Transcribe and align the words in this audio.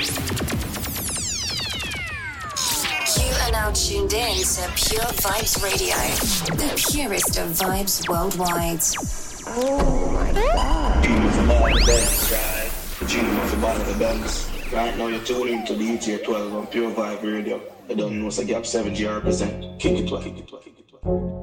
You 0.00 0.06
are 3.42 3.52
now 3.52 3.70
tuned 3.72 4.14
in 4.14 4.34
to 4.34 4.72
Pure 4.74 5.12
Vibes 5.20 5.62
Radio, 5.62 5.94
the 6.56 6.72
purest 6.90 7.36
of 7.36 7.50
vibes 7.50 8.08
worldwide. 8.08 8.80
Oh 9.46 10.10
my 10.12 10.32
god. 10.32 11.04
Genie 11.04 11.30
from 11.32 11.50
all 11.50 11.68
the 11.68 11.84
best, 11.84 12.32
right? 12.32 12.70
Genie 13.10 13.46
from 13.48 13.62
all 13.62 13.78
the 13.78 13.98
best. 13.98 14.50
Right 14.72 14.96
now 14.96 15.08
you're 15.08 15.20
tuned 15.20 15.50
into 15.50 15.74
the 15.74 15.90
ETA 15.90 16.24
12 16.24 16.54
on 16.54 16.66
Pure 16.68 16.92
Vibe 16.92 17.22
Radio. 17.22 17.60
I 17.90 17.92
don't 17.92 18.22
know, 18.22 18.28
a 18.28 18.44
gap 18.44 18.64
70 18.64 19.04
represent. 19.04 19.78
Kick 19.78 19.98
it, 19.98 20.08
kick 20.08 20.26
it, 20.26 20.46
kick 20.46 20.78
it. 21.04 21.39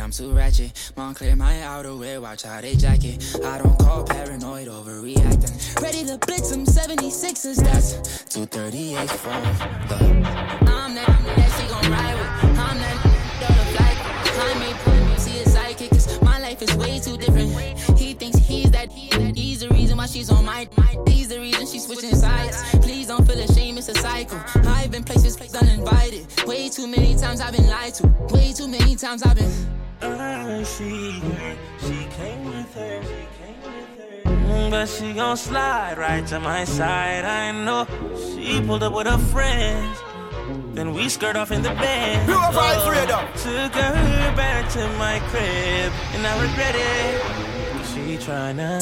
I'm 0.00 0.10
too 0.10 0.32
ratchet. 0.32 0.92
Mom 0.96 1.14
clear 1.14 1.36
my 1.36 1.52
outerwear, 1.56 2.22
watch 2.22 2.44
how 2.44 2.60
they 2.62 2.74
jacket. 2.74 3.36
I 3.44 3.58
don't 3.58 3.78
call 3.78 4.02
paranoid, 4.04 4.66
overreacting. 4.68 5.82
Ready 5.82 6.04
to 6.06 6.16
blitz 6.16 6.50
them 6.50 6.64
76ers, 6.64 7.56
that's 7.56 8.24
238 8.32 9.10
for 9.10 9.28
the. 9.28 10.04
I'm 10.70 10.94
that, 10.94 11.06
that 11.06 11.50
she 11.60 11.68
gon' 11.68 11.92
ride 11.92 12.14
with. 12.14 12.58
I'm 12.58 12.78
that, 12.78 13.06
on 13.44 13.56
the 13.58 13.64
flight. 13.76 14.10
I 14.40 14.58
may 14.58 14.72
put 14.82 15.10
me, 15.10 15.16
see 15.18 15.40
a 15.40 15.44
sidekick, 15.44 15.90
cause 15.90 16.22
my 16.22 16.38
life 16.38 16.62
is 16.62 16.74
way 16.76 16.98
too 16.98 17.18
different. 17.18 17.50
He 17.98 18.14
thinks 18.14 18.38
he's 18.38 18.70
that, 18.70 18.90
he 18.90 19.10
that, 19.10 19.36
he's 19.36 19.60
the 19.60 19.68
reason 19.68 19.98
why 19.98 20.06
she's 20.06 20.30
on 20.30 20.46
my 20.46 20.66
mind. 20.78 21.08
He's 21.08 21.28
the 21.28 21.38
reason 21.38 21.66
she's 21.66 21.84
switching 21.84 22.14
sides. 22.14 22.56
Please 22.78 23.08
don't 23.08 23.26
feel 23.26 23.38
ashamed, 23.38 23.78
it's 23.78 23.88
a 23.90 23.94
cycle. 23.94 24.38
I've 25.54 25.62
been 25.62 25.84
places 25.84 25.86
uninvited. 25.86 26.46
Way 26.46 26.68
too 26.68 26.86
many 26.86 27.14
times 27.16 27.40
I've 27.40 27.52
been 27.52 27.66
lied 27.66 27.94
to. 27.94 28.06
Way 28.30 28.52
too 28.52 28.68
many 28.68 28.96
times 28.96 29.22
I've 29.22 29.36
been. 29.36 29.50
Uh, 30.02 30.64
she, 30.64 31.20
she 31.80 32.06
came 32.16 32.44
with 32.46 32.74
her, 32.74 33.02
she 33.02 33.26
came 33.38 33.62
with 33.62 34.24
her. 34.24 34.70
But 34.70 34.86
she 34.86 35.12
gon' 35.12 35.36
slide 35.36 35.98
right 35.98 36.26
to 36.28 36.40
my 36.40 36.64
side. 36.64 37.24
I 37.24 37.52
know 37.52 37.86
she 38.34 38.60
pulled 38.62 38.82
up 38.82 38.94
with 38.94 39.06
her 39.06 39.18
friends. 39.18 39.98
Then 40.74 40.94
we 40.94 41.08
skirt 41.08 41.36
off 41.36 41.50
in 41.50 41.62
the 41.62 41.70
bed. 41.70 42.26
Pure 42.26 42.38
vibes 42.38 42.90
radio. 42.90 43.18
Took 43.34 43.74
her 43.74 44.36
back 44.36 44.68
to 44.72 44.86
my 44.98 45.18
crib, 45.28 45.92
and 46.14 46.26
I 46.26 46.42
regret 46.42 46.74
it. 46.76 47.86
She 47.86 48.16
tryna 48.16 48.80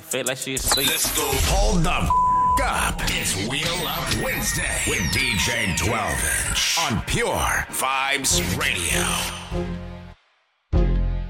feel 0.00 0.24
like 0.26 0.38
she 0.38 0.54
asleep. 0.54 0.88
Let's 0.88 1.16
go. 1.16 1.22
Hold 1.24 1.84
the 1.84 1.92
f- 1.92 2.29
up. 2.62 2.94
It's 3.06 3.34
Wheel 3.48 3.86
Up 3.86 4.22
Wednesday 4.22 4.82
with 4.86 5.00
DJ 5.12 5.76
12 5.76 6.48
inch 6.48 6.78
on 6.78 7.02
Pure 7.02 7.66
Vibes 7.70 8.40
Radio. 8.58 9.00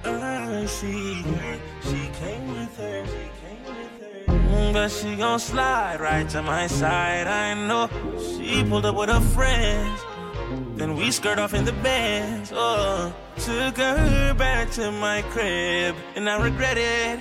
Uh, 0.05 0.67
she, 0.67 1.23
came 2.21 2.49
with 2.53 2.77
her, 2.77 3.07
she 3.07 3.31
came 3.41 3.65
with 3.65 4.27
her. 4.27 4.73
But 4.73 4.89
she 4.89 5.17
gon' 5.17 5.39
slide 5.39 6.01
right 6.01 6.29
to 6.31 6.43
my 6.43 6.67
side. 6.67 7.27
I 7.27 7.55
know 7.55 7.89
she 8.19 8.65
pulled 8.65 8.87
up 8.87 8.97
with 8.97 9.11
her 9.11 9.21
friends. 9.21 10.01
Then 10.77 10.97
we 10.97 11.11
skirt 11.11 11.39
off 11.39 11.55
in 11.55 11.65
the 11.65 11.73
bands. 11.73 12.53
Oh, 12.55 13.15
took 13.37 13.77
her 13.77 14.35
back 14.35 14.71
to 14.73 14.91
my 14.91 15.23
crib, 15.31 15.95
and 16.17 16.29
I 16.29 16.43
regret 16.43 16.77
it. 16.77 17.21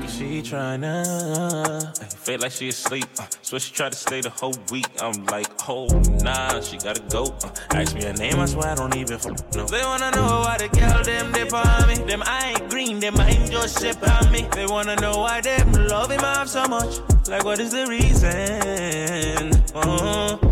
Cause 0.00 0.14
she 0.16 0.40
tryna 0.40 2.00
I 2.00 2.04
feel 2.04 2.40
like 2.40 2.52
she 2.52 2.68
asleep. 2.68 3.06
Uh, 3.18 3.26
so 3.42 3.58
she 3.58 3.72
tried 3.74 3.92
to 3.92 3.98
stay 3.98 4.20
the 4.20 4.30
whole 4.30 4.54
week. 4.70 4.86
I'm 5.00 5.24
like, 5.26 5.48
oh 5.68 5.86
nah, 6.22 6.60
she 6.60 6.78
gotta 6.78 7.02
go. 7.10 7.24
Uh, 7.44 7.50
ask 7.72 7.94
me 7.94 8.04
her 8.04 8.14
name, 8.14 8.38
I 8.38 8.46
swear 8.46 8.68
I 8.68 8.74
don't 8.74 8.96
even 8.96 9.20
know. 9.54 9.66
They 9.66 9.82
wanna 9.82 10.10
know 10.12 10.42
why 10.44 10.56
the 10.58 10.68
girl 10.68 11.02
them 11.02 11.32
dip 11.32 11.52
on 11.52 11.88
me. 11.88 11.96
Them 11.96 12.22
I 12.24 12.54
ain't 12.56 12.70
green, 12.70 13.00
them 13.00 13.20
I 13.20 13.28
ain't 13.30 13.50
just 13.50 13.80
ship 13.82 13.96
on 14.08 14.32
me. 14.32 14.48
They 14.54 14.66
wanna 14.66 14.96
know 14.96 15.18
why 15.18 15.40
them 15.42 15.72
love 15.72 16.10
him 16.10 16.20
off 16.20 16.48
so 16.48 16.66
much. 16.66 17.00
Like 17.28 17.44
what 17.44 17.60
is 17.60 17.72
the 17.72 17.86
reason? 17.86 19.62
Oh, 19.74 20.51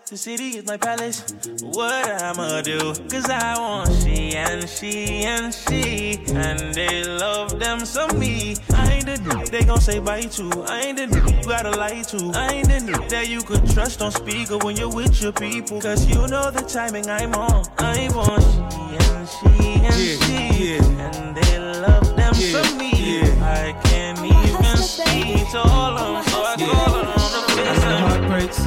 The 0.11 0.17
city 0.17 0.57
is 0.57 0.65
my 0.65 0.75
palace. 0.75 1.23
What 1.61 2.21
I'ma 2.21 2.59
do? 2.63 2.93
Cause 3.07 3.29
I 3.29 3.57
want 3.57 3.89
she 4.03 4.35
and 4.35 4.67
she 4.67 5.23
and 5.23 5.53
she. 5.53 6.19
And 6.35 6.75
they 6.75 7.05
love 7.05 7.57
them 7.57 7.85
some 7.85 8.19
me. 8.19 8.57
I 8.73 8.91
ain't 8.91 9.05
the 9.05 9.15
dude 9.15 9.47
they 9.47 9.63
gon' 9.63 9.79
say 9.79 9.99
bye 9.99 10.23
to. 10.23 10.65
I 10.67 10.81
ain't 10.81 10.97
the 10.97 11.07
dude 11.07 11.31
you 11.31 11.43
gotta 11.47 11.71
lie 11.71 12.01
to. 12.01 12.31
I 12.35 12.55
ain't 12.55 12.67
the 12.67 12.91
dude 12.91 13.09
that 13.09 13.29
you 13.29 13.41
could 13.41 13.65
trust 13.69 14.01
on 14.01 14.11
speaker 14.11 14.57
when 14.57 14.75
you're 14.75 14.93
with 14.93 15.21
your 15.21 15.31
people. 15.31 15.79
Cause 15.79 16.05
you 16.05 16.27
know 16.27 16.51
the 16.51 16.59
timing 16.67 17.09
I'm 17.09 17.33
on. 17.33 17.63
I 17.77 18.09
want 18.13 18.43
she 18.43 19.07
and 19.07 19.29
she 19.29 19.85
and 19.87 19.93
she. 19.95 20.75
And 20.99 21.37
they 21.37 21.57
love 21.79 22.17
them 22.17 22.33
some 22.33 22.77
me. 22.77 22.91
I 23.39 23.71
can't 23.85 24.19
even 24.19 24.75
speak 24.75 25.49
to 25.51 25.59
all 25.59 25.97
of 25.97 26.15
them. 26.15 26.33
So 26.33 26.43
I 26.43 26.55
call 26.57 26.95
it 26.99 27.07
on 27.07 27.31
the 27.31 27.41
FaceTime. 27.55 27.99
heartbreaks, 28.01 28.59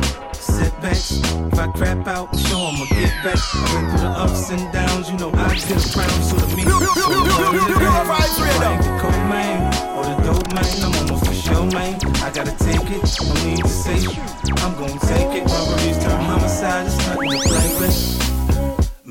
setbacks. 0.55 1.19
If 1.53 1.59
I 1.59 1.67
crap 1.69 2.07
out, 2.07 2.29
show 2.39 2.59
I'll 2.59 2.87
get 2.87 3.13
back. 3.25 3.41
Went 3.75 3.91
through 3.91 4.07
the 4.07 4.13
ups 4.25 4.51
and 4.51 4.73
downs, 4.73 5.11
you 5.11 5.17
know 5.19 5.31
I 5.35 5.55
get 5.55 5.71
a 5.71 5.93
crown, 5.93 6.23
so 6.23 6.37
ain't 8.65 8.83
the 8.83 8.93
cold 9.03 9.25
man 9.33 9.59
or 9.97 10.05
the 10.05 10.17
dope 10.23 10.51
man. 10.55 10.75
I'm 10.85 10.95
almost 11.01 11.27
for 11.27 11.35
sure, 11.35 11.67
man. 11.73 11.95
I 12.23 12.31
gotta 12.31 12.55
take 12.69 12.87
it, 12.97 13.03
no 13.27 13.35
need 13.45 13.63
to 13.63 13.69
say. 13.69 14.01
I'm 14.63 14.75
gonna 14.79 14.99
take 15.11 15.33
it. 15.39 15.45
Robberies 15.51 15.99
turn 16.03 16.21
homicide, 16.21 16.87
it's 16.87 16.99
nothing 17.07 17.31
to 17.31 17.39
play 17.49 17.69
with. 17.81 18.44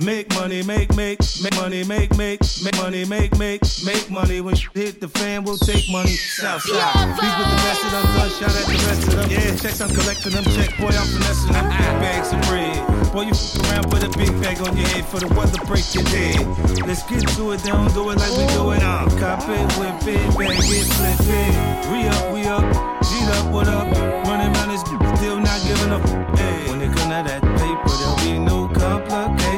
Make 0.04 0.30
money, 0.36 0.62
make, 0.64 0.94
make, 0.98 1.20
make 1.42 1.56
money, 1.56 1.84
make, 1.86 2.18
make, 2.18 2.42
make 2.62 2.76
money, 2.76 3.06
make, 3.06 3.38
make, 3.40 3.62
make 3.86 4.12
money. 4.12 4.42
When 4.42 4.54
shit 4.54 4.76
hit 4.76 5.00
the 5.00 5.08
fan, 5.08 5.46
we'll 5.46 5.58
take 5.58 5.90
money. 5.90 6.12
Southside. 6.12 7.16
Beef 7.16 7.32
with 7.40 7.48
the 7.48 7.60
best 7.64 7.86
of 7.86 7.92
them, 7.92 8.04
done 8.12 8.30
shout 8.36 8.52
at 8.52 8.68
the 8.68 8.80
rest 8.84 9.08
of 9.08 9.16
them. 9.16 9.30
Yeah, 9.32 9.56
checks, 9.56 9.80
I'm 9.80 9.90
collecting 9.96 10.34
them. 10.34 10.44
Check, 10.44 10.76
boy, 10.78 10.92
I'm 10.92 11.08
finessing 11.08 11.54
them. 11.54 11.70
Big 11.72 11.96
bags 12.04 12.34
of 12.34 12.42
bread. 12.52 12.76
Boy, 13.14 13.22
you 13.22 13.32
f 13.32 13.56
around, 13.64 13.90
put 13.90 14.04
a 14.04 14.10
big 14.18 14.32
bag 14.44 14.60
on 14.68 14.76
your 14.76 14.88
head 14.88 15.06
for 15.06 15.20
the 15.24 15.28
weather, 15.40 15.64
break 15.64 15.88
your 15.96 16.04
head. 16.12 16.44
Let's 16.84 17.04
get 17.08 17.24
to 17.40 17.52
it, 17.52 17.64
don't 17.64 17.94
do 17.94 18.10
it 18.12 18.20
like 18.20 18.36
we 18.36 18.46
do 18.52 18.72
it. 18.76 18.84
Uh, 18.84 19.08
cop 19.24 19.48
it, 19.48 19.64
whip 19.80 20.04
it, 20.04 20.20
bag 20.36 20.68
it, 20.68 20.88
flip 21.00 21.24
it. 21.32 21.54
We 21.88 22.12
up, 22.12 22.34
we 22.36 22.44
up, 22.44 22.66
G'd 23.08 23.32
up, 23.40 23.54
what 23.54 23.70
up? 23.70 23.88
Running 24.28 24.52
around 24.52 24.68
this 24.68 24.84
still 25.16 25.40
not 25.40 25.64
giving 25.64 25.92
up. 25.96 26.04
Hey, 26.38 26.83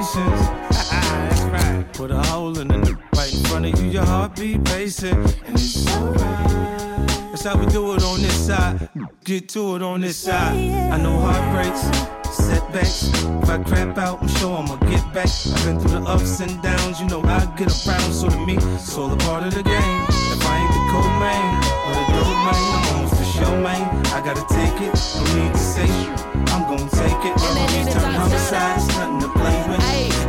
complications. 0.06 0.48
That's 0.90 1.42
right. 1.44 1.94
Put 1.94 2.12
a 2.12 2.22
hole 2.24 2.58
in 2.60 2.68
the 2.68 2.98
right 3.16 3.34
in 3.34 3.44
front 3.46 3.66
of 3.66 3.82
you, 3.82 3.92
your 3.92 4.06
heartbeat 4.06 4.64
pacing, 4.66 5.16
and 5.16 5.56
it's 5.56 5.88
alright. 5.96 6.20
That's 7.32 7.44
how 7.44 7.58
we 7.58 7.66
do 7.68 7.94
it 7.94 8.04
on 8.04 8.22
this 8.22 8.48
side. 8.48 8.90
Get 9.24 9.50
to 9.50 9.76
it 9.76 9.82
on 9.82 10.02
this 10.02 10.18
side. 10.18 10.56
I 10.92 10.98
know 11.02 11.18
heartbreaks, 11.20 11.82
setbacks. 12.36 13.10
If 13.44 13.50
I 13.50 13.64
crap 13.64 13.98
out, 13.98 14.22
I'm 14.22 14.28
sure 14.28 14.58
I'ma 14.58 14.76
get 14.88 15.04
back. 15.14 15.28
I've 15.28 15.66
been 15.66 15.80
through 15.80 16.00
the 16.00 16.04
ups 16.08 16.40
and 16.40 16.62
downs, 16.62 17.00
you 17.00 17.08
know 17.08 17.22
I 17.22 17.46
get 17.58 17.72
around. 17.88 18.12
So 18.14 18.30
to 18.30 18.46
me, 18.46 18.58
it's 18.58 18.98
all 18.98 19.12
a 19.12 19.18
part 19.18 19.44
of 19.44 19.54
the 19.54 19.64
game. 19.64 20.02
If 20.10 20.46
I 20.46 20.58
ain't 20.60 20.74
the 20.74 20.84
cold 20.92 21.16
man 21.20 21.64
or 21.86 21.94
the 21.96 22.06
dope 22.14 22.40
man, 22.46 22.62
I'm 22.76 22.96
almost 22.96 23.16
for 23.16 23.28
sure, 23.38 23.62
man. 23.62 24.06
I 24.08 24.22
gotta 24.24 24.46
take 24.54 24.82
it, 24.82 24.94
no 25.16 25.44
need 25.44 25.54
to 25.54 25.60
say 25.60 25.88
shit. 25.88 26.20
I'm 26.52 26.64
gonna 26.70 26.90
take 26.92 27.22
it. 27.26 27.36
Robberies 27.42 27.94
turn 27.94 28.14
homicide, 28.14 28.78
it's 28.78 28.88
nothing 28.96 29.25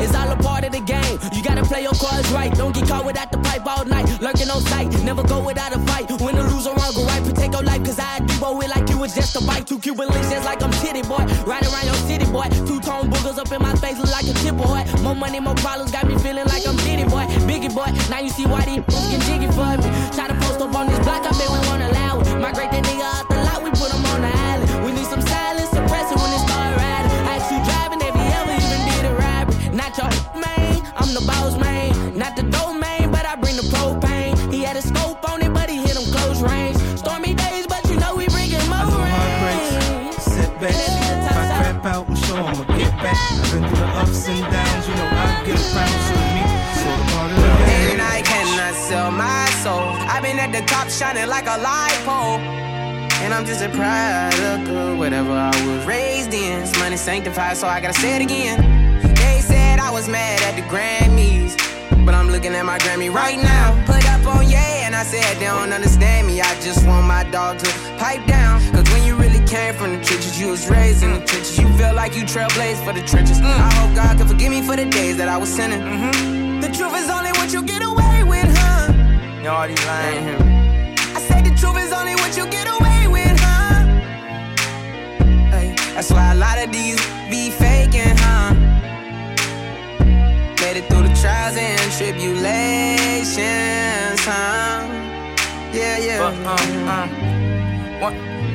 it's 0.00 0.14
all 0.14 0.31
a 0.31 0.37
part 0.37 0.64
of 0.64 0.72
the 0.72 0.81
game. 0.81 1.19
You 1.32 1.43
gotta 1.43 1.64
play 1.64 1.82
your 1.82 1.94
cards 1.94 2.31
right. 2.31 2.52
Don't 2.54 2.75
get 2.75 2.88
caught 2.88 3.04
without 3.04 3.31
the 3.32 3.38
pipe 3.38 3.66
all 3.66 3.84
night. 3.84 4.06
Lurking 4.20 4.50
on 4.50 4.60
sight, 4.62 4.88
never 5.04 5.22
go 5.22 5.40
without 5.44 5.75
a 5.75 5.78
fight. 5.81 6.10
Win 6.20 6.38
or 6.38 6.44
lose 6.44 6.66
or 6.66 6.75
wrong, 6.75 6.94
go 6.94 7.04
right. 7.04 7.22
Protect 7.22 7.52
your 7.52 7.62
life, 7.62 7.84
cause 7.84 7.98
I 7.98 8.19
do 8.20 8.60
it 8.62 8.69
like 8.69 8.88
you 8.90 8.98
was 8.98 9.14
just 9.14 9.37
a 9.37 9.40
bite. 9.44 9.66
Two 9.66 9.78
Cuban 9.78 10.08
links 10.08 10.31
just 10.31 10.44
like 10.44 10.62
I'm 10.62 10.72
titty 10.82 11.02
boy. 11.02 11.25
Right 11.46 11.62
around 11.62 11.87
your 11.87 12.00
city 12.08 12.26
boy. 12.31 12.48
Two 12.66 12.81
tone 12.81 13.10
boogers 13.10 13.38
up 13.38 13.50
in 13.52 13.60
my 13.62 13.75
face 13.76 13.98
look 13.98 14.10
like 14.10 14.26
a 14.26 14.34
chip 14.40 14.56
boy. 14.56 14.84
More 15.02 15.14
money, 15.14 15.40
more 15.40 15.54
problems, 15.56 15.90
got 15.90 16.06
me 16.06 16.16
feeling 16.19 16.46
like 16.46 16.66
I'm 16.66 16.76
Diddy 16.76 17.04
boy, 17.04 17.26
Biggie 17.48 17.75
boy. 17.75 17.90
Now 18.10 18.20
you 18.20 18.31
see 18.31 18.46
why 18.46 18.64
these 18.64 18.84
fools 18.84 19.08
get 19.10 19.20
jiggy 19.22 19.50
for 19.52 19.76
me. 19.76 19.88
Try 20.14 20.28
to 20.28 20.34
post 20.43 20.60
up 20.60 20.75
on 20.75 20.87
this 20.87 20.98
block, 21.00 21.22
I 21.25 21.31
bet 21.38 21.48
we 21.50 21.58
won't 21.69 21.82
allow 21.82 22.20
it. 22.20 22.26
Migrate 22.38 22.70
that 22.70 22.84
nigga 22.84 23.02
out 23.02 23.28
the 23.28 23.36
been 43.17 43.69
through 43.69 43.69
the 43.77 43.87
ups 44.03 44.29
and 44.29 44.41
downs, 44.53 44.89
you 44.89 44.95
know 44.95 45.09
I 45.11 45.43
get 45.45 45.61
around. 45.73 46.01
So 46.09 46.17
me, 46.37 46.45
so 46.81 46.91
part 47.13 47.31
of 47.33 47.39
the 47.39 47.53
game. 47.65 47.91
And 47.93 48.03
I 48.03 48.23
cannot 48.23 48.75
sell 48.75 49.11
my 49.11 49.47
soul. 49.65 49.91
I've 50.13 50.23
been 50.23 50.39
at 50.39 50.53
the 50.53 50.63
top 50.67 50.89
shining 50.89 51.29
like 51.29 51.47
a 51.47 51.59
light 51.59 52.01
pole. 52.05 52.39
And 53.23 53.33
I'm 53.33 53.47
just 53.47 53.63
a 53.63 53.71
product 53.71 54.69
of 54.69 54.99
whatever 54.99 55.33
I 55.33 55.49
was 55.67 55.87
raised 55.87 56.35
in. 56.35 56.61
This 56.61 56.79
money 56.79 56.97
sanctified, 56.97 57.57
so 57.57 57.67
I 57.67 57.81
gotta 57.81 57.99
say 57.99 58.17
it 58.17 58.23
again. 58.23 58.61
They 59.15 59.41
said 59.41 59.79
I 59.79 59.91
was 59.91 60.07
mad 60.09 60.43
at 60.43 60.55
the 60.55 60.63
Grammys. 60.69 61.57
But 62.05 62.15
I'm 62.15 62.29
looking 62.29 62.55
at 62.55 62.65
my 62.65 62.79
Grammy 62.79 63.13
right 63.13 63.39
now. 63.39 63.75
Put 63.87 64.05
up 64.11 64.27
on 64.27 64.49
yeah, 64.49 64.87
and 64.87 64.95
I 64.95 65.03
said 65.03 65.39
they 65.41 65.47
don't 65.47 65.73
understand 65.73 66.27
me. 66.27 66.41
I 66.41 66.55
just 66.61 66.87
want 66.87 67.07
my 67.07 67.25
dog 67.31 67.59
to 67.59 67.71
pipe 67.99 68.25
down. 68.27 68.61
Cause 68.73 68.89
when 68.93 69.03
you 69.05 69.17
came 69.46 69.75
from 69.75 69.96
the 69.96 70.02
trenches, 70.04 70.38
you 70.40 70.48
was 70.48 70.69
raised 70.69 71.02
in 71.02 71.12
the 71.12 71.20
trenches. 71.20 71.56
You 71.58 71.69
feel 71.78 71.94
like 71.94 72.14
you 72.16 72.25
trailblazed 72.25 72.84
for 72.84 72.93
the 72.93 73.00
trenches. 73.02 73.40
I 73.40 73.72
hope 73.75 73.94
God 73.94 74.19
can 74.19 74.26
forgive 74.26 74.50
me 74.50 74.60
for 74.62 74.75
the 74.76 74.84
days 74.87 75.16
that 75.19 75.28
I 75.28 75.37
was 75.37 75.48
sinning. 75.48 75.81
The 76.60 76.69
truth 76.69 76.96
is 76.96 77.08
only 77.08 77.31
what 77.32 77.52
you 77.52 77.62
get 77.62 77.82
away 77.82 78.25
with, 78.25 78.48
huh? 78.58 78.93
You 79.43 79.48
already 79.48 79.76
lying. 79.87 80.25
here. 80.25 80.38
I 81.14 81.20
say 81.20 81.40
the 81.43 81.54
truth 81.56 81.78
is 81.78 81.93
only 81.93 82.14
what 82.16 82.37
you 82.37 82.46
get 82.48 82.66
away 82.66 83.06
with, 83.06 83.38
huh? 83.38 83.84
Hey, 85.54 85.75
that's 85.94 86.10
why 86.10 86.32
a 86.32 86.34
lot 86.34 86.58
of 86.58 86.72
these 86.72 86.98
be 87.31 87.50
faking, 87.50 88.16
huh? 88.16 88.54
Made 90.60 90.78
it 90.78 90.88
through 90.88 91.02
the 91.06 91.14
trials 91.22 91.56
and 91.56 91.93
tribulations, 91.93 94.20
huh? 94.26 94.82
Yeah, 95.72 95.98
yeah. 95.98 96.19
But, 96.19 96.34
uh, 96.44 96.56
one, 96.87 97.10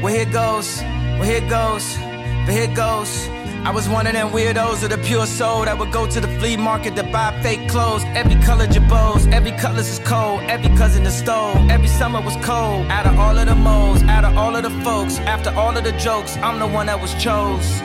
well, 0.02 0.14
here 0.14 0.26
goes, 0.26 0.82
well, 0.82 1.24
here 1.24 1.48
goes, 1.50 1.98
but 2.46 2.54
here 2.54 2.74
goes. 2.74 3.30
I 3.64 3.70
was 3.70 3.88
one 3.88 4.08
of 4.08 4.14
them 4.14 4.30
weirdos 4.30 4.84
of 4.84 4.90
the 4.90 4.98
pure 4.98 5.28
soul 5.28 5.66
that 5.66 5.78
would 5.78 5.92
go 5.92 6.08
to 6.08 6.20
the 6.20 6.28
flea 6.40 6.58
market 6.58 6.96
to 6.96 7.04
buy 7.04 7.40
fake 7.44 7.70
clothes. 7.70 8.04
Every 8.16 8.34
color 8.42 8.66
jabos, 8.66 9.32
every 9.32 9.52
cutlass 9.52 9.88
is 9.88 10.00
cold, 10.00 10.42
every 10.44 10.76
cousin 10.76 11.06
is 11.06 11.16
stole. 11.16 11.56
Every 11.70 11.88
summer 11.88 12.22
was 12.22 12.36
cold. 12.38 12.88
Out 12.88 13.06
of 13.06 13.20
all 13.20 13.38
of 13.38 13.46
the 13.46 13.54
moles, 13.54 14.02
out 14.04 14.26
of 14.26 14.36
all 14.36 14.56
of 14.56 14.64
the 14.64 14.72
folks, 14.84 15.20
after 15.20 15.52
all 15.52 15.78
of 15.78 15.84
the 15.84 15.92
jokes, 15.92 16.38
I'm 16.38 16.58
the 16.58 16.68
one 16.68 16.88
that 16.88 17.00
was 17.00 17.14
chose. 17.22 17.82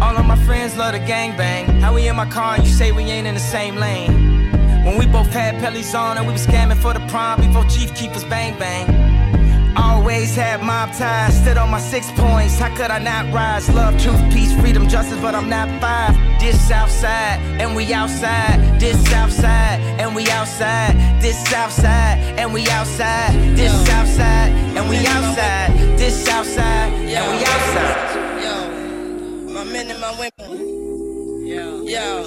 All 0.00 0.16
of 0.16 0.24
my 0.24 0.36
friends 0.46 0.74
love 0.78 0.92
the 0.92 1.00
gangbang. 1.00 1.80
How 1.80 1.94
we 1.94 2.08
in 2.08 2.16
my 2.16 2.26
car 2.26 2.54
and 2.54 2.64
you 2.64 2.72
say 2.72 2.90
we 2.90 3.02
ain't 3.02 3.26
in 3.26 3.34
the 3.34 3.40
same 3.40 3.76
lane? 3.76 4.34
When 4.86 4.98
we 4.98 5.06
both 5.06 5.30
had 5.30 5.56
pellies 5.56 5.94
on 5.94 6.16
and 6.16 6.26
we 6.26 6.32
was 6.32 6.46
scamming 6.46 6.78
for 6.78 6.94
the 6.94 7.06
prime 7.08 7.40
before 7.40 7.64
Chief 7.64 7.94
Keepers 7.94 8.24
bang 8.24 8.58
bang. 8.58 9.13
Always 9.76 10.36
had 10.36 10.62
mob 10.62 10.92
ties, 10.92 11.36
stood 11.42 11.56
on 11.56 11.70
my 11.70 11.80
six 11.80 12.10
points. 12.12 12.58
How 12.58 12.74
could 12.76 12.90
I 12.90 12.98
not 12.98 13.32
rise? 13.32 13.68
Love, 13.68 14.00
truth, 14.00 14.20
peace, 14.32 14.52
freedom, 14.60 14.88
justice, 14.88 15.18
but 15.20 15.34
I'm 15.34 15.48
not 15.48 15.68
five. 15.80 16.14
This 16.40 16.60
Southside, 16.68 17.40
and 17.60 17.74
we 17.74 17.92
outside. 17.92 18.80
This 18.80 19.02
Southside, 19.10 19.80
and 20.00 20.14
we 20.14 20.28
outside. 20.30 20.94
This 21.20 21.36
Southside, 21.48 22.18
and 22.38 22.52
we 22.52 22.68
outside. 22.68 23.32
This 23.56 23.72
Southside, 23.86 24.52
and 24.76 24.88
we 24.88 24.98
outside. 25.06 25.72
This 25.98 26.24
Southside, 26.24 26.92
and 26.92 27.24
we 27.30 27.44
outside. 27.44 27.96
Yo, 28.42 29.52
my 29.52 29.64
men 29.64 29.90
and 29.90 30.00
my 30.00 30.12
women. 30.12 30.74
Yo, 31.46 31.82
yo, 31.82 32.26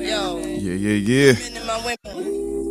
yo. 0.00 0.38
Yeah, 0.38 0.74
yeah, 0.74 1.32
yeah. 1.32 2.69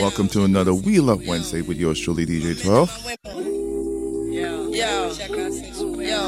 Welcome 0.00 0.28
to 0.28 0.44
another 0.44 0.72
We 0.72 0.98
Love 0.98 1.26
Wednesday 1.26 1.60
with 1.60 1.76
yours 1.76 2.00
truly, 2.00 2.24
DJ 2.24 2.62
12. 2.62 3.18
yo, 4.32 4.72
yo. 4.72 5.10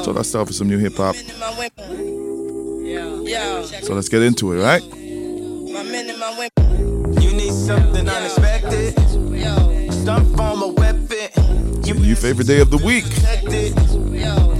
So 0.03 0.11
let's 0.11 0.29
start 0.29 0.47
with 0.47 0.55
some 0.55 0.69
new 0.69 0.77
hip 0.77 0.95
hop. 0.95 1.15
My 1.39 1.49
women. 1.57 2.85
Yo, 2.85 3.25
yo. 3.25 3.63
So 3.63 3.95
let's 3.95 4.09
get 4.09 4.21
into 4.21 4.53
it, 4.53 4.61
right? 4.61 4.83
My 4.83 5.81
men 5.81 6.07
and 6.07 6.19
my 6.19 6.29
women. 6.37 7.19
You 7.19 7.33
need 7.33 7.51
something 7.51 8.07
unexpected. 8.07 8.95
Yo, 9.33 10.23
form 10.37 10.61
of 10.61 10.77
weapon. 10.77 11.83
You 11.83 11.95
New 11.95 12.15
favorite 12.15 12.45
day 12.45 12.59
of 12.59 12.69
the 12.69 12.77
week. 12.77 13.05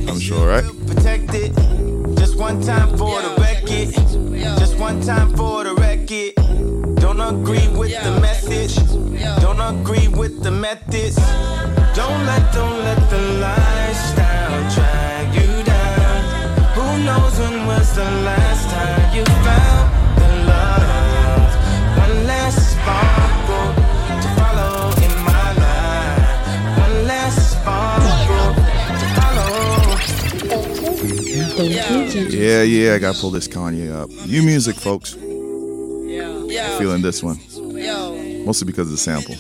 I'm 0.09 0.19
sure, 0.19 0.48
right? 0.48 0.63
protected. 0.88 1.56
Just 2.18 2.36
one 2.36 2.59
time 2.63 2.89
for 2.98 3.21
the 3.21 3.36
record. 3.39 3.94
Just 4.57 4.75
one 4.80 5.01
time 5.01 5.36
for 5.36 5.63
the 5.63 5.75
record. 5.75 6.43
Don't 7.15 7.44
agree 7.44 7.68
with 7.77 7.94
the 8.04 8.19
message. 8.19 8.75
Don't 9.39 9.62
agree 9.62 10.07
with 10.07 10.42
the 10.42 10.50
methods. 10.50 11.15
Don't 11.94 12.25
let, 12.25 12.51
don't 12.51 12.80
let 12.83 13.07
the 13.12 13.19
lifestyle 13.39 14.74
drag 14.74 15.36
you 15.36 15.63
down. 15.63 16.24
Who 16.74 17.04
knows 17.06 17.38
when 17.38 17.68
was 17.68 17.94
the 17.95 18.10
last 18.25 18.68
time 18.71 19.15
you 19.15 19.24
found 19.45 19.94
the 20.18 20.27
love? 20.50 21.54
One 22.00 22.25
last 22.25 22.57
sparkle 22.74 23.75
to 24.24 24.27
follow 24.33 24.89
in 25.06 25.13
my 25.24 25.54
life. 25.62 26.33
One 26.80 26.98
last 27.06 27.38
sparkle 27.51 28.56
to 29.00 29.06
follow. 29.21 29.54
Yeah, 32.27 32.63
yeah, 32.63 32.95
I 32.95 32.98
gotta 32.98 33.19
pull 33.19 33.30
this 33.30 33.48
Kanye 33.48 33.92
up. 33.94 34.09
New 34.27 34.42
music, 34.42 34.75
folks. 34.75 35.16
Yo, 36.83 36.89
Feeling 36.89 37.01
this 37.01 37.24
one. 37.24 37.39
Mostly 38.45 38.65
because 38.65 38.88
of 38.88 38.91
the 38.91 38.97
sample. 38.97 39.35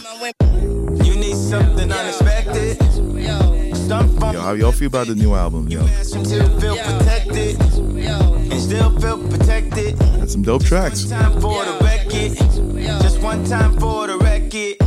You 1.05 1.13
need 1.15 1.35
something 1.35 1.91
unexpected. 1.91 2.81
Yo, 3.19 4.39
how 4.39 4.53
y'all 4.53 4.71
feel 4.71 4.87
about 4.87 5.07
the 5.07 5.15
new 5.15 5.33
album, 5.33 5.67
yo? 5.67 5.85
still 6.03 6.47
feel 6.61 6.77
protected. 6.77 7.59
And 7.61 8.61
still 8.61 8.97
feel 8.97 9.27
protected. 9.27 10.01
Had 10.01 10.31
some 10.31 10.41
dope 10.43 10.63
tracks. 10.63 11.03
Time 11.03 11.41
the. 11.41 12.37
Just 13.01 13.21
one 13.21 13.43
time 13.43 13.77
for 13.77 14.07
the 14.07 14.17
record. 14.19 14.77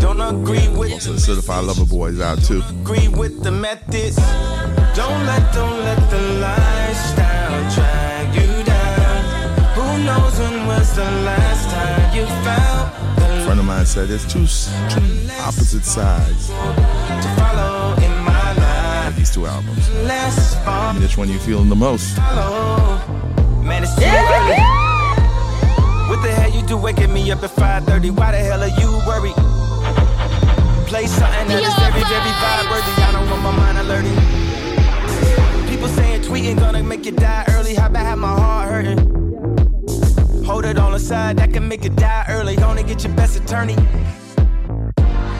Don't 0.00 0.22
agree 0.22 0.68
with 0.68 0.92
Also, 0.92 1.12
the 1.12 1.20
Certified 1.20 1.64
Lover 1.64 1.84
Boy 1.84 2.06
is 2.06 2.20
out 2.22 2.42
too. 2.42 2.62
agree 2.80 3.08
with 3.08 3.42
the 3.44 3.50
methods. 3.52 4.16
Don't 4.96 5.26
let, 5.26 5.52
don't 5.52 5.84
let 5.84 6.10
the 6.10 6.20
lifestyle 6.40 7.74
drag 7.74 7.90
you 7.90 7.90
down. 7.90 7.90
Who 7.90 7.99
knows 10.10 10.38
when 10.40 10.66
was 10.66 10.94
the 10.96 11.08
last 11.28 11.70
time 11.70 12.16
you 12.16 12.24
found 12.46 12.84
A 13.22 13.44
friend 13.44 13.60
of 13.60 13.66
mine 13.66 13.86
said 13.86 14.08
there's 14.08 14.26
two, 14.26 14.46
two 14.94 15.06
opposite 15.48 15.84
sides 15.84 16.48
to 16.48 17.28
follow 17.38 17.94
in 18.06 18.12
my 18.24 18.52
life? 18.64 19.16
these 19.16 19.30
two 19.30 19.46
albums. 19.46 19.84
Last 20.12 20.52
spark. 20.52 20.98
Which 20.98 21.16
one 21.18 21.28
you 21.28 21.38
feeling 21.38 21.68
the 21.68 21.76
most? 21.76 22.16
Man, 23.68 23.82
it's 23.84 23.94
too 23.94 24.04
early. 24.04 24.60
What 26.10 26.20
the 26.26 26.32
hell 26.38 26.50
you 26.50 26.62
do 26.66 26.76
waking 26.76 27.12
me 27.12 27.30
up 27.30 27.42
at 27.44 27.50
5:30? 27.50 28.10
Why 28.10 28.32
the 28.32 28.38
hell 28.38 28.62
are 28.66 28.74
you 28.82 28.90
worried? 29.06 29.38
Play 30.90 31.06
something 31.06 31.46
that 31.50 31.62
is 31.68 31.74
very, 31.82 32.02
very 32.14 32.32
vibe 32.42 32.66
worthy. 32.72 32.94
I 33.06 33.10
don't 33.14 33.28
want 33.30 33.42
my 33.48 33.52
mind 33.62 33.78
alerting. 33.78 34.16
People 35.70 35.88
saying 35.88 36.22
tweeting 36.22 36.58
gonna 36.58 36.82
make 36.82 37.04
you 37.06 37.12
die 37.12 37.44
early. 37.54 37.74
How 37.74 37.86
about 37.86 38.06
have 38.06 38.18
my 38.18 38.34
heart 38.40 38.68
hurting? 38.72 39.19
Hold 40.50 40.64
it 40.64 40.78
on 40.78 40.90
the 40.90 40.98
side, 40.98 41.36
that 41.36 41.52
can 41.52 41.68
make 41.68 41.84
you 41.84 41.90
die 41.90 42.26
early. 42.28 42.58
Only 42.58 42.82
get 42.82 43.04
your 43.04 43.14
best 43.14 43.36
attorney. 43.36 43.76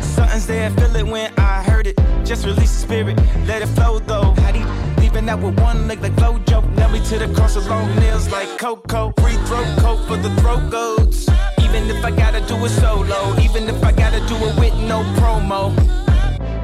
Something's 0.02 0.46
there, 0.46 0.70
feel 0.70 0.94
it 0.94 1.04
when 1.04 1.34
I 1.36 1.64
heard 1.64 1.88
it. 1.88 1.98
Just 2.24 2.46
release 2.46 2.72
the 2.72 2.86
spirit, 2.86 3.16
let 3.48 3.60
it 3.60 3.66
flow 3.70 3.98
though. 3.98 4.32
How 4.38 4.52
do 4.52 4.60
leaving 5.02 5.28
out 5.28 5.40
with 5.40 5.58
one 5.58 5.88
leg 5.88 6.00
like 6.00 6.12
Flojo? 6.12 6.62
Nail 6.76 6.90
me 6.90 7.00
to 7.06 7.18
the 7.18 7.26
cross 7.34 7.56
with 7.56 7.66
long 7.66 7.92
nails 7.96 8.30
like 8.30 8.56
Coco. 8.56 9.12
Free 9.20 9.34
throat 9.48 9.66
coat 9.78 10.06
for 10.06 10.16
the 10.16 10.30
throat 10.40 10.70
goats. 10.70 11.28
Even 11.60 11.90
if 11.90 12.04
I 12.04 12.12
gotta 12.12 12.40
do 12.46 12.54
it 12.64 12.68
solo, 12.68 13.36
even 13.40 13.68
if 13.68 13.82
I 13.82 13.90
gotta 13.90 14.20
do 14.28 14.36
it 14.36 14.54
with 14.60 14.74
no 14.88 15.02
promo. 15.18 15.74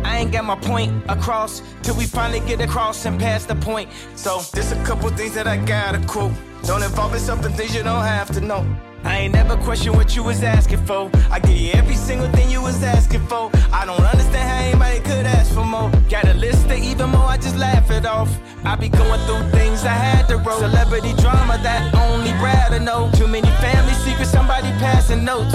I 0.04 0.18
ain't 0.18 0.30
got 0.30 0.44
my 0.44 0.54
point 0.54 0.92
across 1.08 1.62
till 1.82 1.96
we 1.96 2.04
finally 2.04 2.38
get 2.46 2.60
across 2.60 3.06
and 3.06 3.18
past 3.18 3.48
the 3.48 3.56
point. 3.56 3.90
So 4.14 4.38
there's 4.52 4.70
a 4.70 4.80
couple 4.84 5.10
things 5.10 5.34
that 5.34 5.48
I 5.48 5.56
gotta 5.56 5.98
quote. 6.06 6.30
Don't 6.64 6.82
involve 6.82 7.12
yourself 7.12 7.44
in 7.44 7.52
things 7.52 7.74
you 7.74 7.82
don't 7.82 8.04
have 8.04 8.32
to 8.34 8.40
know. 8.40 8.66
I 9.04 9.18
ain't 9.18 9.34
never 9.34 9.56
question 9.56 9.92
what 9.92 10.16
you 10.16 10.24
was 10.24 10.42
asking 10.42 10.84
for. 10.84 11.10
I 11.30 11.38
give 11.38 11.56
you 11.56 11.70
every 11.72 11.94
single 11.94 12.28
thing 12.32 12.50
you 12.50 12.60
was 12.60 12.82
asking 12.82 13.24
for. 13.28 13.50
I 13.72 13.86
don't 13.86 14.00
understand 14.00 14.48
how 14.48 14.56
anybody 14.56 15.00
could 15.00 15.26
ask 15.26 15.54
for 15.54 15.64
more. 15.64 15.90
Got 16.10 16.24
a 16.26 16.34
list 16.34 16.66
of 16.66 16.78
even 16.78 17.10
more, 17.10 17.24
I 17.24 17.36
just 17.36 17.56
laugh 17.56 17.88
it 17.90 18.04
off. 18.04 18.30
I 18.64 18.74
be 18.74 18.88
going 18.88 19.20
through 19.26 19.48
things 19.50 19.84
I 19.84 19.94
had 19.94 20.26
to 20.28 20.38
roll. 20.38 20.58
Celebrity 20.58 21.12
drama 21.22 21.56
that 21.62 21.94
only 21.94 22.32
Brad 22.40 22.72
to 22.72 22.80
know. 22.80 23.10
Too 23.14 23.28
many 23.28 23.48
family 23.62 23.94
secrets, 23.94 24.30
somebody 24.30 24.68
passing 24.82 25.24
notes. 25.24 25.54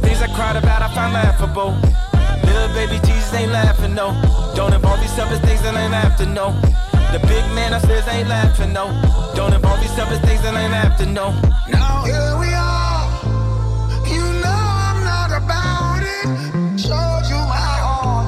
Things 0.00 0.22
I 0.22 0.28
cried 0.34 0.56
about, 0.56 0.80
I 0.80 0.88
find 0.94 1.12
laughable. 1.12 1.76
Little 2.46 2.72
baby 2.74 2.98
Jesus 3.06 3.34
ain't 3.34 3.52
laughing, 3.52 3.94
no. 3.94 4.16
Don't 4.56 4.72
involve 4.72 5.02
yourself 5.02 5.30
in 5.32 5.40
things 5.40 5.60
that 5.62 5.76
ain't 5.76 5.92
have 5.92 6.16
to 6.16 6.26
know. 6.26 6.54
The 7.12 7.20
big 7.26 7.44
man 7.54 7.72
upstairs 7.72 8.06
ain't 8.08 8.28
laughing, 8.28 8.72
no. 8.72 8.86
Don't 9.34 9.52
involve 9.52 9.80
yourself 9.82 10.12
in 10.12 10.20
things 10.20 10.42
that 10.42 10.54
I 10.54 10.62
ain't 10.64 10.72
have 10.72 10.96
to 10.98 11.06
know. 11.06 11.30
Now 11.70 12.04
here 12.04 12.36
we 12.38 12.52
are. 12.52 13.06
You 14.06 14.22
know 14.42 14.60
I'm 14.86 15.02
not 15.04 15.30
about 15.30 16.02
it. 16.02 16.78
Showed 16.78 17.24
you 17.30 17.36
my 17.36 17.74
heart. 17.86 18.26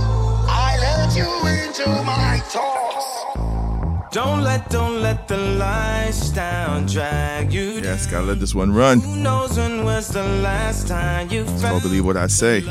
I 0.49 0.79
let 0.81 1.17
you 1.17 1.29
into 1.49 1.89
my 2.05 2.41
thoughts. 2.45 4.15
Don't 4.15 4.43
let, 4.43 4.71
don't 4.71 5.03
let 5.03 5.29
the 5.29 5.37
lights 5.37 6.31
down 6.31 6.87
drag 6.87 7.53
you 7.53 7.75
down. 7.75 7.85
Yes, 7.85 8.07
gotta 8.07 8.25
let 8.25 8.41
this 8.41 8.55
one 8.55 8.73
run. 8.73 9.01
Who 9.01 9.17
knows 9.17 9.59
when 9.59 9.85
was 9.85 10.09
the 10.09 10.25
last 10.25 10.89
time 10.89 11.31
you 11.31 11.45
felt? 11.45 11.61
Don't 11.61 11.83
believe 11.83 12.07
what 12.07 12.17
I 12.17 12.27
say. 12.27 12.63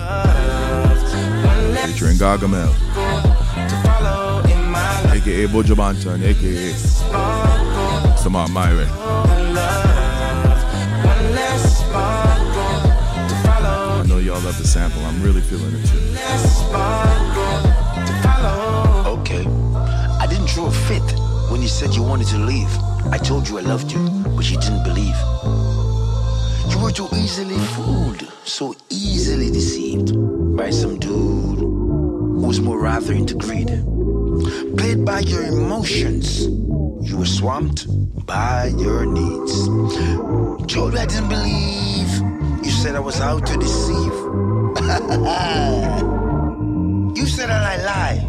Featuring 1.85 2.17
Gargamel, 2.17 2.73
aka 5.27 5.47
Buju 5.47 5.75
Banton, 5.75 6.23
aka 6.23 6.73
Samar 8.17 8.47
Myron. 8.47 8.87
I 13.99 14.03
know 14.07 14.19
y'all 14.19 14.39
love 14.39 14.57
the 14.57 14.65
sample. 14.65 15.03
I'm 15.05 15.21
really 15.21 15.41
feeling 15.41 15.75
it 15.75 15.85
too. 15.85 15.97
Okay. 19.07 19.45
I 20.19 20.27
didn't 20.29 20.47
throw 20.47 20.67
a 20.67 20.71
fit 20.71 21.03
when 21.51 21.61
you 21.61 21.67
said 21.67 21.93
you 21.93 22.03
wanted 22.03 22.27
to 22.27 22.37
leave. 22.37 22.69
I 23.11 23.17
told 23.17 23.49
you 23.49 23.57
I 23.57 23.61
loved 23.61 23.91
you, 23.91 24.07
but 24.35 24.49
you 24.49 24.57
didn't 24.57 24.83
believe. 24.83 25.15
You 26.69 26.79
were 26.81 26.91
too 26.91 27.09
easily 27.15 27.57
fooled, 27.75 28.25
so 28.45 28.75
easily 28.89 29.51
deceived 29.51 30.13
by 30.55 30.69
some 30.69 30.97
dude 30.99 31.59
who's 31.59 32.61
more 32.61 32.79
rather 32.79 33.13
into 33.13 33.35
greed. 33.35 33.83
Played 34.77 35.03
by 35.03 35.21
your 35.21 35.41
emotions, 35.43 36.45
you 36.45 37.17
were 37.17 37.25
swamped 37.25 37.87
by 38.25 38.67
your 38.77 39.05
needs. 39.05 39.65
Told 40.71 40.93
you 40.93 40.99
I 40.99 41.05
didn't 41.07 41.29
believe. 41.29 42.21
You 42.63 42.69
said 42.69 42.95
I 42.95 42.99
was 42.99 43.19
out 43.19 43.47
to 43.47 43.57
deceive. 43.57 43.95
you 47.17 47.25
said 47.25 47.49
that 47.49 47.63
I 47.63 47.77
lie. 47.83 48.19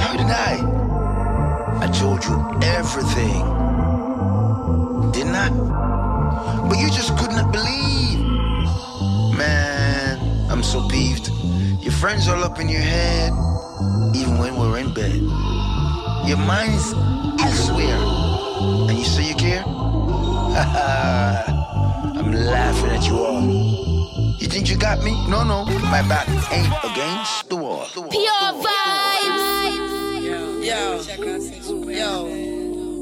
How 0.00 0.16
did 0.16 0.30
I? 0.30 1.84
I 1.84 1.88
told 1.88 2.24
you 2.24 2.34
everything. 2.62 3.44
Didn't 5.12 5.34
I? 5.34 5.50
But 6.68 6.78
you 6.78 6.88
just 6.88 7.14
could 7.18 7.32
not 7.32 7.52
believe. 7.52 8.23
Man, 10.54 10.62
I'm 10.62 10.70
so 10.70 10.86
peeved. 10.86 11.30
Your 11.82 11.92
friends 11.92 12.28
all 12.28 12.44
up 12.44 12.60
in 12.60 12.68
your 12.68 12.80
head, 12.80 13.32
even 14.14 14.38
when 14.38 14.54
we're 14.56 14.78
in 14.78 14.94
bed. 14.94 15.20
Your 16.28 16.36
mind's 16.38 16.92
elsewhere. 17.42 17.98
And 18.88 18.96
you 18.96 19.04
say 19.04 19.30
you 19.30 19.34
care? 19.34 19.64
I'm 22.18 22.30
laughing 22.30 22.90
at 22.90 23.04
you 23.04 23.18
all. 23.18 23.42
You 24.38 24.46
think 24.46 24.70
you 24.70 24.76
got 24.76 25.02
me? 25.02 25.10
No, 25.28 25.42
no. 25.42 25.64
My 25.90 26.02
back 26.06 26.28
ain't 26.52 26.72
against 26.84 27.48
the 27.48 27.56
wall. 27.56 27.88
Pure 27.92 28.52
vibes. 28.62 29.42
Yo, 30.22 31.00
yo, 31.90 32.28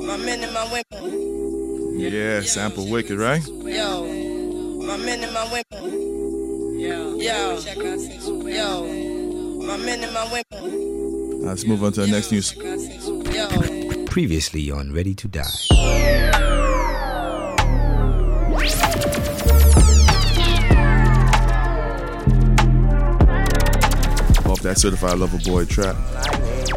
my 0.07 0.17
men 0.17 0.43
and 0.43 0.55
my 0.55 0.65
women. 0.73 2.01
Yeah, 2.01 2.41
sample 2.41 2.89
wicked, 2.89 3.19
right? 3.19 3.47
Yo, 3.47 4.07
my 4.87 4.97
men 4.97 5.23
and 5.23 5.35
my 5.35 5.45
women. 5.53 6.12
Yo, 6.83 7.15
yo, 7.15 7.59
yo, 8.49 8.85
my 9.65 9.77
men 9.77 10.03
and 10.03 10.13
my 10.13 10.25
women. 10.33 11.41
Let's 11.41 11.65
move 11.65 11.85
on 11.85 11.93
to 11.93 12.01
the 12.01 12.09
next 12.09 12.33
news. 12.33 12.55
Previously 14.07 14.69
on 14.73 14.93
Ready 14.93 15.15
to 15.15 15.29
Die. 15.29 15.41
Off 24.51 24.61
that 24.63 24.75
Certified 24.77 25.19
Lover 25.19 25.39
Boy 25.45 25.65
trap 25.67 25.95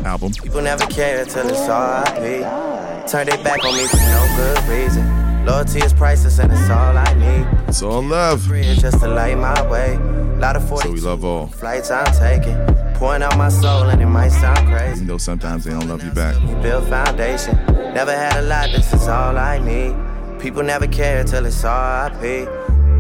album. 0.06 0.34
People 0.34 0.62
never 0.62 0.86
care 0.86 1.26
till 1.26 1.50
it's 1.50 1.62
all 1.62 2.04
I 2.06 2.14
be. 2.20 3.10
Turn 3.10 3.26
their 3.26 3.44
back 3.44 3.66
on 3.66 3.76
me 3.76 3.88
for 3.88 3.98
no 3.98 4.34
good 4.38 4.70
reason. 4.70 5.25
Loyalty 5.46 5.80
is 5.80 5.94
priceless 5.94 6.40
and 6.40 6.52
it's 6.52 6.70
all 6.70 6.98
I 6.98 7.14
need. 7.14 7.70
It's 7.70 7.82
all 7.84 8.02
love. 8.02 8.42
Just 8.48 9.00
to 9.02 9.08
light 9.08 9.38
my 9.38 9.62
way. 9.70 9.98
Lot 10.40 10.56
of 10.56 10.68
40 10.68 10.88
So 10.88 10.94
we 10.94 11.00
love 11.00 11.24
all. 11.24 11.48
flights 11.48 11.92
I'm 11.92 12.06
taking. 12.14 12.58
Pouring 12.96 13.22
out 13.22 13.38
my 13.38 13.50
soul 13.50 13.84
and 13.84 14.02
it 14.02 14.08
might 14.08 14.30
sound 14.30 14.68
crazy. 14.68 14.96
Even 14.96 15.08
though 15.08 15.18
sometimes 15.18 15.64
they 15.64 15.72
don't 15.72 15.88
love 15.88 16.04
you 16.04 16.12
back. 16.12 16.36
Build 16.62 16.88
foundation. 16.88 17.56
Never 17.94 18.12
had 18.12 18.38
a 18.38 18.42
lot, 18.42 18.70
this 18.72 18.92
is 18.94 19.08
all 19.08 19.38
I 19.38 19.60
need. 19.60 19.96
People 20.42 20.64
never 20.64 20.88
care 20.88 21.24
till 21.24 21.46
it's 21.46 21.64
all 21.64 21.72
I 21.72 22.10
be. 22.22 22.46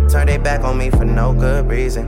Turn 0.10 0.28
their 0.28 0.40
back 0.40 0.62
on 0.64 0.78
me 0.78 0.90
for 0.92 1.04
no 1.06 1.34
good 1.34 1.68
reason. 1.68 2.06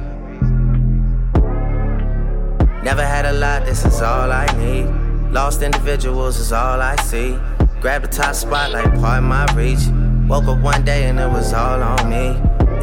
Never 2.84 3.03
had 3.03 3.25
a 3.25 3.34
lot, 3.34 3.65
this 3.65 3.84
is 3.86 4.01
all 4.01 4.32
I 4.32 4.46
need. 4.58 4.86
Lost 5.34 5.62
individuals 5.62 6.39
is 6.39 6.53
all 6.53 6.79
I 6.79 6.96
see. 6.98 7.38
Grab 7.82 8.03
the 8.03 8.08
top 8.08 8.36
spot 8.36 8.72
like 8.72 8.86
part 9.00 9.17
of 9.20 9.24
my 9.25 9.46
reach. 9.56 9.79
Woke 10.27 10.43
up 10.48 10.60
one 10.60 10.84
day 10.84 11.05
and 11.05 11.17
it 11.22 11.29
was 11.29 11.53
all 11.53 11.81
on 11.81 12.10
me. 12.10 12.36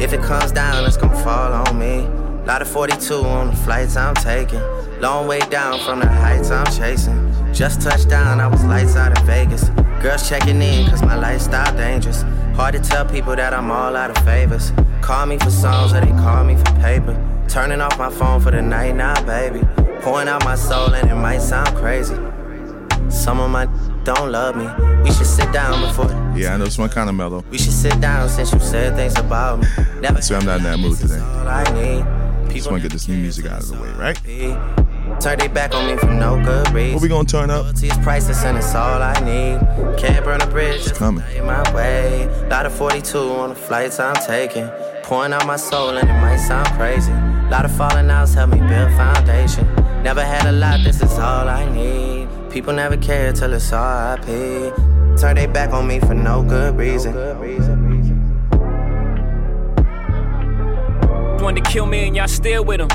If 0.03 0.13
it 0.13 0.21
comes 0.23 0.51
down, 0.51 0.83
it's 0.83 0.97
gonna 0.97 1.15
fall 1.23 1.53
on 1.53 1.77
me. 1.77 2.07
Lot 2.47 2.63
of 2.63 2.67
42 2.67 3.13
on 3.13 3.51
the 3.51 3.55
flights 3.55 3.95
I'm 3.95 4.15
taking. 4.15 4.59
Long 4.99 5.27
way 5.27 5.41
down 5.51 5.79
from 5.81 5.99
the 5.99 6.07
heights 6.07 6.49
I'm 6.49 6.65
chasing. 6.65 7.31
Just 7.53 7.81
touched 7.81 8.09
down, 8.09 8.39
I 8.39 8.47
was 8.47 8.63
lights 8.65 8.95
out 8.95 9.15
in 9.15 9.25
Vegas. 9.27 9.69
Girls 10.01 10.27
checking 10.27 10.59
in, 10.59 10.89
cause 10.89 11.03
my 11.03 11.15
lifestyle 11.15 11.71
dangerous. 11.77 12.23
Hard 12.55 12.73
to 12.73 12.79
tell 12.79 13.05
people 13.05 13.35
that 13.35 13.53
I'm 13.53 13.69
all 13.69 13.95
out 13.95 14.09
of 14.09 14.25
favors. 14.25 14.71
Call 15.01 15.27
me 15.27 15.37
for 15.37 15.51
songs 15.51 15.93
or 15.93 16.01
they 16.01 16.11
call 16.13 16.43
me 16.43 16.55
for 16.55 16.71
paper. 16.81 17.15
Turning 17.47 17.79
off 17.79 17.95
my 17.99 18.09
phone 18.09 18.41
for 18.41 18.49
the 18.49 18.61
night 18.63 18.95
now, 18.95 19.23
baby. 19.23 19.61
Pouring 20.01 20.27
out 20.27 20.43
my 20.43 20.55
soul 20.55 20.95
and 20.95 21.11
it 21.11 21.15
might 21.15 21.41
sound 21.41 21.75
crazy. 21.75 22.15
Some 23.09 23.39
of 23.39 23.51
my 23.51 23.67
don't 24.05 24.31
love 24.31 24.55
me. 24.55 24.67
We 25.03 25.11
should 25.11 25.25
sit 25.25 25.51
down 25.51 25.81
before. 25.87 26.11
Yeah, 26.37 26.53
I 26.53 26.57
know 26.57 26.65
this 26.65 26.77
one 26.77 26.89
kind 26.89 27.09
of 27.09 27.15
mellow. 27.15 27.43
We 27.49 27.57
should 27.57 27.73
sit 27.73 27.99
down 27.99 28.29
since 28.29 28.53
you 28.53 28.59
said 28.59 28.95
things 28.95 29.17
about 29.17 29.59
me. 29.59 29.67
Never 29.99 30.21
So 30.21 30.35
I'm 30.35 30.45
not 30.45 30.57
in 30.57 30.63
that 30.63 30.79
mood 30.79 30.97
today. 30.97 31.19
I. 31.19 32.23
Just 32.53 32.71
want 32.71 32.81
to 32.81 32.87
get 32.87 32.93
this 32.93 33.09
new 33.09 33.17
music 33.17 33.47
out 33.47 33.61
of 33.63 33.67
the 33.67 33.81
way, 33.81 33.91
right? 33.91 34.15
Turn 35.19 35.37
they 35.39 35.49
back 35.49 35.75
on 35.75 35.87
me 35.87 35.97
for 35.97 36.05
no 36.05 36.41
good 36.41 36.69
reason. 36.71 36.93
What 36.93 37.03
we 37.03 37.09
gonna 37.09 37.27
turn 37.27 37.49
up? 37.49 37.65
Is 37.83 37.97
priceless 37.97 38.43
and 38.45 38.57
it's 38.57 38.73
all 38.73 39.01
I 39.01 39.13
need. 39.19 39.59
Can't 39.97 40.23
burn 40.23 40.41
a 40.41 40.47
bridge. 40.47 40.87
It's 40.87 40.97
coming. 40.97 41.23
My 41.45 41.61
way. 41.73 42.27
Lot 42.49 42.65
of 42.65 42.73
42 42.73 43.17
on 43.17 43.49
the 43.49 43.55
flights 43.55 43.99
I'm 43.99 44.15
taking. 44.25 44.67
Pouring 45.03 45.33
out 45.33 45.45
my 45.45 45.57
soul 45.57 45.97
and 45.97 46.09
it 46.09 46.13
might 46.21 46.37
sound 46.37 46.67
crazy. 46.77 47.11
Lot 47.51 47.65
of 47.65 47.75
falling 47.75 48.09
outs 48.09 48.33
help 48.33 48.51
me 48.51 48.59
build 48.59 48.91
foundation. 48.93 49.65
Never 50.01 50.23
had 50.23 50.45
a 50.47 50.51
lot, 50.53 50.79
this 50.83 51.01
is 51.01 51.13
all 51.19 51.49
I 51.49 51.69
need. 51.71 52.14
People 52.55 52.71
never 52.71 52.95
care 52.95 53.33
till 53.33 53.51
it's 53.51 53.69
pay. 53.69 54.71
Turn 55.17 55.35
they 55.35 55.45
back 55.45 55.73
on 55.73 55.85
me 55.87 55.99
for 55.99 56.13
no 56.13 56.41
good 56.41 56.77
reason. 56.77 57.13
Wanted 61.41 61.65
to 61.65 61.69
kill 61.69 61.85
me 61.85 62.07
and 62.07 62.15
y'all 62.15 62.29
still 62.29 62.63
with 62.63 62.79
him. 62.79 62.87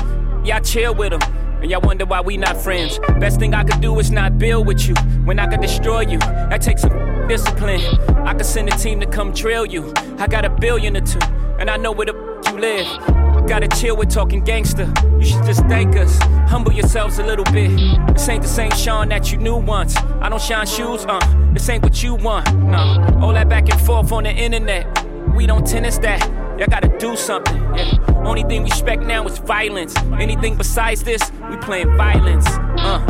Y'all 0.43 0.61
chill 0.61 0.95
with 0.95 1.13
him. 1.13 1.21
And 1.61 1.69
y'all 1.69 1.81
wonder 1.81 2.05
why 2.07 2.21
we 2.21 2.37
not 2.37 2.57
friends. 2.57 2.97
Best 3.19 3.37
thing 3.39 3.53
I 3.53 3.63
could 3.63 3.81
do 3.81 3.99
is 3.99 4.09
not 4.09 4.39
build 4.39 4.65
with 4.65 4.87
you. 4.87 4.95
When 5.25 5.37
I 5.37 5.45
could 5.45 5.61
destroy 5.61 5.99
you, 6.07 6.17
that 6.17 6.63
takes 6.63 6.81
some 6.81 7.27
discipline. 7.27 7.81
I 8.25 8.33
could 8.33 8.47
send 8.47 8.67
a 8.67 8.75
team 8.75 8.99
to 9.01 9.05
come 9.05 9.31
drill 9.31 9.67
you. 9.67 9.93
I 10.17 10.25
got 10.25 10.43
a 10.43 10.49
billion 10.49 10.97
or 10.97 11.01
two, 11.01 11.19
and 11.59 11.69
I 11.69 11.77
know 11.77 11.91
where 11.91 12.07
the 12.07 12.13
you 12.47 12.59
live. 12.59 13.30
Gotta 13.51 13.67
chill 13.67 13.97
with 13.97 14.09
talking 14.09 14.45
gangster. 14.45 14.89
You 15.19 15.25
should 15.25 15.43
just 15.43 15.65
thank 15.65 15.97
us. 15.97 16.17
Humble 16.49 16.71
yourselves 16.71 17.19
a 17.19 17.25
little 17.25 17.43
bit. 17.51 17.69
This 18.13 18.29
ain't 18.29 18.43
the 18.43 18.47
same 18.47 18.71
Sean 18.71 19.09
that 19.09 19.29
you 19.29 19.39
knew 19.39 19.57
once. 19.57 19.97
I 19.97 20.29
don't 20.29 20.41
shine 20.41 20.65
shoes, 20.65 21.05
uh. 21.05 21.19
This 21.51 21.67
ain't 21.67 21.83
what 21.83 22.01
you 22.01 22.15
want, 22.15 22.49
no. 22.55 23.19
All 23.21 23.33
that 23.33 23.49
back 23.49 23.69
and 23.69 23.81
forth 23.81 24.13
on 24.13 24.23
the 24.23 24.29
internet. 24.29 24.87
We 25.35 25.47
don't 25.47 25.67
tennis 25.67 25.97
that. 25.97 26.21
Y'all 26.57 26.69
gotta 26.69 26.97
do 26.97 27.17
something. 27.17 27.57
Yeah. 27.75 27.97
Only 28.23 28.43
thing 28.43 28.63
we 28.63 28.69
respect 28.69 29.03
now 29.03 29.27
is 29.27 29.37
violence. 29.39 29.97
Anything 30.13 30.55
besides 30.55 31.03
this, 31.03 31.21
we 31.49 31.57
playing 31.57 31.93
violence. 31.97 32.47
Uh. 32.47 33.03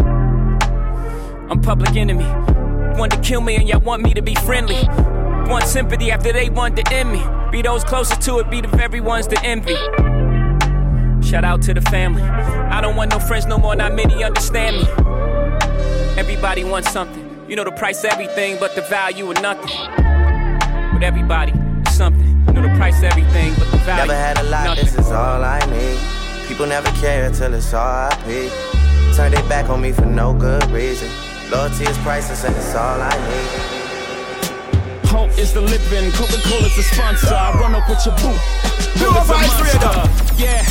I'm 1.51 1.62
public 1.62 1.95
enemy. 1.95 2.25
Want 2.98 3.12
to 3.12 3.19
kill 3.19 3.41
me 3.41 3.57
and 3.57 3.69
y'all 3.69 3.79
want 3.79 4.01
me 4.01 4.15
to 4.15 4.24
be 4.24 4.33
friendly. 4.33 4.88
Want 5.48 5.65
sympathy 5.65 6.10
after 6.10 6.33
they 6.33 6.50
want 6.50 6.77
to 6.77 6.91
end 6.91 7.12
me. 7.12 7.24
Be 7.51 7.62
those 7.62 7.83
closest 7.83 8.21
to 8.21 8.39
it, 8.39 8.50
be 8.50 8.60
the 8.60 8.69
very 8.69 9.01
ones 9.01 9.27
to 9.27 9.39
envy. 9.43 9.77
Shout 11.31 11.45
out 11.45 11.61
to 11.61 11.73
the 11.73 11.79
family. 11.83 12.23
I 12.23 12.81
don't 12.81 12.97
want 12.97 13.11
no 13.11 13.17
friends 13.17 13.45
no 13.45 13.57
more, 13.57 13.73
not 13.73 13.93
many 13.95 14.21
understand 14.21 14.75
me. 14.75 14.83
Everybody 16.19 16.65
wants 16.65 16.91
something. 16.91 17.45
You 17.47 17.55
know 17.55 17.63
the 17.63 17.71
price 17.71 18.03
everything, 18.03 18.57
but 18.59 18.75
the 18.75 18.81
value 18.81 19.31
of 19.31 19.41
nothing. 19.41 19.71
But 20.91 21.03
everybody 21.03 21.53
is 21.88 21.95
something. 21.95 22.27
You 22.47 22.51
know 22.51 22.63
the 22.63 22.75
price 22.75 23.01
everything, 23.01 23.53
but 23.53 23.71
the 23.71 23.77
value. 23.77 24.01
Of 24.01 24.07
nothing. 24.07 24.07
Never 24.07 24.13
had 24.13 24.39
a 24.39 24.43
lot, 24.43 24.65
nothing. 24.65 24.83
this 24.83 24.95
is 24.97 25.09
all 25.09 25.41
I 25.41 25.59
need. 25.67 26.47
People 26.50 26.67
never 26.67 26.91
care 27.00 27.31
till 27.31 27.53
it's 27.53 27.73
all 27.73 27.79
I 27.81 28.13
pay. 28.25 28.50
Turn 29.15 29.31
their 29.31 29.47
back 29.47 29.69
on 29.69 29.79
me 29.79 29.93
for 29.93 30.05
no 30.05 30.33
good 30.33 30.65
reason. 30.65 31.07
Loyalty 31.50 31.85
is 31.85 31.97
priceless 32.00 32.43
and 32.43 32.53
it's 32.57 32.75
all 32.75 33.00
I 33.00 33.15
need. 33.29 33.80
Hope 35.12 35.38
is 35.38 35.51
the 35.51 35.60
living, 35.60 36.10
Coca 36.13 36.39
Cola's 36.48 36.74
the 36.75 36.84
sponsor. 36.84 37.36
I 37.36 37.51
run 37.60 37.75
up 37.75 37.84
with 37.89 38.00
your 38.06 38.15
boot. 38.15 38.39
A 38.96 39.22
Vibes 39.27 39.60
monster. 39.60 39.91
Yeah, 40.39 40.63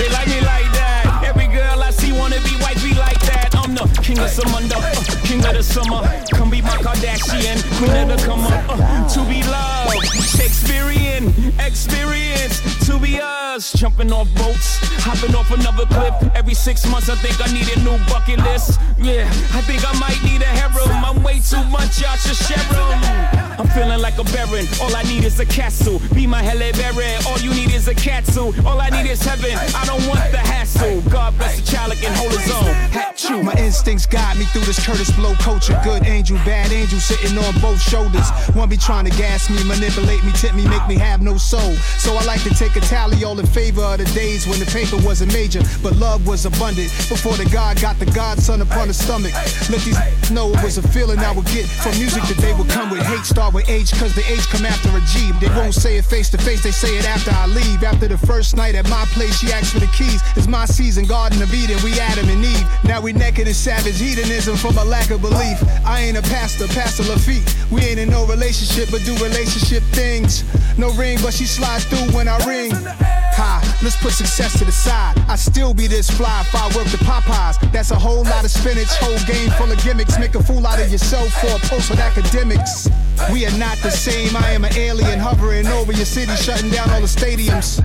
they 0.00 0.08
like 0.08 0.28
me 0.28 0.40
like 0.40 0.64
that. 0.72 1.22
Every 1.28 1.46
girl 1.46 1.82
I 1.82 1.90
see 1.90 2.10
wanna 2.10 2.40
be 2.40 2.56
white, 2.64 2.80
be 2.82 2.94
like 2.94 3.20
that. 3.28 3.54
I'm 3.54 3.74
the 3.74 3.84
king 4.00 4.18
of 4.18 4.30
Zamunda, 4.32 4.80
uh, 4.80 5.26
king 5.28 5.44
of 5.44 5.52
the 5.52 5.62
summer. 5.62 6.00
Come 6.32 6.48
be 6.48 6.62
my 6.62 6.76
Kardashian, 6.80 7.60
queen 7.76 7.92
of 7.92 8.16
the 8.16 8.26
come 8.26 8.40
up. 8.40 8.64
Uh, 8.70 9.08
to 9.12 9.20
be 9.28 9.42
loved, 9.44 9.92
Shakespearean 10.24 11.52
experience. 11.60 12.64
To 12.86 12.98
be 12.98 13.20
us, 13.20 13.74
jumping 13.74 14.10
off 14.10 14.28
boats, 14.36 14.80
hopping 15.04 15.34
off 15.36 15.50
another 15.50 15.84
cliff. 15.84 16.14
Every 16.34 16.54
six 16.54 16.86
months, 16.88 17.10
I 17.10 17.16
think 17.16 17.36
I 17.46 17.52
need 17.52 17.68
a 17.76 17.78
new 17.84 17.98
bucket 18.08 18.38
list. 18.40 18.80
Yeah, 18.96 19.28
I 19.52 19.60
think 19.68 19.84
I 19.84 19.92
might 20.00 20.20
need 20.24 20.40
a 20.40 20.46
harem. 20.46 21.04
I'm 21.04 21.22
way 21.22 21.40
too 21.40 21.62
much, 21.64 22.00
y'all 22.00 22.16
should 22.16 22.36
share 22.36 22.56
'em. 22.56 23.41
I'm 23.58 23.68
feeling 23.68 24.00
like 24.00 24.18
a 24.18 24.24
baron. 24.24 24.66
All 24.80 24.94
I 24.94 25.02
need 25.04 25.24
is 25.24 25.38
a 25.40 25.46
castle. 25.46 26.00
Be 26.14 26.26
my 26.26 26.42
Halle 26.42 26.72
Berry. 26.72 27.14
All 27.26 27.38
you 27.38 27.54
need 27.54 27.72
is 27.72 27.88
a 27.88 27.94
catsuit. 27.94 28.64
All 28.64 28.80
I 28.80 28.90
need 28.90 29.08
is 29.08 29.22
heaven. 29.22 29.56
I 29.74 29.84
don't 29.86 30.06
want 30.08 30.30
the 30.30 30.38
hassle. 30.38 31.00
God 31.10 31.36
bless 31.38 31.60
the 31.60 31.66
child 31.70 31.92
can 32.02 32.12
hold 32.14 32.32
his 32.32 32.50
own. 32.50 32.74
Hat 32.90 33.16
chew. 33.16 33.42
My 33.42 33.54
instincts 33.54 34.06
guide 34.06 34.36
me 34.38 34.44
through 34.46 34.62
this 34.62 34.78
Kurtis 34.80 35.14
Blow 35.16 35.34
culture. 35.34 35.78
Good 35.84 36.06
angel, 36.06 36.36
bad 36.38 36.72
angel 36.72 36.98
sitting 36.98 37.38
on 37.38 37.54
both 37.60 37.80
shoulders. 37.80 38.28
One 38.54 38.68
be 38.68 38.76
trying 38.76 39.04
to 39.04 39.10
gas 39.16 39.50
me, 39.50 39.62
manipulate 39.64 40.24
me, 40.24 40.32
tip 40.32 40.54
me, 40.54 40.66
make 40.66 40.86
me 40.88 40.96
have 40.96 41.22
no 41.22 41.36
soul. 41.36 41.74
So 41.98 42.14
I 42.16 42.24
like 42.24 42.42
to 42.42 42.50
take 42.50 42.76
a 42.76 42.80
tally 42.80 43.24
all 43.24 43.38
in 43.38 43.46
favor 43.46 43.82
of 43.82 43.98
the 43.98 44.04
days 44.14 44.46
when 44.46 44.58
the 44.58 44.66
paper 44.66 44.96
wasn't 45.06 45.32
major, 45.32 45.62
but 45.82 45.96
love 45.96 46.26
was 46.26 46.46
abundant. 46.46 46.90
Before 47.08 47.36
the 47.36 47.48
God 47.50 47.80
got 47.80 47.98
the 47.98 48.06
godson 48.06 48.60
upon 48.60 48.88
the 48.88 48.94
stomach. 48.94 49.32
Let 49.70 49.80
these 49.82 49.98
know 50.30 50.50
it 50.52 50.62
was 50.62 50.78
a 50.78 50.82
feeling 50.88 51.18
I 51.20 51.32
would 51.32 51.46
get 51.46 51.66
from 51.66 51.92
music 51.98 52.22
that 52.24 52.38
they 52.38 52.52
would 52.54 52.68
come 52.68 52.90
with. 52.90 53.02
Hate 53.06 53.24
start 53.42 53.54
with 53.54 53.68
age, 53.68 53.90
cause 53.98 54.14
the 54.14 54.22
age 54.30 54.46
come 54.50 54.64
after 54.64 54.88
a 54.90 55.00
G. 55.10 55.32
They 55.40 55.48
won't 55.58 55.74
say 55.74 55.96
it 55.96 56.04
face 56.04 56.30
to 56.30 56.38
face, 56.38 56.62
they 56.62 56.70
say 56.70 56.96
it 56.96 57.08
after 57.08 57.32
I 57.32 57.46
leave. 57.48 57.82
After 57.82 58.06
the 58.06 58.16
first 58.16 58.54
night 58.54 58.76
at 58.76 58.88
my 58.88 59.04
place, 59.06 59.36
she 59.40 59.52
asked 59.52 59.72
for 59.72 59.80
the 59.80 59.90
keys. 59.98 60.22
It's 60.36 60.46
my 60.46 60.64
season, 60.64 61.06
Garden 61.06 61.42
of 61.42 61.52
Eden, 61.52 61.76
we 61.82 61.98
Adam 61.98 62.28
and 62.28 62.44
Eve. 62.44 62.66
Now 62.84 63.00
we 63.00 63.12
naked 63.12 63.48
in 63.48 63.54
savage 63.54 63.98
hedonism 63.98 64.56
from 64.56 64.78
a 64.78 64.84
lack 64.84 65.10
of 65.10 65.22
belief. 65.22 65.58
I 65.84 66.02
ain't 66.02 66.16
a 66.16 66.22
pastor, 66.22 66.68
Pastor 66.68 67.02
Lafitte. 67.02 67.42
We 67.72 67.80
ain't 67.80 67.98
in 67.98 68.10
no 68.10 68.26
relationship, 68.26 68.90
but 68.92 69.02
do 69.04 69.12
relationship 69.14 69.82
things. 69.90 70.44
No 70.78 70.92
ring, 70.92 71.18
but 71.20 71.34
she 71.34 71.44
slides 71.44 71.84
through 71.86 72.14
when 72.16 72.28
I 72.28 72.38
ring. 72.46 72.70
Ha, 72.70 73.78
let's 73.82 73.96
put 73.96 74.12
success 74.12 74.56
to 74.58 74.64
the 74.64 74.72
side. 74.72 75.18
I 75.26 75.34
still 75.34 75.74
be 75.74 75.88
this 75.88 76.08
fly 76.08 76.42
if 76.42 76.54
I 76.54 76.66
work 76.76 76.86
the 76.94 76.98
Popeyes. 76.98 77.56
That's 77.72 77.90
a 77.90 77.98
whole 77.98 78.22
lot 78.22 78.44
of 78.44 78.52
spinach, 78.52 78.92
whole 79.00 79.18
game 79.26 79.50
full 79.58 79.72
of 79.72 79.82
gimmicks. 79.82 80.16
Make 80.18 80.36
a 80.36 80.42
fool 80.42 80.64
out 80.64 80.78
of 80.78 80.92
yourself 80.92 81.32
for 81.40 81.48
a 81.48 81.58
post 81.66 81.90
with 81.90 81.98
academics. 81.98 82.88
We 83.30 83.46
are 83.46 83.58
not 83.58 83.78
the 83.78 83.90
same. 83.90 84.34
I 84.36 84.50
am 84.50 84.64
an 84.64 84.74
alien 84.74 85.18
hovering 85.18 85.66
over 85.66 85.92
your 85.92 86.06
city, 86.06 86.34
shutting 86.36 86.70
down 86.70 86.90
all 86.90 87.00
the 87.00 87.06
stadiums. 87.06 87.84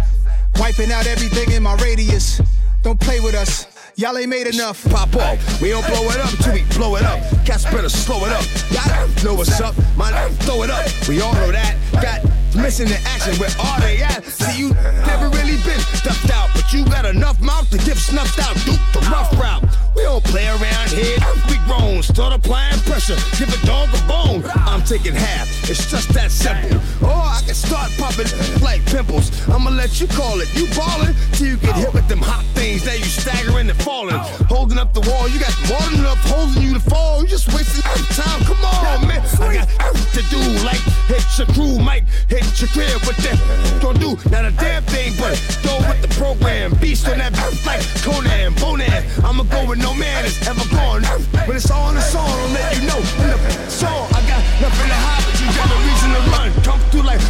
Wiping 0.60 0.92
out 0.92 1.06
everything 1.06 1.52
in 1.52 1.64
my 1.64 1.76
radius. 1.76 2.42
Don't 2.82 3.00
play 3.00 3.20
with 3.20 3.36
us. 3.36 3.68
Y'all 3.96 4.18
ain't 4.18 4.30
made 4.30 4.48
enough. 4.48 4.84
Pop 4.90 5.16
off. 5.16 5.62
We 5.62 5.70
don't 5.70 5.86
blow 5.88 6.04
it 6.10 6.18
up 6.18 6.30
till 6.40 6.54
we 6.54 6.64
blow 6.76 6.96
it 6.96 7.04
up. 7.04 7.20
Cats 7.46 7.66
better 7.66 7.90
slow 7.90 8.26
it 8.26 8.32
up. 8.32 8.46
Y'all 8.72 9.08
know 9.24 9.34
what's 9.36 9.60
up. 9.60 9.76
My 9.98 10.12
Man, 10.12 10.32
throw 10.46 10.64
it 10.64 10.70
up. 10.70 10.86
We 11.08 11.22
all 11.22 11.34
know 11.34 11.52
that. 11.52 11.76
Got 12.02 12.24
missing 12.56 12.88
the 12.88 13.00
action. 13.10 13.36
Where 13.38 13.50
are 13.60 13.82
they 13.82 14.02
at? 14.02 14.24
See, 14.24 14.60
you 14.60 14.74
never 15.06 15.30
really 15.30 15.58
been 15.66 15.80
stuffed 15.98 16.30
out, 16.32 16.50
but 16.54 16.67
you 16.74 16.86
got 16.86 17.06
enough 17.06 17.40
mouth 17.40 17.70
to 17.70 17.78
get 17.78 17.98
snuffed 17.98 18.40
out. 18.40 18.56
Duke 18.66 18.80
the 18.94 19.00
rough 19.12 19.32
route. 19.40 19.64
We 19.96 20.04
don't 20.04 20.24
play 20.24 20.48
around 20.48 20.90
here. 20.90 21.18
We 21.48 21.58
grown. 21.66 22.04
Start 22.04 22.34
applying 22.34 22.80
pressure. 22.82 23.18
Give 23.38 23.50
a 23.50 23.66
dog 23.66 23.90
a 23.94 24.02
bone. 24.08 24.44
I'm 24.68 24.84
taking 24.84 25.14
half. 25.14 25.48
It's 25.70 25.90
just 25.90 26.10
that 26.14 26.32
simple. 26.32 26.78
Or 27.08 27.14
I 27.14 27.42
can 27.46 27.56
start 27.56 27.92
popping 27.98 28.28
like 28.62 28.86
pimples. 28.86 29.32
I'ma 29.50 29.70
let 29.72 30.00
you 30.02 30.08
call 30.08 30.40
it. 30.42 30.54
You 30.56 30.68
ballin' 30.76 31.16
till 31.34 31.48
you 31.48 31.58
get 31.58 31.76
hit 31.76 31.94
with 31.94 32.08
them 32.08 32.20
hot 32.20 32.46
things. 32.54 32.86
Now 32.86 32.94
you 32.94 33.06
staggering 33.06 33.70
and 33.70 33.82
falling. 33.82 34.18
Holding 34.50 34.78
up 34.78 34.94
the 34.94 35.02
wall. 35.02 35.28
You 35.30 35.40
got 35.40 35.56
more 35.70 35.82
than 35.90 36.00
enough 36.02 36.20
holding 36.30 36.62
you 36.62 36.74
to 36.74 36.80
fall. 36.80 37.22
You 37.22 37.28
just 37.28 37.48
wasting 37.54 37.82
time. 38.14 38.42
Come 38.44 38.64
on, 38.66 39.08
man. 39.08 39.22
I 39.40 39.54
got 39.54 39.70
to 40.14 40.22
do 40.30 40.40
like 40.66 40.82
hit 41.08 41.26
your 41.38 41.48
crew, 41.56 41.80
Mike. 41.80 42.06
Hit 42.28 42.46
your 42.60 42.70
crib. 42.70 43.02
What 43.08 43.16
that 43.18 43.80
gonna 43.82 44.00
do? 44.00 44.18
Not 44.30 44.46
a 44.46 44.52
damn 44.52 44.84
thing, 44.84 45.14
but 45.18 45.38
go 45.64 45.78
with 45.88 46.02
the 46.02 46.12
program. 46.20 46.57
Beast 46.82 47.08
on 47.08 47.22
that 47.22 47.38
like 47.70 47.86
Conan, 48.02 48.50
Bonan. 48.58 49.06
I'ma 49.22 49.46
go 49.46 49.70
with 49.70 49.78
no 49.78 49.94
man 49.94 50.26
is 50.26 50.42
ever 50.50 50.66
gone. 50.74 51.06
When 51.46 51.54
it's 51.54 51.70
all 51.70 51.90
in 51.90 51.96
the 51.96 52.02
song, 52.02 52.26
I'll 52.26 52.50
let 52.50 52.74
you 52.74 52.82
know. 52.90 52.98
In 52.98 53.30
the 53.30 53.38
song, 53.70 54.10
I 54.10 54.26
got 54.26 54.42
nothing 54.58 54.90
to 54.90 54.98
hide, 55.06 55.22
but 55.22 55.38
you 55.38 55.48
got 55.54 55.70
no 55.70 55.78
reason 55.86 56.10
to 56.18 56.22
run. 56.34 56.50
Come 56.66 56.82
through 56.90 57.06
like 57.06 57.22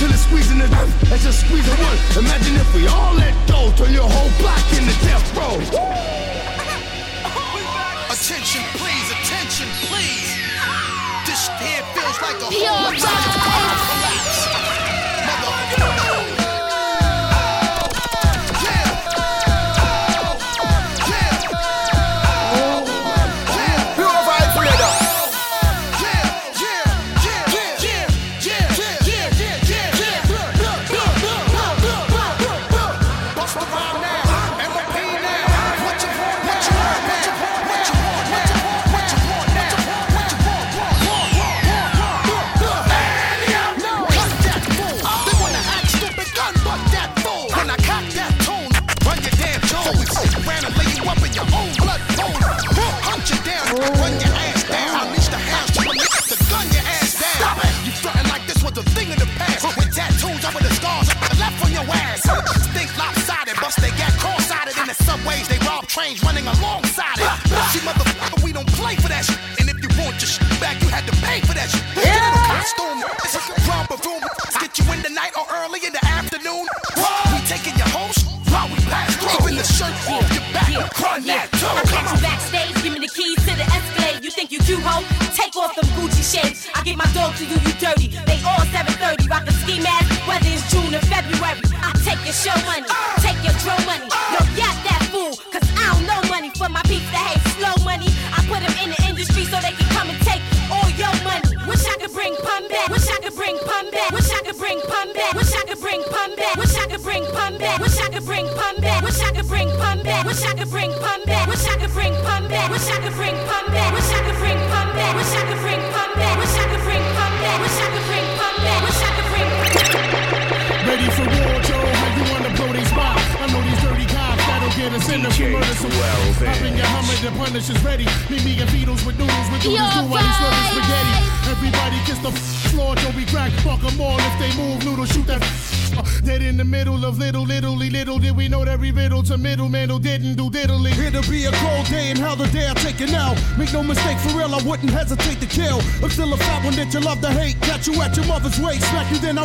till 0.00 0.08
it's 0.08 0.24
squeezing 0.24 0.56
the 0.56 0.72
That's 1.12 1.22
just 1.22 1.44
squeezing 1.44 1.76
one. 1.84 1.98
Imagine 2.16 2.56
if 2.56 2.68
we 2.72 2.88
all 2.88 3.12
let 3.12 3.36
go, 3.44 3.68
turn 3.76 3.92
your 3.92 4.08
whole 4.08 4.32
block 4.40 4.64
into 4.72 4.96
death 5.04 5.26
row. 5.36 5.60
Attention, 8.08 8.64
please, 8.80 9.06
attention, 9.20 9.68
please. 9.84 10.32
This 11.28 11.44
here 11.60 11.84
feels 11.92 12.18
like 12.24 12.40
a 12.40 12.48
Pure 12.48 12.72
whole 12.72 13.85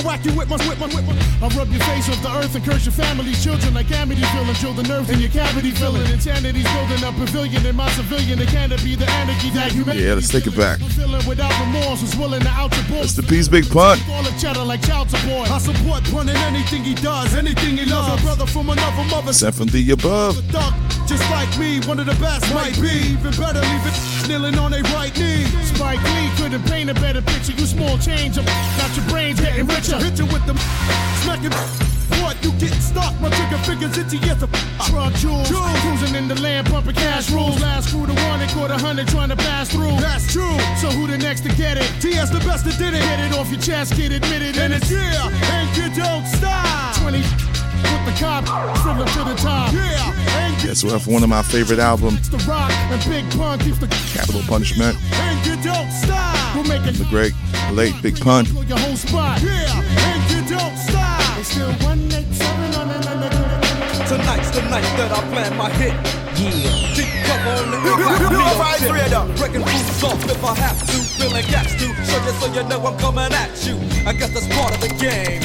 I 0.02 0.04
whack 0.04 0.26
you 0.26 0.34
with 0.34 0.50
my, 0.50 0.58
with 0.58 0.80
my, 0.80 0.88
with 0.88 1.06
my. 1.06 1.46
I'll 1.46 1.50
rub 1.54 1.70
your 1.70 1.82
face 1.86 2.10
off 2.10 2.22
the 2.24 2.34
earth 2.34 2.56
and 2.56 2.66
curse 2.66 2.86
your 2.86 2.94
family's 2.94 3.44
children 3.44 3.74
like 3.74 3.92
Amity 3.92 4.24
filling, 4.34 4.56
chill 4.56 4.74
the 4.74 4.84
nerves 4.84 5.10
in 5.10 5.20
your 5.20 5.30
cavity 5.30 5.72
filling. 5.72 6.10
Insanity's 6.10 6.66
building 6.74 7.04
a 7.04 7.12
pavilion 7.12 7.66
in 7.66 7.76
my 7.76 7.90
civilian. 7.92 8.40
It 8.40 8.48
can't 8.50 8.72
be 8.84 8.96
the 8.96 9.06
anarchy 9.06 9.50
that 9.52 9.72
humanity. 9.72 10.06
Yeah, 10.06 10.16
let's 10.16 10.30
take 10.30 10.48
it 10.48 10.58
back. 10.58 10.80
Feeling 10.98 11.26
without 11.28 11.54
remorse 11.62 12.02
was 12.02 12.16
willing 12.16 12.42
to 12.42 12.50
out 12.50 12.74
your 12.76 12.86
boss. 12.86 13.14
That's 13.14 13.16
the 13.16 13.24
piece, 13.24 13.48
Big 13.48 13.70
Pun. 13.70 14.00
Call 14.00 14.26
it 14.26 14.38
cheddar 14.40 14.66
like 14.66 14.82
child 14.82 15.10
support. 15.12 15.52
I 15.52 15.60
support 15.60 16.04
Pun 16.06 16.30
in 16.30 16.38
anything 16.50 16.84
he 16.84 16.96
does, 16.96 17.36
anything 17.36 17.78
he 17.78 17.86
loves. 17.86 18.22
A 18.22 18.26
brother 18.26 18.48
from 18.48 18.70
another 18.70 19.04
mother. 19.10 19.34
Sent 19.34 19.54
from 19.54 19.68
the 19.68 19.92
above. 19.92 20.42
Just 21.06 21.30
like 21.30 21.52
me, 21.60 21.80
one 21.86 22.00
of 22.00 22.08
the 22.08 22.16
best 22.16 22.52
might 22.54 22.74
be. 22.82 23.14
Even 23.14 23.32
better, 23.38 23.62
leave 23.62 23.86
it 23.86 24.11
kneeling 24.32 24.58
on 24.58 24.72
their 24.72 24.84
right 24.96 25.14
knee. 25.20 25.44
Spike 25.76 26.02
Lee 26.16 26.30
couldn't 26.38 26.64
paint 26.64 26.90
a 26.90 26.94
better 26.94 27.22
picture. 27.22 27.52
You 27.52 27.66
small 27.66 27.98
change, 27.98 28.38
I'm 28.38 28.46
got 28.80 28.96
your 28.96 29.06
brains 29.10 29.40
getting 29.42 29.68
richer. 29.68 30.00
Hit 30.00 30.18
you 30.18 30.26
with 30.26 30.46
the 30.48 30.56
smacking. 31.24 31.52
What 32.24 32.38
you 32.44 32.52
getting 32.52 32.80
stuck? 32.80 33.14
My 33.20 33.30
trigger 33.30 33.58
fingers 33.68 33.98
itchy 33.98 34.20
as 34.30 34.44
a 34.44 34.48
Truck 34.88 35.14
jewels, 35.16 35.50
cruising 35.50 36.16
in 36.16 36.28
the 36.28 36.40
land, 36.40 36.68
pumping 36.68 36.96
cash 36.96 37.30
rules. 37.30 37.60
Last 37.62 37.90
crew 37.90 38.06
to 38.06 38.14
one 38.30 38.40
and 38.40 38.52
caught 38.52 38.72
a 38.72 38.78
hundred 38.78 39.08
trying 39.08 39.30
to 39.30 39.36
pass 39.36 39.70
through. 39.70 39.96
That's 40.00 40.32
true. 40.32 40.58
So 40.80 40.88
who 40.90 41.08
the 41.08 41.18
next 41.18 41.42
to 41.42 41.50
get 41.56 41.78
it? 41.78 41.88
TS 42.00 42.30
the 42.30 42.40
best 42.40 42.64
that 42.66 42.78
did 42.78 42.94
it. 42.94 43.02
Get 43.02 43.20
it 43.20 43.38
off 43.38 43.50
your 43.52 43.60
chest, 43.60 43.98
get 43.98 44.12
admitted, 44.12 44.58
And 44.58 44.74
it's 44.74 44.90
yeah, 44.90 45.28
and 45.28 45.68
you 45.76 45.88
don't 45.96 46.26
stop. 46.28 46.96
20 47.02 47.20
with 47.20 48.04
the 48.06 48.16
cop, 48.20 48.46
fill 48.84 48.96
to 48.96 49.22
the 49.30 49.36
top. 49.42 49.74
Yeah, 49.74 50.51
and 50.62 50.70
Guess 50.70 50.84
what? 50.84 51.08
One 51.08 51.24
of 51.24 51.30
my 51.30 51.42
favorite 51.42 51.80
albums, 51.80 52.30
The 52.30 52.38
Rock 52.50 52.72
and 52.72 53.02
Big 53.10 53.30
Pun 53.38 53.60
keeps 53.60 53.80
the 53.80 53.88
Capital 54.14 54.42
Punishment, 54.48 54.98
and 55.14 55.46
you 55.46 55.56
don't 55.64 55.92
stop. 55.92 56.56
We're 56.56 56.64
making 56.64 57.02
the 57.02 57.08
great 57.10 57.34
late 57.72 57.96
Big 58.02 58.20
Pun. 58.20 58.46
your 58.46 58.78
whole 58.78 58.96
spot. 58.96 59.42
Yeah, 59.42 59.82
and 59.82 60.22
you 60.30 60.56
don't 60.56 60.78
stop. 60.78 61.40
It's 61.40 61.50
still 61.50 61.72
187 61.82 62.76
on 62.76 62.90
another. 62.90 63.30
Tonight's 64.06 64.52
the 64.52 64.62
night 64.70 64.86
that 64.98 65.12
I 65.12 65.22
plan 65.34 65.58
my 65.58 65.70
hit. 65.72 65.94
Yeah. 66.38 66.96
Deep 66.96 67.10
cover 67.26 67.50
on 67.64 67.72
the 67.72 67.78
Pure 68.30 68.54
Vibes 68.58 69.38
Breaking 69.38 69.64
rules 69.64 70.04
off 70.04 70.24
if 70.26 70.44
I 70.44 70.56
have 70.56 70.80
to. 70.80 70.98
Feeling 71.18 71.46
gaps 71.50 71.74
to. 71.74 71.88
Show 72.06 72.22
you 72.22 72.34
so 72.40 72.48
you 72.54 72.64
know 72.68 72.86
I'm 72.86 72.98
coming 73.00 73.32
at 73.34 73.66
you. 73.66 73.78
I 74.06 74.14
guess 74.14 74.34
that's 74.34 74.48
part 74.56 74.74
of 74.74 74.82
the 74.82 74.90
game. 74.90 75.42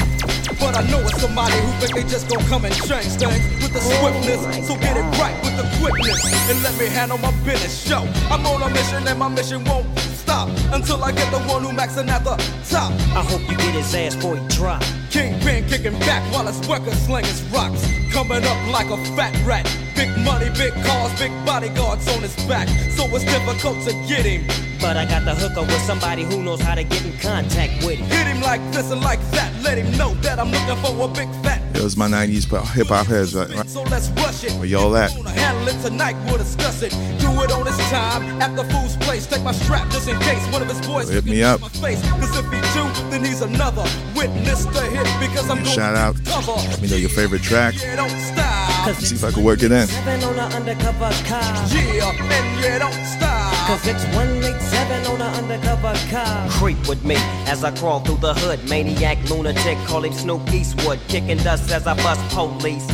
But 0.59 0.75
I 0.75 0.81
know 0.89 0.99
it's 1.01 1.21
somebody 1.21 1.53
who 1.53 1.71
think 1.79 1.95
they 1.95 2.03
just 2.03 2.27
gon' 2.29 2.43
come 2.45 2.65
and 2.65 2.73
change 2.73 3.13
things 3.13 3.56
with 3.67 3.83
the 3.83 3.95
swiftness. 3.99 4.67
So 4.67 4.75
get 4.75 4.97
it 4.97 5.19
right 5.19 5.35
with 5.43 5.55
the 5.57 5.67
quickness 5.79 6.49
and 6.49 6.61
let 6.63 6.77
me 6.77 6.87
handle 6.87 7.17
my 7.17 7.31
business. 7.43 7.87
Yo, 7.87 7.99
I'm 8.29 8.45
on 8.45 8.61
a 8.63 8.69
mission 8.69 9.07
and 9.07 9.19
my 9.19 9.27
mission 9.27 9.63
won't 9.65 9.87
stop 9.99 10.49
until 10.71 11.03
I 11.03 11.11
get 11.11 11.31
the 11.31 11.39
one 11.41 11.63
who 11.63 11.69
maxing 11.69 12.07
at 12.07 12.23
the 12.23 12.35
top. 12.69 12.91
I 13.15 13.23
hope 13.23 13.41
you 13.49 13.57
get 13.57 13.75
his 13.75 13.93
ass 13.95 14.15
before 14.15 14.37
he 14.37 14.47
drop. 14.47 14.83
Kingpin 15.09 15.67
kicking 15.67 15.97
back 15.99 16.21
while 16.33 16.45
his 16.45 16.59
worker 16.67 16.93
slinging 16.95 17.51
rocks. 17.51 17.85
Coming 18.11 18.43
up 18.43 18.59
like 18.71 18.89
a 18.89 18.97
fat 19.15 19.33
rat. 19.45 19.65
Big 19.95 20.09
money, 20.19 20.49
big 20.57 20.73
cars, 20.85 21.17
big 21.19 21.31
bodyguards 21.45 22.07
on 22.15 22.21
his 22.21 22.35
back. 22.47 22.67
So 22.91 23.05
it's 23.15 23.25
difficult 23.25 23.83
to 23.87 23.93
get 24.07 24.25
him. 24.25 24.66
But 24.87 24.95
I 24.95 25.03
got 25.03 25.25
the 25.25 25.35
hookup 25.35 25.67
with 25.67 25.81
somebody 25.81 26.23
who 26.23 26.41
knows 26.41 26.61
how 26.61 26.73
to 26.73 26.81
get 26.81 27.03
in 27.03 27.11
contact 27.17 27.83
with 27.83 27.99
him. 27.99 28.07
Hit 28.07 28.25
him 28.25 28.39
like 28.39 28.61
this 28.71 28.89
and 28.89 29.01
like 29.01 29.19
that. 29.31 29.51
Let 29.61 29.77
him 29.77 29.91
know 29.97 30.13
that 30.21 30.39
I'm 30.39 30.49
looking 30.49 30.77
for 30.81 31.03
a 31.03 31.07
big 31.09 31.27
fat. 31.43 31.61
It 31.75 31.83
was 31.83 31.97
my 31.97 32.07
90s 32.07 32.47
hip 32.71 32.87
hop 32.87 33.07
heads, 33.07 33.35
right? 33.35 33.49
right? 33.49 33.67
So 33.69 33.83
let's 33.83 34.07
rush 34.11 34.45
it. 34.45 34.53
Where 34.53 34.65
y'all 34.65 34.95
at? 34.95 35.13
Gonna 35.13 35.31
handle 35.31 35.67
it 35.67 35.77
tonight, 35.81 36.15
we'll 36.27 36.37
discuss 36.37 36.83
it. 36.83 36.91
Do 37.19 37.27
it 37.43 37.51
on 37.51 37.65
his 37.65 37.75
time 37.91 38.41
at 38.41 38.55
the 38.55 38.63
fool's 38.63 38.95
place. 38.95 39.27
Take 39.27 39.43
my 39.43 39.51
strap 39.51 39.89
just 39.89 40.07
in 40.07 40.17
case 40.19 40.41
one 40.53 40.61
of 40.61 40.69
his 40.69 40.79
boys 40.87 41.09
Hit 41.09 41.25
me 41.25 41.43
up. 41.43 41.59
my 41.59 41.67
face. 41.67 42.01
Cause 42.09 42.37
if 42.39 42.45
he 42.45 42.61
do, 42.71 43.09
then 43.11 43.25
he's 43.25 43.41
another 43.41 43.83
witness 44.15 44.63
to 44.67 44.81
hit 44.83 45.03
because 45.19 45.49
I'm 45.49 45.63
going 45.63 45.75
Shout 45.75 45.97
out. 45.97 46.15
cover. 46.23 46.53
Let 46.53 46.81
me 46.81 46.87
know 46.87 46.95
your 46.95 47.09
favorite 47.09 47.43
track. 47.43 47.75
Yeah, 47.75 47.97
don't 47.97 48.09
stop. 48.21 48.95
See 48.95 49.15
if 49.15 49.23
I 49.25 49.31
can 49.31 49.43
work 49.43 49.63
it 49.63 49.71
in. 49.73 49.87
Seven 49.87 50.23
on 50.23 50.39
an 50.39 50.53
undercover 50.53 51.11
car. 51.27 51.43
Yeah, 51.75 52.09
and 52.09 52.63
yeah, 52.63 52.79
don't 52.79 53.05
stop. 53.05 53.56
Cause 53.67 53.85
it's 53.85 54.05
187 54.15 55.07
on 55.07 55.21
an 55.21 55.43
undercover 55.43 55.93
car. 56.09 56.49
Creep 56.49 56.87
with 56.87 57.03
me 57.03 57.17
as 57.47 57.65
I 57.65 57.71
crawl 57.75 57.99
through 57.99 58.15
the 58.15 58.33
hood. 58.33 58.63
Maniac, 58.69 59.17
lunatic, 59.29 59.77
call 59.79 60.05
him 60.05 60.13
Snoop 60.13 60.53
Eastwood. 60.53 61.01
Kicking 61.09 61.39
dust 61.39 61.69
as 61.69 61.85
I 61.85 61.93
bust 61.95 62.21
police. 62.33 62.87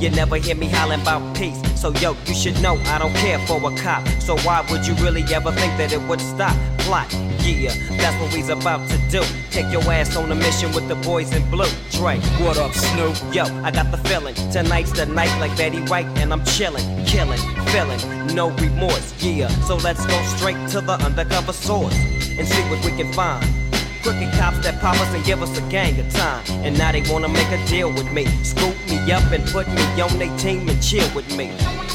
You 0.00 0.10
never 0.10 0.36
hear 0.36 0.56
me 0.56 0.66
hollering 0.68 1.00
about 1.00 1.36
peace. 1.36 1.58
So 1.80 1.92
yo, 1.94 2.16
you 2.26 2.34
should 2.34 2.60
know 2.60 2.76
I 2.86 2.98
don't 2.98 3.14
care 3.14 3.38
for 3.46 3.56
a 3.58 3.76
cop. 3.76 4.06
So 4.20 4.36
why 4.38 4.66
would 4.70 4.86
you 4.86 4.94
really 4.94 5.22
ever 5.32 5.52
think 5.52 5.76
that 5.78 5.92
it 5.92 6.02
would 6.08 6.20
stop? 6.20 6.56
Plot, 6.78 7.12
yeah, 7.44 7.74
that's 7.96 8.20
what 8.20 8.32
we's 8.34 8.48
about 8.48 8.88
to 8.88 8.98
do. 9.10 9.22
Take 9.50 9.70
your 9.70 9.82
ass 9.92 10.16
on 10.16 10.32
a 10.32 10.34
mission 10.34 10.72
with 10.72 10.88
the 10.88 10.96
boys 10.96 11.32
in 11.32 11.48
blue. 11.50 11.70
Dre, 11.90 12.18
what 12.42 12.58
up, 12.58 12.72
Snoop? 12.72 13.16
Yo, 13.32 13.44
I 13.62 13.70
got 13.70 13.90
the 13.90 13.98
feeling. 14.08 14.34
Tonight's 14.50 14.92
the 14.92 15.06
night 15.06 15.34
like 15.40 15.56
Betty 15.56 15.80
White, 15.82 16.06
and 16.18 16.32
I'm 16.32 16.40
chillin', 16.40 17.06
killing, 17.06 17.38
feeling, 17.66 18.34
no 18.34 18.50
remorse. 18.50 19.14
Yeah, 19.22 19.48
so 19.66 19.76
let's 19.76 20.04
go 20.06 20.20
straight 20.36 20.68
to 20.70 20.80
the 20.80 20.94
undercover 21.04 21.52
source 21.52 21.94
and 21.94 22.46
see 22.46 22.62
what 22.70 22.84
we 22.84 22.90
can 22.92 23.12
find. 23.12 23.69
Crooked 24.02 24.32
cops 24.32 24.58
that 24.60 24.80
pop 24.80 24.98
us 25.00 25.12
and 25.14 25.22
give 25.24 25.42
us 25.42 25.56
a 25.58 25.62
gang 25.68 25.98
of 26.00 26.08
time. 26.10 26.42
And 26.64 26.76
now 26.78 26.90
they 26.90 27.02
wanna 27.10 27.28
make 27.28 27.50
a 27.52 27.62
deal 27.66 27.92
with 27.92 28.10
me. 28.12 28.24
Scoop 28.42 28.74
me 28.88 28.96
up 29.12 29.30
and 29.30 29.44
put 29.48 29.68
me 29.68 30.00
on 30.00 30.18
their 30.18 30.34
team 30.38 30.68
and 30.68 30.82
chill 30.82 31.06
with 31.14 31.28
me. 31.36 31.52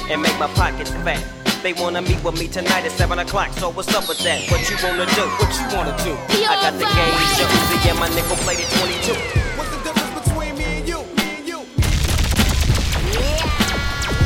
And 0.09 0.21
make 0.21 0.37
my 0.37 0.47
pockets 0.53 0.91
fat. 1.03 1.23
They 1.63 1.73
wanna 1.73 2.03
meet 2.03 2.23
with 2.23 2.37
me 2.39 2.47
tonight 2.47 2.85
at 2.85 2.91
7 2.91 3.17
o'clock, 3.17 3.51
so 3.53 3.71
what's 3.71 3.91
up 3.95 4.07
with 4.07 4.19
that? 4.19 4.39
What 4.51 4.69
you 4.69 4.77
wanna 4.83 5.07
do? 5.17 5.25
What 5.41 5.49
you 5.57 5.65
wanna 5.75 5.97
do? 6.03 6.15
I 6.45 6.55
got 6.61 6.73
the 6.77 6.85
game 6.85 7.17
Josie 7.37 7.89
and 7.89 7.97
my 7.97 8.07
nickel 8.09 8.37
plated 8.45 8.69
22. 8.77 9.13
What's 9.57 9.71
the 9.71 9.81
difference 9.81 10.13
between 10.21 10.55
me 10.59 10.63
and 10.77 10.87
you? 10.87 10.99
Me 11.17 11.25
and 11.37 11.47
you. 11.47 11.59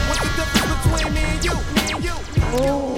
What's 0.09 0.19
the 0.19 0.31
difference 0.35 0.67
between 0.83 1.13
me 1.13 1.21
and 1.21 1.45
you? 1.45 1.55
Me 1.75 1.81
and 1.93 2.03
you. 2.03 2.15
Oh 2.43 2.59
my 2.59 2.65
god. 2.67 2.88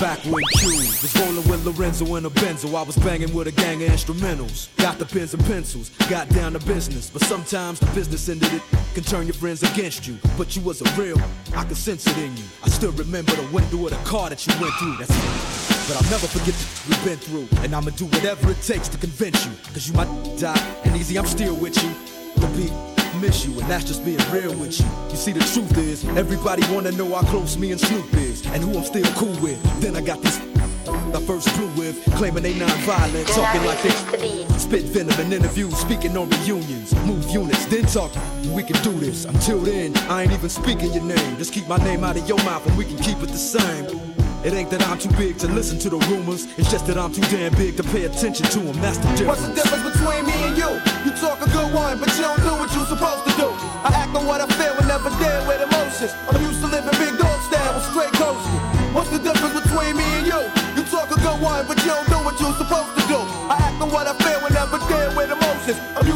Back 0.00 0.18
when 0.24 0.42
Q 0.58 0.76
was 0.76 1.16
rolling 1.20 1.48
with 1.48 1.64
Lorenzo 1.64 2.16
in 2.16 2.24
a 2.24 2.30
Benzo, 2.30 2.74
I 2.74 2.82
was 2.82 2.96
banging 2.96 3.32
with 3.32 3.46
a 3.46 3.52
gang 3.52 3.82
of 3.82 3.90
instrumentals. 3.90 4.74
Got 4.76 4.98
the 4.98 5.06
pens 5.06 5.34
and 5.34 5.44
pencils, 5.44 5.90
got 6.10 6.28
down 6.30 6.52
to 6.54 6.58
business. 6.66 7.10
But 7.10 7.22
sometimes 7.22 7.78
the 7.78 7.86
business 7.94 8.28
ended 8.28 8.52
it 8.52 8.62
can 8.94 9.04
turn 9.04 9.26
your 9.26 9.34
friends 9.34 9.62
against 9.62 10.06
you. 10.06 10.18
But 10.36 10.56
you 10.56 10.62
was 10.62 10.82
a 10.82 11.00
real, 11.00 11.18
I 11.56 11.64
could 11.64 11.76
sense 11.76 12.06
it 12.06 12.18
in 12.18 12.36
you. 12.36 12.44
I 12.62 12.68
still 12.68 12.92
remember 12.92 13.32
the 13.32 13.46
window 13.52 13.84
of 13.84 13.90
the 13.90 14.08
car 14.08 14.30
that 14.30 14.44
you 14.46 14.52
went 14.60 14.74
through. 14.74 14.96
That's 14.96 15.10
it. 15.10 15.88
But 15.88 16.02
I'll 16.02 16.10
never 16.10 16.26
forget 16.26 16.54
the 16.54 16.88
we've 16.88 17.04
been 17.04 17.18
through. 17.18 17.48
And 17.62 17.74
I'ma 17.74 17.90
do 17.90 18.06
whatever 18.06 18.50
it 18.50 18.62
takes 18.62 18.88
to 18.88 18.98
convince 18.98 19.46
you. 19.46 19.52
Cause 19.72 19.88
you 19.88 19.94
might 19.94 20.38
die, 20.38 20.80
and 20.84 20.96
easy, 20.96 21.18
I'm 21.18 21.26
still 21.26 21.54
with 21.54 21.82
you. 21.82 22.23
The 22.36 22.46
beat 22.56 22.72
miss 23.20 23.46
you, 23.46 23.52
and 23.60 23.70
that's 23.70 23.84
just 23.84 24.04
being 24.04 24.18
real 24.30 24.54
with 24.58 24.78
you. 24.80 24.86
You 25.10 25.16
see, 25.16 25.32
the 25.32 25.40
truth 25.40 25.76
is, 25.78 26.04
everybody 26.16 26.62
wanna 26.72 26.92
know 26.92 27.14
how 27.14 27.22
close 27.22 27.56
me 27.56 27.72
and 27.72 27.80
Snoop 27.80 28.12
is, 28.14 28.44
and 28.46 28.62
who 28.62 28.76
I'm 28.76 28.84
still 28.84 29.06
cool 29.14 29.36
with. 29.40 29.60
Then 29.80 29.96
I 29.96 30.00
got 30.00 30.20
these 30.20 30.40
I 31.14 31.20
first 31.20 31.48
flew 31.50 31.68
with, 31.78 32.04
claiming 32.16 32.42
they 32.42 32.58
non-violent, 32.58 33.28
talking 33.28 33.64
like 33.64 33.80
they 33.82 33.90
spit 34.58 34.82
venom 34.82 35.18
in 35.20 35.32
interviews, 35.32 35.76
speaking 35.76 36.16
on 36.16 36.28
reunions, 36.28 36.94
move 37.06 37.28
units, 37.30 37.66
then 37.66 37.84
talk. 37.84 38.12
We 38.48 38.62
can 38.62 38.82
do 38.82 38.92
this. 38.98 39.24
Until 39.24 39.60
then, 39.60 39.96
I 40.10 40.22
ain't 40.22 40.32
even 40.32 40.50
speaking 40.50 40.92
your 40.92 41.04
name. 41.04 41.36
Just 41.36 41.52
keep 41.52 41.68
my 41.68 41.78
name 41.78 42.04
out 42.04 42.16
of 42.16 42.28
your 42.28 42.38
mouth, 42.38 42.66
and 42.66 42.76
we 42.76 42.84
can 42.84 42.98
keep 42.98 43.18
it 43.18 43.28
the 43.28 43.38
same. 43.38 43.84
It 44.44 44.52
ain't 44.52 44.70
that 44.70 44.82
I'm 44.88 44.98
too 44.98 45.10
big 45.16 45.38
to 45.38 45.46
listen 45.48 45.78
to 45.80 45.90
the 45.90 45.98
rumors. 46.08 46.46
It's 46.58 46.70
just 46.70 46.86
that 46.88 46.98
I'm 46.98 47.12
too 47.12 47.22
damn 47.22 47.54
big 47.54 47.76
to 47.76 47.84
pay 47.84 48.04
attention 48.04 48.46
to 48.46 48.58
them. 48.58 48.76
That's 48.82 48.98
the 48.98 49.08
difference. 49.16 49.28
What's 49.28 49.46
the 49.46 49.54
difference 49.54 49.96
between 49.96 50.26
me 50.26 50.32
and 50.32 50.58
you? 50.58 50.93
You 51.04 51.12
talk 51.20 51.36
a 51.44 51.50
good 51.52 51.68
one, 51.68 52.00
but 52.00 52.08
you 52.16 52.24
don't 52.24 52.40
do 52.40 52.56
what 52.56 52.72
you're 52.72 52.88
supposed 52.88 53.28
to 53.28 53.32
do. 53.36 53.52
I 53.84 53.92
act 53.92 54.16
on 54.16 54.24
what 54.24 54.40
I 54.40 54.48
feel 54.56 54.72
and 54.72 54.88
never 54.88 55.12
deal 55.20 55.44
with 55.44 55.60
emotions. 55.60 56.16
I'm 56.24 56.40
used 56.40 56.64
to 56.64 56.68
living 56.72 56.96
big 56.96 57.20
dog 57.20 57.44
style 57.44 57.76
with 57.76 57.84
straight 57.92 58.14
coasting. 58.16 58.56
What's 58.96 59.12
the 59.12 59.20
difference 59.20 59.52
between 59.52 60.00
me 60.00 60.08
and 60.16 60.24
you? 60.24 60.40
You 60.72 60.82
talk 60.88 61.12
a 61.12 61.20
good 61.20 61.40
one, 61.44 61.68
but 61.68 61.76
you 61.84 61.92
don't 61.92 62.08
do 62.08 62.24
what 62.24 62.40
you're 62.40 62.56
supposed 62.56 62.96
to 62.96 63.04
do. 63.04 63.20
I 63.52 63.60
act 63.68 63.84
on 63.84 63.92
what 63.92 64.08
I 64.08 64.16
feel 64.16 64.40
and 64.48 64.54
never 64.56 64.80
deal 64.88 65.12
with 65.12 65.28
emotions. 65.28 65.76
I'm 65.92 66.08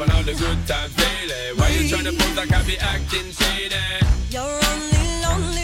on 0.00 0.10
all 0.10 0.22
the 0.22 0.34
good 0.34 0.66
times 0.66 0.94
daily. 0.96 1.56
Why 1.56 1.68
you 1.68 1.88
trying 1.88 2.04
to 2.04 2.12
pose 2.12 2.36
like 2.36 2.52
I 2.52 2.62
be 2.62 2.76
acting 2.78 3.30
shady? 3.30 3.76
You're 4.30 4.42
only 4.42 5.04
lonely. 5.22 5.63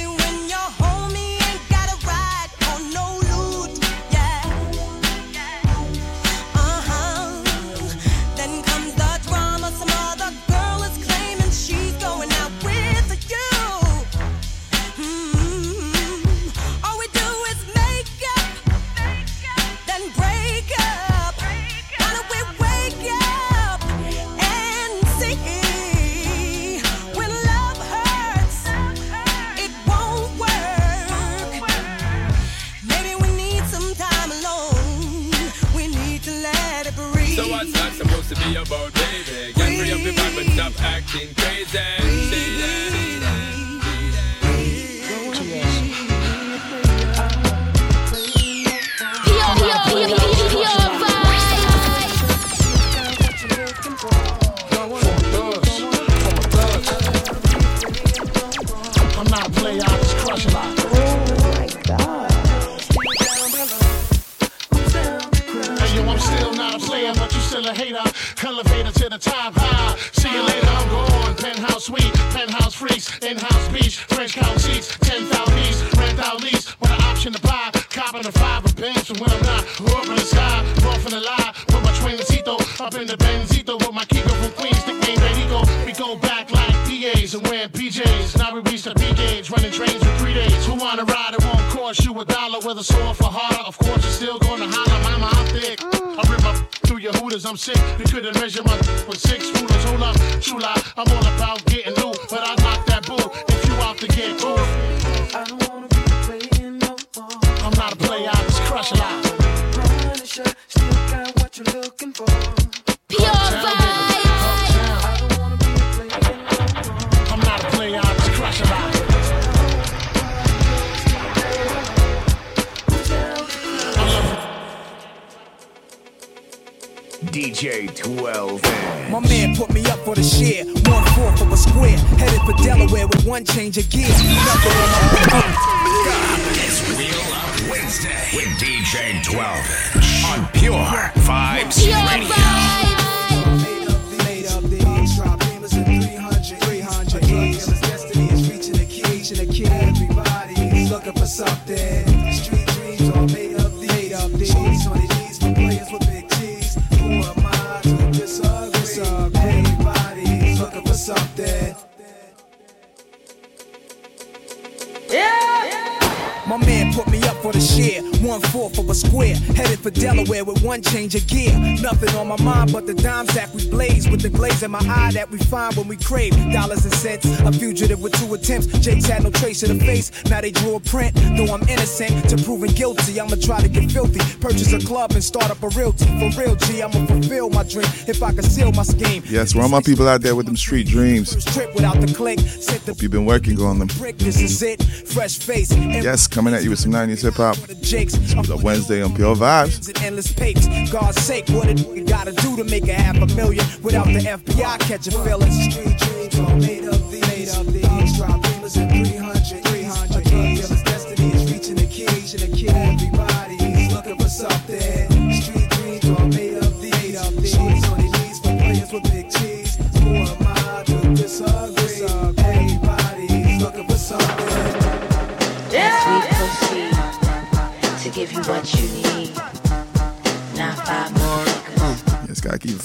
to 179.61 179.75
the 179.75 179.81
face. 179.85 180.11
Now 180.31 180.41
they 180.41 180.51
drew 180.51 180.77
a 180.77 180.81
print, 180.81 181.15
though 181.37 181.53
I'm 181.53 181.63
innocent 181.69 182.29
to 182.31 182.37
proving 182.37 182.73
guilty. 182.73 183.21
I'ma 183.21 183.37
try 183.37 183.61
to 183.61 183.69
get 183.69 183.91
filthy, 183.91 184.21
purchase 184.41 184.73
a 184.73 184.79
club 184.79 185.13
and 185.13 185.23
start 185.23 185.51
up 185.51 185.63
a 185.63 185.69
realty. 185.69 186.07
For 186.19 186.41
real, 186.41 186.57
G, 186.57 186.83
I'ma 186.83 187.07
fulfill 187.07 187.51
my 187.51 187.63
dream 187.65 187.87
if 188.09 188.23
I 188.23 188.33
can 188.33 188.43
seal 188.43 188.73
my 188.73 188.83
scheme. 188.83 189.23
Yes, 189.27 189.53
for 189.53 189.61
all 189.61 189.69
my 189.69 189.83
people 189.83 190.09
out 190.09 190.23
there 190.23 190.35
with 190.35 190.47
them 190.47 190.57
street 190.57 190.87
dreams. 190.87 191.33
Hope 191.55 193.03
you've 193.03 193.11
been 193.11 193.27
working 193.27 193.61
on 193.61 193.79
them. 193.79 193.89
This 194.17 194.41
is 194.41 194.63
it, 194.63 194.83
fresh 194.83 195.39
face. 195.39 195.73
Yes, 195.73 196.27
coming 196.27 196.55
at 196.55 196.65
you 196.65 196.71
with 196.71 196.79
some 196.79 196.93
90s 196.93 197.23
hip 197.23 197.35
hop. 197.35 197.57
The 197.57 198.61
Wednesday 198.63 199.03
on 199.03 199.15
Pure 199.15 199.37
Vibes. 199.37 200.03
Endless 200.03 200.33
papes. 200.33 200.67
God's 200.91 201.21
sake, 201.21 201.49
what 201.51 201.69
it 201.69 202.07
gotta 202.07 202.33
do 202.33 202.57
to 202.57 202.65
make 202.65 202.89
a 202.89 202.95
half 202.95 203.17
a 203.17 203.27
million 203.35 203.65
without 203.83 204.07
the 204.07 204.21
FBI 204.21 204.79
catching 204.81 205.13
feelings. 205.25 205.55
Street 205.71 205.99
dreams 205.99 206.39
on 206.39 206.61
me. 206.61 206.80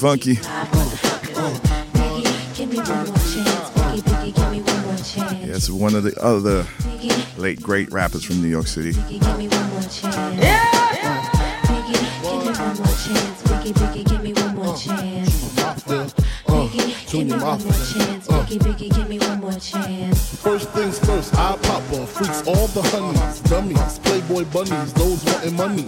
funky. 0.06 0.38
It's 5.52 5.68
one 5.68 5.96
of 5.96 6.04
the 6.04 6.14
other 6.22 6.64
late 7.42 7.60
great 7.60 7.92
rappers 7.92 8.24
from 8.24 8.40
New 8.40 8.48
York 8.48 8.68
City. 8.68 8.92
Junior 8.92 9.10
give 18.78 19.10
me 19.10 19.18
one 19.18 19.40
more 19.40 19.54
chance. 19.54 20.36
First 20.40 20.70
things 20.70 21.00
first, 21.00 21.34
I 21.34 21.58
pop 21.64 21.82
off. 21.94 22.12
Freaks 22.12 22.46
all 22.48 22.68
the 22.68 22.84
honeys, 22.84 23.40
dummies, 23.50 24.00
playboy 24.00 24.46
bunnies, 24.54 24.94
those 24.94 25.26
wanting 25.26 25.56
money 25.56 25.86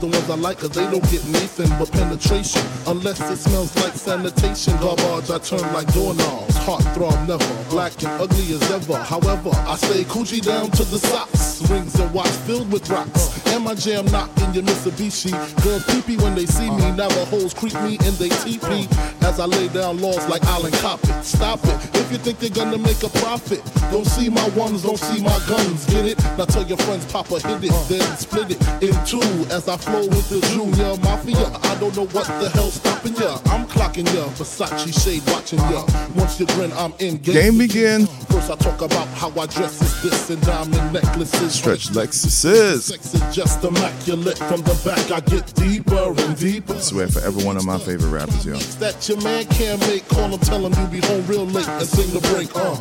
the 0.00 0.06
ones 0.06 0.30
I 0.30 0.34
like 0.34 0.58
cause 0.58 0.70
they 0.70 0.90
don't 0.90 1.04
get 1.10 1.24
nothing 1.28 1.68
but 1.78 1.92
penetration. 1.92 2.62
Unless 2.86 3.20
it 3.20 3.36
smells 3.36 3.74
like 3.76 3.94
sanitation. 3.94 4.76
Garbage 4.78 5.30
I 5.30 5.38
turn 5.38 5.60
like 5.74 5.92
doorknobs. 5.92 6.56
Heart 6.56 6.82
throb 6.94 7.28
never. 7.28 7.70
Black 7.70 7.92
and 8.02 8.12
ugly 8.20 8.54
as 8.54 8.70
ever. 8.70 8.96
However, 8.96 9.50
I 9.52 9.76
stay 9.76 10.04
coochie 10.04 10.42
down 10.42 10.70
to 10.72 10.84
the 10.84 10.98
socks 10.98 11.49
rings 11.68 11.98
and 11.98 12.12
watch 12.14 12.30
filled 12.46 12.70
with 12.72 12.88
rocks. 12.88 13.44
And 13.48 13.64
my 13.64 13.74
jam 13.74 14.06
not 14.06 14.30
your 14.54 14.64
Mitsubishi. 14.64 15.30
Girls 15.62 15.84
peepee 15.84 16.20
when 16.22 16.34
they 16.34 16.46
see 16.46 16.70
me. 16.70 16.90
Now 16.92 17.08
the 17.08 17.24
hoes 17.26 17.54
creep 17.54 17.74
me 17.74 17.98
and 18.02 18.14
they 18.18 18.28
teepee. 18.28 18.88
As 19.22 19.38
I 19.38 19.46
lay 19.46 19.68
down 19.68 20.00
laws 20.00 20.26
like 20.28 20.42
Island 20.44 20.74
Coppin. 20.74 21.22
Stop 21.22 21.60
it. 21.64 21.96
If 21.96 22.10
you 22.10 22.18
think 22.18 22.38
they're 22.38 22.50
gonna 22.50 22.78
make 22.78 23.02
a 23.02 23.08
profit, 23.20 23.62
don't 23.90 24.06
see 24.06 24.28
my 24.28 24.46
ones, 24.50 24.82
don't 24.82 24.98
see 24.98 25.22
my 25.22 25.38
guns. 25.48 25.86
Get 25.86 26.06
it? 26.06 26.18
Now 26.36 26.46
tell 26.46 26.64
your 26.64 26.78
friends, 26.78 27.10
Papa 27.12 27.38
hit 27.38 27.64
it, 27.64 27.88
then 27.88 28.16
split 28.16 28.50
it 28.50 28.60
in 28.82 28.94
two. 29.04 29.20
As 29.54 29.68
I 29.68 29.76
flow 29.76 30.06
with 30.08 30.28
the 30.28 30.40
Junior 30.48 30.96
Mafia, 31.02 31.46
I 31.62 31.76
don't 31.78 31.94
know 31.96 32.06
what 32.06 32.26
the 32.26 32.50
hell's 32.50 32.74
stopping 32.74 33.14
ya. 33.16 33.38
I'm 33.46 33.66
clocking 33.66 34.06
ya. 34.14 34.26
Versace 34.34 34.90
shade 35.04 35.22
watching 35.30 35.60
ya. 35.70 35.84
Once 36.16 36.40
you 36.40 36.46
grin, 36.46 36.72
I'm 36.72 36.92
in 36.98 37.18
game. 37.18 37.34
Game 37.34 37.58
begin. 37.58 38.06
First 38.30 38.50
I 38.50 38.56
talk 38.56 38.80
about 38.80 39.06
how 39.08 39.30
I 39.40 39.46
dress 39.46 39.80
is 39.80 40.02
this 40.02 40.30
and 40.30 40.42
diamond 40.42 40.92
necklaces 40.92 41.49
Stretch 41.50 41.88
Lexus 41.88 42.44
is. 42.44 42.84
Sex 42.86 43.14
is 43.14 43.34
just 43.34 43.64
immaculate. 43.64 44.38
From 44.38 44.62
the 44.62 44.80
back 44.84 45.10
I 45.10 45.20
get 45.20 45.52
deeper 45.54 46.14
and 46.16 46.36
deeper. 46.36 46.74
I 46.74 46.78
swear 46.78 47.08
for 47.08 47.20
every 47.20 47.44
one 47.44 47.56
of 47.56 47.64
my 47.64 47.78
favorite 47.78 48.10
rappers, 48.10 48.46
yo. 48.46 48.56
That 48.78 49.08
your 49.08 49.20
man 49.22 49.44
can't 49.46 49.80
make. 49.82 50.06
Call 50.08 50.28
him, 50.28 50.38
tell 50.40 50.64
him 50.64 50.72
you 50.72 51.00
be 51.00 51.06
home 51.06 51.26
real 51.26 51.46
late 51.46 51.68
and 51.68 51.86
sing 51.86 52.10
the 52.14 52.20
break. 52.28 52.54
Uh. 52.54 52.78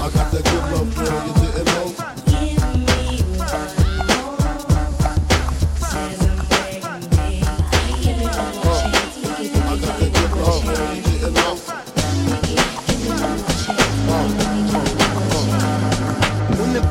I 0.00 0.10
got 0.10 0.32
that 0.32 0.44
good 0.44 0.72
love, 0.72 0.96
girl, 0.96 1.37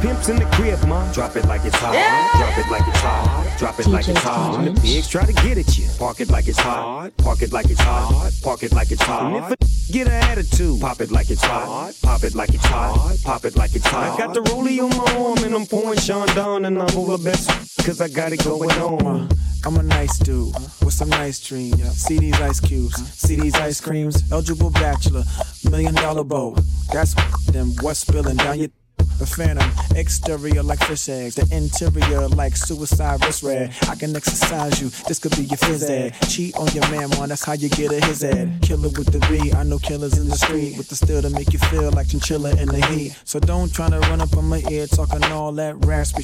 pimp's 0.08 0.30
in 0.30 0.38
the 0.38 0.46
crib, 0.56 0.82
ma, 0.88 1.12
drop 1.12 1.36
it 1.36 1.46
like 1.46 1.66
it's 1.66 1.76
hot. 1.76 1.94
Drop 2.40 2.58
it 2.58 2.72
like 2.72 2.88
it's 2.88 3.00
hot. 3.00 3.56
Drop 3.60 3.80
it 3.80 3.88
like 3.88 4.08
it's 4.08 4.20
hot. 4.20 4.58
When 4.58 4.74
the 4.74 4.82
pigs 4.82 5.08
try 5.08 5.26
to 5.26 5.34
get 5.34 5.58
at 5.58 5.78
you, 5.78 5.88
park 6.00 6.22
it 6.22 6.30
like 6.30 6.48
it's 6.48 6.60
hot. 6.60 7.12
Park 7.18 7.42
it 7.42 7.52
like 7.52 7.70
it's 7.70 7.82
hot. 7.82 8.32
Park 8.42 8.64
it 8.64 8.72
like 8.74 8.92
it's 8.92 9.02
hot. 9.02 9.34
And 9.34 9.36
if 9.44 9.52
a 9.52 9.92
get 9.92 10.08
an 10.08 10.14
attitude, 10.14 10.80
pop 10.80 11.02
it 11.02 11.12
like 11.12 11.30
it's 11.30 11.44
hot. 11.44 11.94
Pop 12.02 12.24
it 12.24 12.36
like 12.36 12.54
it's 12.54 12.66
hot. 12.66 13.18
Pop 13.24 13.44
it 13.46 13.56
like 13.56 13.76
it's 13.76 13.86
hot. 13.88 14.14
I 14.14 14.18
got 14.18 14.34
the 14.34 14.42
rollie 14.42 14.80
on 14.80 14.90
my 14.98 15.26
arm 15.26 15.40
and 15.44 15.54
I'm 15.54 15.66
pouring 15.66 16.00
Sean 16.00 16.28
down 16.36 16.66
and 16.66 16.82
I'm 16.82 16.98
over 16.98 17.18
best 17.22 17.50
cause 17.86 18.00
I 18.00 18.08
got 18.08 18.32
it 18.32 18.44
going 18.44 18.72
on. 18.72 19.30
I'm 19.66 19.76
a 19.76 19.84
nice 19.84 20.18
dude 20.20 20.54
with 20.84 20.94
some 20.94 21.10
nice 21.10 21.46
dreams. 21.46 21.82
See 21.92 22.18
these 22.20 22.40
ice 22.40 22.62
cubes, 22.62 22.96
see 23.14 23.36
these 23.36 23.56
ice 23.56 23.82
creams. 23.82 24.32
Eligible 24.32 24.70
bachelor, 24.70 25.24
million 25.70 25.96
dollar 25.96 26.24
bow. 26.24 26.56
That's 26.94 27.14
them 27.52 27.74
what's 27.82 28.00
spilling 28.00 28.38
down 28.38 28.60
your. 28.60 28.70
The 29.18 29.26
phantom, 29.26 29.72
exterior 29.96 30.62
like 30.62 30.80
fish 30.84 31.10
eggs, 31.10 31.36
the 31.36 31.48
interior 31.56 32.28
like 32.28 32.56
suicide 32.56 33.24
wrist 33.26 33.42
red. 33.42 33.74
I 33.90 33.96
can 33.96 34.16
exercise 34.16 34.80
you, 34.80 34.90
this 35.08 35.18
could 35.18 35.36
be 35.36 35.44
your 35.44 35.58
phys 35.58 35.90
ed. 35.90 36.14
Cheat 36.30 36.56
on 36.56 36.68
your 36.68 36.88
man, 36.92 37.10
man, 37.10 37.30
that's 37.30 37.44
how 37.44 37.54
you 37.54 37.68
get 37.68 37.92
a 37.92 38.06
his 38.06 38.24
ed. 38.24 38.60
Killer 38.62 38.90
with 38.90 39.12
the 39.12 39.20
B, 39.28 39.52
I 39.54 39.64
know 39.64 39.80
killers 39.80 40.20
in 40.20 40.30
the 40.30 40.36
street 40.36 40.78
with 40.78 40.88
the 40.90 40.96
steel 40.96 41.24
to 41.24 41.32
make 41.32 41.52
you 41.52 41.58
feel 41.58 41.90
like 41.92 42.10
chinchilla 42.10 42.52
in 42.62 42.68
the 42.68 42.86
heat. 42.88 43.18
So 43.26 43.40
don't 43.40 43.74
try 43.74 43.90
to 43.90 44.00
run 44.02 44.22
up 44.22 44.38
on 44.38 44.46
my 44.46 44.62
ear 44.70 44.86
talking 44.86 45.24
all 45.26 45.52
that 45.54 45.84
raspy, 45.86 46.24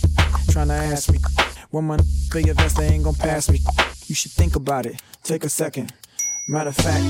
trying 0.52 0.68
to 0.68 0.76
ask 0.76 1.12
me. 1.12 1.18
When 1.72 1.86
my 1.86 1.98
big 2.32 2.46
vest, 2.56 2.78
they 2.78 2.90
ain't 2.90 3.06
gonna 3.06 3.18
pass 3.18 3.50
me. 3.50 3.60
You 4.06 4.14
should 4.14 4.32
think 4.34 4.56
about 4.56 4.86
it, 4.86 5.02
take 5.24 5.44
a 5.44 5.50
second. 5.50 5.92
Matter 6.46 6.72
of 6.72 6.76
fact, 6.76 7.06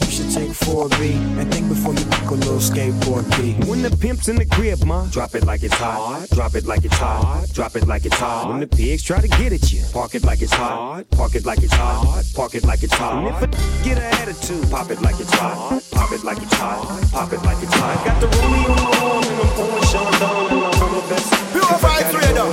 you 0.00 0.10
should 0.10 0.30
take 0.30 0.50
4B 0.50 1.38
and 1.40 1.50
think 1.50 1.66
before 1.66 1.94
you 1.94 2.04
book 2.04 2.30
a 2.30 2.34
little 2.34 2.58
skateboard 2.58 3.24
B. 3.38 3.54
When 3.66 3.80
the 3.80 3.90
pimp's 3.90 4.28
in 4.28 4.36
the 4.36 4.44
crib, 4.44 4.84
ma, 4.84 5.06
drop 5.06 5.34
it 5.34 5.46
like 5.46 5.62
it's 5.62 5.74
hot. 5.74 6.28
Drop 6.28 6.54
it 6.54 6.66
like 6.66 6.84
it's 6.84 6.94
hot. 6.98 7.46
Drop 7.54 7.74
it 7.74 7.86
like 7.86 8.04
it's 8.04 8.18
hot. 8.18 8.50
When 8.50 8.60
the 8.60 8.66
pigs 8.66 9.02
try 9.02 9.18
to 9.18 9.28
get 9.28 9.54
at 9.54 9.72
you, 9.72 9.82
park 9.94 10.14
it 10.14 10.24
like 10.24 10.42
it's 10.42 10.52
hot. 10.52 11.08
Park 11.12 11.34
it 11.34 11.46
like 11.46 11.62
it's 11.62 11.72
hot. 11.72 12.22
Park 12.34 12.54
it 12.54 12.64
like 12.64 12.82
it's 12.82 12.92
hot. 12.92 13.24
And 13.24 13.34
if 13.34 13.42
a 13.42 13.46
get 13.84 13.96
an 13.96 14.12
attitude, 14.20 14.70
pop 14.70 14.90
it 14.90 15.00
like 15.00 15.18
it's 15.20 15.32
hot. 15.32 15.82
Pop 15.92 16.12
it 16.12 16.22
like 16.22 16.42
it's 16.42 16.52
hot. 16.52 17.10
Pop 17.10 17.32
it 17.32 17.42
like 17.44 17.62
it's 17.62 17.72
hot. 17.72 17.96
I 17.96 18.04
got 18.04 18.20
the 18.20 18.26
rollie 18.26 18.68
on 18.68 18.76
my 18.76 18.98
arm 19.08 19.24
and 19.24 19.40
I'm 19.40 19.48
pouring 19.56 19.84
Sean 19.84 20.12
down 20.20 20.52
and 20.52 20.64
I'm 20.66 20.82
on 20.82 20.92
the 20.92 21.00
best. 21.08 21.32
Purify 21.52 22.02
freedom. 22.12 22.50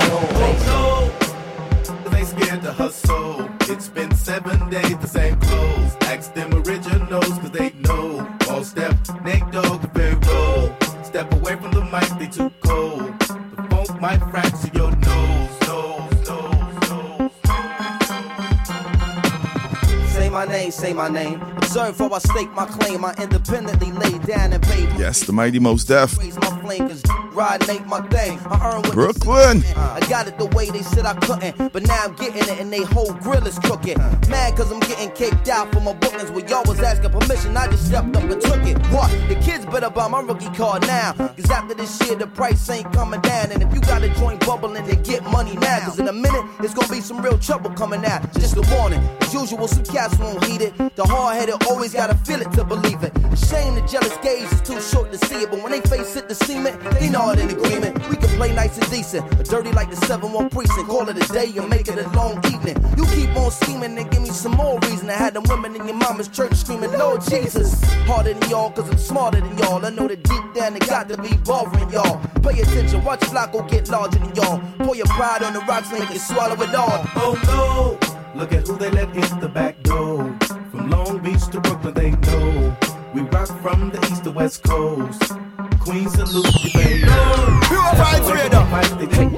No, 0.72 2.10
they 2.10 2.24
scared 2.24 2.62
to 2.62 2.72
hustle. 2.72 3.50
It's 3.68 3.88
been 3.88 4.14
seven 4.14 4.70
days, 4.70 4.96
the 4.98 5.06
same 5.06 5.38
clothes. 5.38 5.83
Ask 6.14 6.32
them 6.32 6.54
originals, 6.54 7.26
cause 7.26 7.50
they 7.50 7.70
know. 7.80 8.24
All 8.48 8.62
step, 8.62 8.94
Nate 9.24 9.50
Dogg, 9.50 9.82
very 9.94 10.14
roll. 10.14 10.72
Step 11.02 11.32
away 11.34 11.56
from 11.56 11.72
the 11.72 11.84
mic, 11.90 12.08
they 12.20 12.28
too 12.28 12.52
cold. 12.60 13.18
The 13.18 13.66
funk 13.68 14.00
might 14.00 14.20
fracture 14.30 14.70
your 14.74 14.83
my 20.34 20.44
name, 20.44 20.72
say 20.72 20.92
my 20.92 21.08
name. 21.08 21.40
Observe 21.58 21.96
how 21.96 22.12
I 22.12 22.18
stake 22.18 22.52
my 22.52 22.66
claim. 22.66 23.04
I 23.04 23.14
independently 23.14 23.92
lay 23.92 24.18
down 24.18 24.52
and 24.52 24.62
pay. 24.64 24.82
Yes, 24.98 25.20
the 25.20 25.32
mighty 25.32 25.60
most 25.60 25.86
deaf. 25.86 26.18
Raise 26.18 26.34
my 26.40 26.60
flame, 26.60 26.88
cause 26.88 27.02
riding 27.32 27.70
ain't 27.70 27.86
my 27.86 28.00
thing. 28.08 28.40
I 28.46 28.72
earn 28.72 28.82
what 28.82 28.92
Brooklyn. 28.92 29.62
I 29.76 30.00
got 30.08 30.26
it 30.26 30.36
the 30.36 30.46
way 30.46 30.70
they 30.70 30.82
said 30.82 31.06
I 31.06 31.14
couldn't, 31.14 31.72
but 31.72 31.86
now 31.86 32.02
I'm 32.04 32.14
getting 32.16 32.42
it 32.42 32.60
and 32.60 32.72
they 32.72 32.82
whole 32.82 33.12
grill 33.14 33.46
is 33.46 33.58
cooking. 33.60 33.98
Mad 34.28 34.56
cause 34.56 34.72
I'm 34.72 34.80
getting 34.80 35.10
caked 35.12 35.48
out 35.48 35.72
for 35.72 35.80
my 35.80 35.92
bookings 35.92 36.32
where 36.32 36.44
y'all 36.48 36.64
was 36.66 36.80
asking 36.80 37.10
permission. 37.10 37.56
I 37.56 37.68
just 37.68 37.86
stepped 37.86 38.16
up 38.16 38.24
and 38.24 38.40
took 38.42 38.62
it. 38.66 38.76
What? 38.88 39.10
The 39.28 39.36
kids 39.36 39.64
better 39.66 39.88
buy 39.88 40.08
my 40.08 40.20
rookie 40.20 40.50
card 40.50 40.82
now. 40.88 41.12
Cause 41.12 41.50
after 41.50 41.74
this 41.74 41.92
year, 42.04 42.16
the 42.16 42.26
price 42.26 42.68
ain't 42.70 42.92
coming 42.92 43.20
down. 43.20 43.52
And 43.52 43.62
if 43.62 43.72
you 43.72 43.80
got 43.80 44.02
a 44.02 44.08
joint 44.14 44.44
bubbling, 44.44 44.84
then 44.84 45.00
get 45.04 45.22
money 45.30 45.54
now. 45.54 45.78
Cause 45.80 46.00
in 46.00 46.08
a 46.08 46.12
minute, 46.12 46.44
it's 46.58 46.74
gonna 46.74 46.92
be 46.92 47.00
some 47.00 47.22
real 47.22 47.38
trouble 47.38 47.70
coming 47.70 48.04
out. 48.04 48.22
Just 48.34 48.56
a 48.56 48.76
warning. 48.76 49.00
As 49.20 49.32
usual, 49.32 49.68
some 49.68 49.84
cats 49.84 50.18
won't 50.24 50.44
heed 50.44 50.62
it. 50.62 50.72
The 50.96 51.04
hard 51.04 51.36
headed 51.36 51.56
always 51.68 51.92
gotta 51.92 52.16
feel 52.26 52.40
it 52.40 52.50
to 52.52 52.64
believe 52.64 53.02
it. 53.02 53.12
Shame 53.36 53.74
the 53.74 53.84
jealous 53.86 54.16
gaze 54.18 54.50
is 54.52 54.62
too 54.62 54.80
short 54.80 55.12
to 55.12 55.18
see 55.26 55.42
it. 55.44 55.50
But 55.50 55.62
when 55.62 55.72
they 55.72 55.80
face 55.80 56.16
it, 56.16 56.28
the 56.28 56.34
cement, 56.34 56.80
they 56.98 57.10
know 57.10 57.30
it 57.30 57.38
in 57.38 57.50
agreement. 57.50 57.92
We 58.08 58.16
can 58.16 58.30
play 58.40 58.52
nice 58.54 58.76
and 58.78 58.90
decent, 58.90 59.28
but 59.36 59.46
dirty 59.46 59.72
like 59.72 59.90
the 59.90 59.96
7 59.96 60.32
1 60.32 60.50
precinct. 60.50 60.88
Call 60.88 61.08
it 61.08 61.16
a 61.16 61.32
day 61.32 61.52
and 61.56 61.68
make 61.68 61.88
it 61.88 61.98
a 61.98 62.08
long 62.10 62.36
evening. 62.52 62.76
You 62.96 63.04
keep 63.16 63.36
on 63.36 63.50
scheming 63.50 63.96
and 63.98 64.10
give 64.10 64.22
me 64.22 64.30
some 64.30 64.52
more 64.52 64.78
reason 64.80 65.06
to 65.08 65.12
have 65.12 65.34
them 65.34 65.44
women 65.48 65.76
in 65.76 65.86
your 65.86 65.96
mama's 65.96 66.28
church 66.28 66.54
screaming, 66.54 66.92
Lord 66.92 67.20
Jesus. 67.22 67.82
Harder 68.08 68.34
than 68.34 68.50
y'all, 68.50 68.70
cause 68.70 68.88
I'm 68.88 68.98
smarter 68.98 69.40
than 69.40 69.56
y'all. 69.58 69.84
I 69.84 69.90
know 69.90 70.08
that 70.08 70.22
deep 70.22 70.44
down 70.54 70.76
it 70.76 70.86
got 70.86 71.08
to 71.08 71.16
be 71.20 71.36
bothering 71.38 71.90
y'all. 71.90 72.20
Pay 72.42 72.60
attention, 72.60 73.04
watch 73.04 73.20
Flacco 73.20 73.68
get 73.68 73.88
larger 73.88 74.18
than 74.18 74.34
y'all. 74.34 74.60
Pour 74.78 74.96
your 74.96 75.06
pride 75.06 75.42
on 75.42 75.52
the 75.52 75.60
rocks, 75.60 75.90
make 75.92 76.10
it 76.10 76.20
swallow 76.20 76.60
it 76.62 76.74
all. 76.74 77.00
Oh 77.16 77.34
no, 77.46 78.03
look 78.34 78.52
at 78.52 78.66
who 78.66 78.76
they 78.76 78.90
let 78.90 79.08
in 79.14 79.40
the 79.40 79.48
back 79.48 79.82
door. 79.82 80.36
From 80.70 80.90
Long 80.90 81.18
Beach 81.18 81.46
to 81.52 81.60
Brooklyn, 81.60 81.94
they 81.94 82.10
know. 82.10 82.76
We 83.14 83.22
rock 83.22 83.48
from 83.62 83.90
the 83.90 84.00
east 84.10 84.24
to 84.24 84.30
west 84.30 84.62
coast. 84.64 85.32
Queens 85.80 86.12
salute 86.14 86.64
you, 86.64 86.72
baby. 86.72 87.00
Purify 87.68 88.18
freedom. 88.20 88.64
They 88.98 89.06
take 89.06 89.30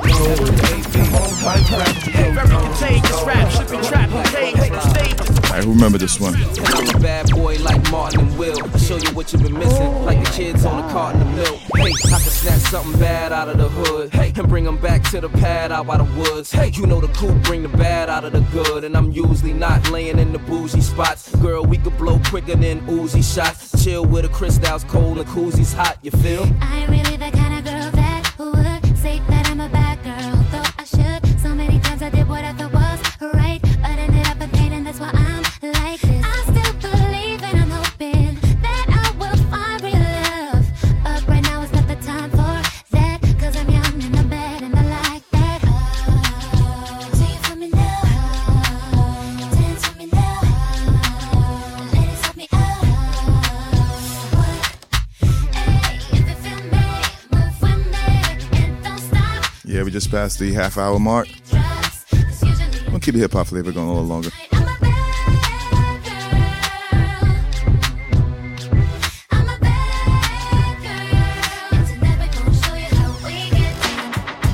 Very 2.13 2.49
contagious 2.49 3.23
rap, 3.23 3.51
shipping 3.51 3.83
trap, 3.83 4.11
contagious 4.11 4.91
stages. 4.91 5.46
I 5.57 5.61
remember 5.61 5.97
this 5.97 6.21
one. 6.21 6.35
I'm 6.35 6.95
a 6.95 7.01
bad 7.01 7.31
boy 7.31 7.57
like 7.61 7.91
Martin 7.91 8.21
and 8.21 8.39
Will. 8.39 8.57
Show 8.77 8.99
you 8.99 9.09
what 9.13 9.33
you've 9.33 9.43
been 9.43 9.59
missing, 9.59 10.05
like 10.05 10.23
the 10.23 10.31
kids 10.33 10.67
on 10.67 10.87
the 10.87 10.93
carton 10.93 11.23
of 11.23 11.35
milk. 11.35 11.59
Hey, 11.75 11.93
I 12.05 12.19
can 12.19 12.21
snatch 12.21 12.61
something 12.61 13.01
bad 13.01 13.33
out 13.33 13.49
of 13.49 13.57
the 13.57 13.71
hood. 13.71 14.13
Hey, 14.13 14.35
and 14.37 14.49
bring 14.51 14.65
them 14.65 14.77
back 14.77 15.03
to 15.13 15.21
the 15.23 15.31
pad 15.31 15.73
out 15.73 15.87
by 15.87 15.97
the 15.97 16.05
woods. 16.05 16.53
Hey, 16.53 16.73
you 16.75 16.87
know 16.87 17.01
the 17.01 17.09
coop 17.15 17.43
bring 17.45 17.63
the 17.63 17.71
bad 17.71 18.11
out 18.11 18.25
of 18.25 18.33
the 18.33 18.41
good. 18.53 18.85
And 18.85 18.95
I'm 18.95 19.13
usually 19.13 19.55
not 19.55 19.91
laying 19.91 20.19
in 20.19 20.35
the 20.35 20.39
bougie 20.41 20.83
spots. 20.83 21.35
Girl, 21.37 21.65
we 21.65 21.79
could 21.79 21.97
blow 21.97 22.21
quicker 22.27 22.55
than 22.55 22.83
Uzi 22.83 23.25
shots. 23.25 23.83
Chill 23.83 24.05
with 24.05 24.25
the 24.25 24.29
crystals 24.29 24.85
cold 24.85 25.17
and 25.19 25.27
koozies 25.29 25.73
hot, 25.73 25.97
you 26.03 26.11
feel? 26.11 26.47
I 26.61 26.85
really 26.85 27.06
just 59.97 60.11
past 60.11 60.39
the 60.39 60.53
half 60.53 60.77
hour 60.77 60.99
mark. 60.99 61.27
I'm 61.55 62.85
gonna 62.85 63.01
keep 63.01 63.15
the 63.15 63.21
hip 63.21 63.33
hop 63.33 63.47
flavor 63.47 63.73
going 63.73 63.89
a 63.89 63.93
little 63.95 64.07
longer. 64.07 64.29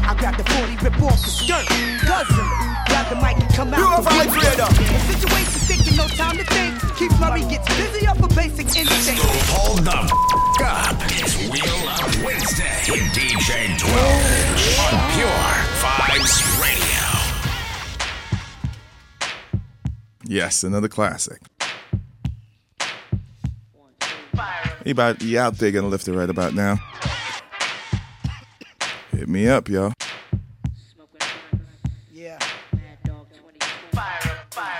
I 0.06 0.16
got 0.20 0.38
the 0.38 0.44
40 0.44 0.76
off 0.76 1.18
skirt. 1.18 1.66
Guzzle 2.06 2.38
it. 2.38 2.72
The 3.12 3.16
mic 3.16 3.36
and 3.36 3.52
come 3.52 3.74
out. 3.74 3.78
You 3.78 3.84
the 3.84 4.08
a 4.08 4.10
vibe 4.10 4.32
The 4.78 5.12
situation's 5.12 5.64
thinking, 5.68 5.96
no 5.96 6.06
time 6.06 6.38
to 6.38 6.44
think. 6.44 6.96
Keith 6.96 7.18
Murray 7.20 7.42
gets 7.42 7.68
busy 7.76 8.06
off 8.06 8.22
a 8.22 8.28
basic 8.28 8.74
instinct. 8.74 9.20
Hold 9.50 9.84
the 9.84 9.90
f- 9.90 10.12
up. 10.64 10.96
It's 11.10 11.36
Wheel 11.50 11.88
Up 11.88 12.24
Wednesday 12.24 12.80
with 12.88 13.02
DJ 13.12 13.76
12 13.76 13.92
on 13.92 15.01
Pure 15.01 15.01
Vibes 16.12 16.60
Radio. 16.60 17.00
Yes, 20.24 20.62
another 20.62 20.88
classic. 20.88 21.40
You 24.84 24.92
about 24.92 25.22
you 25.22 25.38
out 25.38 25.56
there 25.56 25.70
gonna 25.70 25.88
lift 25.88 26.06
it 26.08 26.12
right 26.12 26.28
about 26.28 26.52
now? 26.52 26.76
Hit 29.12 29.26
me 29.26 29.48
up, 29.48 29.70
y'all. 29.70 29.94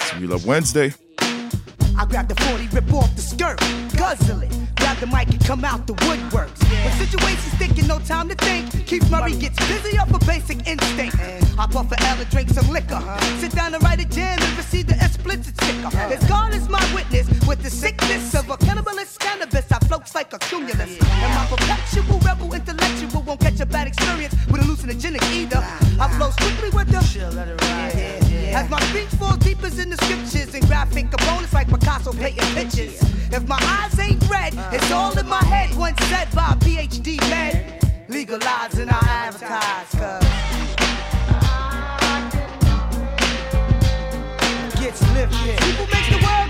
It's 0.00 0.14
Wheel 0.20 0.34
Up 0.34 0.44
Wednesday. 0.44 0.92
I 1.98 2.06
grab 2.06 2.28
the 2.28 2.34
40, 2.46 2.68
rip 2.68 2.92
off 2.94 3.14
the 3.16 3.22
skirt, 3.22 3.58
guzzle 3.96 4.42
it. 4.42 4.52
Grab 4.76 4.96
the 4.98 5.06
mic 5.06 5.28
and 5.28 5.44
come 5.44 5.64
out 5.64 5.86
the 5.86 5.94
woodworks. 5.94 6.58
When 6.68 6.92
situation's 7.06 7.54
thinking, 7.54 7.86
no 7.86 7.98
time 8.00 8.28
to 8.28 8.34
think. 8.34 8.86
Keith 8.86 9.08
Murray 9.10 9.36
gets 9.36 9.56
busy 9.68 9.96
off 9.98 10.12
a 10.12 10.18
basic 10.26 10.66
instinct. 10.66 11.16
I 11.58 11.66
puff 11.66 11.92
a 11.92 12.02
L 12.02 12.18
and 12.18 12.30
drink 12.30 12.50
some 12.50 12.68
liquor. 12.68 13.00
Sit 13.38 13.52
down 13.52 13.74
and 13.74 13.82
write 13.82 14.00
a 14.00 14.08
jam 14.08 14.38
and 14.40 14.56
receive 14.56 14.86
the 14.86 14.94
explicit 14.94 15.54
sticker. 15.62 15.96
As 15.96 16.24
God 16.28 16.54
is 16.54 16.68
my 16.68 16.82
witness, 16.94 17.28
with 17.46 17.62
the 17.62 17.70
sickness 17.70 18.34
of 18.34 18.50
a 18.50 18.56
cannibalist 18.56 19.18
cannabis, 19.18 19.70
I 19.70 19.78
floats 19.86 20.14
like 20.14 20.32
a 20.32 20.38
cumulus. 20.38 20.98
And 21.00 21.34
my 21.34 21.46
perpetual 21.48 22.18
rebel 22.20 22.52
intellectual 22.52 23.22
won't 23.22 23.40
catch 23.40 23.60
a 23.60 23.66
bad 23.66 23.86
experience 23.86 24.34
with 24.50 24.62
hallucinogenic 24.62 25.22
either. 25.32 25.62
I 26.00 26.08
flow 26.16 26.30
strictly 26.30 26.70
with 26.70 26.88
the. 26.88 28.21
As 28.54 28.68
my 28.68 28.80
speech 28.90 29.08
falls 29.18 29.38
deep 29.38 29.62
as 29.62 29.78
in 29.78 29.88
the 29.88 29.96
scriptures 29.96 30.54
and 30.54 30.66
graphic 30.66 31.10
components 31.10 31.54
like 31.54 31.68
Picasso 31.68 32.12
painting 32.12 32.44
pictures. 32.54 33.00
If 33.32 33.48
my 33.48 33.58
eyes 33.60 33.98
ain't 33.98 34.22
red, 34.28 34.54
uh. 34.54 34.70
it's 34.72 34.90
all 34.90 35.18
in 35.18 35.26
my 35.26 35.42
head. 35.44 35.74
Once 35.76 35.98
said 36.06 36.30
by 36.34 36.52
a 36.52 36.56
PhD 36.56 37.18
man. 37.30 37.80
Legalize 38.08 38.78
and 38.78 38.90
I 38.90 38.98
advertise, 39.00 39.90
cuz. 39.92 40.28
Gets 44.80 45.00
lifted. 45.14 45.58
People 45.62 45.86
make 45.86 46.08
the 46.10 46.20
world 46.22 46.41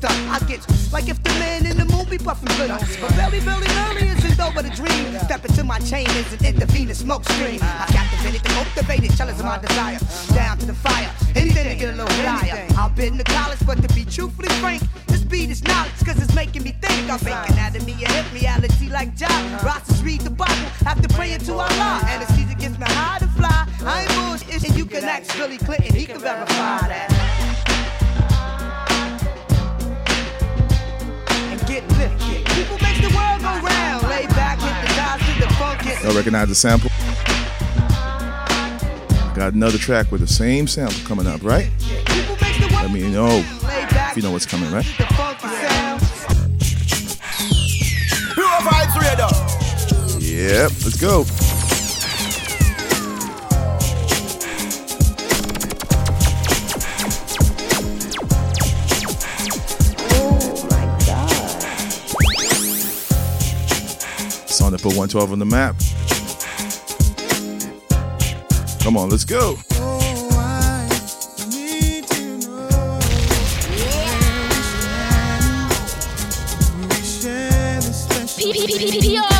stunt. 0.00 0.16
I 0.32 0.38
get 0.46 0.60
like 0.92 1.08
if 1.08 1.22
the 1.22 1.30
man 1.40 1.66
in 1.66 1.76
the 1.76 1.84
movie 1.84 2.18
puffin' 2.18 2.48
good. 2.56 2.70
But 3.00 3.12
very, 3.12 3.40
very 3.40 3.68
early 3.84 4.08
isn't 4.08 4.40
over 4.40 4.62
the 4.62 4.70
dream. 4.70 5.18
Step 5.20 5.44
into 5.44 5.62
my 5.64 5.78
chain 5.80 6.08
is 6.16 6.32
an 6.32 6.44
intravenous 6.44 6.98
smoke 6.98 7.24
stream. 7.28 7.60
I 7.62 7.86
captivated 7.92 8.42
the 8.42 8.48
cultivated, 8.48 9.12
jealous 9.16 9.38
of 9.38 9.44
my 9.44 9.58
desire. 9.58 9.98
Down 10.34 10.58
to 10.58 10.66
the 10.66 10.74
fire, 10.74 11.10
anything 11.36 11.68
to 11.68 11.74
get 11.74 11.94
a 11.94 11.96
little 11.96 12.16
higher. 12.24 12.66
I've 12.78 12.96
been 12.96 13.18
to 13.18 13.24
college, 13.24 13.60
but 13.66 13.82
to 13.82 13.88
be 13.94 14.04
truthfully 14.04 14.48
frank, 14.60 14.82
this 15.06 15.22
beat 15.22 15.50
is 15.50 15.62
knowledge, 15.64 16.00
cause 16.04 16.18
it's 16.22 16.34
making 16.34 16.62
me 16.62 16.72
think. 16.80 17.10
I'm 17.10 17.20
making 17.24 17.54
anatomy 17.54 17.92
and 17.92 18.12
hip 18.12 18.26
reality 18.32 18.88
like 18.88 19.14
Job. 19.16 19.40
Rosses 19.62 20.02
read 20.02 20.22
the 20.22 20.30
Bible 20.30 20.68
after 20.86 21.08
praying 21.08 21.40
to 21.40 21.52
Allah. 21.52 22.00
Anesthesia 22.08 22.54
gets 22.54 22.78
me 22.78 22.86
high 22.88 23.18
to 23.18 23.28
fly. 23.38 23.66
I 23.84 24.02
ain't 24.02 24.14
bullshit, 24.16 24.64
and 24.64 24.76
you 24.76 24.86
can 24.86 25.04
ask 25.04 25.36
Billy 25.36 25.58
Clinton, 25.58 25.94
he 25.94 26.06
can 26.06 26.20
verify 26.20 26.88
that. 26.88 27.39
Get 31.80 31.98
lifted. 31.98 32.44
People 32.46 32.78
make 32.78 33.00
the 33.00 33.14
world 33.14 33.40
go 33.40 33.66
round. 33.66 34.02
Lay 34.08 34.26
back 34.28 34.58
with 34.58 34.80
the 34.80 34.94
guys 34.96 35.20
with 35.26 35.38
the 35.38 35.54
funky. 35.54 36.04
Y'all 36.04 36.14
recognize 36.14 36.48
the 36.48 36.54
sample? 36.54 36.90
Got 39.34 39.54
another 39.54 39.78
track 39.78 40.10
with 40.12 40.20
the 40.20 40.26
same 40.26 40.66
sample 40.66 41.00
coming 41.06 41.26
up, 41.26 41.42
right? 41.42 41.70
Let 42.72 42.90
me 42.90 43.10
know 43.10 43.42
if 43.44 44.16
you 44.16 44.22
know 44.22 44.32
what's 44.32 44.46
coming, 44.46 44.70
right? 44.72 44.84
Pure 48.34 48.60
Vibes 48.66 48.96
Radio. 49.00 49.28
Yep, 50.18 50.70
let's 50.84 51.00
go. 51.00 51.24
Put 64.82 64.96
112 64.96 65.32
on 65.32 65.38
the 65.38 65.44
map. 65.44 65.76
Come 68.82 68.96
on, 68.96 69.10
let's 69.10 69.24
go. 69.24 69.56
Vibes. 79.20 79.39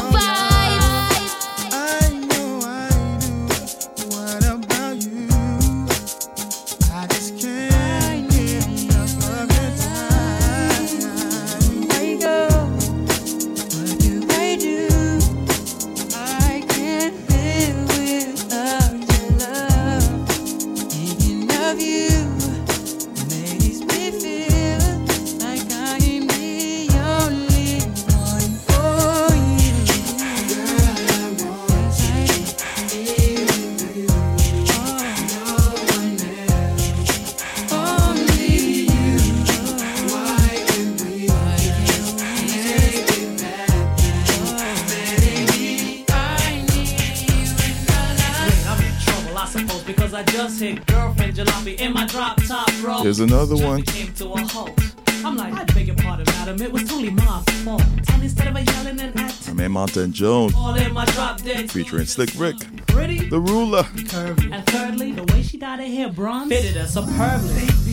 Acting, 60.00 60.08
My 60.08 60.08
man 60.08 60.08
Monta 60.08 60.08
and 60.08 60.14
Jones 60.14 60.54
all 60.56 60.74
in 60.74 60.92
my 60.94 61.04
drop 61.06 61.42
dead 61.42 61.70
featuring 61.70 62.06
Slick 62.06 62.30
Rick, 62.36 62.56
pretty, 62.86 63.28
the 63.28 63.40
ruler. 63.40 63.82
curvy. 63.82 64.52
And 64.52 64.66
thirdly, 64.66 65.12
the 65.12 65.24
way 65.32 65.42
she 65.42 65.58
dyed 65.58 65.80
her 65.80 65.86
hair 65.86 66.08
bronze 66.10 66.48
fitted 66.52 66.76
her 66.76 66.86
superbly. 66.86 67.89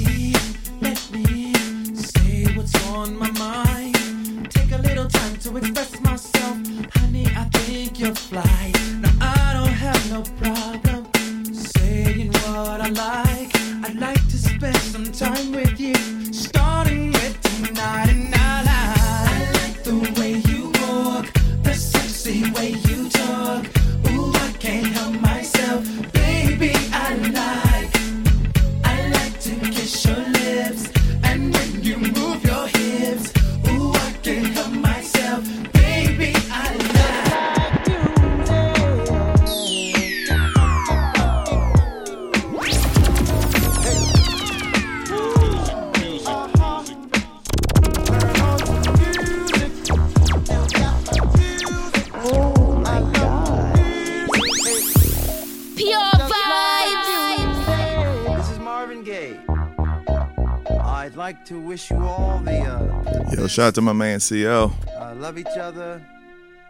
Shout 63.57 63.69
out 63.69 63.73
to 63.73 63.81
my 63.81 63.91
man 63.91 64.19
CL. 64.19 64.71
uh, 64.99 65.15
love 65.15 65.35
each 65.39 65.47
other. 65.59 65.99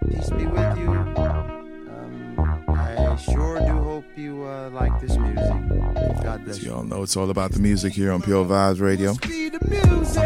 Peace 0.09 0.29
be 0.29 0.45
with 0.45 0.77
you. 0.77 0.87
Um, 0.89 2.65
I 2.69 3.17
sure 3.17 3.59
do 3.59 3.73
hope 3.73 4.05
you 4.15 4.45
uh, 4.45 4.69
like 4.69 4.97
this 5.01 5.17
music. 5.17 5.67
God 6.23 6.45
bless 6.45 6.55
As 6.59 6.63
you. 6.63 6.71
y'all 6.71 6.83
know, 6.85 7.03
it's 7.03 7.17
all 7.17 7.29
about 7.29 7.51
the 7.51 7.59
music 7.59 7.91
here 7.91 8.13
on 8.13 8.21
Pure 8.21 8.45
Vibes 8.45 8.79
Radio. 8.79 9.15
Be 9.15 9.49
the 9.49 9.59
music 9.67 10.23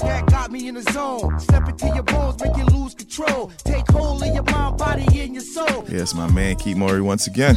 that 0.00 0.26
got 0.26 0.52
me 0.52 0.68
in 0.68 0.74
the 0.74 0.82
zone. 0.92 1.40
Step 1.40 1.66
into 1.70 1.86
your 1.86 2.02
bones, 2.02 2.38
make 2.42 2.58
you 2.58 2.66
lose 2.66 2.92
control. 2.94 3.50
Take 3.64 3.90
hold 3.90 4.22
of 4.22 4.34
your 4.34 4.42
mind, 4.42 4.76
body, 4.76 5.06
and 5.18 5.32
your 5.32 5.42
soul. 5.42 5.86
Yes, 5.88 6.14
my 6.14 6.30
man 6.30 6.56
Keith 6.56 6.76
Murray 6.76 7.00
once 7.00 7.26
again. 7.26 7.56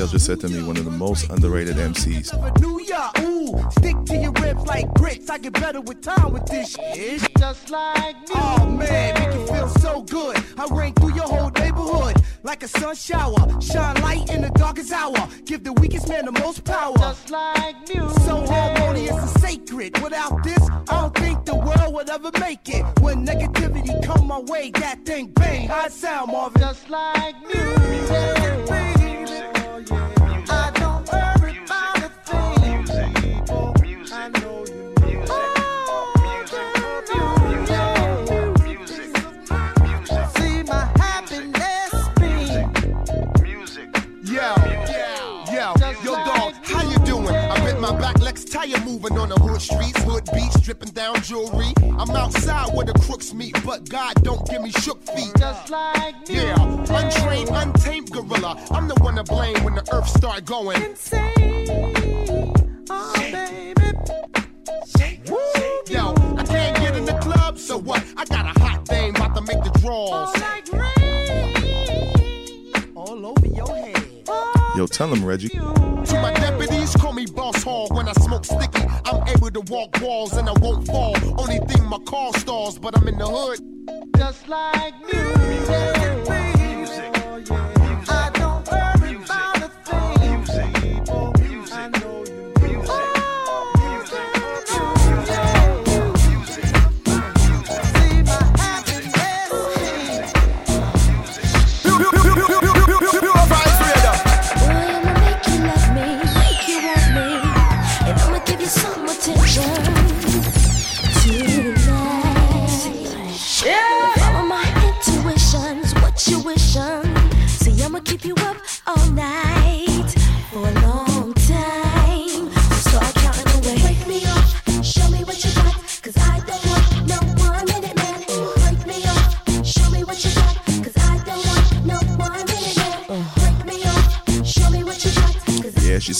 CL 0.00 0.06
just 0.08 0.26
said 0.26 0.40
to 0.40 0.48
me, 0.48 0.62
one 0.62 0.76
of 0.76 0.84
the 0.84 0.90
most 0.90 1.28
underrated 1.30 1.76
MCs. 1.76 2.32
New 2.60 2.80
York, 2.80 3.20
ooh, 3.20 3.70
stick 3.72 3.96
to 4.06 4.16
your 4.16 4.32
ribs 4.32 4.66
like 4.66 4.92
grits. 4.94 5.28
I 5.28 5.38
get 5.38 5.52
better 5.54 5.80
with 5.80 6.00
time 6.00 6.32
with 6.32 6.46
this 6.46 6.72
shit. 6.72 7.28
Just 7.38 7.70
like 7.70 8.16
me. 8.16 8.34
Oh 8.34 8.66
man, 8.66 9.14
make 9.14 9.34
you 9.34 9.46
feel 9.46 9.68
so 9.68 10.02
good. 10.02 10.42
I 10.56 10.66
rain 10.70 10.94
through 10.94 11.14
your 11.14 11.28
whole 11.28 11.50
neighborhood 11.50 12.16
like 12.42 12.62
a 12.62 12.68
sun 12.68 12.94
shower. 12.94 13.60
Shine 13.60 14.00
light 14.02 14.30
in 14.30 14.42
the 14.42 14.50
darkest 14.50 14.92
hour. 14.92 15.28
Give 15.44 15.62
the 15.62 15.72
weakest 15.74 16.08
man 16.08 16.24
the 16.24 16.32
most 16.32 16.64
power. 16.64 16.96
Just 16.96 17.30
like 17.30 17.76
music. 17.88 18.22
So 18.22 18.46
harmonious 18.46 19.16
and 19.16 19.30
sacred. 19.42 20.02
Without 20.02 20.42
this, 20.42 20.62
I 20.88 21.00
don't 21.00 21.14
think 21.14 21.44
the 21.44 21.56
world 21.56 21.94
would 21.94 22.08
ever 22.08 22.30
make 22.40 22.68
it. 22.68 22.84
When 23.00 23.26
negativity 23.26 24.02
come 24.02 24.28
my 24.28 24.38
way, 24.38 24.70
that 24.76 25.04
thing 25.04 25.28
bang. 25.32 25.68
How 25.68 25.84
it 25.86 25.92
sound, 25.92 26.32
Marvin? 26.32 26.62
Just 26.62 26.88
like 26.88 27.34
music. 27.42 28.70
I 28.70 28.99
back 48.70 48.80
Lex 48.80 48.84
moving 48.84 49.18
on 49.18 49.28
the 49.28 49.36
hood 49.36 49.60
streets, 49.60 50.02
hood 50.02 50.28
beats, 50.32 50.60
dripping 50.60 50.90
down 50.90 51.20
jewelry. 51.22 51.72
I'm 51.98 52.10
outside 52.10 52.74
where 52.74 52.86
the 52.86 52.92
crooks 52.94 53.32
meet, 53.34 53.56
but 53.64 53.88
God 53.88 54.14
don't 54.22 54.48
give 54.48 54.62
me 54.62 54.70
shook 54.70 55.02
feet. 55.02 55.32
Just 55.38 55.70
like 55.70 56.28
me. 56.28 56.36
Yeah, 56.36 56.56
untrained, 56.60 57.50
untamed 57.52 58.10
gorilla. 58.10 58.62
I'm 58.70 58.88
the 58.88 58.94
one 59.00 59.16
to 59.16 59.24
blame 59.24 59.62
when 59.64 59.74
the 59.74 59.86
earth 59.92 60.08
start 60.08 60.44
going 60.44 60.82
insane. 60.82 62.54
Oh, 62.90 63.14
baby. 63.16 63.74
Woo! 65.28 65.36
Yo, 65.88 66.14
I 66.36 66.44
can't 66.44 66.76
get 66.78 66.96
in 66.96 67.04
the 67.04 67.18
club, 67.20 67.58
so 67.58 67.78
what? 67.78 68.04
I 68.16 68.24
got 68.24 68.56
a 68.56 68.60
hot 68.60 68.86
thing 68.86 69.10
about 69.10 69.34
to 69.36 69.42
make 69.42 69.62
the 69.62 69.70
draws. 69.80 70.34
All 72.94 73.26
over 73.26 73.46
your 73.46 73.76
head. 73.76 73.96
Yo, 74.76 74.86
tell 74.86 75.12
him, 75.12 75.24
Reggie. 75.24 75.48
To 75.48 76.18
my 76.22 76.32
call 76.98 77.12
me 77.12 77.26
boss 77.26 77.62
hog 77.62 77.92
when 77.94 78.08
I 78.08 78.12
smoke 78.12 78.44
sticky. 78.44 78.84
I'm 79.04 79.26
able 79.28 79.50
to 79.50 79.60
walk 79.72 80.00
walls 80.00 80.36
and 80.36 80.48
I 80.48 80.52
won't 80.60 80.86
fall. 80.86 81.14
Only 81.38 81.58
thing 81.58 81.84
my 81.84 81.98
car 82.06 82.32
stalls, 82.34 82.78
but 82.78 82.96
I'm 82.96 83.06
in 83.08 83.18
the 83.18 83.26
hood. 83.26 83.60
Just 84.16 84.48
like 84.48 84.94
music. 85.12 86.49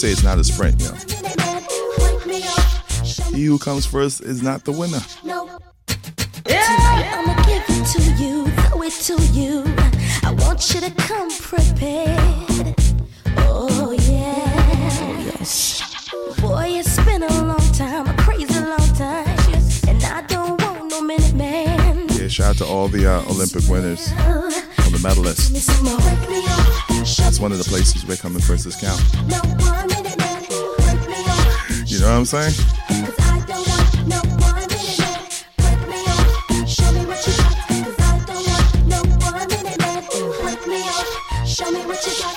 Say 0.01 0.09
it's 0.09 0.23
not 0.23 0.39
a 0.39 0.43
sprint, 0.43 0.81
yo. 0.81 0.89
minute 0.89 1.37
man. 1.37 1.63
Wake 1.99 2.25
me 2.25 2.43
up, 2.43 3.05
show 3.05 3.29
me 3.29 3.37
He 3.37 3.45
who 3.45 3.59
comes 3.59 3.85
first 3.85 4.21
is 4.21 4.41
not 4.41 4.65
the 4.65 4.71
winner. 4.71 4.99
no. 5.23 5.59
Tonight 6.43 7.07
I'ma 7.13 7.35
give 7.43 7.63
it 7.69 7.85
to 7.93 8.23
you, 8.23 8.47
throw 8.47 8.81
it 8.81 8.93
to 8.93 9.21
you. 9.31 9.63
I 10.23 10.31
want 10.31 10.73
you 10.73 10.81
to 10.81 10.89
come 10.89 11.29
prepared. 11.29 12.50
Shout 22.31 22.51
out 22.51 22.57
to 22.57 22.65
all 22.65 22.87
the 22.87 23.05
uh, 23.05 23.21
Olympic 23.29 23.67
winners, 23.67 24.09
all 24.13 24.89
the 24.89 24.99
medalists. 25.03 25.51
That's 27.17 27.39
one 27.41 27.51
of 27.51 27.57
the 27.57 27.65
places 27.65 28.05
we're 28.05 28.15
coming 28.15 28.41
first 28.41 28.65
is 28.65 28.75
count. 28.77 29.01
You 31.85 31.99
know 31.99 32.07
what 32.07 32.19
I'm 32.19 32.25
saying? 32.25 32.53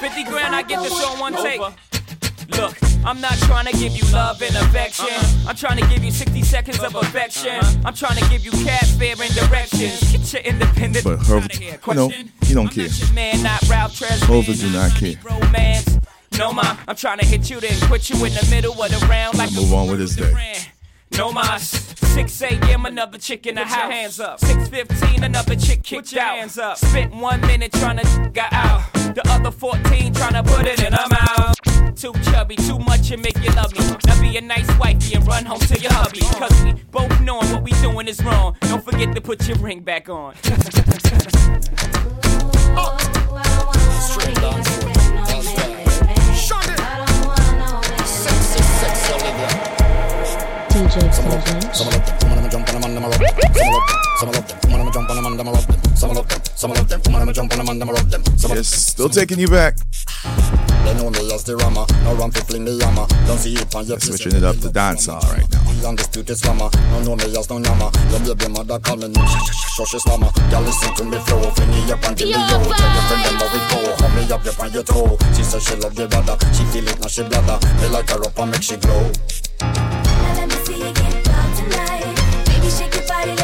50 0.00 0.24
grand, 0.24 0.54
I 0.56 0.62
get 0.62 0.82
this 0.82 1.04
on 1.04 1.20
one 1.20 1.34
take. 1.34 1.60
Look, 1.60 2.76
I'm 3.04 3.20
not 3.20 3.34
trying 3.38 3.66
to 3.66 3.72
give 3.72 3.92
you 3.92 4.04
love 4.12 4.42
and 4.42 4.56
affection. 4.56 5.06
I'm 5.46 5.54
trying 5.54 5.78
to 5.78 5.86
give 5.88 6.02
you 6.02 6.10
60 6.10 6.33
seconds 6.54 6.78
of 6.84 6.94
affection. 6.94 7.58
I'm 7.84 7.94
trying 7.94 8.16
to 8.22 8.28
give 8.30 8.44
you 8.44 8.52
cat 8.64 8.86
fear 8.98 9.16
and 9.20 9.34
directions. 9.34 10.12
Get 10.12 10.32
your 10.32 10.42
independent 10.42 11.04
But 11.04 11.18
Hov, 11.18 11.48
you 11.60 11.94
know, 11.94 12.08
he 12.42 12.54
don't 12.54 12.68
care. 12.68 12.88
man, 13.12 13.42
not 13.42 13.60
Ralph 13.68 13.98
Tresvant. 13.98 14.22
Hova 14.24 14.54
do 14.54 14.70
not 14.70 14.92
care. 14.92 15.14
Romance. 15.24 15.98
No, 16.38 16.52
ma, 16.52 16.76
I'm 16.86 16.94
trying 16.94 17.18
to 17.18 17.26
hit 17.26 17.50
you, 17.50 17.58
then 17.58 17.74
quit 17.88 18.08
you 18.08 18.16
in 18.24 18.32
the 18.34 18.46
middle 18.50 18.80
of 18.80 18.88
the 18.90 19.04
round 19.08 19.36
like 19.36 19.52
Move 19.52 19.72
on 19.74 19.88
with 19.88 19.98
his 19.98 20.14
day. 20.14 20.32
no 21.16 21.32
mas. 21.32 21.70
6 22.14 22.42
a.m. 22.42 22.86
another 22.86 23.18
chick 23.18 23.46
in 23.48 23.56
the 23.56 23.64
house. 23.64 23.90
hands 23.92 24.20
up. 24.20 24.38
6:15 24.40 25.24
another 25.24 25.56
chick 25.56 25.82
kicked 25.82 26.16
out. 26.16 26.36
Hands 26.38 26.58
up. 26.58 26.76
Spent 26.78 27.12
one 27.16 27.40
minute 27.40 27.72
trying 27.72 27.98
to 27.98 28.30
get 28.32 28.52
out. 28.52 28.82
The 29.14 29.22
other 29.28 29.52
14 29.52 30.12
trying 30.12 30.32
to 30.32 30.42
put 30.42 30.66
it 30.66 30.82
in 30.82 30.92
her 30.92 31.08
mouth. 31.08 31.94
Too 31.94 32.12
chubby, 32.32 32.56
too 32.56 32.80
much 32.80 33.12
and 33.12 33.22
make 33.22 33.38
you 33.38 33.50
love 33.52 33.72
me. 33.72 33.78
Now 34.06 34.20
be 34.20 34.36
a 34.36 34.40
nice 34.40 34.66
wifey 34.76 35.14
and 35.14 35.24
run 35.24 35.44
home 35.44 35.60
to 35.60 35.78
your 35.78 35.92
hubby. 35.92 36.18
Cause 36.20 36.64
we 36.64 36.72
both 36.90 37.20
knowing 37.20 37.48
what 37.52 37.62
we 37.62 37.70
doing 37.80 38.08
is 38.08 38.20
wrong. 38.24 38.56
Don't 38.62 38.84
forget 38.84 39.14
to 39.14 39.20
put 39.20 39.46
your 39.46 39.56
ring 39.58 39.82
back 39.82 40.08
on. 40.08 40.34
Yes, 58.54 58.68
still 58.68 59.08
taking 59.08 59.40
you 59.40 59.48
back. 59.48 59.74
They 60.86 60.94
know 60.94 61.10
me 61.10 61.26
as 61.34 61.42
the 61.42 61.56
rammer. 61.58 61.82
No 62.06 62.14
run 62.14 62.30
for 62.30 62.38
fling 62.46 62.64
the 62.64 62.78
hammer. 62.86 63.02
Don't 63.26 63.38
see 63.42 63.58
it 63.58 63.74
on 63.74 63.84
your 63.84 63.98
Switching 63.98 64.30
it 64.30 64.44
up 64.44 64.54
to 64.62 64.70
dancehall 64.70 65.26
right 65.34 65.42
now. 65.50 65.58
The 65.82 65.88
undisputed 65.88 66.38
slammer. 66.38 66.70
No 66.94 67.02
know 67.02 67.16
me 67.18 67.34
as 67.34 67.50
no 67.50 67.58
yammer. 67.58 67.90
Your 68.14 68.22
baby 68.38 68.54
mother 68.54 68.78
call 68.78 69.02
me 69.02 69.10
so 69.74 69.82
she 69.90 69.98
slammer. 69.98 70.30
Girl 70.54 70.62
listen 70.62 70.94
to 70.94 71.02
me 71.02 71.18
flow. 71.26 71.50
Fling 71.50 71.70
me 71.74 71.82
up 71.90 71.98
and 72.06 72.14
give 72.14 72.30
me 72.30 72.38
yo. 72.38 72.62
Tell 72.62 72.90
your 72.94 73.04
friend 73.10 73.22
them 73.26 73.34
how 73.42 73.50
we 73.50 73.58
go. 73.74 73.78
Hold 73.90 74.14
me 74.14 74.22
up, 74.30 74.46
up 74.46 74.60
on 74.62 74.70
your 74.70 74.86
toe. 74.86 75.18
She 75.34 75.42
say 75.42 75.58
she 75.58 75.74
love 75.82 75.98
the 75.98 76.06
brother. 76.06 76.38
She 76.54 76.62
feel 76.70 76.86
it 76.86 77.00
now 77.02 77.10
she 77.10 77.26
bladder. 77.26 77.58
Me 77.82 77.90
like 77.90 78.06
her 78.14 78.22
up 78.22 78.38
and 78.38 78.54
make 78.54 78.62
she 78.62 78.78
glow. 78.78 79.10
Now 79.66 80.30
let 80.38 80.46
me 80.46 80.54
see 80.62 80.78
you 80.78 80.94
get 80.94 81.26
wild 81.26 81.50
tonight. 81.58 82.06
Baby, 82.46 82.70
shake 82.70 82.94
your 82.94 83.02
body, 83.10 83.34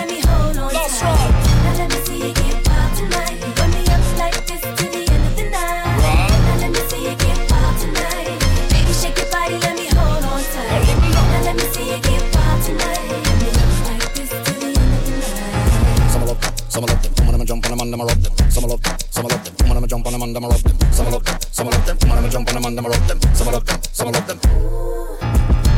man, 20.33 20.43
them 20.43 20.45
a 20.45 20.49
rub 20.49 20.61
them. 20.61 20.93
Some 20.93 21.11
love 21.11 21.25
them, 21.25 21.39
some 21.51 21.67
love 21.67 21.87
them. 21.87 22.09
Man, 22.09 22.17
them 22.17 22.25
a 22.25 22.31
jump 22.31 22.49
on 22.49 22.55
them 22.55 22.65
and 22.65 22.79
them 22.79 22.87
a 22.87 22.89
rub 22.89 23.07
them. 23.07 23.35
Some 23.35 23.53
love 23.53 23.67
them, 23.67 23.81
some 23.93 24.13
love 24.13 24.27
them. 24.27 24.39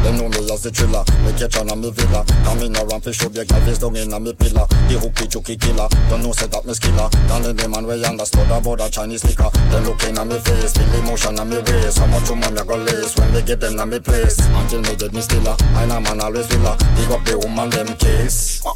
Them 0.03 0.17
know 0.19 0.29
me 0.29 0.51
as 0.51 0.63
the 0.67 0.71
thriller, 0.75 1.07
me 1.23 1.31
catch 1.39 1.57
on 1.63 1.71
a 1.71 1.77
me 1.77 1.89
villa 1.95 2.27
Come 2.43 2.59
in 2.59 2.75
around 2.75 3.07
fish 3.07 3.23
up, 3.23 3.35
your 3.39 3.45
girl 3.45 3.61
face 3.63 3.79
down 3.79 3.95
in 3.95 4.13
a 4.13 4.19
me 4.19 4.35
pillar 4.35 4.67
The 4.91 4.99
hooky 4.99 5.31
chooky 5.31 5.55
killer, 5.55 5.87
don't 6.11 6.27
know 6.27 6.33
say 6.33 6.51
that 6.51 6.67
me 6.67 6.75
skiller 6.75 7.07
Down 7.31 7.47
in 7.47 7.55
the 7.55 7.69
man 7.71 7.87
way 7.87 8.03
understood 8.03 8.51
about 8.51 8.83
a 8.83 8.91
Chinese 8.91 9.23
liquor 9.23 9.47
Them 9.71 9.87
looking 9.87 10.19
at 10.19 10.27
me 10.27 10.43
face, 10.43 10.75
feel 10.75 10.91
emotion 10.99 11.39
on 11.39 11.49
me 11.49 11.63
waist 11.63 12.03
How 12.03 12.11
much 12.11 12.27
woman 12.27 12.51
you 12.51 12.65
go 12.67 12.83
lace 12.83 13.15
when 13.15 13.31
they 13.31 13.47
get 13.47 13.61
them 13.63 13.79
on 13.79 13.91
me 13.95 14.01
place 14.01 14.43
Until 14.43 14.83
me 14.83 14.97
get 14.99 15.15
me 15.15 15.23
stiller, 15.23 15.55
I 15.79 15.87
know 15.87 16.01
man 16.03 16.19
always 16.19 16.51
villa 16.51 16.75
Big 16.99 17.11
up 17.15 17.23
the 17.23 17.39
woman 17.39 17.71
them 17.71 17.95
case 17.95 18.59
Oh, 18.67 18.75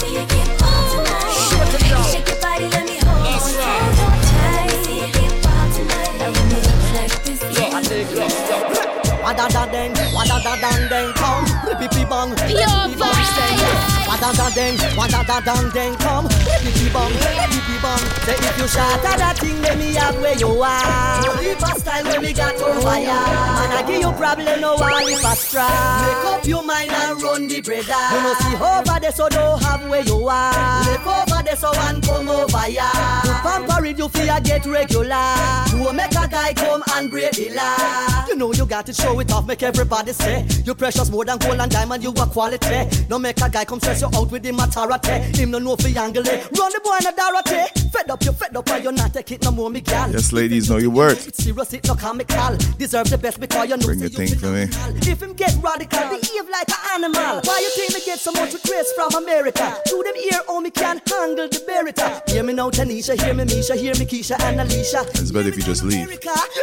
see 0.00 0.12
you 0.14 0.26
get 0.26 0.48
wild 0.60 0.90
tonight. 0.92 1.32
Shake 1.48 1.74
it, 1.74 1.90
y'all. 1.90 2.02
Shake 2.04 2.28
your 2.28 2.40
body, 2.40 2.66
let 2.68 2.84
me 2.84 2.98
hold 3.00 3.24
That's 3.24 3.48
on 3.48 3.56
right. 3.56 3.64
tight. 3.64 3.96
Hold 3.96 4.12
on 4.12 4.20
tight. 4.20 4.52
Let 4.52 4.66
me 4.68 4.84
see 4.84 4.96
you 5.00 5.08
get 5.12 5.32
wild 5.44 5.70
tonight. 5.72 6.12
Now 6.18 6.28
run 6.36 6.48
me 6.48 6.58
up 6.60 6.94
like 6.94 7.14
this 7.24 7.40
to 7.40 7.46
the 7.48 7.64
end 7.64 7.74
of 7.74 7.88
the 7.88 8.20
night. 8.20 9.22
Wada 9.22 9.48
da 9.48 9.66
deng, 9.66 9.94
wada 10.14 10.36
da 10.44 10.56
dang 10.56 10.88
deng 10.88 11.12
come, 11.14 11.44
pipi 11.78 12.04
bang, 12.08 12.34
Pure 12.36 12.60
pipi 12.88 12.98
bang 12.98 13.14
vibes. 13.24 13.99
Wada 14.10 14.32
da 14.36 14.50
deng, 14.50 14.74
wada 14.96 15.22
da 15.22 15.38
dang 15.40 15.70
deng 15.70 15.94
come, 16.00 16.26
pipi 16.26 16.92
bang, 16.92 17.12
pipi 17.46 17.76
bang. 17.80 18.02
Say 18.26 18.34
if 18.34 18.58
you 18.58 18.66
shatter 18.66 19.16
that 19.16 19.38
thing, 19.38 19.62
let 19.62 19.78
me 19.78 19.94
have 19.94 20.16
where 20.20 20.36
you 20.36 20.48
are. 20.48 21.40
If 21.40 21.62
a 21.62 21.78
style 21.78 22.04
when 22.04 22.20
we 22.20 22.32
got 22.32 22.60
on 22.60 22.82
fire, 22.82 23.06
man 23.06 23.70
I 23.70 23.84
give 23.86 24.00
you 24.00 24.10
problem 24.18 24.60
no 24.60 24.74
one 24.74 24.90
if 25.06 25.24
a 25.24 25.36
strap. 25.36 25.70
Make 26.02 26.26
up 26.26 26.44
your 26.44 26.64
mind 26.64 26.90
and 26.90 27.22
run 27.22 27.46
the 27.46 27.60
brother. 27.60 28.02
You 28.10 28.20
know 28.20 28.34
see 28.42 28.56
over 28.58 29.00
there 29.00 29.12
so 29.12 29.28
don't 29.28 29.62
have 29.62 29.88
where 29.88 30.02
you 30.02 30.28
are. 30.28 30.84
Make 30.86 31.06
over 31.06 31.42
there 31.44 31.54
so 31.54 31.70
one 31.70 32.02
come 32.02 32.28
over 32.28 32.68
ya. 32.68 32.90
To 33.22 33.32
pamper 33.46 33.86
it 33.86 33.96
you 33.96 34.08
feel 34.08 34.40
get 34.40 34.66
regular. 34.66 35.34
To 35.70 35.92
make 35.92 36.10
a 36.10 36.26
guy 36.26 36.52
come 36.54 36.82
and 36.94 37.08
break 37.12 37.30
the 37.32 37.50
law. 37.54 38.26
You 38.26 38.34
know 38.34 38.52
you 38.52 38.66
got 38.66 38.86
to 38.86 38.92
show 38.92 39.20
it 39.20 39.32
off, 39.32 39.46
make 39.46 39.62
everybody 39.62 40.12
say 40.12 40.44
you 40.64 40.74
precious 40.74 41.10
more 41.10 41.24
than 41.24 41.38
gold 41.38 41.60
and 41.60 41.70
diamond. 41.70 42.02
You 42.02 42.12
are 42.18 42.26
quality. 42.26 43.06
No 43.08 43.16
make 43.16 43.40
a 43.40 43.48
guy 43.48 43.64
come 43.64 43.78
stress 43.78 43.99
you 44.00 44.06
out 44.14 44.30
with 44.30 44.42
the 44.42 44.50
matarate. 44.50 45.36
Him 45.36 45.50
no 45.50 45.58
know 45.58 45.76
for 45.76 45.88
angle. 45.88 46.22
Run 46.22 46.72
the 46.72 46.80
boy 46.82 46.96
in 47.00 47.06
a 47.06 47.12
darate. 47.12 47.92
Fed 47.92 48.10
up, 48.10 48.24
you 48.24 48.32
fed 48.32 48.56
up, 48.56 48.68
and 48.70 48.84
you 48.84 48.92
not 48.92 49.12
take 49.12 49.32
it 49.32 49.42
no 49.44 49.50
more, 49.50 49.70
me 49.70 49.80
gal. 49.80 50.10
Yes, 50.10 50.32
ladies, 50.32 50.70
know 50.70 50.78
your 50.78 50.90
worth. 50.90 51.34
Serious, 51.34 51.72
it 51.72 51.86
no 51.86 51.94
comical. 51.94 52.56
Deserve 52.78 53.10
the 53.10 53.18
best 53.18 53.40
because 53.40 53.68
you 53.68 53.76
know. 53.76 53.86
Bring 53.86 54.00
you 54.00 54.08
thing 54.08 54.36
for 54.38 54.46
me. 54.46 54.62
if 55.10 55.20
him 55.22 55.32
get 55.34 55.56
radical, 55.62 56.00
behave 56.08 56.48
like 56.50 56.68
an 56.68 57.02
animal. 57.04 57.40
Why 57.44 57.58
you 57.60 57.70
think 57.70 57.94
me 57.94 58.00
get 58.04 58.18
so 58.18 58.32
much 58.32 58.54
requests 58.54 58.92
from 58.92 59.14
America? 59.22 59.76
To 59.86 60.02
them 60.04 60.16
ear, 60.16 60.40
oh 60.48 60.60
me 60.60 60.70
can 60.70 61.00
handle 61.06 61.48
the 61.48 61.60
berita. 61.66 62.28
Hear 62.30 62.42
me 62.42 62.52
now, 62.52 62.70
Tanisha, 62.70 63.20
hear 63.20 63.34
me 63.34 63.44
Misha, 63.44 63.74
hear 63.76 63.94
me 63.96 64.06
Keisha 64.06 64.40
and 64.40 64.60
Alicia. 64.60 65.02
It's 65.10 65.30
better 65.30 65.48
if 65.48 65.56
you 65.56 65.62
just 65.62 65.82
leave. 65.82 66.08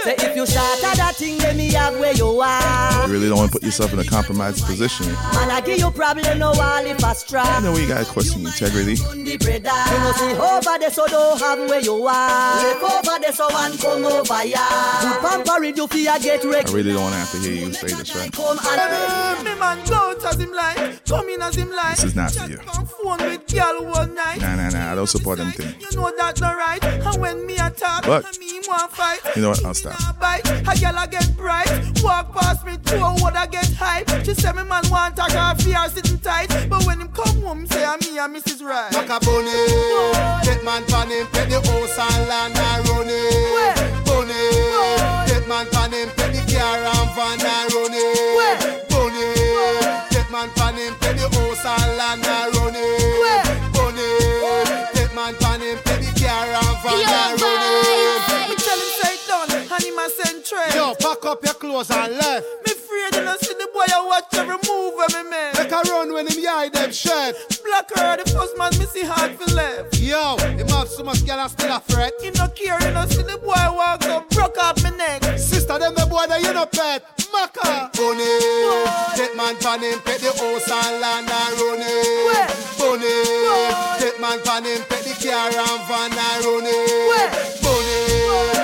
Say 0.04 0.16
if 0.18 0.36
you 0.36 0.46
shatter 0.46 0.96
that 0.98 1.16
thing, 1.18 1.38
let 1.40 1.56
me 1.56 1.72
have 1.74 2.00
where 2.00 2.14
you 2.14 2.28
are. 2.40 3.08
You 3.08 3.14
really 3.14 3.30
don't 3.30 3.38
want 3.38 3.52
to 3.52 3.56
put 3.60 3.64
yourself 3.64 3.94
in 3.94 4.00
a 4.00 4.06
compromised 4.06 4.66
position. 4.66 5.08
Man, 5.08 5.52
I 5.52 5.62
give 5.62 5.80
you 5.80 5.92
problem, 5.92 6.40
no 6.40 6.50
all 6.50 6.86
if 6.86 7.04
I 7.04 7.14
strap. 7.28 7.59
You 7.59 7.65
know 7.65 7.71
when 7.73 7.82
you 7.82 7.88
gotta 7.88 8.05
question 8.05 8.41
your 8.41 8.51
integrity. 8.51 8.95
You 8.95 9.38
know 9.38 10.11
see 10.15 10.34
over 10.34 10.80
there, 10.80 10.89
so 10.91 11.07
don't 11.07 11.39
have 11.39 11.59
where 11.69 11.82
you 11.82 12.07
are. 12.07 12.59
Take 12.61 12.84
over 12.84 13.19
there, 13.19 13.34
so 13.34 13.47
one 13.51 13.78
come 13.78 14.05
over 14.05 14.45
ya. 14.45 14.57
Good 15.01 15.21
pamper 15.21 15.63
it, 15.63 15.78
you 15.78 15.88
feel 15.88 16.19
get 16.19 16.45
I 16.45 16.71
really 16.71 16.93
don't 16.93 17.01
want 17.01 17.13
to 17.13 17.19
have 17.19 17.32
to 17.32 17.38
hear 17.38 17.53
you 17.53 17.73
say 17.73 17.88
this, 17.88 18.15
right? 18.15 18.32
Come 18.32 18.57
and 18.63 19.43
Me 19.43 19.55
man 19.59 19.86
go 19.88 19.95
out 19.95 20.25
as 20.25 20.39
him 20.39 20.53
like, 20.53 21.05
come 21.05 21.30
in 21.30 21.41
as 21.41 21.55
him 21.55 21.71
like. 21.71 21.95
This 21.95 22.05
is 22.05 22.15
not 22.15 22.32
for 22.32 22.49
you. 22.49 22.57
Phone 22.57 23.19
with 23.19 23.47
girl 23.47 23.86
one 23.86 24.15
night. 24.15 24.41
Nah, 24.41 24.55
nah, 24.55 24.69
nah. 24.69 24.91
I 24.91 24.95
don't 24.95 25.07
support 25.07 25.38
them 25.38 25.51
things. 25.51 25.75
You 25.91 25.99
know 25.99 26.11
that's 26.17 26.41
not 26.41 26.55
right. 26.55 26.84
And 26.84 27.21
when 27.21 27.45
me 27.45 27.55
attack, 27.55 28.03
But- 28.05 28.38
me 28.39 28.59
want 28.67 28.91
fight. 28.91 29.19
You 29.36 29.41
know 29.43 29.49
what? 29.49 29.65
I'll 29.65 29.73
stop. 29.73 30.19
Bite, 30.19 30.45
a 30.49 30.80
girl 30.80 30.97
I 30.97 31.07
get 31.07 31.36
bright. 31.38 31.69
Walk 32.03 32.34
past 32.34 32.65
me, 32.65 32.78
two 32.86 32.97
what 33.21 33.36
I 33.36 33.47
get 33.47 33.71
hype. 33.73 34.09
She 34.25 34.34
say 34.34 34.51
me 34.51 34.63
man 34.63 34.84
want 34.89 35.15
to 35.17 35.23
her 35.23 35.55
fear 35.55 35.78
sitting 35.89 36.19
tight. 36.19 36.47
But 36.69 36.86
when 36.86 37.07
come 37.14 37.41
home, 37.41 37.68
say 37.68 37.86
I'm 37.86 37.99
me 37.99 38.18
and 38.18 38.36
Mrs. 38.36 38.62
Right. 38.64 38.91
Macaroni, 38.91 39.51
get 40.43 40.64
man 40.64 40.84
pan 40.86 41.10
him, 41.10 41.28
pay 41.28 41.45
the 41.45 41.62
house 41.62 41.97
and 41.99 42.28
land 42.28 42.58
and 42.58 42.89
run 42.89 43.08
it. 43.10 44.05
Bunny, 44.05 44.34
get 45.28 45.47
man 45.47 45.68
pan 45.72 45.91
him, 45.93 46.10
pay 46.16 46.32
the 46.32 46.41
car 46.47 46.78
and 46.78 47.10
van 47.16 47.39
and 47.39 47.74
run 47.74 47.93
it. 47.93 48.89
Bunny, 48.89 49.26
get 50.12 50.30
man 50.32 50.49
pan 50.55 50.76
him, 50.76 50.93
pay 50.99 51.14
the 51.14 51.30
house 51.30 51.66
and 51.66 51.97
land 51.97 52.26
and 52.26 52.55
run 52.55 52.76
it. 52.76 53.45
Bunny, 53.74 54.08
get 54.93 55.14
man 55.16 55.36
pan 55.39 55.62
him, 55.62 55.78
pay 55.86 55.97
the 56.01 56.12
car 56.20 56.47
and 56.47 56.78
van 56.84 56.97
and 57.08 57.41
run 57.41 57.64
it. 57.64 58.49
Me 58.49 58.55
tell 58.58 58.80
him 58.80 58.91
say 58.99 59.14
it 59.14 59.22
done, 59.28 59.51
and 59.51 59.84
him 59.84 59.99
a 59.99 60.10
send 60.10 60.43
trade. 60.43 60.74
Yo, 60.76 60.95
pack 60.95 61.26
up 61.26 61.43
your 61.43 61.53
clothes 61.55 61.91
and 61.91 62.14
left. 62.18 62.45
Me 62.66 62.72
afraid 62.74 63.16
you 63.16 63.24
don't 63.24 63.39
see 63.39 63.53
the 63.53 63.68
boy 63.74 63.86
I 63.88 64.01
watch 64.05 64.34
every 64.34 64.58
move 64.68 64.95
of 64.99 65.10
me 65.14 65.30
man. 65.30 65.53
Make 65.55 65.72
a 65.72 65.82
run 65.89 66.14
when 66.14 66.28
him 66.28 66.43
hide 66.43 66.76
them 66.88 66.94
shirt. 66.94 67.36
Black 67.64 67.90
her, 67.96 68.18
the 68.18 68.30
first 68.30 68.58
man 68.58 68.72
see 68.72 69.04
hard 69.04 69.32
for 69.36 69.54
left. 69.54 70.00
Yo, 70.00 70.38
him 70.38 70.68
have 70.70 70.88
so 70.88 71.04
much 71.04 71.26
girl 71.26 71.40
and 71.40 71.52
still 71.52 71.72
a 71.72 71.80
fret. 71.80 72.14
He 72.22 72.32
no 72.32 72.48
care, 72.50 72.80
you 72.80 72.94
don't 72.94 73.10
see 73.10 73.24
the 73.24 73.38
boy 73.38 73.56
walk 73.76 74.06
up, 74.06 74.30
broke 74.30 74.58
off 74.58 74.82
my 74.84 74.90
neck. 74.92 75.24
Sister, 75.38 75.80
them 75.80 75.94
the 75.96 76.06
boy 76.06 76.26
that 76.28 76.42
you 76.42 76.54
no 76.54 76.66
pet. 76.66 77.04
Maka. 77.32 77.92
Bunny, 77.94 78.24
get 79.18 79.36
man 79.36 79.58
pan 79.58 79.84
him, 79.84 80.00
pet 80.00 80.20
the 80.22 80.32
house 80.32 80.72
and 80.72 81.02
land 81.02 81.30
and 81.30 81.60
run 81.60 81.84
it. 81.84 82.50
Bunny, 82.80 84.00
get 84.00 84.20
man 84.22 84.40
pan 84.44 84.64
him, 84.64 84.82
pet 84.88 85.04
the 85.04 85.14
car 85.20 85.52
and 85.52 85.82
van 85.88 86.12
and 86.16 86.46
run 86.46 86.64
it. 86.66 87.62
Bunny, 87.62 88.57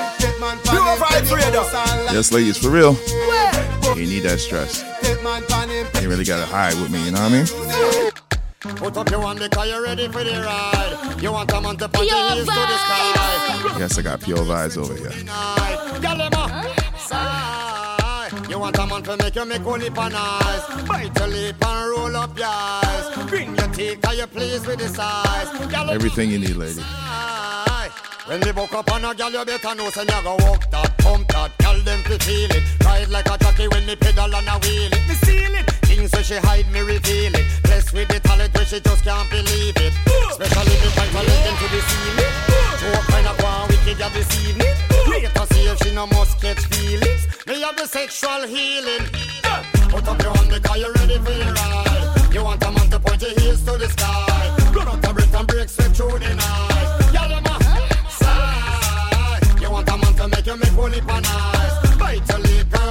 Yes, 2.14 2.32
ladies, 2.32 2.58
for 2.58 2.70
real. 2.70 2.98
You 3.96 4.06
need 4.06 4.24
that 4.24 4.39
stress. 4.39 4.84
Get 5.02 5.24
man 5.24 5.44
pan 5.46 5.70
him, 5.70 5.88
You 6.02 6.10
really 6.10 6.26
gotta 6.26 6.46
hide 6.46 6.74
with 6.76 6.91
me, 6.91 7.06
you 7.06 7.12
know 7.12 7.22
what 7.22 7.32
I 7.32 7.36
mean? 7.36 8.12
Put 8.76 8.98
up 8.98 9.10
your 9.10 9.22
hand 9.22 9.39
because 9.39 9.68
you're 9.70 9.84
ready 9.84 10.08
for 10.08 10.24
the 10.24 10.41
ride. 10.41 11.22
You 11.22 11.32
want 11.32 11.52
a 11.52 11.62
man 11.62 11.78
to 11.78 11.89
put 11.89 12.08
your 12.08 12.18
heels 12.30 12.48
to 12.48 12.54
the 12.54 12.78
sky. 12.78 13.80
Yes, 13.80 13.98
I 13.98 14.02
got 14.02 14.22
pure 14.22 14.38
vibes 14.38 14.78
over 14.78 14.94
here. 14.96 15.12
Girl, 16.02 16.18
them 16.18 16.34
a 16.34 16.74
sigh. 16.98 18.30
You 18.50 18.60
want 18.60 18.78
a 18.78 18.86
man 18.88 19.04
to 19.04 19.18
make 19.18 19.36
you 19.36 19.46
make 19.46 19.66
only 19.66 19.89
pan 19.89 20.14
eyes. 20.16 20.88
Bite 20.88 21.18
your 21.20 21.28
lip 21.28 21.66
and 21.66 21.89
roll 21.89 22.16
up 22.16 22.38
your 22.38 22.48
eyes. 22.48 23.28
Bring 23.30 23.56
your 23.56 23.68
teeth, 23.70 24.02
cause 24.02 24.18
you 24.18 24.28
pleased 24.28 24.68
with 24.68 24.80
the 24.80 24.88
size. 24.89 25.48
Everything 25.89 26.32
you 26.32 26.39
need, 26.39 26.56
lady. 26.56 26.82
When 28.26 28.40
we 28.40 28.54
buck 28.54 28.74
up 28.74 28.90
on 28.90 29.04
a 29.04 29.14
gal, 29.14 29.32
you 29.32 29.44
better 29.44 29.76
know 29.76 29.90
say 29.90 30.08
you 30.08 30.24
go 30.24 30.38
walk 30.48 30.72
that, 30.72 30.98
pump 31.00 31.28
that, 31.36 31.52
tell 31.60 31.76
them 31.82 32.02
to 32.04 32.16
feel 32.24 32.52
it. 32.56 32.64
Ride 32.80 33.10
like 33.10 33.28
a 33.28 33.38
jockey 33.38 33.68
when 33.68 33.86
me 33.86 33.98
pedal 33.98 34.34
and 34.34 34.48
a 34.48 34.56
wheel 34.64 34.88
it. 34.96 35.04
Me 35.12 35.16
seal 35.28 35.52
it. 35.52 35.68
Things 35.84 36.10
where 36.14 36.24
she 36.24 36.38
hide, 36.40 36.72
me 36.72 36.80
reveal 36.80 37.36
it. 37.36 37.46
Blessed 37.64 37.92
with 37.92 38.08
the 38.08 38.22
talent 38.22 38.56
where 38.56 38.64
she 38.64 38.80
just 38.80 39.04
can't 39.04 39.30
believe 39.30 39.76
it. 39.76 39.94
Especially 40.32 40.72
me 40.72 40.90
fight 40.96 41.12
my 41.12 41.20
leg 41.20 41.52
into 41.52 41.68
the 41.68 41.82
ceiling. 41.84 42.34
Joke 42.80 43.04
kind 43.12 43.28
of 43.28 43.36
one 43.44 43.68
wicked 43.68 44.00
ya 44.00 44.08
this 44.16 44.32
evening. 44.40 44.76
Wait 45.12 45.28
to 45.28 45.44
see 45.52 45.68
if 45.68 45.78
she 45.84 45.92
no 45.92 46.08
must 46.08 46.40
catch 46.40 46.64
feelings. 46.72 47.28
Me 47.46 47.60
have 47.60 47.76
the 47.76 47.86
sexual 47.86 48.48
healing. 48.48 49.04
Put 49.92 50.08
up 50.08 50.22
your 50.24 50.32
hand 50.32 50.48
because 50.48 50.80
you're 50.80 50.96
ready 50.96 51.20
for 51.20 51.36
your 51.36 51.52
ride. 51.52 52.32
You 52.32 52.44
want 52.48 52.64
a 52.64 52.72
man 52.72 52.88
to 52.88 53.00
point 53.04 53.22
your 53.22 53.36
heels 53.36 53.60
to 53.68 53.76
the 53.76 53.90
sky. 53.92 54.72
Run 54.72 54.88
out 54.88 55.02
the 55.02 55.12
breath 55.12 55.48
break 55.48 55.68
sweat 55.68 55.92
through 55.92 56.20
the 56.24 56.34
night. 56.40 56.74
To 60.24 60.30
make 60.30 60.46
you 60.46 60.58
make 60.58 61.04
and 61.10 61.26
eyes. 61.26 61.98
Bite 61.98 62.30
your 62.30 62.40
lip 62.40 62.83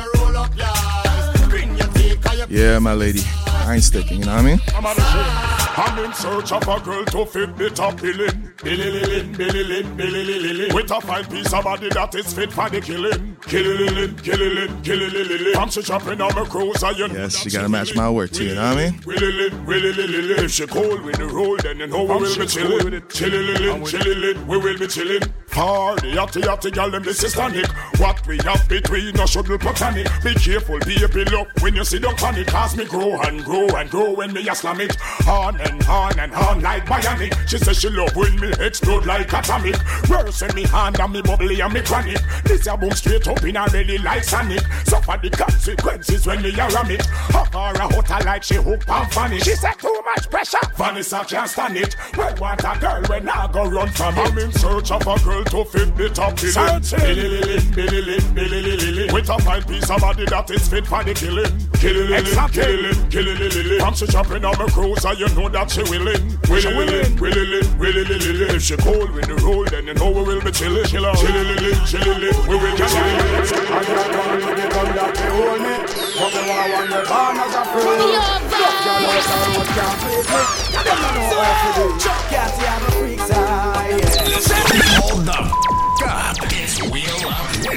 Yeah, 2.53 2.79
my 2.81 2.93
lady. 2.93 3.23
I 3.47 3.77
ain't 3.77 3.83
sticking, 3.83 4.19
you 4.19 4.27
know 4.27 4.35
what 4.35 4.45
I 4.45 4.45
mean? 4.45 4.61
I'm 4.75 4.85
on 4.85 4.95
the 4.95 5.03
ship. 5.03 5.53
I'm 5.79 6.05
in 6.05 6.13
search 6.13 6.53
of 6.53 6.69
a 6.69 6.81
girl 6.85 7.03
to 7.07 7.25
fit 7.25 7.57
the 7.57 7.71
top 7.71 7.99
billing. 7.99 8.53
Billy 8.63 8.91
lilin, 9.01 9.35
billy 9.39 9.65
lin, 9.65 9.97
billy 9.97 10.25
lilin. 10.25 10.75
With 10.75 10.91
a 10.91 11.01
fine 11.01 11.25
piece 11.25 11.51
of 11.51 11.65
body 11.65 11.89
that 11.89 12.15
is 12.15 12.35
fit 12.35 12.53
for 12.53 12.69
the 12.69 12.83
killing. 12.83 13.37
Killy 13.41 13.89
lilin, 13.89 14.23
killy 14.23 14.51
lin, 14.51 14.83
killy 14.83 15.09
lilin. 15.09 15.57
I'm 15.57 15.71
she 15.71 15.81
chopping 15.81 16.21
on 16.21 16.35
my 16.35 16.45
cruiser, 16.45 16.93
you 16.93 17.09
know. 17.09 17.15
Yes, 17.15 17.43
you 17.45 17.51
gotta 17.51 17.71
match 17.71 17.97
my 17.97 18.11
work 18.11 18.33
too, 18.33 18.45
you 18.45 18.55
know 18.55 18.69
what 18.69 18.79
I 18.79 18.91
mean? 18.91 19.01
Willy 19.07 19.33
lin, 19.33 19.65
willy 19.65 19.93
lilin. 19.95 20.45
If 20.45 20.51
she 20.51 20.67
cold 20.67 21.01
with 21.01 21.17
the 21.17 21.27
roll, 21.27 21.57
then 21.57 21.79
you 21.79 21.87
know 21.87 22.03
we 22.03 22.17
will 22.17 22.39
be 22.39 22.47
chilling. 22.47 23.03
Chilly 23.09 23.55
lilin, 23.55 23.87
chilly 23.87 24.15
lin, 24.15 24.47
we 24.47 24.59
will 24.59 24.79
be 24.79 24.87
chilling. 24.87 25.23
Party, 25.51 26.13
yachty, 26.13 26.43
yachty, 26.43 26.73
girl, 26.73 26.91
them 26.91 27.03
this 27.03 27.23
is 27.25 27.33
tonic. 27.33 27.67
What 27.99 28.27
we 28.27 28.39
have 28.39 28.69
between 28.69 29.19
us 29.19 29.31
should 29.31 29.49
be 29.49 29.57
platonic. 29.57 30.09
Be 30.23 30.35
careful, 30.35 30.79
baby, 30.81 31.25
look 31.31 31.49
when 31.61 31.75
you 31.75 31.85
see 31.85 31.99
the 31.99 32.09
panic. 32.17 32.42
Cause 32.45 32.77
me 32.77 32.85
grow 32.85 33.21
and 33.23 33.45
grow 33.45 33.67
and 33.69 33.91
grow 33.91 34.13
when 34.13 34.33
me 34.33 34.49
a 34.49 34.55
slam 34.55 34.81
it. 34.81 34.97
On 35.27 35.61
and 35.61 35.83
on 35.87 36.19
and 36.19 36.33
on 36.35 36.61
like 36.61 36.85
bionic. 36.87 37.33
She 37.49 37.59
says 37.59 37.79
she 37.81 37.89
love 37.89 38.15
when 38.17 38.39
me 38.41 38.53
explode 38.61 39.07
like 39.07 39.33
atomic. 39.33 39.77
Worse 40.09 40.43
in 40.43 40.55
me 40.55 40.65
hand 40.65 41.01
and 41.01 41.13
me 41.13 41.23
bubbly 41.23 41.61
and 41.61 41.73
me 41.73 41.83
chronic. 41.83 42.19
This 42.45 42.67
a 42.67 42.77
boom 42.77 42.93
straight 42.93 43.27
up 43.29 43.43
in 43.43 43.57
a 43.57 43.69
belly 43.71 43.99
like 43.99 44.25
Sonic. 44.25 44.63
Suffer 44.85 45.19
the 45.23 45.31
consequences 45.31 46.27
when 46.27 46.43
me 46.43 46.51
a 46.51 46.69
ram 46.69 46.91
it. 46.91 47.05
Hot 47.07 47.55
or 47.55 47.73
a 47.73 47.95
hotter 47.95 48.25
like 48.25 48.43
she 48.43 48.55
hook 48.55 48.89
and 48.89 49.13
funny. 49.13 49.39
She 49.41 49.55
said 49.55 49.75
too 49.75 50.03
much 50.05 50.31
pressure. 50.31 50.59
Vanessa 50.77 51.25
can't 51.29 51.49
stand 51.49 51.77
it. 51.77 51.97
Well, 52.17 52.35
want 52.37 52.61
a 52.61 52.79
girl 52.79 53.03
when 53.09 53.29
I 53.29 53.51
go 53.53 53.65
run 53.65 53.89
from 53.89 54.19
it. 54.19 54.33
I'm 54.33 54.39
in 54.39 54.53
search 54.53 54.91
of 54.91 55.03
a 55.03 55.19
girl 55.25 55.45
to 55.45 55.65
fit 55.65 55.97
the 55.97 56.09
top 56.09 56.37
Billy 56.41 58.19
Billy 58.35 59.13
With 59.13 59.29
a 59.29 59.39
fine 59.39 59.63
piece 59.65 59.91
of 59.91 60.01
body 60.01 60.25
that 60.27 60.51
is 60.51 60.69
fit 60.69 60.87
for 60.87 61.05
the 61.05 61.15
killing. 61.15 61.53
Killing, 61.75 62.25
Exactly. 62.33 62.65
killing, 62.65 63.11
killing, 63.11 63.51
killing. 63.51 63.81
From 63.81 63.95
she 63.95 64.07
jumping 64.07 64.45
on 64.45 64.57
my 64.57 64.67
cruiser, 64.67 65.13
you 65.13 65.29
know 65.37 65.49
that 65.51 65.71
she 65.71 65.83
willing. 65.85 66.39
Willing, 66.49 66.77
willing, 66.77 67.17
willing, 67.21 67.79
willing. 67.79 68.57
If 68.57 68.63
she 68.63 68.77
cold 68.77 69.11
with 69.11 69.29
the 69.29 69.37
roll, 69.45 69.65
then 69.67 69.87
you 69.87 69.95
know 69.95 70.11
we 70.11 70.23
will 70.23 70.41
be 70.41 70.51
chilling. 70.51 70.85
Chilling, 70.85 71.15
chilling, 71.17 71.85
chilling. 71.85 72.37
We 72.49 72.57
will 72.57 72.73
be 72.73 72.89
chilling. 72.89 73.21
I 73.69 73.85
got 73.85 74.11
come 74.17 74.41
to 74.41 74.47
the 74.49 74.69
gun 74.73 74.97
that 74.97 75.15
they 75.15 75.29
hold 75.29 75.63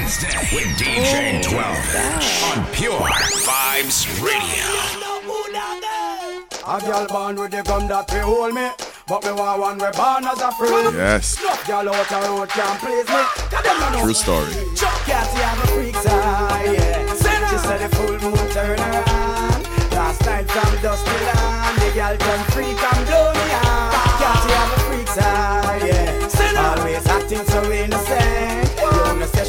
Wednesday 0.06 0.38
with 0.54 0.70
DJ 0.78 1.42
12 1.42 1.96
Inch 1.98 2.44
on 2.46 2.66
Pure 2.74 3.10
Vibes 3.42 4.06
Radio. 4.22 4.70
A 6.68 6.80
girl 6.80 7.08
born 7.08 7.36
with 7.38 7.50
the 7.50 7.64
gun 7.64 7.88
that 7.88 8.06
we 8.14 8.20
hold 8.20 8.54
me. 8.54 8.70
But 9.08 9.26
me 9.26 9.32
want 9.32 9.62
one 9.62 9.78
we 9.82 9.90
born 9.98 10.26
as 10.30 10.42
a 10.46 10.52
free. 10.62 10.70
Yes. 10.94 11.42
No 11.42 11.58
girl 11.66 11.90
out 11.90 12.06
the 12.06 12.22
road 12.22 12.50
can 12.50 12.78
please 12.78 13.10
me. 13.10 13.22
Cause 13.50 13.64
them 13.66 13.80
no 13.82 13.90
know 13.98 14.04
True 14.06 14.14
story. 14.14 14.54
Catty 15.10 15.42
have 15.42 15.64
a 15.64 15.68
freak's 15.74 16.06
eye, 16.06 16.70
yeah. 16.70 17.50
She 17.50 17.58
said 17.66 17.82
the 17.82 17.90
full 17.96 18.30
moon 18.30 18.46
turn 18.54 18.78
her 18.78 19.04
on. 19.10 19.58
Last 19.90 20.22
night 20.22 20.46
from 20.46 20.82
dusk 20.86 21.02
till 21.02 21.34
dawn, 21.34 21.76
the 21.82 21.90
girl 21.98 22.14
turn 22.14 22.42
freak 22.54 22.78
and 22.78 23.02
blow 23.10 23.34
me 23.34 23.48
on. 23.58 23.90
Catty 24.22 24.54
have 24.54 24.70
a 24.70 24.80
freak's 24.86 25.18
eye, 25.18 25.82
yeah. 25.82 26.78
Always 26.78 27.06
acting 27.08 27.46
so 27.46 27.72
innocent. 27.72 28.65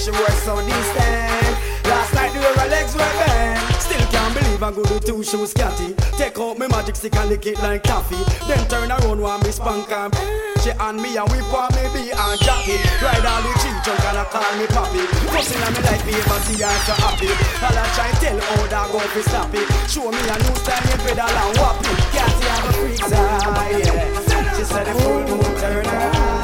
You 0.06 0.12
she 0.12 0.20
works 0.22 0.42
so 0.44 0.54
decent. 0.62 1.82
Last 1.82 2.14
night 2.14 2.30
the 2.30 2.38
her 2.38 2.68
legs 2.70 2.94
were 2.94 3.10
bent. 3.18 3.58
Still 3.82 4.06
can't 4.06 4.32
believe 4.38 4.62
I 4.62 4.70
go 4.70 4.84
to 4.84 5.00
two 5.00 5.24
shoes 5.24 5.52
catty. 5.52 5.94
Take 6.14 6.38
out 6.38 6.58
my 6.60 6.68
magic 6.68 6.94
stick 6.94 7.16
and 7.16 7.28
lick 7.28 7.44
it 7.46 7.58
like 7.58 7.82
coffee. 7.82 8.22
Then 8.46 8.62
turn 8.68 8.92
around 8.92 9.18
while 9.18 9.40
me 9.42 9.50
spank 9.50 9.90
and 9.90 10.14
she 10.62 10.70
and 10.70 11.02
me 11.02 11.18
and 11.18 11.26
whip 11.26 11.50
on 11.50 11.74
me 11.74 11.90
be 11.90 12.14
and 12.14 12.38
jockey. 12.38 12.78
Ride 13.02 13.26
all 13.26 13.42
the 13.42 13.50
cheap 13.58 13.74
junk 13.82 13.98
and 14.06 14.22
I 14.22 14.24
call 14.30 14.46
me 14.54 14.70
papi. 14.70 15.02
Fussing 15.34 15.58
on 15.66 15.74
me 15.74 15.82
like 15.82 16.06
but 16.06 16.38
see 16.46 16.62
her 16.62 16.70
so 16.86 16.94
happy. 17.02 17.26
All 17.66 17.74
I 17.74 17.82
try 17.98 18.10
tell 18.22 18.38
how 18.38 18.62
that 18.62 18.86
go 18.94 19.02
stop 19.26 19.50
it. 19.58 19.66
Show 19.90 20.06
me 20.06 20.22
a 20.22 20.36
new 20.38 20.54
style 20.54 20.86
me 20.86 20.94
pedal 21.02 21.34
and 21.34 21.58
whop 21.58 21.82
it. 21.82 21.98
Catty 22.14 22.46
have 22.46 22.62
a 22.62 22.72
freak's 22.78 23.10
eye, 23.10 23.82
yeah. 23.82 24.54
She 24.54 24.62
said 24.70 24.86
the 24.86 24.94
full 25.02 25.18
moon 25.26 25.50
turn 25.58 25.84
her 25.84 26.35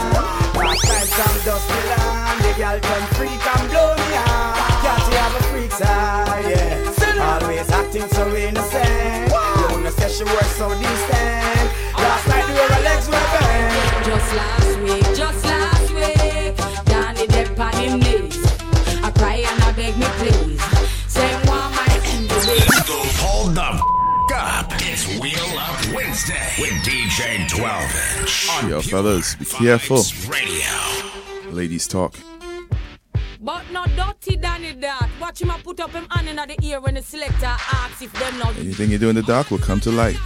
on. 0.73 0.79
Last 0.79 0.89
night 0.89 1.09
some 1.09 1.45
dust 1.45 1.69
me 1.69 1.81
land. 1.91 2.45
The 2.45 2.53
girl 2.57 2.81
come 2.81 3.07
freak 3.17 3.47
and 3.47 3.69
blow 3.71 3.95
me 3.97 4.17
on. 4.17 4.55
Catty 4.83 5.15
have 5.17 5.35
a 5.37 5.43
freak's 5.51 5.81
eye, 5.83 6.45
yeah. 6.49 6.89
Always 7.23 7.71
acting 7.71 8.09
so 8.09 8.35
innocent. 8.35 9.31
You 9.73 9.81
know 9.85 9.91
say 9.91 10.09
she 10.09 10.25
works 10.25 10.57
so 10.57 10.69
decent. 10.71 11.67
Last 11.97 12.27
night 12.29 12.47
the 12.47 12.75
her 12.75 12.83
legs 12.83 13.07
were 13.07 13.27
bent. 13.33 14.07
Just 14.07 14.35
last 14.35 14.79
week, 14.81 15.07
just 15.15 15.45
last 15.45 15.91
week, 15.95 16.57
Danny 16.87 17.27
Depp 17.29 17.59
on 17.61 17.73
him 17.77 18.01
knees. 18.01 18.39
I 19.05 19.11
cry 19.13 19.45
and 19.47 19.63
I 19.63 19.73
beg 19.73 19.97
me 19.97 20.07
please. 20.19 20.63
Say 21.07 21.33
one 21.47 21.71
my 21.77 21.87
end. 22.05 22.31
Hold 23.21 23.55
the 23.55 23.63
f- 23.63 23.92
up. 24.43 24.67
It's 24.81 25.07
Wheel 25.21 25.59
Up 25.59 25.95
Wednesday 25.95 26.49
with 26.59 26.73
DJ 26.83 27.49
12 27.49 28.21
Inch 28.21 28.49
on 28.51 28.69
Yo, 28.69 28.81
fellas, 28.81 29.37
be 29.37 29.45
careful. 29.45 30.03
Radio. 30.29 31.53
Ladies 31.53 31.87
talk. 31.87 32.15
But 33.41 33.71
not 33.71 33.89
dirty 33.97 34.37
Danny 34.37 34.73
that. 34.73 35.09
Watch 35.21 35.43
him 35.43 35.51
a 35.51 35.59
put 35.59 35.81
up 35.81 35.91
him 35.91 36.07
hand 36.11 36.29
in 36.29 36.37
the 36.37 36.57
ear 36.63 36.81
when 36.81 36.95
the 36.95 37.03
selector 37.03 37.47
asks 37.47 38.03
if 38.03 38.13
them 38.15 38.39
not 38.39 38.57
Anything 38.59 38.91
you 38.91 38.99
do 38.99 39.09
in 39.11 39.17
the 39.17 39.23
dark 39.23 39.51
will 39.51 39.59
come 39.59 39.81
to 39.81 39.91
light. 39.91 40.17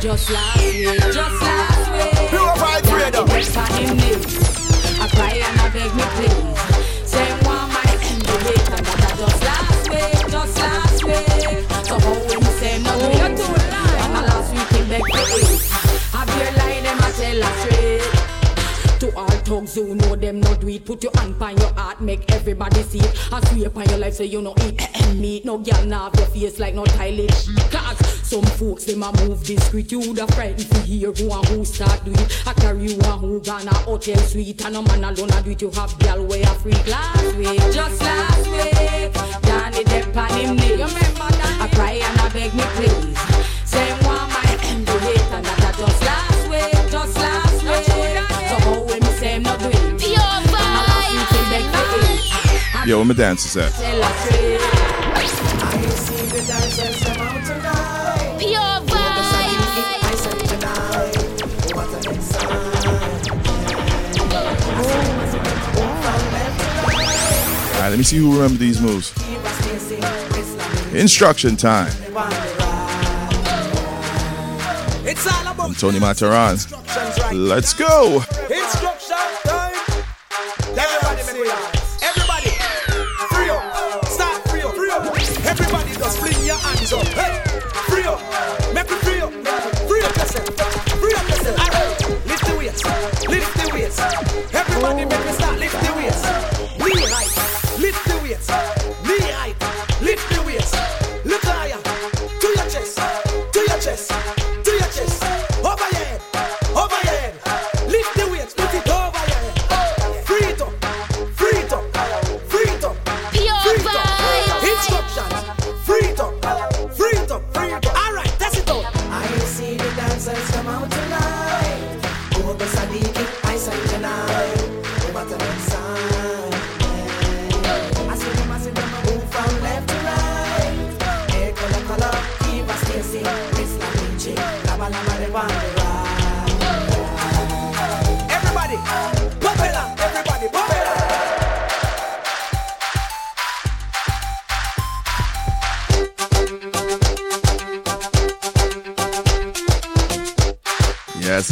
Just 0.00 0.30
last 0.30 0.62
week, 0.62 0.86
just 1.12 1.42
last 1.42 1.92
week. 1.92 2.28
Pure 2.30 2.54
vibes 2.62 2.82
Danny 2.82 2.94
radio. 2.94 3.24
Depp 3.26 3.68
him. 3.78 5.02
I 5.02 5.08
cry 5.08 5.32
and 5.46 5.60
I 5.60 5.68
beg 5.70 5.94
me 5.94 6.04
please. 6.16 7.10
Say 7.10 7.26
one 7.46 7.68
my 7.72 7.84
end 8.02 8.22
the 8.22 8.36
week 8.46 8.66
and 8.70 8.86
that 8.86 9.02
a 9.02 9.16
just 9.18 9.42
last 9.50 9.84
week, 9.90 10.30
just 10.30 10.56
last 10.58 11.04
week. 11.04 11.86
So 11.86 12.19
last 15.08 15.34
week 15.34 15.44
he 15.44 15.56
beg 15.58 15.60
for. 15.60 16.16
Have 16.16 16.28
your 16.36 16.52
lie 16.58 16.80
them 16.80 16.98
a 16.98 17.12
tell 17.12 17.42
a 17.42 17.50
straight. 17.60 18.30
To 19.00 19.16
all 19.16 19.28
thugs 19.28 19.74
who 19.76 19.94
know 19.94 20.14
them 20.14 20.40
no 20.40 20.54
do 20.56 20.68
it 20.68 20.84
Put 20.84 21.02
your 21.02 21.12
hand 21.16 21.42
on 21.42 21.56
your 21.56 21.72
heart, 21.72 22.02
make 22.02 22.30
everybody 22.32 22.82
see 22.82 22.98
it. 22.98 23.32
And 23.32 23.48
swear 23.48 23.68
upon 23.68 23.88
your 23.88 23.96
life 23.98 24.12
so 24.12 24.24
you 24.24 24.42
know 24.42 24.54
eat 24.66 24.78
and 25.00 25.18
meat. 25.18 25.46
No 25.46 25.56
girl 25.56 25.86
now 25.86 26.10
have 26.10 26.14
your 26.16 26.26
face 26.26 26.58
like 26.58 26.74
no 26.74 26.84
toilet 26.84 27.32
Cause 27.70 27.96
some 28.28 28.44
folks 28.44 28.84
them 28.84 29.02
a 29.02 29.10
move 29.24 29.42
discreet. 29.42 29.90
You 29.90 30.12
the 30.12 30.26
frightened 30.34 30.70
to 30.70 30.80
hear 30.82 31.12
who 31.12 31.32
and 31.32 31.46
who 31.48 31.64
start 31.64 32.04
do 32.04 32.12
it. 32.12 32.46
I 32.46 32.52
carry 32.52 32.92
you 32.92 33.00
and 33.00 33.20
who 33.20 33.40
gonna 33.40 33.74
hotel 33.74 34.18
suite. 34.18 34.62
And 34.66 34.74
no 34.74 34.82
man 34.82 35.02
alone 35.02 35.30
a 35.30 35.42
do 35.42 35.50
it. 35.50 35.62
You 35.62 35.70
have 35.70 35.98
girl 35.98 36.26
way 36.26 36.42
a 36.42 36.54
freak 36.60 36.86
last 36.86 37.34
week 37.36 37.58
Just 37.72 38.02
last 38.02 38.46
week 38.50 39.12
Danny 39.42 39.82
Depp 39.82 40.14
on 40.14 40.28
him 40.38 40.56
knee 40.56 40.68
You 40.76 40.84
remember 40.84 41.30
that? 41.40 41.58
I 41.62 41.74
cry 41.74 41.92
and 41.92 42.20
I 42.20 42.28
beg 42.28 42.54
me 42.54 42.62
please. 42.76 43.18
Say 43.64 43.90
one 44.06 44.28
my 44.28 44.49
it 52.82 52.88
Yo, 52.88 52.96
where 52.98 53.06
my 53.06 53.14
dancers 53.14 53.56
at? 53.56 53.72
Tell 53.72 54.02
us 54.02 54.24
straight 54.24 54.60
I 54.60 55.80
see 55.90 56.26
the 56.26 56.40
dancers 56.46 57.02
come 57.04 57.20
out. 57.20 58.38
Pure 58.38 58.80
vibes 58.86 59.24
said 60.16 60.38
tonight. 60.48 61.16
What 61.74 61.90
an 61.94 62.04
excitement. 62.14 63.30
Alright, 67.74 67.90
let 67.90 67.98
me 67.98 68.04
see 68.04 68.18
who 68.18 68.32
remember 68.34 68.58
these 68.58 68.80
moves. 68.80 69.12
Instruction 70.94 71.56
time. 71.56 71.92
It's 75.02 75.26
all 75.26 75.52
about 75.52 75.68
I'm 75.68 75.74
Tony 75.74 75.98
Mataran. 75.98 76.58
Let's 77.32 77.74
go. 77.74 78.24
Everybody, 94.82 95.04
make 95.04 95.26
me 95.26 95.32
start 95.32 95.58
lift 95.58 95.74
the 95.74 95.92
weights. 95.94 96.22
Lift 97.78 98.04
the 98.08 98.18
weights. 98.22 98.79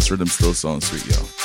This 0.08 0.12
rhythm 0.12 0.28
still 0.28 0.54
sounds 0.54 0.86
sweet, 0.86 1.04
yo. 1.14 1.37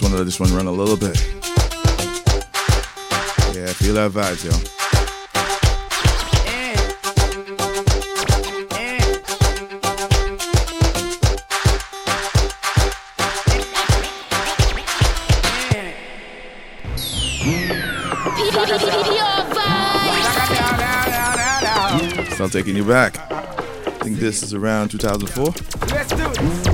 Just 0.00 0.10
want 0.10 0.14
to 0.14 0.18
let 0.18 0.24
this 0.24 0.40
one 0.40 0.54
run 0.54 0.66
a 0.66 0.72
little 0.72 0.96
bit. 0.96 1.14
Yeah, 3.54 3.70
feel 3.74 3.92
that 3.96 4.12
vibe, 4.12 4.42
yo. 4.44 4.50
Still 22.34 22.48
taking 22.48 22.74
you 22.74 22.84
back. 22.84 23.18
I 23.30 23.90
think 24.02 24.16
this 24.16 24.42
is 24.42 24.54
around 24.54 24.88
2004. 24.92 25.44
Let's 25.90 26.08
do 26.14 26.24
it, 26.30 26.70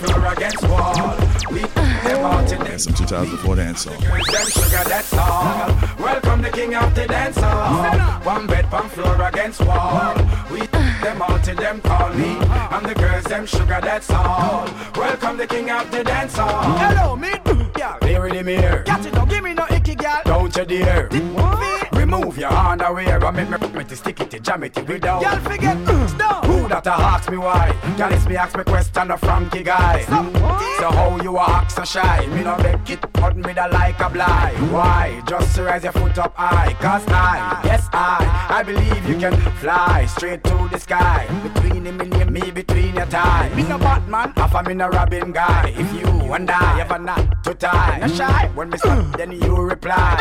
floor 0.00 0.32
against 0.32 0.62
wall. 0.68 1.16
We 1.50 1.69
them 2.10 2.24
out 2.24 2.52
in 2.52 2.60
Yeah, 2.60 2.76
some 2.76 2.94
2004 2.94 3.56
dance 3.56 3.82
song. 3.82 4.00
them 4.00 4.48
sugar, 4.48 4.84
that's 4.88 5.12
all. 5.14 5.68
Welcome 5.98 6.42
the 6.42 6.50
king 6.50 6.74
of 6.74 6.94
the 6.94 7.06
dance 7.06 7.36
hall. 7.38 8.20
One 8.22 8.46
bed, 8.46 8.70
pump 8.70 8.92
floor 8.92 9.20
against 9.22 9.60
wall. 9.64 10.14
We 10.50 10.60
them 11.02 11.22
out 11.22 11.44
till 11.44 11.56
them 11.56 11.80
call 11.80 12.10
me. 12.10 12.36
And 12.74 12.86
the 12.86 12.94
girls, 12.94 13.24
them 13.24 13.46
sugar, 13.46 13.80
that's 13.82 14.10
all. 14.10 14.68
Welcome 14.96 15.36
the 15.36 15.46
king 15.46 15.70
of 15.70 15.90
the 15.90 16.04
dance 16.04 16.36
hall. 16.36 16.78
Hello, 16.78 17.16
me. 17.16 17.30
Yeah. 17.78 17.96
Here 18.02 18.26
in 18.26 18.36
the 18.36 18.44
mirror. 18.44 18.82
Catch 18.82 19.06
it, 19.06 19.14
don't 19.14 19.28
give 19.28 19.44
me 19.44 19.54
no 19.54 19.66
icky, 19.70 19.94
gal. 19.94 20.22
Don't 20.24 20.54
you 20.56 20.64
dare. 20.64 21.08
Remove 22.10 22.38
your 22.38 22.52
underwear 22.52 23.24
and 23.24 23.36
make 23.36 23.60
me, 23.60 23.78
me 23.78 23.84
to 23.84 23.94
stick 23.94 24.18
it 24.18 24.30
to 24.32 24.40
jam 24.40 24.64
it 24.64 24.76
without. 24.88 25.22
Y'all 25.22 25.38
forget, 25.38 25.76
mm. 25.76 26.08
stop. 26.08 26.44
Who 26.44 26.66
that 26.66 26.84
a 26.84 26.90
ask 26.90 27.30
me 27.30 27.38
why? 27.38 27.70
Girl, 27.96 28.12
it's 28.12 28.26
me 28.26 28.34
ask 28.34 28.56
me 28.56 28.64
question 28.64 29.12
a 29.12 29.16
Frankie 29.16 29.62
guy. 29.62 30.02
Mm. 30.08 30.80
So 30.80 30.90
how 30.90 31.22
you 31.22 31.36
a 31.36 31.42
act 31.48 31.70
so 31.70 31.84
shy? 31.84 32.26
Me 32.26 32.42
no 32.42 32.56
make 32.58 32.90
it, 32.90 33.12
but 33.12 33.36
me 33.36 33.52
da 33.52 33.66
like 33.66 34.00
a 34.00 34.10
blind. 34.10 34.72
Why? 34.72 35.22
Just 35.28 35.56
raise 35.58 35.84
your 35.84 35.92
foot 35.92 36.18
up 36.18 36.34
high. 36.34 36.72
Cause 36.80 37.06
I, 37.06 37.60
yes 37.64 37.88
I, 37.92 38.56
I 38.58 38.64
believe 38.64 39.08
you 39.08 39.16
can 39.16 39.36
fly 39.58 40.06
straight 40.06 40.42
to 40.42 40.68
the 40.68 40.80
sky. 40.80 41.28
Between 41.44 41.86
him 41.86 42.00
and 42.00 42.12
me, 42.30 42.50
between 42.50 42.94
your 42.94 43.06
tie. 43.06 43.50
Me 43.54 43.62
no 43.64 43.78
Batman, 43.78 44.32
half 44.36 44.54
a 44.54 44.62
me 44.62 44.74
no 44.74 44.88
Robin 44.88 45.32
guy. 45.32 45.74
If 45.76 45.92
you 45.94 46.32
and 46.32 46.50
I 46.50 46.80
ever 46.80 46.98
not 46.98 47.44
to 47.44 47.54
tie, 47.54 47.98
no 48.00 48.08
shy. 48.08 48.50
When 48.54 48.70
me 48.70 48.78
stop, 48.78 49.16
then 49.16 49.32
you 49.32 49.56
reply. 49.56 50.16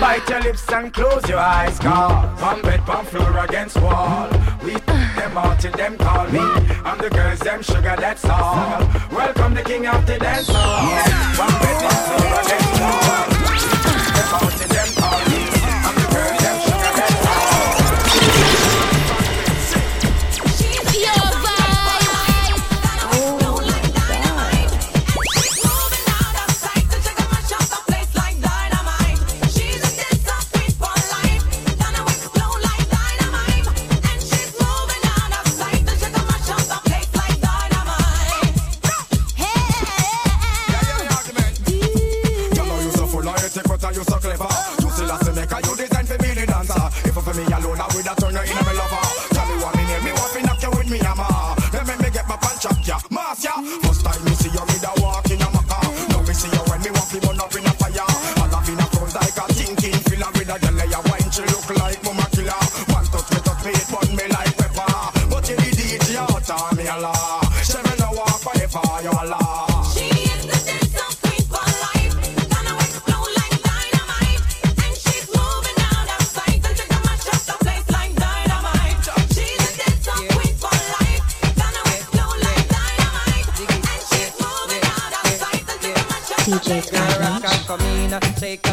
Bite 0.00 0.28
your 0.28 0.40
lips 0.40 0.70
and 0.72 0.92
close 0.92 1.28
your 1.28 1.38
eyes, 1.38 1.78
cause 1.78 2.40
Pump 2.40 2.62
bed, 2.62 2.80
pump 2.80 3.08
floor 3.08 3.38
against 3.44 3.76
wall. 3.80 4.28
We 4.64 4.72
them 5.16 5.36
out 5.36 5.60
till 5.60 5.72
them 5.72 5.98
call 5.98 6.26
me. 6.28 6.40
I'm 6.84 6.98
the 6.98 7.10
girls, 7.10 7.40
them 7.40 7.62
sugar, 7.62 7.96
that's 7.98 8.24
all. 8.24 8.80
Welcome 9.12 9.54
the 9.54 9.62
king 9.62 9.86
of 9.86 10.06
the 10.06 10.18
dance 10.18 10.48
hall. 10.48 11.02
Pump 11.36 11.60
bed, 11.60 11.76
pump 11.82 12.20
floor 12.20 12.40
against 12.42 12.80
wall. 12.80 13.29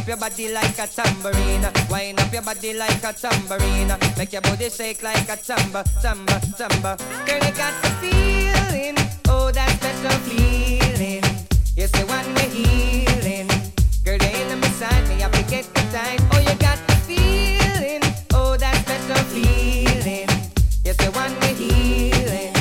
Up 0.07 0.21
your 0.21 0.29
body 0.29 0.53
like 0.53 0.79
a 0.79 0.87
tambourine, 0.87 1.67
wind 1.89 2.19
up 2.19 2.31
your 2.31 2.41
body 2.41 2.73
like 2.73 3.03
a 3.03 3.11
tambourine, 3.11 3.93
make 4.17 4.31
your 4.31 4.41
body 4.41 4.69
shake 4.69 5.03
like 5.03 5.27
a 5.27 5.35
tamba, 5.35 5.83
tamba, 6.01 6.39
tamba. 6.57 6.97
Girl, 7.25 7.35
you 7.35 7.51
got 7.51 7.73
the 7.81 7.89
feeling, 7.99 8.95
oh 9.27 9.51
that 9.51 9.69
special 9.71 10.17
feeling. 10.23 11.23
Yes, 11.75 11.91
the 11.91 12.05
one 12.05 12.33
me 12.35 12.47
healing. 12.55 13.47
Girl, 14.05 14.15
you 14.15 14.51
in 14.51 14.61
beside 14.61 15.07
me, 15.09 15.23
I 15.23 15.29
forget 15.29 15.65
the 15.73 15.81
time. 15.91 16.19
Oh, 16.31 16.39
you 16.39 16.55
got 16.57 16.79
the 16.87 16.95
feeling, 17.03 18.01
oh 18.33 18.55
that 18.55 18.75
special 18.85 19.23
feeling. 19.25 20.29
Yes, 20.85 20.95
the 20.97 21.11
one 21.11 21.37
me 21.41 21.53
healing. 21.53 22.53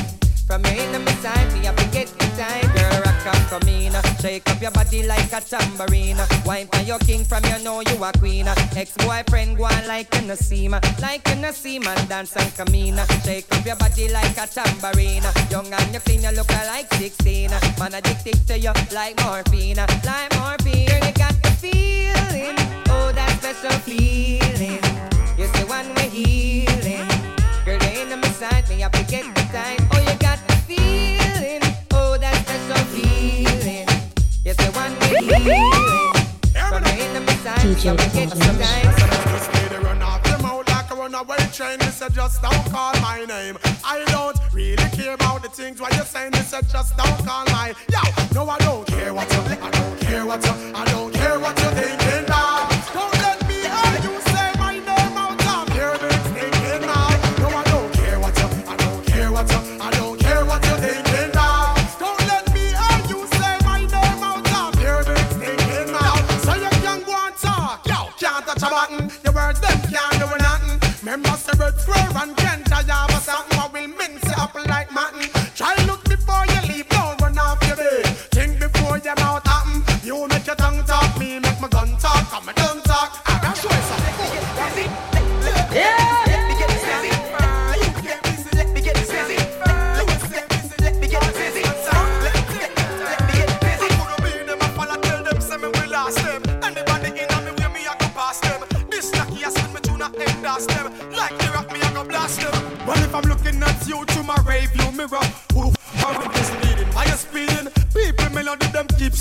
From 0.48 0.64
you 0.64 0.82
in 0.82 1.04
beside 1.04 1.52
me, 1.52 1.68
I 1.68 1.72
forget 1.74 2.08
the 2.08 2.26
time. 2.34 2.66
Girl, 2.74 3.02
rock 3.04 3.26
and 3.26 3.46
come 3.48 3.68
in, 3.68 3.92
shake 4.20 4.48
up 4.50 4.60
your 4.60 4.72
body 4.72 5.06
like 5.06 5.32
a 5.32 5.40
tambourine. 5.40 6.18
Wine 6.44 6.66
your 6.86 6.98
king 7.00 7.24
from 7.24 7.42
you 7.44 7.58
know 7.64 7.80
you 7.80 8.04
a 8.04 8.12
queen. 8.12 8.46
Ex-boyfriend 8.76 9.56
go 9.56 9.64
on 9.64 9.86
like 9.88 10.14
you 10.14 10.22
no 10.22 10.34
see 10.34 10.68
like 10.68 11.26
you 11.28 11.34
no 11.36 11.50
see 11.50 11.78
dance 11.78 12.36
and 12.36 12.54
come 12.54 12.74
in. 12.74 12.96
Shake 13.24 13.46
up 13.52 13.66
your 13.66 13.76
body 13.76 14.08
like 14.08 14.36
a 14.38 14.46
tambourine. 14.46 15.24
Young 15.50 15.72
and 15.72 15.94
you 15.94 16.00
clean, 16.00 16.22
you 16.22 16.30
look 16.30 16.50
like 16.50 16.92
16. 16.94 17.50
Man 17.78 17.94
addicted 17.94 18.46
to 18.46 18.58
you 18.58 18.72
like 18.92 19.16
morphine, 19.24 19.76
like 19.76 20.32
morphine. 20.38 20.88
You 20.88 21.12
got 21.12 21.34
the 21.42 21.50
feeling, 21.60 22.56
oh 22.88 23.10
that 23.12 23.36
special 23.40 23.78
feeling. 23.80 24.80
You 25.36 25.48
the 25.48 25.66
one 25.68 25.92
we 25.96 26.02
healing. 26.02 27.08
Girl, 27.64 27.82
you 27.82 28.12
in 28.12 28.20
beside 28.20 28.68
me, 28.68 28.84
I 28.84 28.88
forget 28.90 29.24
the 29.34 29.42
time. 29.52 29.88
Oh, 29.92 29.98
you 29.98 30.18
got 30.18 30.38
the 30.46 30.54
feeling, 30.68 31.62
oh 31.92 32.16
that 32.18 32.36
special 32.46 32.84
feeling. 32.94 33.88
Yes, 34.44 34.56
the 34.56 34.70
one 34.72 34.92
we 35.00 35.34
healing. 35.34 35.95
From 37.66 37.74
you 37.74 37.90
in 37.90 37.96
beside 37.96 38.58
me, 38.58 38.64
I 38.64 38.82
the 38.84 39.00
time. 39.00 39.32
This 39.32 39.54
lady 39.54 39.84
run 39.84 40.00
off 40.00 40.24
your 40.28 40.38
mouth 40.38 40.68
like 40.68 40.88
a 40.88 40.94
runaway 40.94 41.36
train. 41.52 41.80
They 41.80 41.86
said 41.86 42.14
just 42.14 42.40
don't 42.40 42.70
call 42.70 42.94
my 43.00 43.24
name. 43.24 43.58
I 43.84 44.04
don't 44.06 44.38
really 44.52 44.76
care 44.92 45.14
about 45.14 45.42
the 45.42 45.48
things 45.48 45.80
what 45.80 45.92
you're 45.96 46.04
saying. 46.04 46.30
They 46.30 46.42
said 46.42 46.68
just 46.68 46.96
don't 46.96 47.26
call 47.26 47.44
my. 47.46 47.74
Yo, 47.90 47.98
no, 48.34 48.48
I 48.48 48.58
don't 48.58 48.86
care 48.86 49.12
what 49.12 49.28
you. 49.32 49.38
I 49.40 49.70
don't 49.72 50.00
care 50.00 50.24
what 50.24 50.44
you. 50.44 50.52
I 50.76 50.84
don't 50.84 51.12
care 51.12 51.40
what 51.40 51.58
you're 51.58 51.72
thinking 51.72 52.28
now. 52.28 52.75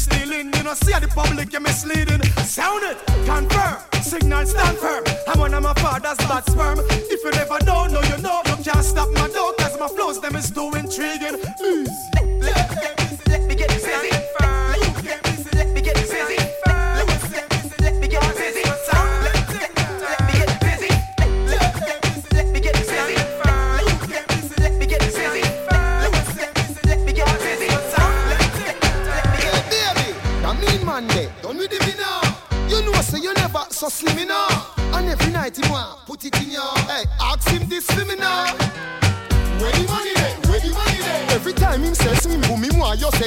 Stealing. 0.06 0.54
You 0.56 0.64
know, 0.64 0.74
see 0.74 0.92
how 0.92 1.00
the 1.00 1.08
public 1.08 1.52
you're 1.52 1.62
misleading. 1.62 2.24
Sound 2.58 2.84
it, 2.84 2.98
confirm. 3.26 3.78
Signal 4.02 4.46
stand 4.46 4.78
firm. 4.78 5.04
I'm 5.28 5.40
one 5.40 5.54
of 5.54 5.64
my 5.64 5.74
father's 5.74 6.18
bad 6.30 6.44
sperm. 6.50 6.80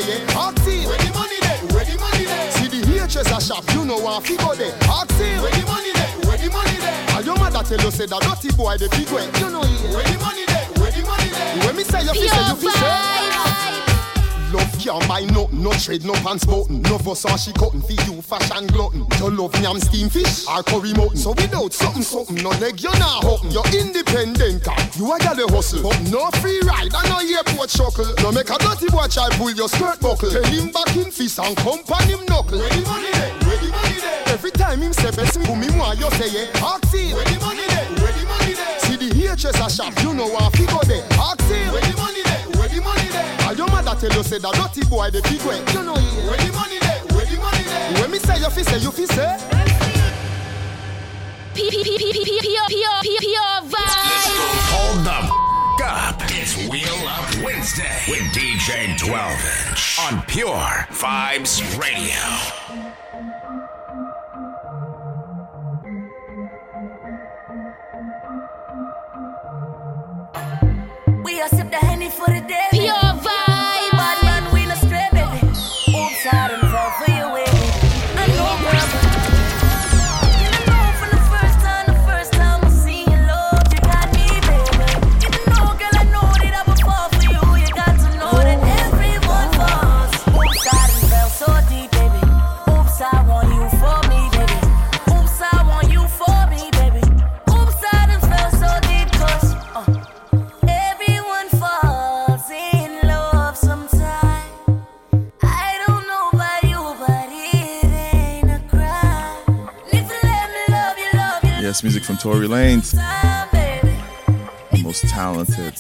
Say 0.02 0.08
yeah. 0.08 0.52
Him. 0.64 0.88
Where 0.88 0.98
the 0.98 1.10
money 1.12 1.38
there? 1.40 1.58
Where 1.74 1.84
the 1.84 1.98
money 1.98 2.24
there? 2.24 2.50
See 2.52 2.68
the 2.68 2.86
hairdresser 2.86 3.40
shop, 3.40 3.64
you 3.74 3.84
know 3.84 3.98
want 3.98 4.26
fi 4.26 4.36
go 4.36 4.54
there. 4.54 4.72
Him. 4.72 5.42
Where 5.42 5.50
the 5.50 5.64
money 5.66 5.92
there? 5.92 6.08
Where 6.26 6.38
the 6.38 6.50
money 6.50 6.76
there? 6.78 7.16
And 7.16 7.26
your 7.26 7.36
mother 7.36 7.62
tell 7.62 7.80
you 7.80 7.90
say 7.90 8.06
that 8.06 8.22
dirty 8.22 8.54
boy 8.56 8.76
the 8.78 8.88
big 8.90 9.10
way. 9.10 9.26
You 9.40 9.50
know 9.50 9.64
yeah. 9.64 9.94
Where 9.94 10.04
the 10.04 10.18
money 10.18 10.44
there? 10.46 10.66
Where 10.78 10.92
the 10.92 11.02
money 11.02 11.30
there? 11.30 11.66
When 11.66 11.76
me 11.76 11.84
say 11.84 12.02
you 12.02 12.14
fi 12.14 12.26
say 12.26 12.44
you 12.48 12.56
fi 12.56 12.70
say. 12.70 13.37
Love 14.52 14.78
can't 14.78 15.06
buy 15.06 15.24
nothing, 15.24 15.62
no 15.62 15.72
trade, 15.72 16.04
no 16.04 16.14
pants 16.24 16.44
button. 16.44 16.80
No 16.82 16.96
Versace 16.96 17.52
cotton 17.58 17.82
for 17.82 17.92
you, 17.92 18.22
fashion 18.22 18.66
glutton. 18.68 19.06
You 19.18 19.30
love 19.30 19.54
yam 19.60 19.78
steam 19.78 20.08
fish 20.08 20.46
or 20.48 20.62
curry 20.62 20.94
mutton. 20.94 21.16
So 21.16 21.30
without 21.30 21.72
something, 21.72 22.02
something, 22.02 22.36
no 22.36 22.50
leg, 22.56 22.80
you're 22.80 22.96
not 22.98 23.24
hutton. 23.24 23.50
You're 23.50 23.68
independent, 23.76 24.66
you 24.96 25.12
a 25.12 25.18
got 25.18 25.36
hustle. 25.50 25.82
But 25.82 26.00
no 26.10 26.30
free 26.40 26.60
ride, 26.64 26.94
and 26.94 27.08
no 27.12 27.20
airport 27.20 27.68
chuckle. 27.68 28.08
No 28.22 28.32
make 28.32 28.48
a 28.48 28.56
dirty 28.56 28.88
boy 28.88 29.06
try 29.08 29.28
pull 29.36 29.50
your 29.52 29.68
skirt 29.68 30.00
buckle. 30.00 30.30
Tell 30.30 30.44
him 30.44 30.72
back 30.72 30.96
in 30.96 31.10
fist 31.10 31.38
and 31.38 31.56
comp 31.58 31.90
on 31.90 32.02
him 32.08 32.24
knuckle. 32.24 32.58
Where 32.58 32.70
the 32.70 32.82
money 32.88 33.12
there? 33.12 33.32
Where 33.44 33.58
the 33.58 33.68
money 33.68 34.00
there? 34.00 34.32
Every 34.32 34.50
time 34.52 34.80
him 34.80 34.92
say 34.92 35.10
best, 35.10 35.36
who 35.36 35.56
me 35.56 35.68
want, 35.76 35.98
you 36.00 36.10
say 36.12 36.32
yeah. 36.32 36.64
Ask 36.64 36.88
him. 36.94 37.12
Where 37.12 37.24
the 37.24 37.38
money 37.44 37.66
there? 37.68 37.84
Where 38.00 38.12
the 38.12 38.24
money 38.24 38.54
there? 38.54 38.78
See 38.80 38.96
the 38.96 39.14
hairdresser 39.14 39.68
shop, 39.68 39.92
you 40.02 40.14
know 40.14 40.28
want 40.28 40.56
fi 40.56 40.64
go 40.66 40.80
there. 40.88 41.04
Ask 41.20 41.40
him. 41.52 41.72
Where 41.72 41.84
the 41.84 41.92
money 41.92 41.92
there? 41.92 41.96
Where 42.00 42.12
the 42.12 42.17
money 43.48 43.48
there? 43.48 43.48
And 43.48 43.58
your 43.58 43.68
mother 43.68 43.94
tell 44.00 44.12
you 44.16 44.22
say 44.22 44.38
that 44.38 44.54
dirty 44.54 44.84
boy 44.88 45.10
the 45.10 45.20
big 45.22 45.40
way. 45.42 45.58
You 45.72 45.82
know 45.82 45.94
yeah. 45.94 46.30
Where 46.30 46.36
the 46.36 46.52
money 46.52 46.78
there? 46.78 47.00
Where 47.16 47.26
the 47.26 47.36
money 47.38 47.62
there? 47.64 47.92
When 48.02 48.10
me 48.10 48.18
say 48.18 48.38
you 48.38 48.50
fi 48.50 48.62
say 48.62 48.78
you 48.78 48.90
fi 48.90 49.06
say. 49.06 49.38
Pure 51.54 51.70
vibe. 53.64 54.68
Hold 54.70 55.04
the 55.04 55.10
f- 55.10 55.30
up. 55.84 56.20
It's 56.30 56.56
Wheel 56.68 57.08
Up 57.08 57.28
Wednesday 57.44 58.02
with 58.08 58.20
DJ 58.32 58.96
12 58.98 59.68
inch 59.70 59.98
on 60.00 60.22
Pure 60.26 60.86
Vibes 60.90 61.60
Radio. 61.78 62.24
We 71.24 71.40
are 71.40 71.48
sip 71.48 71.70
the 71.70 71.76
henny 71.76 72.10
for 72.10 72.26
the 72.26 72.37
from 112.08 112.16
Tory 112.16 112.48
Lanez. 112.48 112.92
The 114.72 114.82
most 114.82 115.02
talented 115.08 115.74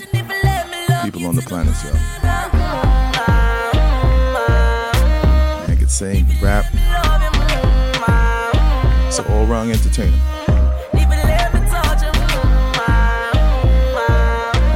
people 1.02 1.26
on 1.26 1.34
the 1.34 1.40
planet, 1.40 1.74
yo. 1.82 1.94
Man 5.66 5.76
can 5.78 5.88
sing, 5.88 6.26
rap. 6.42 6.66
It's 9.06 9.18
an 9.18 9.24
all-round 9.32 9.70
entertainer. 9.70 10.18
He 10.92 11.06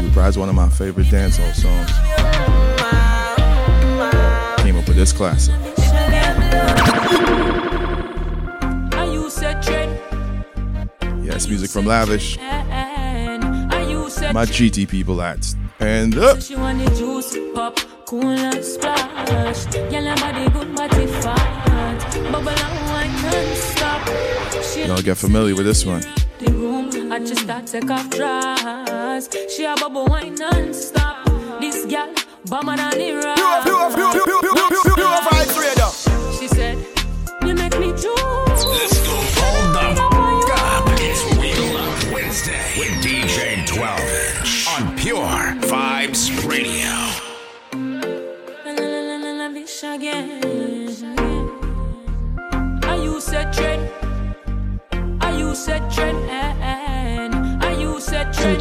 reprised 0.08 0.38
one 0.38 0.48
of 0.48 0.54
my 0.54 0.70
favorite 0.70 1.08
dancehall 1.08 1.52
songs. 1.54 1.90
Came 4.62 4.78
up 4.78 4.88
with 4.88 4.96
this 4.96 5.12
classic. 5.12 5.54
Yes, 11.42 11.48
music 11.48 11.70
from 11.70 11.86
Lavish. 11.86 12.38
And 12.38 13.72
are 13.74 13.82
you 13.82 14.08
said 14.08 14.32
My 14.32 14.44
GT 14.44 14.88
people 14.88 15.20
at 15.20 15.44
and 15.80 16.16
up. 16.16 16.40
She 16.40 16.54
want 16.54 16.78
the 16.78 16.94
juice 16.94 17.36
pop, 17.52 17.80
cool 18.06 18.28
and 18.28 18.64
splash. 18.64 19.64
Girl, 19.66 20.04
her 20.04 20.14
body 20.14 20.48
good, 20.50 20.72
body 20.76 21.06
fat. 21.08 22.14
Bubble 22.30 22.48
and 22.50 22.88
wine 22.90 23.22
non-stop. 23.22 24.08
She 24.62 24.84
Y'all 24.84 25.02
get 25.02 25.16
familiar 25.16 25.56
with 25.56 25.66
this 25.66 25.84
one. 25.84 26.02
the 26.38 26.52
room, 26.52 27.10
I 27.12 27.18
just 27.18 27.40
start 27.40 27.66
take 27.66 27.90
off 27.90 28.08
dress. 28.10 29.28
She 29.52 29.64
a 29.64 29.74
bubble 29.74 30.06
wine 30.06 30.36
non-stop. 30.36 31.26
This 31.60 31.86
girl, 31.86 32.14
bomber 32.46 32.76
than 32.76 32.90
the 32.92 33.14
rock. 33.14 33.34
Pure, 33.34 33.62
pure, 33.64 34.12
pure, 34.12 34.12
pure, 34.12 34.42
pure, 34.42 34.54
pure, 34.54 34.82
pure, 34.84 34.94
pure 34.94 35.18
vibes 35.26 35.58
radio. 35.60 35.88
She 35.88 35.91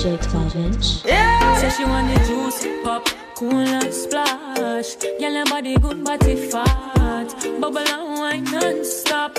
DJ 0.01 0.19
12 0.31 0.55
inch. 0.55 1.05
Yeah. 1.05 1.57
Say 1.57 1.69
she 1.69 1.85
want 1.85 2.07
the 2.11 2.25
juice 2.25 2.65
pop, 2.83 3.07
cool 3.35 3.53
and 3.53 3.93
splash. 3.93 4.95
Girl, 4.95 5.35
her 5.35 5.45
body 5.45 5.77
good, 5.77 6.03
body 6.03 6.49
fat. 6.49 7.27
Bubble 7.59 7.77
and 7.77 8.17
wine 8.17 8.43
non-stop. 8.45 9.37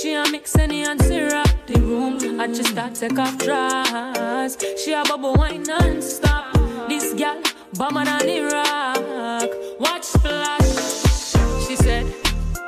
She 0.00 0.14
a 0.14 0.24
mix 0.30 0.56
any 0.56 0.84
and 0.84 0.98
syrup. 1.02 1.48
The 1.66 1.78
room, 1.80 2.40
I 2.40 2.46
just 2.46 2.70
start 2.70 2.94
take 2.94 3.18
off 3.18 3.36
dress. 3.36 4.56
She 4.82 4.94
a 4.94 5.02
bubble 5.02 5.34
wine 5.34 5.64
non-stop. 5.64 6.54
This 6.88 7.12
girl, 7.12 7.38
bomber 7.74 8.06
than 8.06 8.44
rock. 8.50 9.50
Watch 9.80 10.04
splash. 10.04 11.66
She 11.66 11.76
said, 11.76 12.06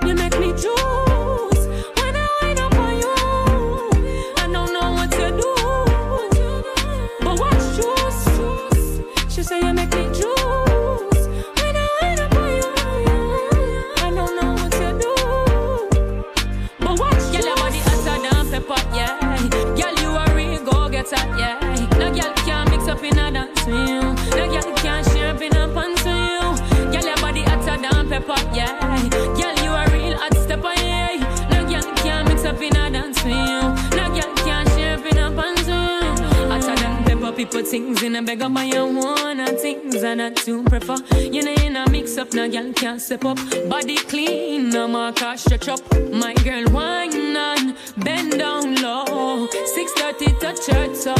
you 0.02 0.14
make 0.14 0.38
me 0.38 0.52
juice. 0.52 1.11
Yeah. 28.54 29.08
Girl, 29.10 29.56
you 29.64 29.70
a 29.72 29.84
real 29.92 30.16
hot 30.18 30.34
yeah. 30.78 31.48
No 31.50 31.66
girl 31.68 31.94
can 31.96 32.24
mix 32.28 32.44
up 32.44 32.60
in 32.60 32.76
a 32.76 32.90
dance 32.90 33.22
with 33.24 33.32
you. 33.32 33.62
No 33.96 34.08
girl 34.12 34.34
can 34.44 34.66
share 34.68 35.06
in 35.06 35.18
a 35.18 35.30
pants. 35.30 35.68
Hotter 35.68 36.76
than 36.82 37.04
pepper, 37.04 37.32
people 37.32 37.64
things 37.64 38.02
in 38.02 38.16
a 38.16 38.22
bag 38.22 38.42
of 38.42 38.50
my 38.50 38.70
own 38.76 38.96
one 38.96 39.40
and 39.40 39.58
things 39.58 40.04
I 40.04 40.14
not 40.14 40.36
too 40.36 40.62
prefer. 40.64 40.96
You 41.18 41.42
know, 41.42 41.54
in 41.64 41.76
a 41.76 41.88
mix 41.90 42.18
up, 42.18 42.32
no 42.34 42.48
girl 42.48 42.72
can't 42.74 43.00
step 43.00 43.24
up. 43.24 43.38
Body 43.68 43.96
clean, 43.96 44.70
no 44.70 44.86
more 44.88 45.12
car 45.12 45.36
stretch 45.36 45.68
up. 45.68 45.80
My 46.12 46.34
girl, 46.44 46.64
wine 46.72 47.36
on, 47.36 47.74
bend 47.98 48.38
down 48.38 48.74
low. 48.76 49.48
6:30 49.48 50.40
to 50.40 50.52
church, 50.66 50.94
so 50.94 51.14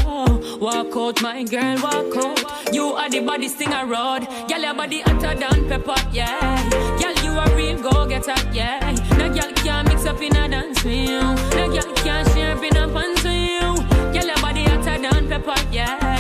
walk 0.61 0.95
out, 0.97 1.23
my 1.23 1.43
girl, 1.45 1.77
walk 1.83 2.17
out. 2.17 2.75
You 2.75 2.93
are 2.93 3.09
the 3.09 3.21
body 3.21 3.49
sting 3.49 3.73
a 3.73 3.85
road. 3.87 4.27
Girl, 4.49 4.61
your 4.61 4.75
body 4.75 5.01
hotter 5.01 5.35
than 5.35 5.69
pepper, 5.69 5.95
yeah. 6.13 6.57
Girl, 7.01 7.12
a 7.47 7.57
real 7.57 7.81
go 7.81 8.07
getter, 8.07 8.35
yeah. 8.53 8.79
No 9.19 9.29
girl 9.33 9.53
can't 9.55 9.89
mix 9.89 10.07
up 10.07 10.21
in 10.21 10.37
a 10.37 10.49
dance 10.49 10.83
with 10.85 10.95
you. 10.95 11.21
No 11.21 11.69
girl 11.73 11.95
can't 11.97 12.29
share 12.29 12.63
in 12.65 12.77
a 12.77 12.89
pants 12.89 13.23
with 13.25 13.33
you. 13.33 13.77
Girl, 14.13 14.27
your 14.27 14.41
body 14.41 14.65
hotter 14.65 14.99
than 14.99 15.29
pepper, 15.29 15.55
yeah. 15.71 16.12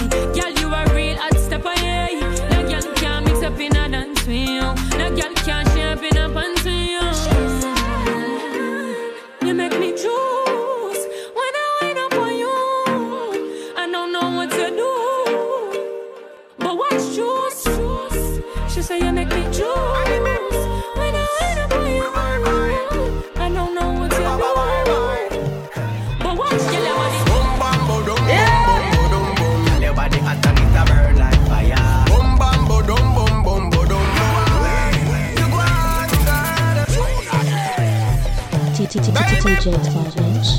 TJ 39.40 39.64
12 39.64 40.16
inch. 40.18 40.50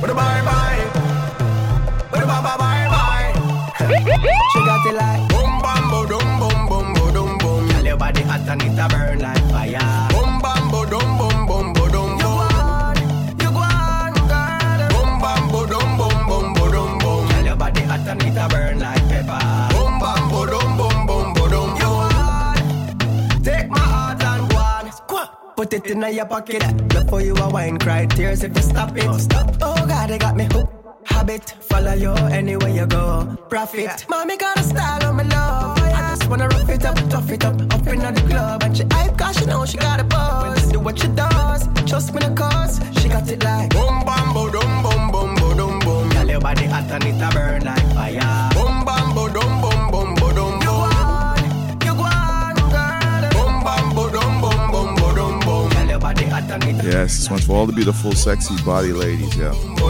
Bye 0.00 0.12
bye 0.12 0.42
bye. 0.46 0.82
Bye 2.12 2.24
bye 2.24 2.56
bye. 2.58 3.32
She 4.52 4.58
got 4.64 4.86
it 4.86 4.94
like 4.94 5.28
boom 5.30 5.52
bam 5.62 5.90
bo 5.90 6.06
dum 6.06 6.28
bum 6.40 6.68
bum 6.68 6.94
bo 6.94 7.10
dum 7.12 7.38
bum. 7.38 7.68
Girl, 7.68 7.84
your 7.84 7.96
body 7.96 8.22
hot 8.22 8.48
and 8.48 8.62
it 8.62 8.78
a 8.78 8.88
burn 8.88 9.18
like 9.18 9.44
fire. 9.50 10.08
Boom 10.12 10.40
bam 10.40 10.70
bo 10.70 10.84
dum 10.86 11.18
bum 11.18 11.46
bum 11.46 11.72
bo 11.72 11.88
dum 11.88 12.18
bum. 12.18 12.96
You 13.42 13.50
go 13.50 13.60
on, 13.60 14.14
girl. 14.30 14.88
Boom 14.94 15.10
bam 15.20 15.42
bo 15.50 15.66
dum 15.66 15.98
bum 15.98 16.26
bum 16.28 16.54
bo 16.54 16.70
dum 16.70 16.98
bum. 16.98 17.28
Girl, 17.28 17.44
your 17.44 17.56
body 17.56 17.82
hot 17.82 18.06
and 18.08 18.22
it 18.22 18.36
a 18.36 18.48
burn 18.48 18.78
like 18.78 19.03
Put 25.64 25.72
it 25.72 25.86
in 25.86 26.14
your 26.14 26.26
pocket. 26.26 26.62
Before 26.88 27.22
you 27.22 27.34
a 27.36 27.48
wine 27.48 27.78
cry 27.78 28.04
tears. 28.04 28.44
If 28.44 28.54
you 28.54 28.62
stop 28.62 28.94
it 28.98 29.18
stop. 29.18 29.48
Oh 29.62 29.86
God 29.86 30.10
they 30.10 30.18
got 30.18 30.36
me 30.36 30.44
hooked. 30.44 30.70
Habit 31.06 31.54
follow 31.58 31.94
you 31.94 32.12
anywhere 32.12 32.68
you 32.68 32.84
go. 32.84 33.34
Profit. 33.48 34.04
Mommy 34.10 34.36
got 34.36 34.58
a 34.58 34.62
style 34.62 35.02
on 35.06 35.16
my 35.16 35.22
love. 35.22 35.78
I 35.78 36.16
just 36.18 36.28
wanna 36.28 36.48
rough 36.48 36.68
it 36.68 36.84
up, 36.84 36.96
tough 37.08 37.30
it 37.30 37.46
up. 37.46 37.54
Up 37.72 37.86
in 37.86 37.98
the 37.98 38.26
club 38.28 38.62
and 38.62 38.76
she 38.76 38.84
hype 38.90 39.16
cause 39.16 39.38
she 39.38 39.46
know 39.46 39.64
she 39.64 39.78
got 39.78 40.00
a 40.00 40.04
buzz 40.04 40.70
Do 40.70 40.80
what 40.80 40.98
she 40.98 41.08
does, 41.08 41.66
trust 41.86 42.12
me 42.12 42.20
the 42.20 42.34
cause. 42.34 42.78
She 43.00 43.08
got 43.08 43.26
it 43.30 43.42
like 43.42 43.70
Boom 43.70 44.04
bam 44.04 44.34
bo 44.34 44.50
dum 44.50 44.82
boom, 44.82 45.10
bum 45.10 45.34
bo 45.36 45.54
dum 45.54 45.78
bum 45.78 46.10
Girl 46.10 46.28
your 46.28 46.40
body 46.40 46.66
hot 46.66 46.90
and 46.90 47.04
it 47.04 47.22
a 47.22 47.30
burn 47.32 47.64
like 47.64 47.88
fire. 47.94 48.50
Boom 48.52 48.84
bam 48.84 49.14
bo 49.14 49.28
dum 49.32 49.62
bum 49.62 49.73
Yes, 56.62 57.18
this 57.18 57.28
one's 57.30 57.46
for 57.46 57.54
all 57.56 57.66
the 57.66 57.72
beautiful, 57.72 58.12
sexy 58.12 58.54
body 58.64 58.92
ladies. 58.92 59.34
Yeah. 59.36 59.50
Wind 59.50 59.80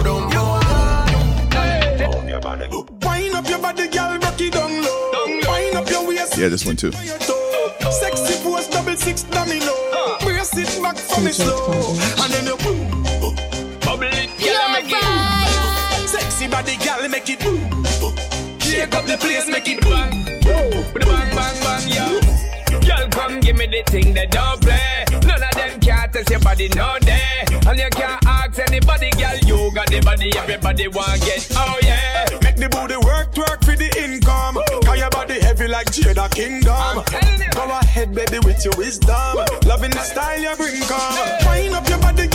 up 3.34 3.48
your 3.48 3.58
body, 3.58 3.88
girl, 3.88 4.18
rock 4.18 4.40
it 4.40 4.52
down 4.52 4.82
low. 4.82 5.26
Wind 5.26 5.76
up 5.76 5.88
your 5.90 6.06
waist, 6.08 6.38
Yeah, 6.38 6.48
this 6.48 6.64
one 6.64 6.76
too. 6.76 6.90
sexy 6.92 8.42
pose, 8.42 8.66
double 8.68 8.96
six 8.96 9.24
domino. 9.24 9.72
Brace 10.20 10.56
it 10.56 10.82
back 10.82 10.96
for 10.96 11.20
me 11.20 11.32
slow, 11.32 11.94
and 12.22 12.32
then 12.32 12.46
you 12.46 12.56
boom, 12.56 12.88
bubble 13.80 14.04
it, 14.04 14.30
girl, 14.40 14.68
make 14.72 14.86
it. 14.88 16.08
Sexy 16.08 16.48
body, 16.48 16.76
girl, 16.82 17.06
make 17.10 17.28
it 17.28 17.40
boom. 17.40 17.60
Shake 18.60 18.94
up 18.94 19.04
the 19.04 19.18
place, 19.18 19.46
make 19.48 19.68
it 19.68 19.82
boom. 19.82 20.24
Bang, 20.40 21.34
bang, 21.36 21.56
bang, 21.62 21.88
yo. 21.92 22.20
Girl, 22.80 23.06
come 23.10 23.40
give 23.40 23.56
me 23.56 23.66
the 23.66 23.82
thing 23.90 24.14
that 24.14 24.30
don't 24.30 24.60
play. 24.62 25.04
None 25.26 25.42
of 25.42 25.50
them 25.54 25.80
can't 25.80 25.83
test 26.14 26.30
your 26.30 26.40
body, 26.40 26.68
no 26.76 26.96
day. 27.00 27.44
And 27.66 27.78
you 27.78 27.90
can't 27.90 28.24
ask 28.26 28.58
anybody, 28.60 29.10
girl. 29.18 29.36
You 29.44 29.74
got 29.74 29.88
the 29.88 30.00
body, 30.00 30.30
everybody 30.36 30.86
want 30.88 31.20
get. 31.22 31.48
Oh 31.56 31.78
yeah. 31.82 32.26
Make 32.42 32.56
the 32.56 32.68
booty 32.68 32.96
work, 32.96 33.36
work 33.36 33.64
for 33.64 33.74
the 33.74 33.90
income. 33.98 34.54
Cause 34.84 34.98
your 34.98 35.10
body 35.10 35.40
heavy 35.40 35.66
like 35.66 35.88
Jada 35.88 36.30
Kingdom. 36.30 37.02
Go 37.54 37.62
ahead, 37.64 38.14
baby, 38.14 38.38
with 38.46 38.64
your 38.64 38.74
wisdom. 38.78 39.42
Loving 39.66 39.90
the 39.90 40.02
style 40.02 40.38
you 40.38 40.54
bring, 40.56 40.82
come. 40.82 41.18
Wind 41.46 41.74
up 41.74 41.88
your 41.88 41.98
body, 41.98 42.28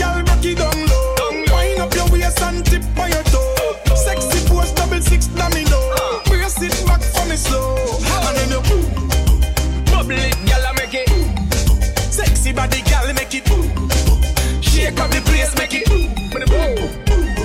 Shake 14.90 15.06
up 15.06 15.12
the 15.12 15.22
place, 15.22 15.54
make 15.54 15.74
it 15.78 15.86
boom. 15.86 16.10
With 16.34 16.42
the 16.42 16.50
boom, 16.50 16.74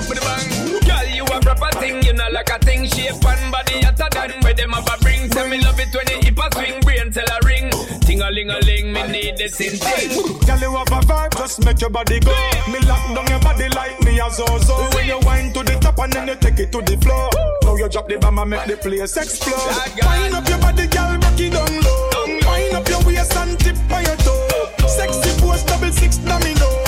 with 0.09 0.17
the 0.17 0.25
bang. 0.25 0.81
Girl, 0.81 1.07
you 1.13 1.29
a 1.29 1.37
proper 1.45 1.77
thing, 1.77 2.01
you 2.01 2.17
know 2.17 2.25
like 2.33 2.49
a 2.49 2.57
thing. 2.57 2.89
Shape 2.89 3.21
and 3.21 3.53
body 3.53 3.85
hotter 3.85 4.09
than 4.17 4.41
where 4.41 4.57
them 4.57 4.73
a 4.73 4.81
bring. 5.05 5.29
Tell 5.29 5.45
me 5.53 5.61
love 5.61 5.77
it 5.77 5.93
when 5.93 6.09
you 6.09 6.25
hip 6.25 6.41
a 6.41 6.49
swing, 6.57 6.81
brain 6.81 7.13
tell 7.13 7.29
a 7.29 7.37
ring. 7.45 7.69
Ting 8.01 8.25
a 8.25 8.33
ling 8.33 8.49
a 8.49 8.57
ling, 8.65 8.97
me 8.97 9.03
need 9.13 9.37
this 9.37 9.61
in 9.61 9.77
thing. 9.77 10.25
Girl, 10.49 10.57
you 10.57 10.73
have 10.73 10.89
a 10.89 11.05
vibe, 11.05 11.37
just 11.37 11.61
make 11.69 11.85
your 11.85 11.93
body 11.93 12.17
go. 12.17 12.33
Me 12.73 12.81
lock 12.89 13.13
down 13.13 13.29
your 13.29 13.45
body 13.45 13.69
like 13.77 14.01
me 14.01 14.17
a 14.17 14.25
zo-zo. 14.33 14.81
When 14.97 15.05
you 15.05 15.21
wind 15.29 15.53
to 15.53 15.61
the 15.69 15.77
top 15.85 16.01
and 16.01 16.17
then 16.17 16.33
you 16.33 16.41
take 16.41 16.65
it 16.65 16.73
to 16.73 16.81
the 16.81 16.97
floor. 16.97 17.29
Now 17.69 17.77
you 17.77 17.93
drop 17.93 18.09
the 18.09 18.17
bomb 18.17 18.41
and 18.41 18.57
make 18.57 18.65
the 18.65 18.81
place 18.81 19.21
explode. 19.21 19.69
Wind 20.01 20.33
up 20.33 20.49
your 20.49 20.65
body, 20.65 20.89
girl, 20.89 21.13
rock 21.21 21.37
it 21.37 21.53
down 21.53 21.77
low. 21.85 22.25
Wind 22.25 22.73
up 22.73 22.89
your 22.89 23.05
waist 23.05 23.37
and 23.37 23.61
tip 23.61 23.77
on 23.93 24.01
your 24.01 24.17
toe. 24.25 24.89
Sexy 24.89 25.29
pose, 25.45 25.61
double 25.69 25.93
six 25.93 26.17
domino. 26.25 26.84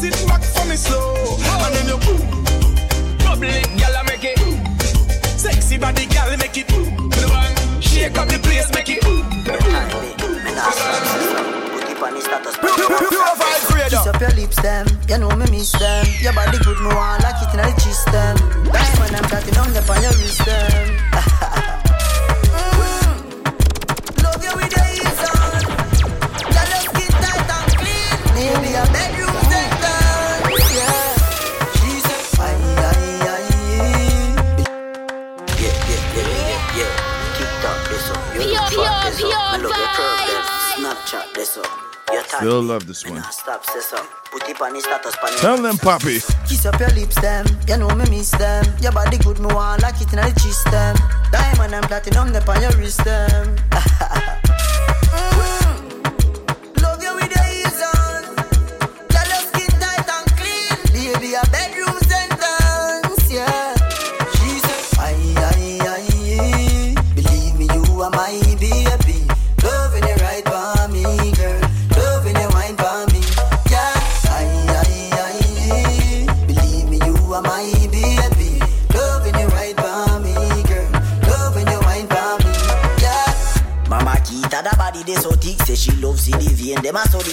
Brace 0.00 0.14
it 0.14 0.28
back 0.28 0.42
for 0.42 0.64
me 0.66 0.76
slow. 0.76 1.14
And 1.66 1.74
then 1.74 1.88
you 1.88 1.98
it, 3.42 3.66
girl, 3.78 3.96
I 3.96 4.02
make 4.06 4.22
it. 4.22 4.38
Sexy 5.38 5.78
body, 5.78 6.06
girl, 6.06 6.36
make 6.36 6.56
it 6.56 6.68
boom. 6.68 7.10
Shake 7.80 8.16
up 8.16 8.28
the 8.28 8.38
place, 8.38 8.72
make 8.74 8.88
it. 8.88 9.02
Kiss 13.88 14.06
up 14.06 14.20
your 14.20 14.30
lips, 14.30 14.56
them. 14.62 14.86
You 15.08 15.18
know 15.18 15.30
me 15.30 15.46
miss 15.50 15.72
them. 15.72 16.06
Your 16.20 16.32
body 16.32 16.58
good, 16.58 16.78
me 16.78 16.94
want 16.94 17.22
like 17.22 17.42
it 17.42 17.50
in 17.50 17.56
the 17.58 17.64
them. 18.12 18.36
I'm 19.16 19.24
talking 19.24 19.56
on 19.58 19.72
the 19.72 19.80
on 19.90 20.00
your. 20.02 20.12
Mm. 22.48 24.22
Love 24.22 24.44
you 24.44 24.52
Snapchat, 41.08 41.34
this 41.34 41.56
up. 41.56 41.66
Your 42.12 42.22
Still 42.24 42.62
love 42.62 42.86
this 42.86 43.06
one. 43.06 43.22
stop. 43.30 43.64
Um. 43.98 44.06
Put 44.30 44.46
it 44.46 44.60
on 44.60 44.74
the 44.74 44.80
status, 44.80 45.16
pan. 45.16 45.32
Tell 45.38 45.56
them, 45.56 45.78
Poppy. 45.78 46.20
Kiss 46.46 46.66
up 46.66 46.78
your 46.78 46.90
lips, 46.90 47.18
them. 47.22 47.46
You 47.66 47.78
know 47.78 47.88
me 47.94 48.04
miss 48.10 48.30
them. 48.32 48.66
Your 48.82 48.92
body 48.92 49.16
good, 49.16 49.38
me 49.40 49.46
want 49.46 49.80
like 49.80 50.00
it 50.02 50.12
in 50.12 50.20
the 50.20 50.40
chest, 50.40 50.70
them. 50.70 50.96
Diamond 51.32 51.74
and 51.74 51.86
platinum, 51.86 52.32
the 52.32 52.44
on 52.50 52.60
your 52.60 52.72
wrist, 52.72 53.02
them. 53.04 53.56
Ah. 53.72 53.97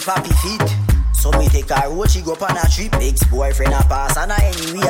flappy 0.06 0.34
feet. 0.46 0.62
So 1.14 1.32
me 1.32 1.50
take 1.50 1.72
a 1.72 1.90
road, 1.90 2.12
she 2.12 2.22
go 2.22 2.34
on 2.34 2.58
a 2.58 2.70
trip. 2.70 2.94
Ex-boyfriend 2.94 3.74
a 3.74 3.82
pass 3.90 4.16
and 4.18 4.32
a 4.32 4.38
anyway 4.38 4.86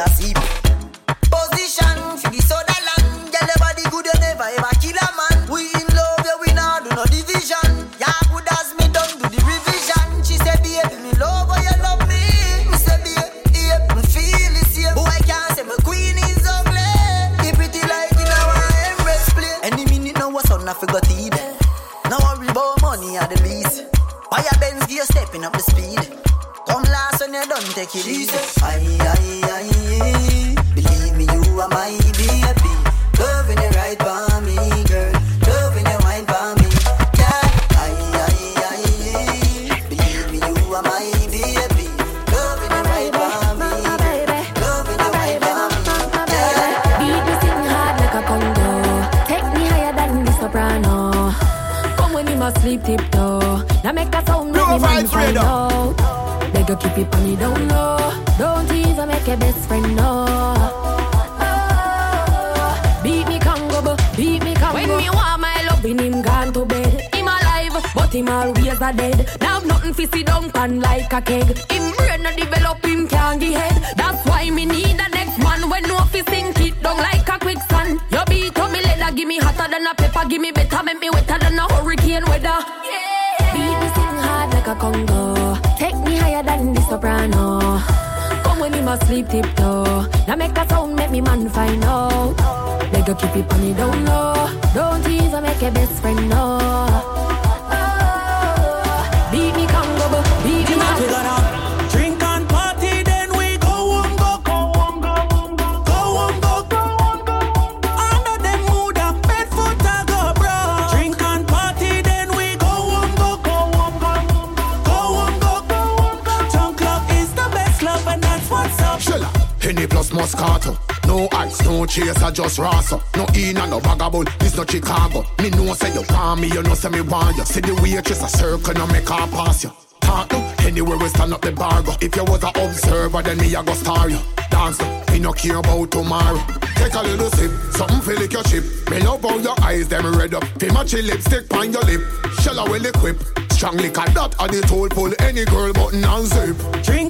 I 133.55 133.63
go 133.63 133.73
star 133.73 134.09
you. 134.09 134.19
Dance, 134.49 134.81
me 135.11 135.19
no 135.19 135.31
care 135.31 135.57
about 135.57 135.91
tomorrow. 135.91 136.41
Take 136.75 136.93
a 136.93 137.01
little 137.01 137.29
sip, 137.29 137.51
something 137.71 138.01
feel 138.01 138.19
like 138.19 138.33
your 138.33 138.43
chip. 138.43 138.63
Me 138.89 138.99
love 138.99 139.21
how 139.21 139.37
your 139.37 139.55
eyes, 139.61 139.87
them 139.87 140.05
red 140.17 140.33
up. 140.33 140.43
Feel 140.59 140.73
my 140.73 140.83
chill 140.83 141.05
lipstick 141.05 141.53
on 141.53 141.71
your 141.71 141.83
lip. 141.83 142.01
Shell 142.41 142.59
I 142.59 142.69
well 142.69 142.85
equip. 142.85 143.17
Strong 143.51 143.77
liquor, 143.77 144.03
that 144.11 144.35
are 144.37 144.47
the 144.49 144.61
tool 144.67 144.89
pull. 144.89 145.13
Any 145.19 145.45
girl 145.45 145.71
button 145.71 146.03
and 146.03 146.25
zip. 146.25 146.57
Drink 146.83 147.04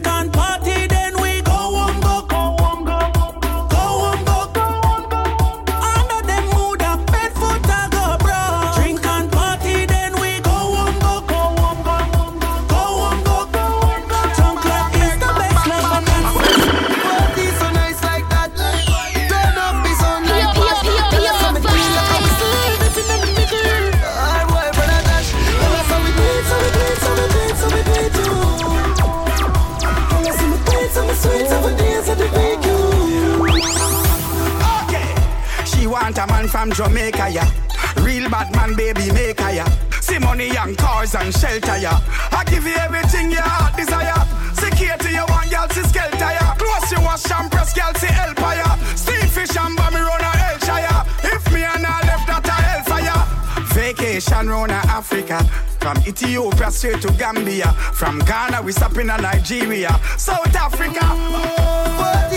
want 36.06 36.18
a 36.19 36.27
man 36.27 36.48
from 36.48 36.72
Jamaica, 36.72 37.30
yeah. 37.32 37.49
Real 37.98 38.30
bad 38.30 38.53
man, 38.56 38.76
baby 38.76 39.11
maker, 39.11 39.49
yeah. 39.49 39.68
See 40.02 40.19
money 40.19 40.56
and 40.56 40.77
cars 40.77 41.15
and 41.15 41.34
shelter, 41.34 41.77
yeah. 41.77 41.99
I 42.32 42.44
give 42.45 42.64
you 42.64 42.76
everything 42.76 43.32
your 43.32 43.41
heart 43.41 43.76
desire. 43.76 44.22
Secure 44.53 44.98
to 44.98 45.10
your 45.11 45.26
one 45.26 45.49
girl, 45.49 45.68
see 45.69 45.82
skelter, 45.82 46.30
yeah. 46.38 46.53
Close 46.61 46.91
you 46.91 47.02
wash 47.02 47.32
and 47.32 47.49
press, 47.52 47.73
girl, 47.73 47.91
see 47.95 48.14
help, 48.14 48.38
yeah. 48.38 48.77
Steam 48.94 49.27
fish 49.30 49.57
and 49.57 49.76
bomb, 49.76 49.95
run 49.95 50.22
a 50.22 50.32
hell, 50.38 50.60
yeah. 50.77 51.34
If 51.34 51.52
me 51.52 51.64
and 51.64 51.86
I 51.86 51.98
left 52.06 52.27
that 52.27 52.45
a 52.45 52.52
hellfire. 52.53 53.26
Vacation 53.73 54.48
round 54.48 54.72
Africa. 54.72 55.44
From 55.80 55.98
Ethiopia 56.06 56.69
straight 56.69 57.02
to 57.02 57.11
Gambia. 57.14 57.72
From 57.94 58.19
Ghana, 58.19 58.61
we 58.61 58.72
stopping 58.73 59.10
in 59.10 59.22
Nigeria. 59.22 59.99
South 60.18 60.56
Africa. 60.56 60.99
Oh, 61.02 62.30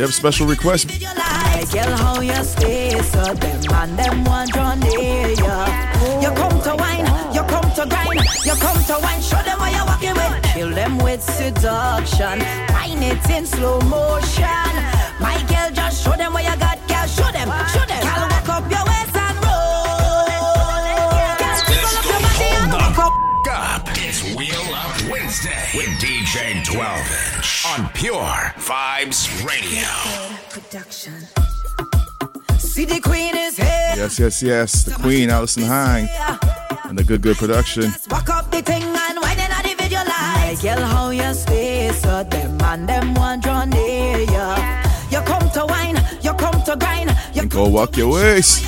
You 0.00 0.06
have 0.06 0.14
special 0.14 0.46
requests? 0.46 0.86
How 1.04 2.22
you 2.22 2.32
stay 2.42 2.98
so 3.02 3.34
them 3.34 3.96
them 3.96 4.24
want 4.24 4.50
near. 4.80 5.28
You 5.28 6.30
come 6.40 6.58
to 6.62 6.74
wine, 6.74 7.04
you 7.34 7.42
come 7.42 7.70
to 7.74 7.84
grind, 7.84 8.24
you 8.46 8.54
come 8.54 8.82
to 8.84 8.98
wine. 9.02 9.20
Show 9.20 9.42
them 9.42 9.58
what 9.58 10.00
you're 10.00 10.14
with. 10.14 10.42
Kill 10.54 10.70
them 10.70 10.96
with 10.96 11.20
seduction, 11.20 12.40
it 12.40 13.28
in 13.28 13.44
slow 13.44 13.78
motion. 13.92 14.72
My 15.20 15.36
girl, 15.50 15.70
just 15.70 16.02
show 16.02 16.16
them 16.16 16.32
what 16.32 16.44
you 16.44 16.56
got, 16.56 16.78
girl. 16.88 17.06
Show 17.06 17.30
them, 17.30 17.52
show 17.68 17.84
them. 17.84 18.00
Girl, 18.00 18.26
walk 18.32 18.48
up 18.48 18.70
your 18.72 18.84
waist 18.88 19.16
and 19.20 19.36
roll. 19.44 20.24
Girl, 21.36 21.60
up 22.00 22.06
your 22.08 22.20
body 22.24 22.48
and 22.56 22.72
walk 22.72 22.98
up. 23.04 23.12
Wheel 24.34 24.64
Wednesday. 25.10 26.19
DJ 26.30 26.62
12 26.64 27.34
inch 27.34 27.66
on 27.66 27.88
Pure 27.88 28.54
Vibes 28.54 29.44
Radio. 29.44 29.88
Production. 30.48 31.14
See 32.56 32.84
the 32.84 33.00
queen 33.00 33.36
is 33.36 33.56
here. 33.56 33.94
Yes, 33.96 34.20
yes, 34.20 34.40
yes. 34.40 34.84
The 34.84 34.94
queen, 34.94 35.28
Alison 35.28 35.64
Hinds. 35.64 36.08
And 36.84 36.96
the 36.96 37.02
good, 37.02 37.22
good 37.22 37.36
production. 37.36 37.92
Walk 38.12 38.30
up 38.30 38.48
the 38.52 38.62
thing 38.62 38.84
and 38.84 39.18
wind 39.20 39.40
it 39.40 39.48
not 39.50 39.66
even 39.66 39.90
your 39.90 40.04
life? 40.04 40.62
Girl, 40.62 40.78
how 40.78 41.10
you 41.10 41.34
stay 41.34 41.90
so 41.90 42.22
them 42.22 42.62
and 42.62 42.88
them 42.88 43.14
one 43.14 43.40
draw 43.40 43.64
near 43.64 44.18
you. 44.18 44.54
You 45.10 45.22
come 45.22 45.50
to 45.50 45.66
wine, 45.66 45.98
you 46.22 46.32
come 46.34 46.62
to 46.62 46.76
grind. 46.76 47.10
You 47.34 47.46
go 47.46 47.66
walk 47.66 47.96
your 47.96 48.12
ways. 48.12 48.64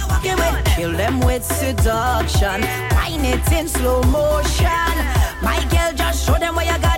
Kill 0.74 0.92
them 0.96 1.20
with 1.20 1.44
seduction. 1.44 2.62
Wind 2.98 3.24
it 3.24 3.52
in 3.52 3.68
slow 3.68 4.02
motion. 4.02 4.96
My 5.40 5.64
girl, 5.70 5.92
just 5.94 6.26
show 6.26 6.34
them 6.34 6.56
where 6.56 6.64
you 6.66 6.82
got. 6.82 6.91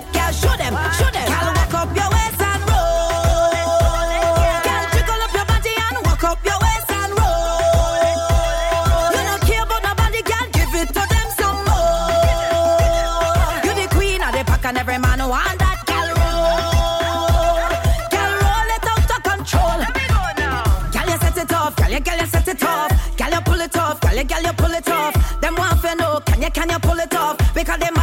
Show 0.45 0.55
them, 0.57 0.77
show 0.93 1.09
them. 1.09 1.25
Girl, 1.25 1.49
walk 1.57 1.73
up 1.73 1.89
your 1.97 2.09
waist 2.13 2.41
and 2.49 2.61
roll. 2.69 3.49
Girl, 4.67 4.85
jiggle 4.93 5.21
up 5.25 5.33
your 5.33 5.45
body 5.49 5.73
and 5.85 5.97
walk 6.05 6.23
up 6.23 6.39
your 6.45 6.59
waist 6.61 6.91
and 6.99 7.11
roll. 7.17 8.29
You 9.49 9.63
don't 9.65 9.83
nobody, 9.89 10.21
girl, 10.21 10.47
give 10.53 10.73
it 10.81 10.89
to 10.93 11.03
them 11.13 11.27
some 11.39 11.59
more. 11.65 12.13
You 13.65 13.73
the 13.73 13.87
queen 13.95 14.21
of 14.21 14.31
the 14.37 14.43
pack 14.45 14.65
and 14.65 14.77
every 14.77 14.99
man 14.99 15.19
want 15.27 15.57
that. 15.57 15.81
Girl, 15.89 16.09
roll. 16.21 17.65
Girl, 18.13 18.33
roll 18.45 18.69
it 18.75 18.85
out 18.93 19.11
of 19.15 19.21
control. 19.25 19.81
Girl, 20.93 21.09
you 21.09 21.17
set 21.25 21.37
it 21.41 21.51
off. 21.53 21.73
Girl, 21.75 21.89
you, 21.89 21.99
girl, 22.01 22.19
you 22.21 22.27
set 22.27 22.47
it 22.47 22.63
off. 22.63 22.91
Girl, 23.17 23.31
you 23.33 23.41
pull 23.41 23.61
it 23.61 23.75
off. 23.77 23.99
Girl, 23.99 24.13
you, 24.15 24.23
girl, 24.23 24.43
you 24.43 24.53
pull 24.53 24.73
it 24.73 24.89
off. 24.89 25.41
Them 25.41 25.55
want 25.55 25.81
to 25.81 25.95
know, 25.95 26.19
can 26.23 26.41
you, 26.43 26.51
can 26.51 26.69
you 26.69 26.79
pull 26.79 26.99
it 26.99 27.15
off? 27.15 27.35
Because 27.55 27.79
them 27.79 27.94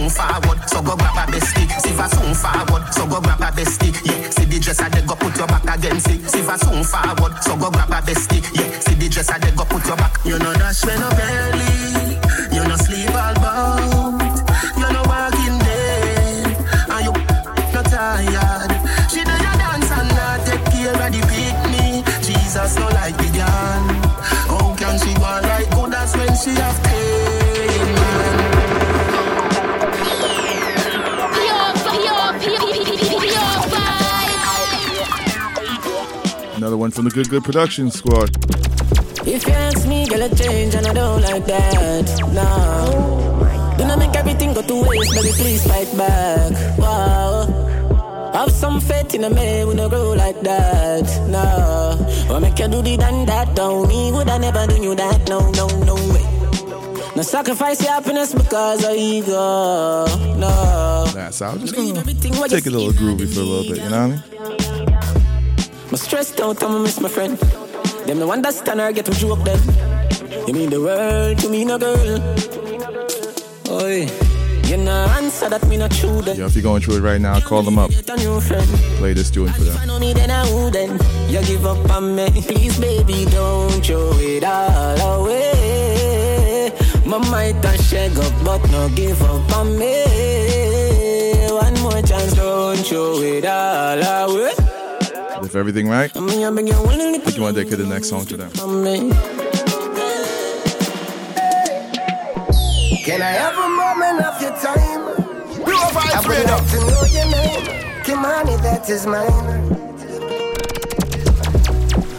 soon 0.00 0.10
forward. 0.10 0.58
So 0.68 0.82
go 0.82 0.96
grab 0.96 1.28
a 1.28 1.32
bestie. 1.32 1.68
See 1.80 1.92
for 1.92 2.08
soon 2.08 2.34
forward. 2.34 2.92
So 2.92 3.06
go 3.06 3.20
grab 3.20 3.40
a 3.40 3.50
bestie. 3.52 3.92
Yeah, 4.04 4.30
see 4.30 4.44
the 4.44 4.58
dresser, 4.58 4.88
they 4.88 5.02
go 5.02 5.14
put 5.14 5.36
your 5.36 5.46
back 5.46 5.64
against 5.64 6.08
it. 6.08 6.28
See 6.28 6.42
for 6.42 6.56
soon 6.58 6.84
forward. 6.84 7.42
So 7.42 7.56
go 7.56 7.70
grab 7.70 7.90
a 7.90 8.00
bestie. 8.00 8.40
Yeah, 8.56 8.80
see 8.80 8.94
the 8.94 9.08
dresser, 9.08 9.38
they 9.38 9.50
go 9.52 9.64
put 9.64 9.84
your 9.86 9.96
back. 9.96 10.16
You 10.24 10.38
know 10.38 10.54
dash 10.54 10.84
when 10.86 11.02
up 11.02 11.59
one 36.80 36.90
from 36.90 37.04
the 37.04 37.10
Good 37.10 37.28
Good 37.28 37.44
Production 37.44 37.90
Squad. 37.90 38.30
If 39.28 39.46
you 39.46 39.52
ask 39.52 39.86
me, 39.86 40.08
girl, 40.08 40.22
I 40.22 40.28
change 40.30 40.74
and 40.74 40.86
I 40.86 40.94
don't 40.94 41.20
like 41.20 41.44
that. 41.44 42.06
No. 42.32 43.76
Do 43.76 43.86
not 43.86 43.98
make 43.98 44.16
everything 44.16 44.54
go 44.54 44.62
to 44.62 44.88
waste, 44.88 45.12
baby, 45.14 45.32
please 45.36 45.66
fight 45.66 45.94
back. 45.94 46.78
Wow. 46.78 48.32
Have 48.32 48.50
some 48.50 48.80
faith 48.80 49.14
in 49.14 49.24
a 49.24 49.30
man, 49.30 49.68
we 49.68 49.74
no 49.74 49.90
grow 49.90 50.14
like 50.14 50.40
that. 50.40 51.04
No. 51.28 52.34
Or 52.34 52.40
make 52.40 52.58
you 52.58 52.68
do 52.68 52.80
the 52.80 52.96
done 52.96 53.26
that, 53.26 53.54
don't 53.54 53.86
me, 53.86 54.10
would 54.12 54.30
I 54.30 54.38
never 54.38 54.66
do 54.66 54.82
you 54.82 54.94
that? 54.94 55.28
No, 55.28 55.50
no, 55.50 55.66
no 55.84 55.94
way. 56.14 56.24
No 57.14 57.22
sacrifice 57.22 57.82
your 57.82 57.92
happiness 57.92 58.32
because 58.32 58.82
of 58.84 58.94
ego. 58.94 60.06
No. 60.38 61.04
Nah, 61.14 61.28
so 61.28 61.46
I'm 61.46 61.60
just 61.60 61.74
gonna 61.74 62.02
take 62.48 62.66
it 62.66 62.72
a 62.72 62.78
little 62.78 62.92
groovy 62.92 63.28
for 63.34 63.40
a 63.40 63.44
little 63.44 63.64
bit, 63.64 63.82
you 63.82 63.90
know 63.90 64.08
what 64.08 64.22
I 64.32 64.32
mean? 64.32 64.39
My 65.90 65.96
stressed 65.96 66.40
out, 66.40 66.62
I'ma 66.62 66.78
miss 66.78 67.00
my 67.00 67.08
friend. 67.08 67.36
Them 68.06 68.20
no 68.20 68.30
understand 68.30 68.80
or 68.80 68.92
get 68.92 69.06
to 69.06 69.12
joke 69.12 69.42
them. 69.42 69.58
You 70.46 70.54
mean 70.54 70.70
the 70.70 70.80
world 70.80 71.38
to 71.38 71.48
me, 71.48 71.64
no 71.64 71.78
girl. 71.78 72.20
Oi, 73.68 74.06
you 74.68 74.76
no 74.76 75.06
answer 75.18 75.48
that 75.48 75.66
me 75.66 75.76
not 75.78 75.90
true 75.90 76.22
then. 76.22 76.36
Yeah, 76.36 76.46
if 76.46 76.54
you're 76.54 76.62
going 76.62 76.80
through 76.80 76.98
it 76.98 77.00
right 77.00 77.20
now, 77.20 77.40
call 77.40 77.62
them 77.62 77.76
up. 77.76 77.90
Get 77.90 78.08
a 78.08 78.16
new 78.18 78.40
friend. 78.40 78.68
Play 78.98 79.14
this 79.14 79.32
tune 79.32 79.52
for 79.52 79.64
them. 79.64 79.84
know 79.88 79.98
me 79.98 80.12
then 80.12 80.30
I 80.30 80.44
wouldn't. 80.54 81.02
You 81.28 81.42
give 81.42 81.66
up 81.66 81.90
on 81.90 82.14
me, 82.14 82.30
please, 82.40 82.78
baby, 82.78 83.24
don't 83.24 83.84
throw 83.84 84.12
it 84.14 84.44
all 84.44 85.22
away. 85.24 86.72
My 87.04 87.18
might 87.18 87.64
and 87.64 87.80
shake 87.82 88.16
up, 88.16 88.44
but 88.44 88.62
no 88.70 88.88
give 88.90 89.20
up 89.22 89.56
on 89.56 89.76
me. 89.76 90.04
One 91.50 91.74
more 91.80 92.00
chance, 92.02 92.34
don't 92.34 92.76
throw 92.76 93.18
it 93.22 93.44
all 93.44 94.30
away. 94.30 94.59
If 95.50 95.56
everything 95.56 95.88
right, 95.88 96.16
I 96.16 96.20
mean, 96.20 96.44
I 96.44 96.50
beg 96.52 96.68
you, 96.68 96.74
willingly 96.80 97.18
I 97.18 97.22
think 97.22 97.36
you 97.36 97.42
want 97.42 97.56
to 97.56 97.64
dedicate 97.64 97.84
the 97.84 97.92
next 97.92 98.08
song 98.08 98.24
to 98.26 98.36
them. 98.36 98.50
on. 98.60 99.10
Can 103.04 103.20
I 103.20 103.30
have 103.34 103.56
a 103.58 103.68
moment 103.68 104.24
of 104.24 104.40
your 104.40 104.52
time? 104.62 105.02
Pure 105.64 105.74
I 105.74 105.90
vibes 105.90 106.28
would 106.28 106.36
radio. 106.36 106.54
like 106.54 106.70
to 106.70 106.76
know 106.86 107.02
your 107.10 107.26
name. 107.34 107.66
Kimani, 108.04 108.62
that 108.62 108.88
is 108.88 109.06
mine. 109.08 109.26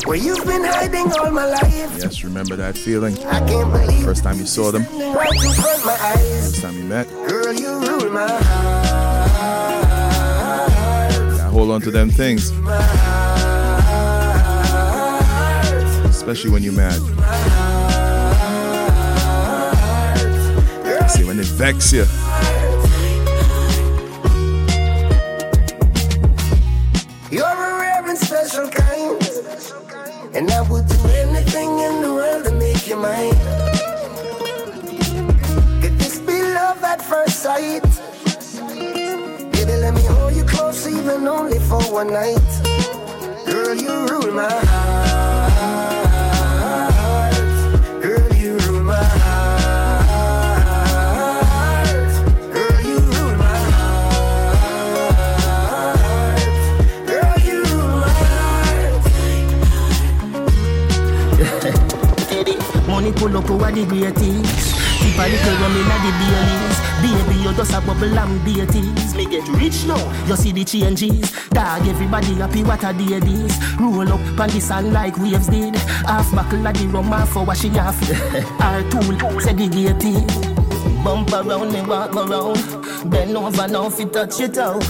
Where 0.05 0.17
you've 0.17 0.45
been 0.45 0.65
hiding 0.65 1.09
all 1.13 1.31
my 1.31 1.45
life. 1.45 1.63
Yes, 2.01 2.25
remember 2.25 2.57
that 2.57 2.77
feeling? 2.77 3.17
I 3.27 3.39
can't 3.47 3.71
believe 3.71 4.03
First 4.03 4.23
time 4.25 4.39
you 4.39 4.45
saw 4.45 4.71
them, 4.71 4.83
right 5.15 5.31
in 5.31 5.53
front 5.53 5.79
of 5.79 5.85
my 5.85 5.93
eyes. 5.93 6.49
first 6.49 6.61
time 6.63 6.75
you 6.75 6.83
met. 6.83 7.07
Girl, 7.29 7.53
you 7.53 7.79
rule 7.79 8.09
my 8.11 8.27
heart. 8.27 9.31
Yeah, 11.37 11.49
hold 11.49 11.71
on 11.71 11.79
to 11.81 11.91
them 11.91 12.09
things, 12.09 12.51
especially 16.21 16.51
when 16.51 16.61
you're 16.61 16.73
mad. 16.73 17.01
See, 21.09 21.23
when 21.23 21.39
it 21.39 21.47
vex 21.47 21.91
you. 21.91 22.05
You're 27.31 27.43
a 27.43 27.79
rare 27.81 28.07
and 28.07 28.17
special 28.17 28.69
kind. 28.69 29.19
And 30.35 30.51
I 30.51 30.61
would 30.69 30.87
do 30.87 30.99
anything 31.23 31.79
in 31.79 32.01
the 32.03 32.13
world 32.13 32.45
to 32.45 32.51
make 32.51 32.87
you 32.87 32.97
mine. 32.97 33.33
Could 35.81 35.97
this 35.97 36.19
be 36.19 36.39
love 36.53 36.83
at 36.83 37.01
first 37.01 37.39
sight? 37.39 37.81
Baby, 39.51 39.75
let 39.81 39.95
me 39.95 40.03
hold 40.03 40.35
you 40.35 40.43
close, 40.43 40.87
even 40.87 41.27
only 41.27 41.57
for 41.57 41.81
one 41.91 42.13
night. 42.13 42.49
Girl, 43.47 43.75
you 43.75 44.05
rule 44.05 44.31
my 44.33 44.47
heart. 44.47 44.90
Pull 63.21 63.37
up 63.37 63.49
over 63.51 63.71
the 63.71 63.85
greatest. 63.85 64.73
Keep 64.97 65.17
a 65.17 65.25
little 65.29 65.55
rum 65.61 65.77
inna 65.77 65.97
the 66.01 66.11
Baileys. 66.17 66.77
Baby, 67.01 67.35
you 67.43 67.53
just 67.53 67.73
a 67.73 67.81
bubble 67.81 68.17
and 68.17 68.43
beaties. 68.43 69.13
Me 69.15 69.25
get 69.25 69.47
rich 69.49 69.85
now, 69.85 70.01
you 70.25 70.35
see 70.35 70.51
the 70.51 70.65
changes. 70.65 71.31
Dog, 71.49 71.87
everybody 71.87 72.33
happy 72.33 72.63
what 72.63 72.83
a 72.83 72.91
day 72.93 73.19
this. 73.19 73.57
Roll 73.79 74.11
up 74.11 74.39
on 74.39 74.49
the 74.49 74.59
sun 74.59 74.91
like 74.91 75.17
waves 75.17 75.47
did. 75.47 75.75
Half 75.75 76.33
buckle 76.33 76.65
of 76.65 76.73
the 76.73 76.87
rum, 76.87 77.05
half 77.05 77.29
for 77.29 77.45
wash 77.45 77.63
it 77.63 77.77
off. 77.77 78.01
Our 78.59 78.81
tool 78.89 79.39
segregated. 79.39 80.27
Bump 81.03 81.31
around 81.31 81.73
me, 81.73 81.81
walk 81.81 82.15
around. 82.15 83.09
Bend 83.09 83.37
over 83.37 83.67
now, 83.67 83.87
if 83.87 83.99
you 83.99 84.07
touch 84.07 84.39
it 84.39 84.57
out. 84.57 84.81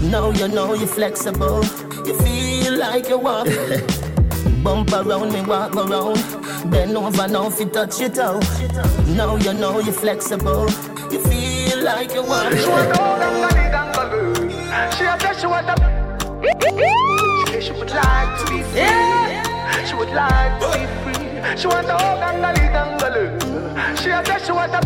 Now 0.00 0.30
you 0.30 0.48
know 0.48 0.72
you're 0.72 0.88
flexible. 0.88 1.62
You 2.06 2.16
feel 2.20 2.78
like 2.78 3.08
you 3.10 3.18
walk. 3.18 3.48
Bump 4.62 4.92
around 4.92 5.32
me, 5.32 5.42
walk 5.42 5.76
around. 5.76 6.45
Bend 6.70 6.96
over 6.96 7.28
now 7.28 7.46
if 7.46 7.60
you 7.60 7.66
touch 7.66 8.00
it 8.00 8.18
out. 8.18 8.42
Now 9.08 9.36
you 9.36 9.52
know 9.54 9.78
you're 9.78 9.92
flexible. 9.92 10.68
You 11.12 11.22
feel 11.22 11.84
like 11.84 12.12
you 12.12 12.22
want 12.22 12.54
She 12.58 12.68
want 12.68 12.88
the 12.88 12.98
whole 12.98 13.18
gangali 13.18 13.70
gangalu. 13.70 14.50
She 14.96 15.04
a 15.04 15.18
say 15.20 15.40
she 15.40 15.46
want 15.46 15.66
the. 15.66 15.74
She 17.46 17.52
say 17.52 17.60
she 17.60 17.72
would 17.72 17.90
like 17.90 18.38
to 18.38 18.44
be 18.50 18.62
free. 18.70 19.86
She 19.86 19.94
would 19.94 20.10
like 20.10 20.60
to 20.60 20.66
be 20.74 20.86
free. 21.02 21.56
She 21.56 21.66
want 21.68 21.86
the 21.86 21.96
whole 21.96 22.18
gangali 22.18 22.66
gangalu. 22.74 23.24
She 24.02 24.10
a 24.10 24.24
say 24.24 24.38
she 24.44 24.52
want 24.52 24.72
the. 24.72 24.80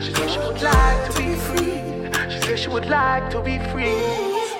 She 0.00 0.12
say 0.14 0.28
she 0.28 0.38
would 0.38 0.62
like 0.62 1.10
to 1.10 1.18
be 1.18 1.34
free. 1.34 2.30
She 2.30 2.40
say 2.40 2.56
she 2.56 2.68
would 2.68 2.86
like 2.86 3.30
to 3.30 3.42
be 3.42 3.58
free. 3.70 3.98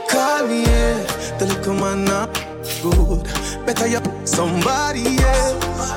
Call 0.08 0.46
me, 0.48 0.62
yeah. 0.62 1.36
The 1.38 1.46
little 1.46 1.74
man 1.74 2.04
not 2.04 2.49
good. 2.82 3.24
Better 3.66 3.86
you 3.86 4.00
somebody, 4.24 5.18
else. 5.18 5.92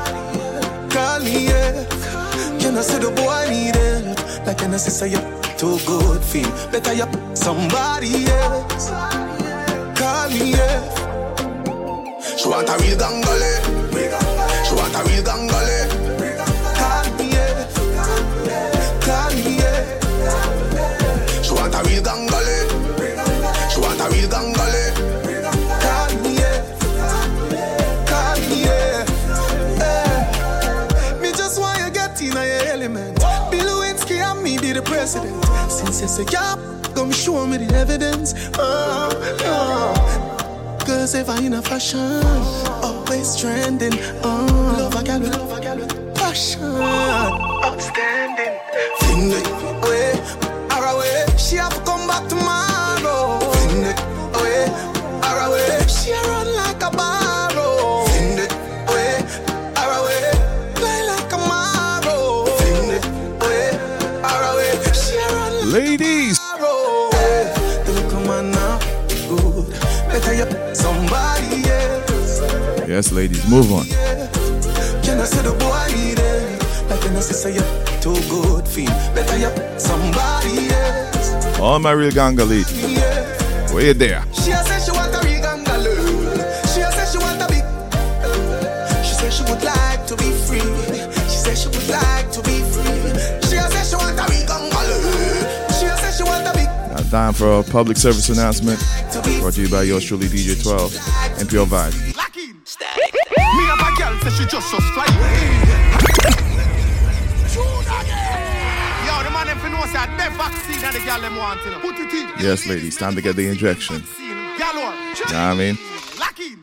Call 0.94 1.20
me, 1.22 1.48
yeah. 1.48 1.86
Can 2.60 2.78
I 2.78 2.82
say 2.82 3.00
the 3.00 3.12
boy 3.12 3.50
need 3.50 3.76
help? 3.76 4.46
Like 4.48 4.58
can 4.58 4.74
I 4.74 4.78
say 4.78 5.10
you 5.10 5.20
too 5.58 5.78
good 5.86 6.24
feel 6.24 6.50
better 6.72 6.94
you 6.94 7.06
somebody 7.36 8.26
else. 8.28 8.90
Call 10.00 10.30
me 10.30 10.52
yeah. 10.52 10.82
She 12.38 12.48
want 12.50 12.70
a 12.70 12.78
real 12.80 12.98
gangale. 12.98 13.42
Eh? 13.42 13.63
You 36.04 36.10
say 36.10 36.26
yeah, 36.32 36.56
come 36.96 37.12
show 37.12 37.48
me 37.48 37.58
the 37.58 37.74
evidence. 37.76 38.34
Oh, 38.60 39.10
oh. 39.46 40.78
Cause 40.86 41.16
if 41.16 41.30
I 41.30 41.40
in 41.40 41.54
a 41.54 41.62
fashion, 41.62 42.22
always 42.84 43.38
trending. 43.40 43.94
Oh, 44.22 44.76
love 44.78 44.96
a 44.96 45.20
with 45.20 45.34
love 45.38 45.58
a 45.58 45.62
gal 45.62 45.78
with 45.78 46.16
passion. 46.16 46.62
Outstanding. 47.64 48.60
Fling 49.00 49.32
it 49.32 49.48
away, 49.48 50.20
her 50.72 50.84
eh, 50.84 50.92
away. 50.92 51.26
She 51.38 51.56
have 51.56 51.74
come 51.86 51.93
Yes, 72.94 73.12
ladies, 73.12 73.44
move 73.50 73.74
on. 73.74 73.86
Can 75.02 75.20
I 75.20 75.26
say 75.26 75.42
the 75.42 75.50
boy 75.58 75.82
need? 75.98 76.22
Like 76.88 77.02
can 77.02 77.18
I 77.18 77.22
too 78.00 78.14
good 78.30 78.68
feel 78.68 78.94
better 79.18 79.80
somebody 79.80 80.70
else. 80.70 81.60
All 81.60 81.80
my 81.80 81.90
real 81.90 82.12
ganga 82.12 82.46
ladies. 82.46 82.70
Yeah. 82.86 83.74
Where 83.74 83.88
you 83.88 83.94
there? 83.96 84.24
She 84.32 84.54
say 84.54 84.80
she 84.86 84.92
want 84.92 85.10
a 85.10 85.26
regangaloo. 85.26 86.38
She 86.70 86.82
a 86.82 86.92
say 86.94 87.10
she 87.10 87.18
want 87.18 87.42
a 87.42 87.48
big. 87.50 87.66
She 89.04 89.16
say 89.16 89.32
she 89.32 89.42
would 89.50 89.64
like 89.64 90.06
to 90.06 90.16
be 90.16 90.30
free. 90.46 90.62
She 91.26 91.38
say 91.42 91.56
she 91.56 91.70
would 91.70 91.90
like 91.90 92.30
to 92.30 92.44
be 92.44 92.62
free. 92.62 93.10
She 93.42 93.58
say 93.58 93.84
she 93.90 93.96
want 93.96 94.20
a 94.22 94.26
regangaloo. 94.30 95.80
She 95.80 95.88
a 95.88 95.98
say 95.98 96.12
she 96.16 96.24
want 96.30 96.46
a 96.46 96.54
big. 96.54 96.70
Now, 96.94 97.02
time 97.10 97.34
for 97.34 97.58
a 97.58 97.64
public 97.64 97.98
service 97.98 98.30
announcement 98.30 98.78
brought 99.42 99.56
to 99.56 99.64
you 99.64 99.70
by 99.70 99.82
yours 99.82 100.06
truly, 100.06 100.28
DJ 100.28 100.62
12 100.62 101.40
and 101.40 101.50
Pure 101.50 101.66
Vibe. 101.66 102.13
She 104.44 104.50
just 104.50 104.70
so 104.70 104.80
fly. 104.80 105.06
Yo, 109.06 109.24
the 109.24 109.32
man 109.32 109.48
them 109.48 109.60
fi 109.60 109.70
know 109.70 109.86
say 109.86 110.04
that 110.04 110.32
vaccine 110.36 110.84
and 110.84 110.96
the 110.96 111.00
girl 111.06 111.22
them 111.22 111.36
want 111.38 111.64
you 111.64 111.72
know. 111.72 111.80
Put 111.80 112.00
it 112.00 112.14
in. 112.14 112.28
Yes, 112.40 112.68
ladies, 112.68 112.98
time 112.98 113.16
to 113.16 113.22
get 113.22 113.36
the 113.36 113.48
injection. 113.48 114.04
Galore. 114.60 114.92
Know 114.92 115.24
what 115.24 115.34
I 115.34 115.54
mean? 115.56 115.78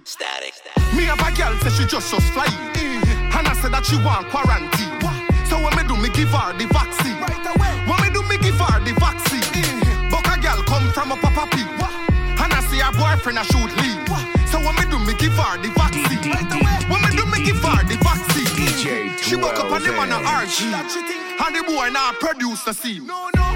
Static. 0.04 0.54
Me 0.96 1.04
have 1.04 1.20
a 1.20 1.30
girl 1.36 1.56
say 1.60 1.70
she 1.70 1.86
just 1.86 2.08
so 2.10 2.18
fly. 2.34 2.46
Eh, 2.74 3.38
and 3.38 3.46
I 3.46 3.52
said 3.54 3.72
that 3.72 3.86
she 3.86 3.96
want 4.02 4.28
quarantine. 4.28 4.90
So 5.48 5.56
when 5.62 5.72
me 5.76 5.82
do 5.86 5.96
me 5.96 6.10
give 6.10 6.30
her 6.34 6.52
the 6.52 6.66
vaccine. 6.68 7.16
When 7.86 7.98
me 8.02 8.10
do 8.10 8.22
me 8.28 8.36
give 8.42 8.58
her 8.58 8.80
the 8.82 8.92
vaccine. 8.98 9.46
But 10.10 10.26
a 10.26 10.36
girl 10.40 10.60
come 10.66 10.90
from 10.92 11.12
a 11.12 11.16
papa 11.16 11.48
pee. 11.54 11.64
And 12.42 12.52
I 12.52 12.60
see 12.68 12.80
her 12.80 12.92
boyfriend 12.92 13.38
a 13.38 13.44
shoot 13.44 13.70
leave. 13.80 14.04
So 14.50 14.58
when 14.58 14.74
me 14.76 14.84
do 14.90 14.98
me 14.98 15.14
give 15.14 15.32
her 15.38 15.56
the 15.62 15.70
vaccine. 15.72 16.69
Give 17.52 17.62
her 17.62 17.82
the 17.84 17.96
vaccine. 17.98 19.16
She 19.18 19.36
woke 19.36 19.58
up 19.58 19.70
and 19.72 19.84
the 19.84 19.92
man 19.92 20.12
a 20.12 20.18
RG. 20.22 20.70
And 20.70 21.56
the 21.56 21.62
boy 21.66 21.90
now 21.90 22.12
produce 22.20 22.62
the 22.64 22.72
scene. 22.72 23.06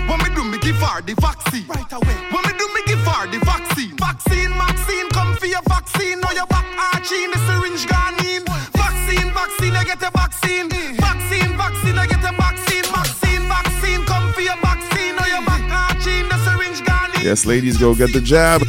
When 0.09 0.19
me 0.19 0.29
do 0.35 0.43
me 0.45 0.59
give 0.59 0.77
her 0.77 1.01
the 1.03 1.15
vaccine. 1.15 1.67
Right 1.69 1.93
away. 1.93 2.17
When 2.33 2.43
me 2.47 2.53
do 2.59 2.67
me 2.75 2.81
give 2.87 3.05
her 3.07 3.27
the 3.31 3.39
vaccine. 3.45 3.97
Vaccine, 3.97 4.51
vaccine, 4.51 5.09
come 5.11 5.37
for 5.37 5.47
your 5.47 5.63
vaccine. 5.69 6.21
Now 6.21 6.33
your 6.33 6.47
back 6.47 6.67
arching, 6.95 7.31
the 7.31 7.39
syringe 7.47 7.87
gone 7.87 8.19
in. 8.27 8.43
Vaccine, 8.75 9.31
vaccine, 9.33 9.75
I 9.77 9.85
get 9.85 10.03
a 10.03 10.11
vaccine. 10.11 10.69
Vaccine, 10.99 11.57
vaccine, 11.57 11.99
I 11.99 12.07
get 12.07 12.25
a 12.25 12.33
vaccine. 12.35 12.85
Vaccine, 12.99 13.43
vaccine, 13.49 14.03
come 14.07 14.33
for 14.33 14.41
your 14.41 14.59
vaccine. 14.59 15.15
Now 15.17 15.27
your 15.27 15.45
back 15.47 15.65
arching, 15.71 16.29
the 16.29 16.39
syringe 16.45 16.85
gone 16.85 17.15
in. 17.15 17.23
Yes, 17.23 17.47
ladies, 17.47 17.79
go 17.79 17.95
get 17.95 18.13
the 18.13 18.21
jab. 18.21 18.63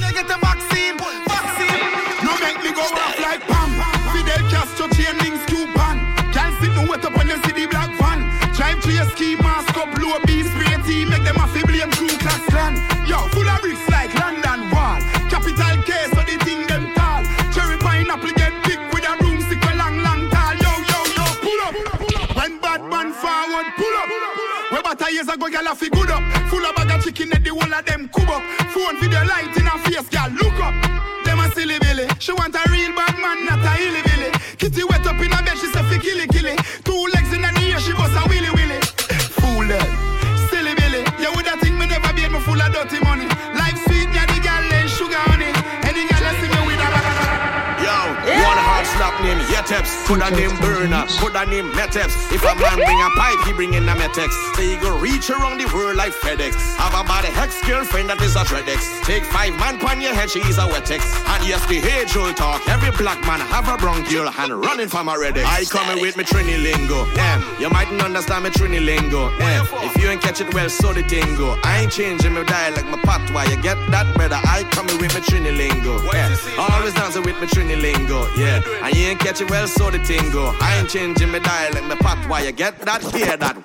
Yeteps, 50.06 50.08
coulda 50.08 50.32
name 50.32 50.56
Burner, 50.60 51.06
coulda 51.20 51.46
name 51.46 51.72
Meteps. 51.72 52.32
If 52.32 52.44
a 52.44 52.56
man 52.56 52.76
bring 52.76 53.02
a 53.02 53.10
pipe, 53.18 53.40
he 53.46 53.54
bring 53.54 53.74
in 53.74 53.88
a 53.88 53.94
Metex. 53.94 54.30
He 54.58 54.76
go 54.78 54.98
reach 55.00 55.30
around 55.30 55.60
the 55.60 55.66
world 55.74 55.96
like 55.96 56.14
FedEx. 56.14 56.76
Have 56.78 56.94
a 56.94 57.04
bad 57.08 57.26
ex 57.38 57.66
girlfriend 57.66 58.10
that 58.10 58.22
is 58.22 58.36
a 58.36 58.44
Dreadex. 58.44 59.04
Take 59.04 59.24
five 59.26 59.58
man 59.60 59.78
pon 59.80 60.02
your 60.02 60.14
head, 60.14 60.30
she 60.30 60.40
is 60.40 60.58
a 60.58 60.62
Wetex. 60.62 61.02
And 61.28 61.48
yes, 61.48 61.66
the 61.68 61.78
age 61.78 62.16
old 62.16 62.38
talk. 62.38 62.68
Every 62.68 62.92
black 62.92 63.22
man 63.26 63.40
have 63.40 63.68
a 63.68 63.78
bronchial 63.78 64.30
and 64.30 64.54
running 64.62 64.88
from 64.88 65.10
a 65.10 65.14
Redex. 65.14 65.46
I 65.46 65.66
coming 65.66 66.02
with 66.02 66.18
me 66.18 66.24
Trini 66.24 66.62
lingo. 66.62 67.06
Damn, 67.16 67.42
you 67.60 67.70
mightn't 67.70 68.02
understand 68.02 68.44
me 68.44 68.50
Trini 68.52 68.84
lingo. 68.84 69.36
Damn, 69.38 69.66
if 69.84 69.98
you 69.98 70.10
ain't 70.10 70.22
catch 70.22 70.42
it 70.42 70.54
well, 70.54 70.70
so 70.70 70.94
the 70.94 71.04
tingo. 71.04 71.58
I 71.64 71.82
ain't 71.82 71.92
changing 71.92 72.34
my 72.34 72.44
dialect, 72.44 72.88
my 72.88 72.98
patois. 72.98 73.50
You 73.50 73.62
get 73.62 73.78
that 73.92 74.16
better? 74.18 74.40
I 74.44 74.64
coming 74.72 74.98
with 75.00 75.14
me 75.14 75.22
Trini 75.22 75.56
lingo. 75.56 76.02
Yeah, 76.14 76.36
always 76.58 76.94
dancing 76.94 77.24
with 77.24 77.40
me 77.42 77.48
Trini 77.48 77.80
lingo. 77.82 78.28
Yeah, 78.36 78.62
and 78.84 78.96
you 78.96 79.08
ain't 79.08 79.20
catch 79.20 79.42
it 79.42 79.50
well, 79.50 79.68
so 79.68 79.90
the 79.98 80.14
tingo. 80.14 80.56
I 80.62 80.80
ain't 80.80 80.90
changing 80.90 81.32
my 81.32 81.40
dialect, 81.40 81.86
my 81.86 81.96
patois. 81.96 82.40
You 82.40 82.52
get 82.52 82.80
that? 82.82 83.02
Hear 83.02 83.38
that? 83.38 83.56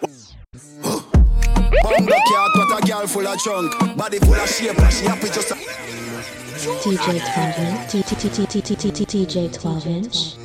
Bumbo 1.82 2.12
cat, 2.12 2.50
what 2.54 2.82
a 2.82 2.86
girl 2.86 3.06
full 3.06 3.26
of 3.26 3.38
chunk. 3.38 3.96
Body 3.96 4.18
full 4.18 4.34
of 4.34 4.48
shape, 4.48 4.78
and 4.78 4.92
she 4.92 5.04
happy 5.06 5.28
just 5.28 5.50
a... 5.50 5.54
DJ 5.54 7.20
12 7.32 7.58
inch. 7.58 7.90
T- 7.90 8.02
T- 8.02 8.16
T- 8.16 8.46
T- 8.46 8.60
T- 8.62 8.76
T- 8.76 9.04
T- 9.04 9.26
TJ 9.26 9.60
12 9.60 9.86
inch. 9.86 10.36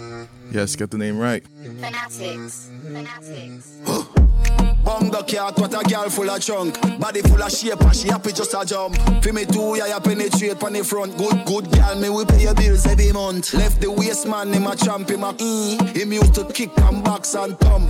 Yes, 0.52 0.76
get 0.76 0.92
the 0.92 0.98
name 0.98 1.18
right. 1.20 1.44
Fanatics. 1.64 2.70
Fanatics. 2.84 4.65
Bongo 4.86 5.24
cat, 5.24 5.58
what 5.58 5.74
a 5.74 5.84
girl 5.90 6.10
full 6.12 6.30
of 6.30 6.40
chunk. 6.40 6.80
Body 7.00 7.22
full 7.24 7.42
of 7.42 7.52
shape, 7.52 7.82
and 7.82 7.96
she 7.96 8.08
happy 8.08 8.32
just 8.32 8.54
a 8.54 8.64
jump. 8.64 8.96
Fi 9.24 9.32
me 9.32 9.44
too, 9.46 9.76
yeah, 9.76 9.88
you 9.88 10.00
penetrate 10.00 10.62
on 10.62 10.74
the 10.74 10.84
front. 10.84 11.18
Good, 11.18 11.44
good 11.46 11.72
girl, 11.72 11.96
me 11.96 12.10
we 12.10 12.24
pay 12.26 12.44
your 12.44 12.54
bills 12.54 12.86
every 12.86 13.12
month. 13.12 13.56
Left 13.56 13.82
the 13.82 13.92
waist 13.92 14.28
man, 14.28 14.54
him 14.54 14.68
a 14.68 14.76
champ, 14.76 15.10
him 15.10 15.24
a 15.24 15.34
mm. 15.34 15.96
Him 15.98 16.14
used 16.14 16.36
to 16.36 16.46
kick 16.46 16.70
and 16.78 17.04
box 17.04 17.34
and 17.34 17.60
thump. 17.60 17.90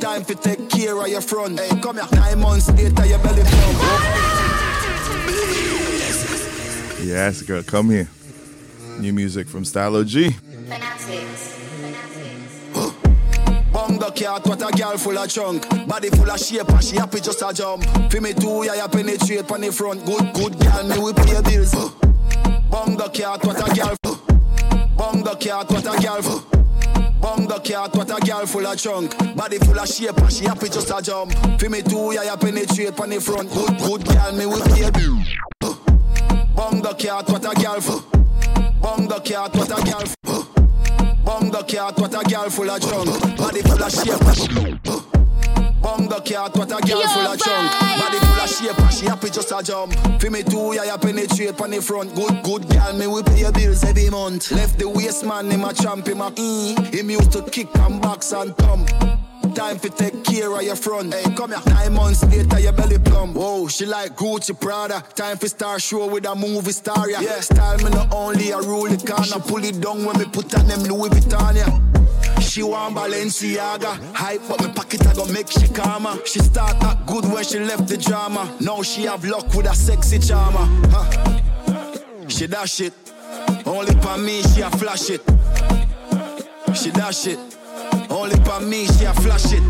Time 0.00 0.22
to 0.26 0.34
take 0.34 0.68
care 0.68 1.00
of 1.00 1.08
your 1.08 1.22
front. 1.22 1.58
Hey, 1.58 1.80
come 1.80 1.96
here. 1.96 2.06
Nine 2.12 2.40
months 2.40 2.68
later, 2.72 3.06
your 3.06 3.18
belly 3.20 3.42
plump. 3.42 3.78
Yes, 7.02 7.40
girl, 7.40 7.62
come 7.62 7.88
here. 7.88 8.08
New 8.98 9.14
music 9.14 9.48
from 9.48 9.64
Stylo 9.64 10.04
G. 10.04 10.30
Fanatics. 10.30 11.57
Bongo 13.88 14.10
cat, 14.10 14.46
what 14.46 14.60
a 14.60 14.76
girl 14.76 14.98
full 14.98 15.16
of 15.16 15.30
chunk. 15.30 15.66
Body 15.88 16.10
full 16.10 16.30
of 16.30 16.38
shape, 16.38 16.68
and 16.68 16.84
she 16.84 16.96
happy 16.96 17.20
just 17.20 17.40
a 17.40 17.52
jump. 17.54 17.84
Fi 18.12 18.20
me 18.20 18.34
too, 18.34 18.62
yeah, 18.64 18.82
you 18.82 18.88
penetrate 18.88 19.50
on 19.50 19.62
the 19.62 19.72
front. 19.72 20.04
Good, 20.04 20.34
good 20.34 20.58
girl, 20.60 20.84
me 20.84 20.98
we 20.98 21.12
pay 21.14 21.40
bills. 21.40 21.74
Bongo 22.70 23.08
cat, 23.08 23.42
what 23.44 23.56
a 23.56 23.74
girl. 23.74 23.96
Bongo 24.94 25.34
cat, 25.36 25.70
what 25.70 25.86
a 25.86 26.02
girl. 26.02 26.22
Bunga 27.18 27.64
cat, 27.64 27.96
what 27.96 28.10
a 28.10 28.26
girl 28.26 28.46
full 28.46 28.66
of 28.66 28.78
chunk. 28.78 29.34
Body 29.34 29.58
full 29.58 29.78
of 29.78 29.88
shape 29.88 30.18
and 30.18 30.32
she 30.32 30.44
happy 30.44 30.68
just 30.68 30.90
a 30.90 31.00
jump. 31.02 31.32
Feel 31.58 31.70
me 31.70 31.80
too, 31.80 32.12
yeah, 32.12 32.30
you 32.30 32.36
penetrate 32.36 33.00
on 33.00 33.08
the 33.08 33.20
front. 33.20 33.50
Good, 33.50 33.78
good 33.78 34.04
girl, 34.04 34.32
me 34.32 34.44
with 34.44 34.64
baby. 34.68 35.24
Bunga 36.54 36.98
cat, 36.98 37.26
what 37.30 37.44
a 37.44 37.54
girl 37.58 37.80
full. 37.80 38.00
Bunga 38.82 39.24
cat, 39.24 39.54
what 39.56 39.70
a 39.70 39.82
girl. 39.90 40.57
Bunga 41.28 41.62
cat, 41.68 41.98
what 41.98 42.14
a 42.14 42.26
girl 42.26 42.48
full 42.48 42.70
of 42.70 42.80
chunk. 42.80 43.36
Body 43.36 43.60
full 43.60 43.82
of 43.82 43.92
shape. 43.92 44.18
Bunga 45.82 46.24
cat, 46.24 46.56
what 46.56 46.72
a 46.72 46.80
girl 46.86 47.00
Yo, 47.02 47.06
full 47.06 47.26
of 47.26 47.38
chunk. 47.38 47.70
Body 48.00 48.18
full 48.18 48.40
of 48.40 48.48
shape 48.48 48.90
she 48.90 49.04
happy 49.04 49.28
just 49.28 49.52
a 49.52 49.62
jump. 49.62 49.92
Feel 50.22 50.30
me 50.30 50.42
too, 50.42 50.72
yeah, 50.74 50.90
you 50.90 50.96
penetrate 50.96 51.60
on 51.60 51.70
the 51.70 51.82
front. 51.82 52.14
Good, 52.14 52.42
good 52.42 52.66
girl, 52.70 52.94
me 52.94 53.06
we 53.06 53.22
pay 53.24 53.40
your 53.40 53.52
bills 53.52 53.84
every 53.84 54.08
month. 54.08 54.50
Left 54.52 54.78
the 54.78 54.88
waist 54.88 55.22
man, 55.22 55.50
him 55.50 55.64
a 55.64 55.74
champ, 55.74 56.06
him 56.06 56.22
a 56.22 56.30
mm. 56.30 56.94
Him 56.94 57.10
used 57.10 57.32
to 57.32 57.42
kick 57.42 57.76
and 57.76 58.00
box 58.00 58.32
and 58.32 58.56
thump. 58.56 58.88
Time 59.58 59.76
for 59.76 59.88
take 59.88 60.22
care 60.22 60.54
of 60.54 60.62
your 60.62 60.76
front. 60.76 61.12
Hey, 61.12 61.24
come 61.34 61.50
here. 61.50 61.60
Nine 61.66 61.92
months 61.92 62.22
later, 62.22 62.60
your 62.60 62.72
belly 62.72 62.96
plump. 62.96 63.34
Whoa, 63.34 63.66
she 63.66 63.86
like 63.86 64.14
Gucci 64.14 64.58
Prada. 64.58 65.04
Time 65.16 65.36
for 65.36 65.48
star 65.48 65.80
show 65.80 66.06
with 66.06 66.26
a 66.26 66.34
movie 66.36 66.70
star. 66.70 67.10
Yeah, 67.10 67.22
yeah. 67.22 67.40
style 67.40 67.76
me 67.78 67.90
not 67.90 68.14
only 68.14 68.52
a 68.52 68.58
rule 68.58 68.88
the 68.88 69.04
corner. 69.04 69.42
Pull 69.44 69.64
it 69.64 69.80
down 69.80 70.04
when 70.04 70.16
me 70.16 70.26
put 70.26 70.56
on 70.56 70.68
them 70.68 70.84
Louis 70.84 71.08
Vuitton. 71.08 71.56
Yeah. 71.56 72.38
She 72.38 72.62
want 72.62 72.94
Balenciaga. 72.94 73.98
Hype, 74.14 74.42
but 74.48 74.62
me 74.62 74.72
pocket 74.72 75.04
I 75.04 75.14
gon' 75.14 75.32
make 75.32 75.50
she 75.50 75.66
calmer. 75.66 76.24
She 76.24 76.38
start 76.38 76.78
that 76.78 77.04
good 77.06 77.24
when 77.24 77.42
she 77.42 77.58
left 77.58 77.88
the 77.88 77.96
drama. 77.96 78.56
Now 78.60 78.82
she 78.82 79.06
have 79.06 79.24
luck 79.24 79.52
with 79.56 79.66
a 79.66 79.74
sexy 79.74 80.20
charmer. 80.20 80.66
Huh. 80.88 82.28
She 82.28 82.46
dash 82.46 82.80
it. 82.80 82.92
Only 83.66 83.92
for 84.00 84.18
me, 84.18 84.40
she 84.42 84.60
a 84.60 84.70
flash 84.70 85.10
it. 85.10 85.22
She 86.76 86.92
dash 86.92 87.26
it. 87.26 87.40
Only 88.10 88.36
for 88.44 88.60
me, 88.60 88.86
she 88.86 89.04
a 89.04 89.12
flash 89.14 89.52
it. 89.52 89.62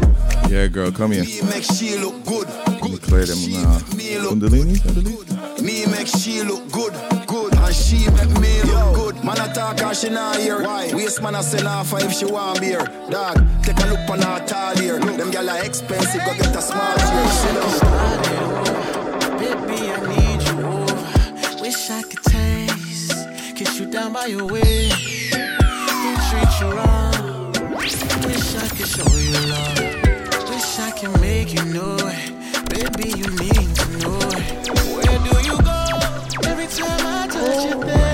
Yeah, 0.51 0.67
girl, 0.69 0.91
come 0.93 1.13
here. 1.13 1.25
Me 1.25 1.43
make 1.43 1.65
she 1.65 1.99
look 1.99 2.25
good. 2.25 2.49
Let 2.49 2.91
me 2.91 2.99
clear 2.99 3.27
them 3.27 3.39
uh, 3.39 3.79
kundalini, 3.81 4.81
I 4.89 4.93
believe. 4.95 5.63
Me 5.63 5.85
make 5.87 6.07
she 6.07 6.43
look 6.43 6.71
good, 6.71 6.95
good, 7.27 7.55
and 7.55 7.75
she 7.75 8.09
make 8.11 8.31
me 8.41 8.63
look 8.63 8.95
good. 8.95 9.25
Man 9.25 9.41
a 9.41 9.53
talk 9.53 9.83
and 9.83 9.97
she 9.97 10.09
not 10.09 10.37
hear. 10.37 10.63
Why? 10.63 10.91
Waste 10.95 11.21
man 11.21 11.35
a 11.35 11.43
send 11.43 11.67
her 11.67 11.85
for 11.85 12.01
if 12.01 12.13
she 12.13 12.25
want 12.25 12.61
beer. 12.61 12.85
Dog, 13.11 13.37
take 13.63 13.79
a 13.81 13.87
look 13.89 14.09
on 14.09 14.23
her 14.23 14.47
tall 14.47 14.77
here. 14.77 14.99
Them 14.99 15.31
gyal 15.31 15.51
are 15.51 15.65
expensive, 15.65 16.25
go 16.25 16.33
get 16.35 16.57
a 16.57 16.63
smart 16.63 16.99
chair. 16.99 17.29
Sit 17.29 17.55
down. 17.55 19.39
Baby, 19.39 19.91
I 19.91 19.99
need 20.09 20.43
you 20.47 20.67
over. 20.67 21.61
Wish 21.61 21.91
I 21.91 22.03
could 22.03 22.23
taste, 22.23 23.57
kiss 23.57 23.79
you 23.81 23.87
down 23.91 24.13
by 24.13 24.27
your 24.27 24.47
waist, 24.47 25.35
and 25.35 26.19
treat 26.31 26.61
you 26.61 26.73
wrong. 26.77 26.98
Wish 28.27 28.57
I 28.57 28.69
could 28.69 28.87
show 28.87 29.17
you 29.17 29.33
love. 29.53 29.79
Wish 30.51 30.79
I 30.79 30.91
could 30.99 31.21
make 31.21 31.53
you 31.55 31.65
know 31.67 31.97
it. 31.97 32.33
Baby, 32.71 33.11
you 33.11 33.29
need 33.43 33.69
to 33.77 33.87
know 33.99 34.19
it. 34.39 34.69
Where 34.95 35.19
do 35.27 35.35
you 35.49 35.57
go 35.63 35.81
every 36.51 36.67
time 36.67 37.07
I 37.07 37.27
touch 37.31 37.71
your 37.71 37.85
you 37.85 38.08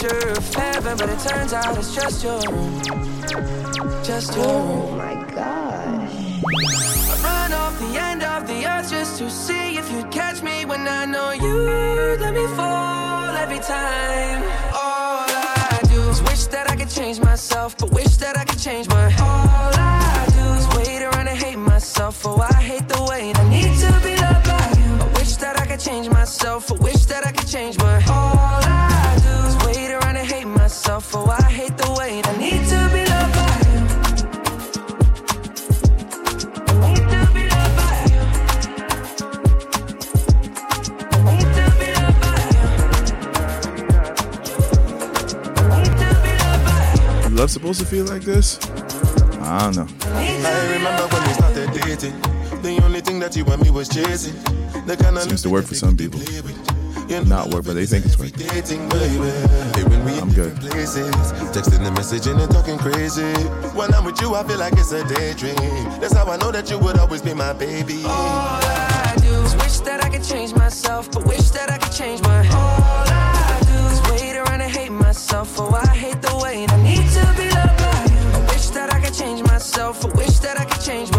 picture 0.00 0.30
of 0.30 0.54
heaven, 0.54 0.96
but 0.96 1.08
it 1.08 1.18
turns 1.18 1.52
out 1.52 1.76
it's 1.76 1.94
just 1.94 2.24
your 2.24 2.40
room. 2.50 2.82
Just 4.02 4.34
your 4.34 4.46
oh 4.46 4.66
room. 4.66 4.88
Oh 4.88 4.96
my 4.96 5.14
gosh. 5.34 6.42
I 7.08 7.22
run 7.22 7.52
off 7.52 7.78
the 7.78 8.00
end 8.00 8.22
of 8.22 8.46
the 8.46 8.66
earth 8.66 8.90
just 8.90 9.18
to 9.18 9.30
see 9.30 9.76
if 9.76 9.90
you'd 9.92 10.10
catch 10.10 10.42
me 10.42 10.64
when 10.64 10.88
I 10.88 11.04
know 11.04 11.32
you'd 11.32 12.20
let 12.20 12.34
me 12.34 12.46
fall 12.56 13.36
every 13.36 13.58
time. 13.58 14.42
All 14.72 15.26
I 15.28 15.80
do 15.88 16.00
is 16.08 16.22
wish 16.22 16.46
that 16.46 16.70
I 16.70 16.76
could 16.76 16.90
change 16.90 17.20
myself, 17.20 17.76
but 17.76 17.90
wish 17.92 18.16
that 18.16 18.38
I 18.38 18.44
could 18.44 18.58
change 18.58 18.88
my. 18.88 19.19
You. 47.54 47.60
Love 47.66 47.74
supposed 47.74 47.80
to 47.80 47.86
feel 47.86 48.04
like 48.06 48.22
this? 48.22 48.58
I 49.40 49.70
don't 49.72 49.76
know. 49.76 49.86
I 50.04 50.72
remember 50.72 51.06
when 51.14 51.22
we 51.26 51.32
started 51.34 51.70
dating. 51.72 52.20
The 52.62 52.80
only 52.84 53.00
thing 53.00 53.18
that 53.20 53.36
you 53.36 53.44
and 53.46 53.62
me 53.62 53.70
was 53.70 53.88
chasing. 53.88 54.34
The 54.86 54.96
kind 54.96 55.16
of 55.16 55.24
Seems 55.24 55.42
to 55.42 55.50
work 55.50 55.64
for 55.66 55.74
some 55.74 55.96
people. 55.96 56.20
Not 57.26 57.48
work, 57.48 57.64
but 57.64 57.74
they 57.74 57.86
think 57.86 58.04
it's 58.06 58.18
working. 58.18 58.46
dating, 58.46 58.88
baby. 58.88 59.30
Hey, 59.74 59.84
when 59.84 60.04
we 60.04 60.12
I'm 60.18 60.32
good. 60.32 60.52
texting 60.54 61.84
and 61.86 61.96
messaging 61.96 62.40
and 62.40 62.50
talking 62.52 62.78
crazy. 62.78 63.32
When 63.76 63.92
I'm 63.94 64.04
with 64.04 64.20
you, 64.20 64.34
I 64.34 64.44
feel 64.44 64.58
like 64.58 64.74
it's 64.74 64.92
a 64.92 65.02
daydream. 65.08 65.54
That's 66.00 66.14
how 66.14 66.26
I 66.26 66.36
know 66.36 66.52
that 66.52 66.70
you 66.70 66.78
would 66.78 66.98
always 66.98 67.22
be 67.22 67.34
my 67.34 67.52
baby. 67.52 68.04
All 68.04 68.60
I 68.62 69.14
do 69.20 69.32
is 69.42 69.54
wish 69.56 69.78
that 69.80 70.02
I 70.04 70.08
could 70.08 70.22
change 70.24 70.54
myself, 70.54 71.10
but 71.10 71.26
wish 71.26 71.50
that 71.50 71.70
I 71.70 71.78
could 71.78 71.92
change 71.92 72.22
my. 72.22 72.46
All 72.48 73.04
I 73.06 73.60
do 73.66 73.78
is 73.92 74.00
wait 74.22 74.36
around 74.36 74.60
and 74.60 74.70
hate 74.70 74.92
myself. 74.92 75.58
Oh, 75.58 75.74
I 75.74 75.86
hate 75.88 76.22
the 76.22 76.40
wait. 76.42 76.69
Wish 80.08 80.38
that 80.40 80.58
I 80.58 80.64
could 80.64 80.80
change 80.80 81.09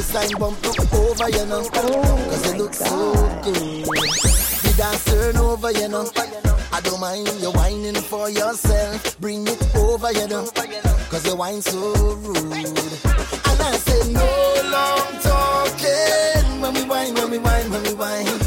waistline 0.00 0.38
bump 0.38 0.66
up 0.66 0.94
over, 0.94 1.28
you 1.28 1.46
know. 1.46 1.68
Oh 1.74 2.26
Cause 2.30 2.52
you 2.52 2.58
look 2.58 2.74
so 2.74 3.12
good. 3.42 3.84
The 3.84 4.74
dance 4.76 5.04
turn 5.04 5.36
over, 5.36 5.70
you 5.72 5.88
know. 5.88 6.10
I 6.72 6.80
don't 6.80 7.00
mind 7.00 7.28
you 7.40 7.50
whining 7.52 7.94
for 7.94 8.30
yourself. 8.30 9.20
Bring 9.20 9.46
it 9.46 9.76
over, 9.76 10.10
you 10.12 10.26
know. 10.28 10.46
Cause 11.10 11.26
you 11.26 11.36
whine 11.36 11.60
so 11.60 11.92
rude. 12.14 12.36
And 13.46 13.60
I 13.60 13.76
say, 13.76 14.12
no 14.12 14.30
long 14.72 15.20
talking. 15.20 16.60
When 16.62 16.74
we 16.74 16.84
whine, 16.84 17.14
when 17.14 17.30
we 17.30 17.38
whine, 17.38 17.70
when 17.70 17.82
we 17.82 17.94
whine. 17.94 18.39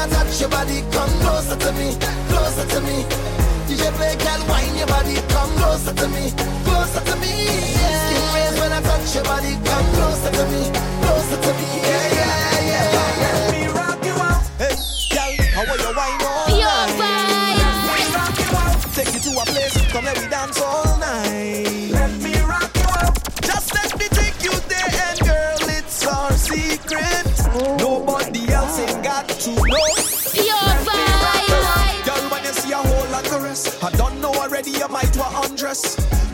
I 0.00 0.08
touch 0.08 0.40
your 0.40 0.48
body, 0.48 0.80
come 0.92 1.12
closer 1.20 1.56
to 1.56 1.72
me, 1.72 1.92
closer 2.32 2.66
to 2.72 2.80
me. 2.80 3.04
DJ 3.68 3.92
play, 3.92 4.16
girl, 4.16 4.40
wine 4.48 4.74
your 4.74 4.86
body, 4.86 5.16
come 5.28 5.52
closer 5.60 5.92
to 5.92 6.08
me, 6.08 6.32
closer 6.64 7.04
to 7.04 7.16
me. 7.20 7.44
Yeah. 7.76 8.08
Skin 8.08 8.24
raise 8.34 8.60
when 8.60 8.72
I 8.72 8.80
touch 8.80 9.14
your 9.14 9.24
body, 9.24 9.52
come 9.62 9.86
closer 9.96 10.32
to 10.32 10.44
me, 10.48 10.62
closer 11.04 11.40
to 11.42 11.52
me. 11.52 11.89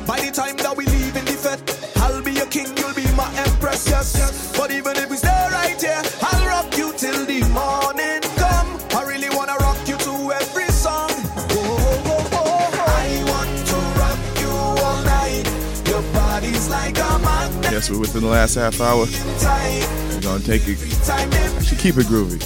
By 0.06 0.20
the 0.20 0.30
time 0.32 0.56
that 0.58 0.76
we 0.76 0.84
leave 0.86 1.16
in 1.16 1.24
the 1.24 1.32
fed, 1.32 1.60
I'll 1.96 2.22
be 2.22 2.32
your 2.32 2.46
king, 2.46 2.68
you'll 2.76 2.94
be 2.94 3.06
my 3.16 3.28
empress, 3.36 3.88
yes. 3.88 4.14
yes. 4.16 4.56
But 4.56 4.70
even 4.70 4.96
if 4.96 5.10
we 5.10 5.16
stay 5.16 5.48
right 5.50 5.80
here, 5.80 6.02
I'll 6.22 6.46
rock 6.46 6.76
you 6.76 6.92
till 6.96 7.26
the 7.26 7.40
morning 7.50 8.22
come. 8.36 8.78
I 8.96 9.02
really 9.06 9.30
wanna 9.30 9.56
rock 9.60 9.78
you 9.86 9.96
to 9.98 10.32
every 10.32 10.68
song. 10.68 11.10
Oh, 11.10 11.76
oh, 12.06 12.30
oh, 12.32 12.70
I 13.02 13.22
want 13.32 13.52
to 13.70 13.78
rock 14.00 14.20
you 14.40 14.50
all 14.50 15.02
night. 15.04 15.44
Your 15.88 16.02
body's 16.12 16.68
like 16.68 16.98
a 16.98 17.18
magnet. 17.18 17.72
Yes, 17.72 17.90
we're 17.90 17.98
within 17.98 18.22
the 18.22 18.28
last 18.28 18.54
half 18.54 18.80
hour. 18.80 19.06
We're 19.06 20.20
gonna 20.20 20.44
take 20.44 20.62
it. 20.66 20.78
We 20.80 21.64
should 21.64 21.78
keep 21.78 21.96
it 21.96 22.06
groovy. 22.06 22.42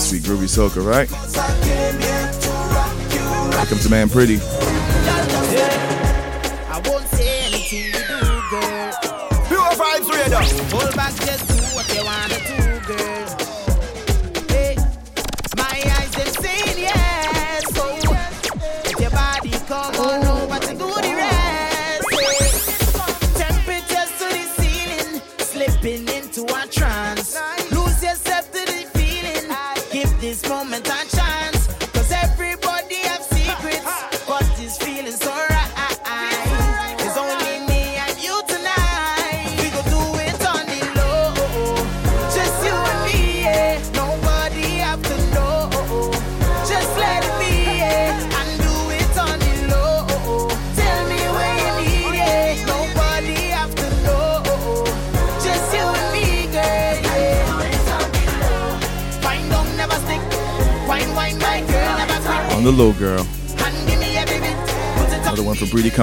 Sweet 0.00 0.22
groovy 0.22 0.48
soca, 0.48 0.84
right? 0.84 1.08
Here 3.62 3.68
comes 3.68 3.84
the 3.84 3.90
man 3.90 4.08
pretty. 4.08 4.61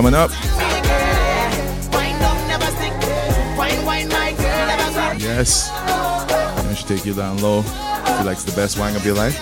coming 0.01 0.13
up. 0.13 0.31
Yes. 5.19 5.69
I 5.71 6.73
should 6.73 6.88
take 6.88 7.05
you 7.05 7.13
down 7.13 7.38
low. 7.39 7.63
She 7.63 8.23
likes 8.23 8.43
the 8.43 8.53
best 8.55 8.80
wine 8.80 8.95
of 8.95 9.05
your 9.05 9.15
life. 9.15 9.38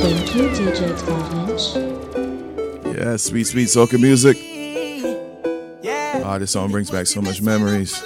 Thank 0.00 0.34
you, 0.34 0.48
DJ 0.48 0.96
Sponge. 0.96 2.09
That's 3.10 3.24
sweet, 3.24 3.42
sweet 3.48 3.66
soca 3.66 4.00
music. 4.00 4.36
Ah, 6.22 6.34
oh, 6.34 6.38
this 6.38 6.52
song 6.52 6.70
brings 6.70 6.92
back 6.92 7.08
so 7.08 7.20
much 7.20 7.42
memories. 7.42 8.00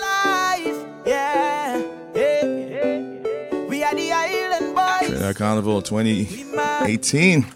Trinidad 5.03 5.37
Carnival 5.37 5.83
2018. 5.83 7.47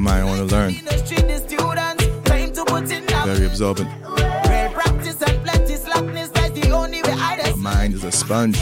open 0.00 0.12
mind, 0.12 0.22
I 0.22 0.24
want 0.24 0.48
to 0.48 0.54
learn. 0.54 0.72
Very 3.26 3.46
absorbent. 3.46 3.88
Mind 7.56 7.94
is 7.94 8.04
a 8.04 8.12
sponge. 8.12 8.58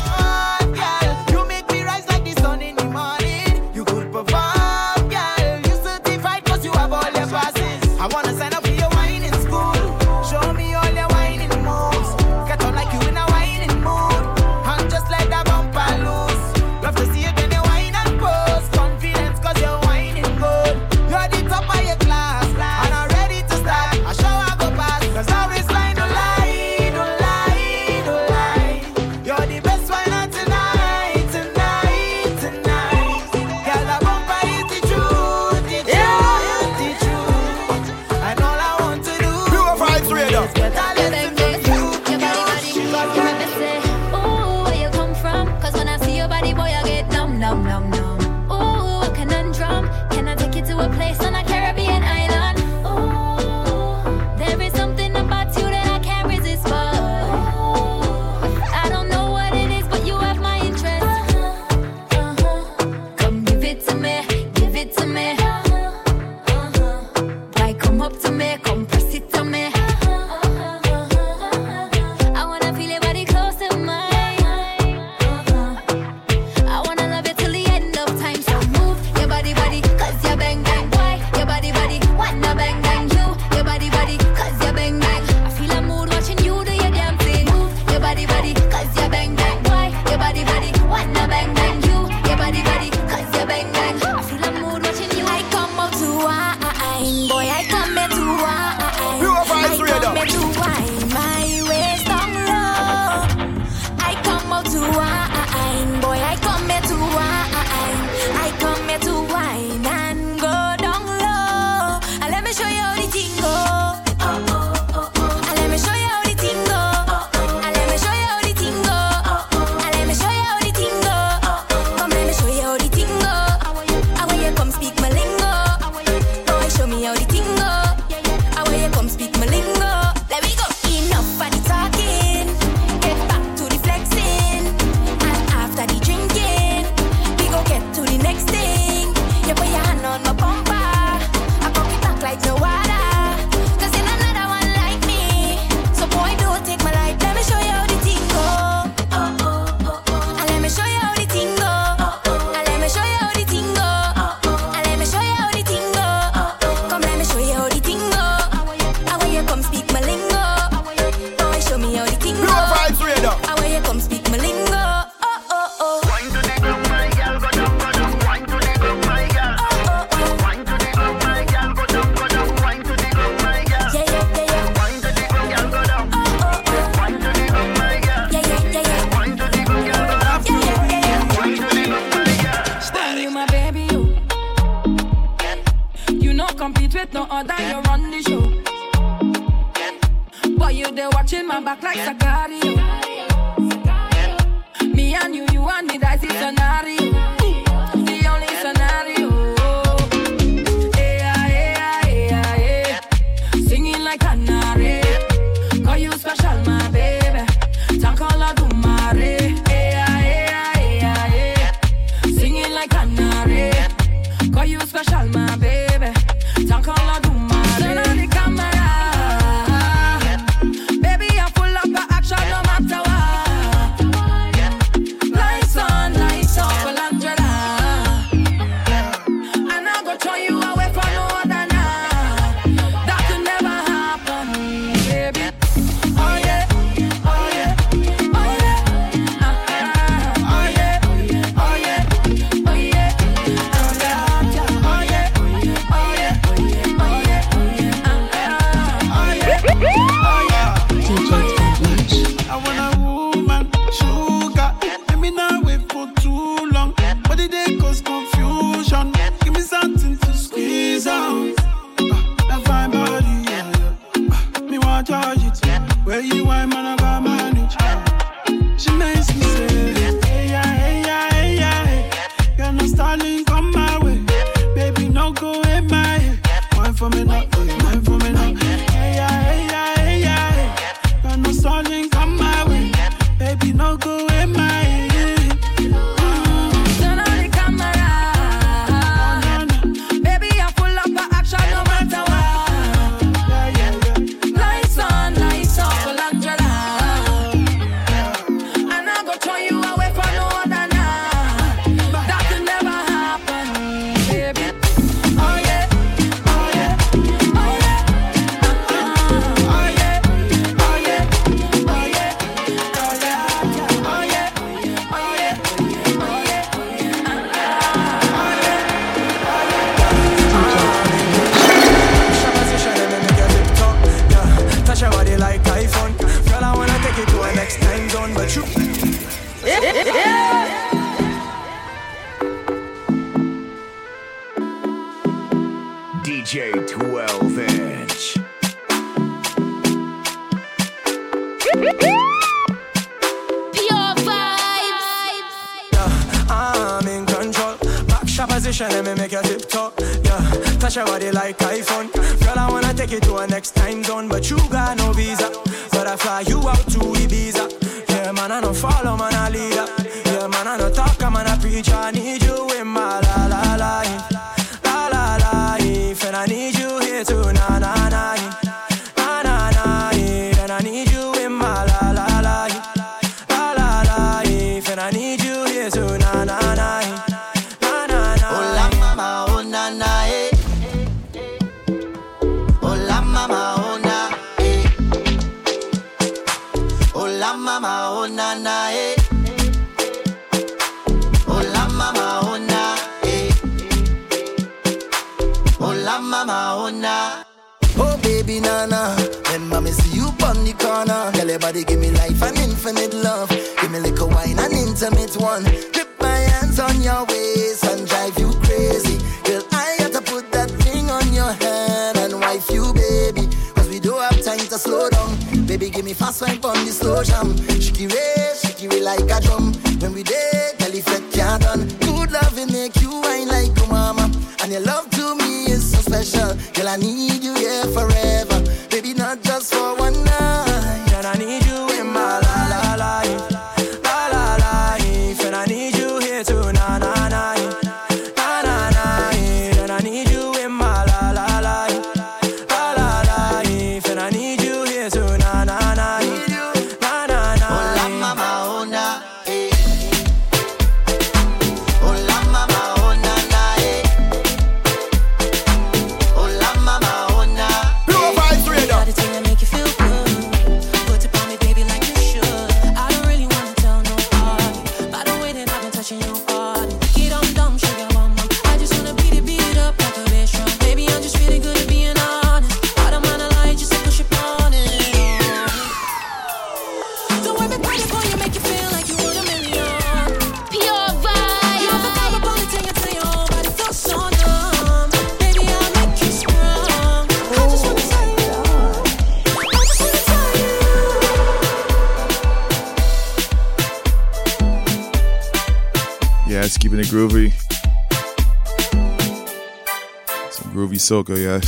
Some 500.58 500.72
groovy 500.72 500.98
soca, 500.98 501.36
yeah. 501.38 501.60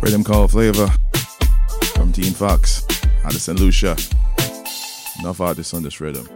Rhythm 0.00 0.24
Call 0.24 0.48
Flavor 0.48 0.88
from 1.94 2.12
Team 2.12 2.32
Fox 2.32 2.86
out 3.22 3.34
of 3.34 3.40
St. 3.42 3.60
Lucia. 3.60 3.94
Enough 5.20 5.42
artists 5.42 5.74
on 5.74 5.82
this 5.82 6.00
rhythm. 6.00 6.26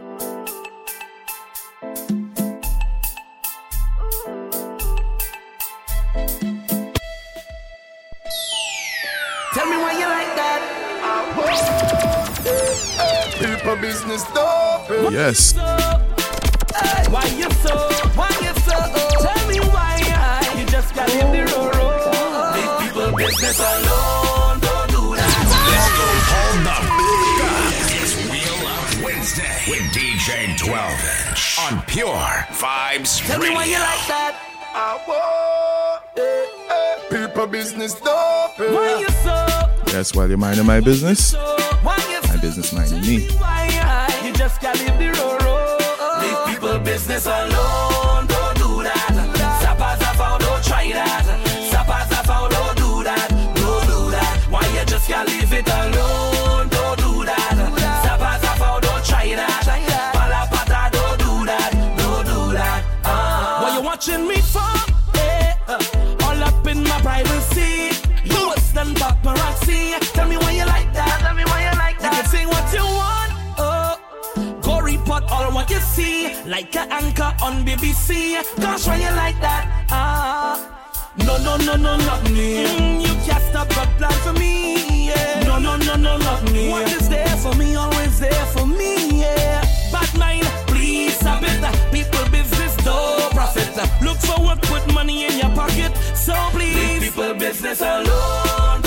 Yes. 15.11 15.55
Why 17.09 17.25
you 17.35 17.49
so 17.63 17.90
Let's 23.51 23.59
go. 23.59 23.91
Hold 26.31 26.63
the 26.63 26.77
beat. 26.95 27.99
It's 27.99 28.15
Wheel 28.31 28.59
Up 28.65 28.87
Wednesday 29.03 29.57
with 29.67 29.83
DJ 29.91 30.57
12 30.57 31.27
Inch 31.27 31.59
on 31.59 31.81
Pure 31.81 32.07
Vibes. 32.07 33.19
Tell 33.27 33.39
Radio. 33.39 33.49
me 33.49 33.55
why 33.55 33.65
you 33.65 33.77
like 33.77 34.07
that. 34.07 34.39
I 34.73 35.03
want 35.05 36.01
it, 36.15 36.47
it. 36.71 37.27
People 37.27 37.47
business 37.47 37.93
dope. 37.95 38.57
Eh. 38.57 38.73
Why 38.73 38.99
you 39.01 39.09
so? 39.09 39.91
That's 39.91 40.15
why 40.15 40.27
you're 40.27 40.37
minding 40.37 40.65
my 40.65 40.79
business. 40.79 41.33
My 41.83 42.37
business 42.41 42.71
minding 42.71 43.01
me. 43.01 43.27
You 44.25 44.33
just 44.33 44.61
can't 44.61 44.79
leave 44.79 44.97
the 44.97 45.11
road. 45.19 45.41
Leave 46.21 46.55
people 46.55 46.79
business 46.79 47.25
alone. 47.25 47.50
like 76.61 76.75
an 76.75 76.91
anchor 76.91 77.33
on 77.43 77.65
BBC. 77.65 78.35
Gosh, 78.59 78.85
why 78.87 78.97
you 78.97 79.11
like 79.15 79.39
that? 79.41 79.85
Ah. 79.89 80.55
No, 81.17 81.37
no, 81.37 81.57
no, 81.57 81.75
no, 81.75 81.97
not 81.97 82.23
me. 82.31 82.65
Mm, 82.65 83.01
you 83.01 83.13
can't 83.25 83.43
stop 83.49 83.67
the 83.69 83.87
plan 83.97 84.11
for 84.23 84.33
me. 84.33 85.07
Yeah. 85.07 85.43
No, 85.45 85.57
no, 85.59 85.75
no, 85.77 85.95
no, 85.95 86.17
not 86.17 86.43
me. 86.51 86.69
What 86.69 86.91
is 86.91 87.09
there 87.09 87.35
for 87.37 87.55
me, 87.55 87.75
always 87.75 88.19
there 88.19 88.45
for 88.53 88.65
me. 88.65 89.21
Yeah. 89.21 89.61
Bad 89.91 90.17
mind, 90.17 90.45
please 90.67 91.15
stop 91.15 91.41
it. 91.43 91.61
People 91.91 92.29
business, 92.29 92.77
no 92.85 93.29
profit. 93.31 93.75
Look 94.01 94.17
for 94.17 94.39
work, 94.45 94.61
put 94.61 94.93
money 94.93 95.25
in 95.25 95.39
your 95.39 95.49
pocket. 95.55 95.95
So 96.15 96.33
please. 96.51 96.75
Leave 96.75 97.01
people 97.01 97.33
business 97.33 97.81
alone. 97.81 98.80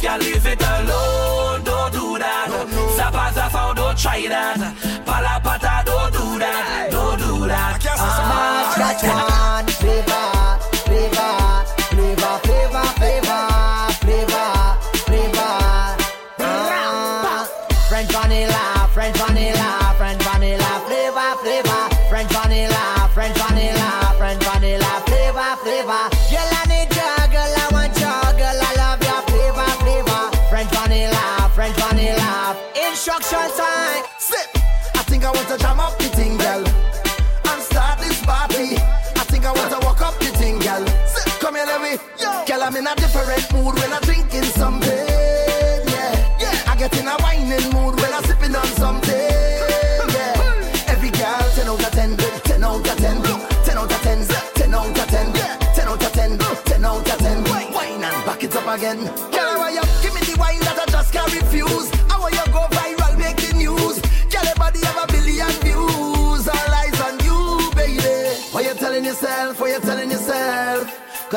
Can't 0.00 0.22
leave 0.22 0.46
it 0.46 0.62
alone, 0.62 1.62
don't 1.62 1.92
do 1.92 2.18
that. 2.18 2.46
No, 2.48 2.64
no. 2.64 2.96
Zapata 2.96 3.50
found, 3.50 3.76
don't 3.76 3.98
try 3.98 4.26
that. 4.28 4.58
Pala 5.04 5.29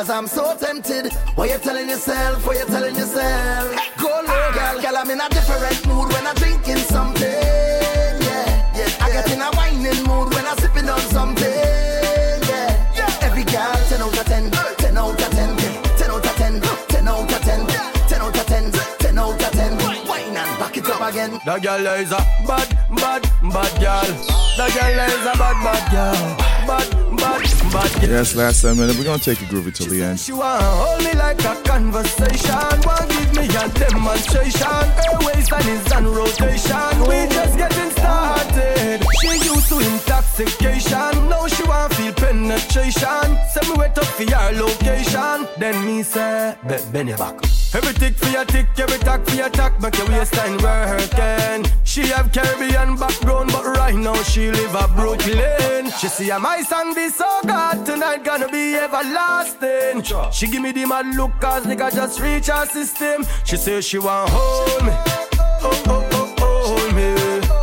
Cause 0.04 0.10
I'm 0.10 0.26
so 0.26 0.54
tempted. 0.58 1.14
What 1.34 1.48
you 1.48 1.56
telling 1.56 1.88
yourself? 1.88 2.46
What 2.46 2.58
you 2.58 2.66
telling 2.66 2.94
yourself? 2.94 3.74
Go 3.96 4.08
low, 4.08 4.52
girl. 4.52 4.78
Girl, 4.82 4.96
I'm 4.98 5.08
in 5.08 5.18
a 5.18 5.26
different 5.30 5.86
mood 5.86 6.12
when 6.12 6.26
I'm 6.26 6.34
drinking 6.34 6.76
something. 6.92 7.22
Yeah, 7.24 8.76
yeah. 8.76 9.00
I 9.00 9.08
get 9.10 9.32
in 9.32 9.40
a 9.40 9.48
whining 9.56 10.04
mood 10.04 10.34
when 10.34 10.44
I'm 10.44 10.58
sipping 10.58 10.90
on 10.90 11.00
something. 11.08 11.48
Yeah. 11.48 13.24
Every 13.24 13.44
girl, 13.44 13.72
10 13.88 14.02
out 14.02 14.18
of 14.18 14.26
10. 14.26 14.50
10 14.76 14.98
out 14.98 15.22
of 15.22 15.30
10. 15.30 15.56
10 15.96 16.10
out 16.10 16.26
of 16.26 16.36
10. 16.36 16.60
10 16.60 17.08
out 17.08 17.32
of 17.32 17.40
10. 17.40 17.66
10 17.66 18.20
out 18.20 18.36
of 18.36 18.46
10. 18.46 18.72
10 18.98 19.18
out 19.18 19.42
of 19.42 19.52
10. 19.52 19.78
Wine 20.06 20.36
and 20.36 20.58
back 20.60 20.76
it 20.76 20.84
up 20.84 21.00
again. 21.00 21.40
The 21.46 21.58
girl 21.64 21.86
is 21.96 22.12
a 22.12 22.20
bad, 22.44 22.68
bad, 22.92 23.22
bad 23.40 23.72
girl. 23.80 24.12
The 24.60 24.68
girl 24.68 25.00
is 25.00 25.24
a 25.24 25.32
bad, 25.40 25.56
bad 25.64 25.84
girl. 25.90 26.36
Bad, 26.68 27.16
bad. 27.16 27.53
Yes, 27.74 28.36
last 28.36 28.60
seven 28.60 28.78
minutes. 28.78 28.96
We're 28.96 29.04
gonna 29.04 29.18
take 29.18 29.42
it 29.42 29.48
groovy 29.48 29.74
till 29.74 29.86
the 29.86 30.00
end. 30.00 30.20
She 30.20 30.32
want 30.32 30.62
hold 30.62 31.02
me 31.02 31.12
like 31.14 31.42
a 31.44 31.56
conversation. 31.64 32.54
Want 32.86 33.10
give 33.10 33.34
me 33.34 33.46
a 33.50 33.68
demonstration. 33.68 34.84
Her 34.94 35.18
waistline 35.26 35.68
is 35.68 35.92
on 35.92 36.06
rotation. 36.06 36.94
We 37.08 37.26
just 37.34 37.58
getting 37.58 37.90
started. 37.90 39.04
She 39.20 39.32
used 39.50 39.68
to 39.70 39.80
intoxication. 39.80 41.28
Now 41.28 41.48
she 41.48 41.64
want 41.64 41.92
feel 41.94 42.12
penetration. 42.12 43.26
Send 43.52 43.68
me 43.68 43.74
wait 43.76 43.98
up 43.98 44.04
for 44.04 44.22
your 44.22 44.52
location. 44.52 45.48
Then 45.58 45.84
me 45.84 46.04
say, 46.04 46.54
be 46.68 46.76
bend 46.92 47.08
your 47.08 47.18
back. 47.18 47.34
Every 47.74 47.92
tick 47.94 48.14
for 48.14 48.28
your 48.30 48.44
tick, 48.44 48.66
every 48.78 48.98
tack 48.98 49.26
for 49.26 49.34
your 49.34 49.50
tack, 49.50 49.80
make 49.80 49.98
your 49.98 50.08
waistline 50.08 50.58
working. 50.62 51.66
She 51.82 52.02
have 52.06 52.30
Caribbean 52.30 52.94
background, 52.96 53.50
but 53.50 53.63
now 54.04 54.22
she 54.22 54.50
live 54.50 54.74
a 54.74 54.86
Brooklyn. 54.88 55.90
She 55.98 56.08
see 56.08 56.30
a 56.30 56.38
my 56.38 56.60
song 56.62 56.94
be 56.94 57.08
so 57.08 57.40
good 57.42 57.86
tonight, 57.86 58.22
gonna 58.22 58.48
be 58.48 58.74
everlasting. 58.74 60.02
She 60.30 60.46
give 60.46 60.62
me 60.62 60.72
the 60.72 60.84
mad 60.84 61.16
look, 61.16 61.32
cause 61.40 61.64
nigga 61.64 61.92
just 61.92 62.20
reach 62.20 62.48
her 62.48 62.66
system. 62.66 63.24
She 63.44 63.56
say 63.56 63.80
she 63.80 63.98
want 63.98 64.30
hold 64.30 64.84
me, 64.84 64.92
oh 64.92 65.82
oh 65.86 66.08
oh 66.12 66.34
oh 66.38 66.76
hold 66.76 66.94
me. 66.94 67.08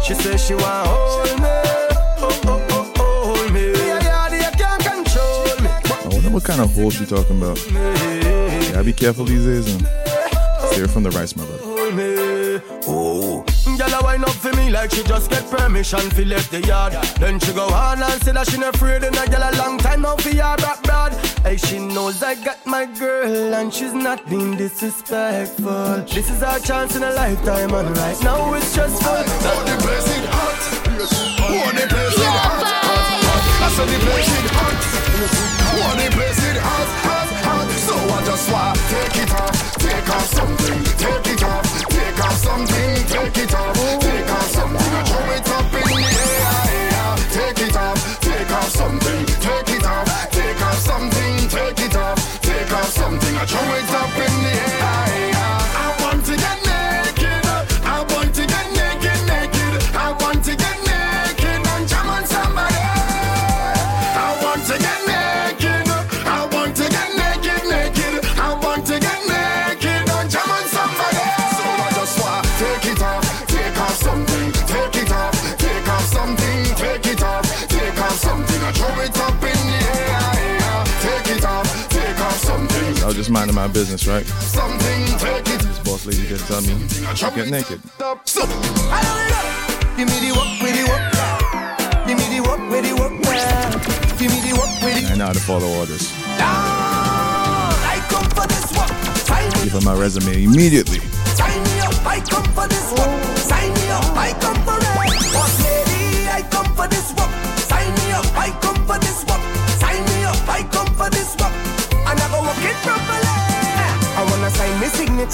She 0.03 0.15
say 0.15 0.35
she 0.37 0.55
want 0.55 0.87
hold 0.87 1.39
me, 1.39 1.47
oh 1.47 2.41
oh 2.43 2.67
oh 2.69 2.93
oh 2.97 3.35
hold 3.35 3.53
me. 3.53 3.71
Yeah 3.71 3.99
yeah, 4.01 4.33
you 4.33 4.57
can't 4.57 4.83
control 4.83 5.45
me. 5.61 5.69
I 5.69 6.07
wonder 6.07 6.29
what 6.31 6.43
kind 6.43 6.61
of 6.61 6.73
hole 6.73 6.89
she 6.89 7.05
talking 7.05 7.37
about. 7.37 7.59
Yeah, 7.71 8.81
be 8.81 8.93
careful 8.93 9.25
these 9.25 9.45
days 9.45 9.75
and 9.75 9.87
steer 10.71 10.87
from 10.87 11.03
the 11.03 11.11
rice, 11.11 11.35
my 11.35 11.45
brother. 11.45 11.70
Wine 14.71 14.83
up 14.83 14.91
for 14.91 14.91
me 14.91 14.91
like 14.91 14.91
she 14.91 15.03
just 15.03 15.29
get 15.29 15.49
permission 15.49 16.09
fi 16.11 16.23
left 16.23 16.51
the 16.51 16.61
yard. 16.61 16.93
Then 17.19 17.39
she 17.39 17.53
go 17.53 17.67
on 17.67 18.01
and 18.01 18.23
say 18.23 18.31
that 18.31 18.49
she 18.49 18.57
not 18.57 18.75
afraid, 18.75 19.03
and 19.03 19.15
a 19.15 19.27
girl 19.29 19.43
a 19.43 19.51
long 19.57 19.77
time 19.77 20.01
now 20.01 20.15
fi 20.17 20.35
her 20.35 20.57
back 20.57 20.83
bad. 20.83 21.13
Hey, 21.43 21.57
she 21.57 21.79
knows 21.79 22.21
I 22.23 22.35
got 22.35 22.65
my 22.65 22.85
girl, 22.85 23.53
and 23.53 23.73
she's 23.73 23.93
not 23.93 24.27
being 24.29 24.55
disrespectful. 24.57 26.05
This 26.07 26.29
is 26.29 26.43
our 26.43 26.59
chance 26.59 26.95
in 26.95 27.03
a 27.03 27.11
lifetime, 27.11 27.73
and 27.73 27.97
right 27.97 28.23
now 28.23 28.53
it's 28.53 28.75
just 28.75 29.01
fun. 29.03 29.25
What 29.25 29.65
the 29.67 29.75
place 29.83 30.07
is 30.07 30.25
hot. 30.27 30.61
What 31.51 31.75
the 31.75 31.87
place 31.87 32.13
is 32.13 32.25
hot. 32.25 32.81
I 33.61 33.69
said 33.75 33.87
the 33.87 33.99
place 34.05 34.27
is 34.27 34.51
hot. 34.51 34.81
What 35.71 35.95
the 35.97 36.07
place 36.15 36.41
is 36.49 36.57
hot, 36.59 36.89
hot, 37.05 37.29
hot. 37.45 37.69
So 37.87 37.95
I 37.95 38.19
just 38.25 38.51
want 38.51 38.77
to 38.77 38.83
take 38.91 39.17
it 39.23 39.31
off, 39.31 39.57
take 39.77 40.09
off 40.09 40.25
something, 40.25 40.83
take 40.97 41.27
it 41.33 41.43
off, 41.43 41.65
take 41.89 42.19
off 42.25 42.35
something, 42.35 42.91
take 43.07 43.37
it 43.37 43.40
just 83.21 83.29
minding 83.29 83.55
my 83.55 83.67
business, 83.67 84.07
right? 84.07 84.25
something, 84.25 85.05
take 85.19 85.47
it. 85.53 85.61
This 85.61 85.77
boss 85.79 86.07
lady 86.07 86.25
just 86.27 86.47
tell 86.47 86.59
me, 86.61 86.73
get 87.35 87.51
naked. 87.51 87.79
So 88.25 88.41
Give 89.95 90.07
me 90.09 90.17
the 90.25 90.33
work 90.33 90.59
with 90.59 90.73
the 90.73 90.85
work. 90.89 92.07
Give 92.07 92.17
me 92.17 92.25
the 92.33 92.41
work 92.41 92.71
with 92.71 92.83
the 92.83 92.93
work. 92.99 93.13
Give 94.17 94.31
me 94.31 94.41
the 94.41 94.57
work 94.57 94.73
with 94.81 95.07
the 95.07 95.13
I 95.13 95.15
know 95.17 95.27
how 95.27 95.33
to 95.33 95.39
follow 95.39 95.67
orders. 95.77 96.11
I 96.39 98.03
come 98.09 98.27
for 98.31 98.47
this 98.47 98.65
work. 98.75 99.63
Give 99.63 99.73
her 99.73 99.81
my 99.81 99.93
resume 99.93 100.43
immediately. 100.43 101.20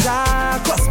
My 0.08 0.24
signature, 0.24 0.64
cross 0.64 0.87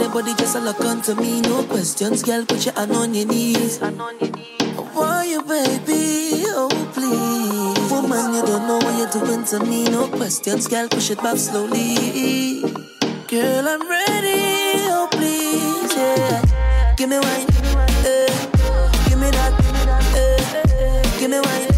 when 0.00 0.36
just 0.36 0.56
a 0.56 0.60
look 0.60 0.80
onto 0.80 1.14
me. 1.14 1.40
No 1.42 1.62
questions, 1.64 2.22
girl, 2.22 2.44
put 2.44 2.64
your 2.64 2.74
hand 2.74 2.92
on 2.92 3.14
your 3.14 3.26
knees. 3.26 3.78
Why 3.78 5.24
you, 5.24 5.42
baby? 5.42 6.44
Oh, 6.48 6.68
please. 6.92 7.90
Woman, 7.92 8.34
you 8.34 8.42
don't 8.42 8.66
know 8.66 8.78
what 8.78 8.96
you're 8.98 9.24
doing 9.24 9.44
to 9.44 9.60
me. 9.64 9.84
No 9.84 10.08
questions, 10.08 10.66
girl, 10.66 10.88
push 10.88 11.10
it 11.10 11.18
back 11.18 11.36
slowly. 11.36 12.62
Girl, 13.28 13.68
I'm 13.68 13.88
ready. 13.88 14.82
Oh, 14.90 15.08
please, 15.12 15.96
yeah. 15.96 16.94
Give 16.96 17.08
me 17.08 17.18
wine. 17.18 17.46
eh. 18.04 18.26
Give 19.08 19.18
me 19.18 19.30
that. 19.30 19.52
eh. 20.16 21.18
Give 21.20 21.30
me 21.30 21.40
wine. 21.40 21.73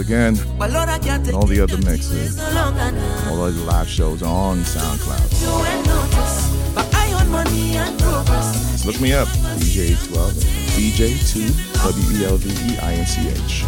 again, 0.00 0.36
and 0.60 1.34
all 1.34 1.46
the 1.46 1.60
other 1.60 1.76
mixes, 1.78 2.40
all 3.28 3.36
the 3.36 3.64
live 3.66 3.88
shows 3.88 4.22
on 4.22 4.58
SoundCloud. 4.58 5.30
So 8.78 8.86
look 8.86 9.00
me 9.00 9.12
up, 9.12 9.28
DJ12, 9.58 10.32
DJ2, 10.74 11.52
W 11.84 12.18
E 12.18 12.24
L 12.24 12.36
V 12.38 12.72
E 12.72 12.78
I 12.78 12.94
N 12.94 13.06
C 13.06 13.28
H. 13.28 13.64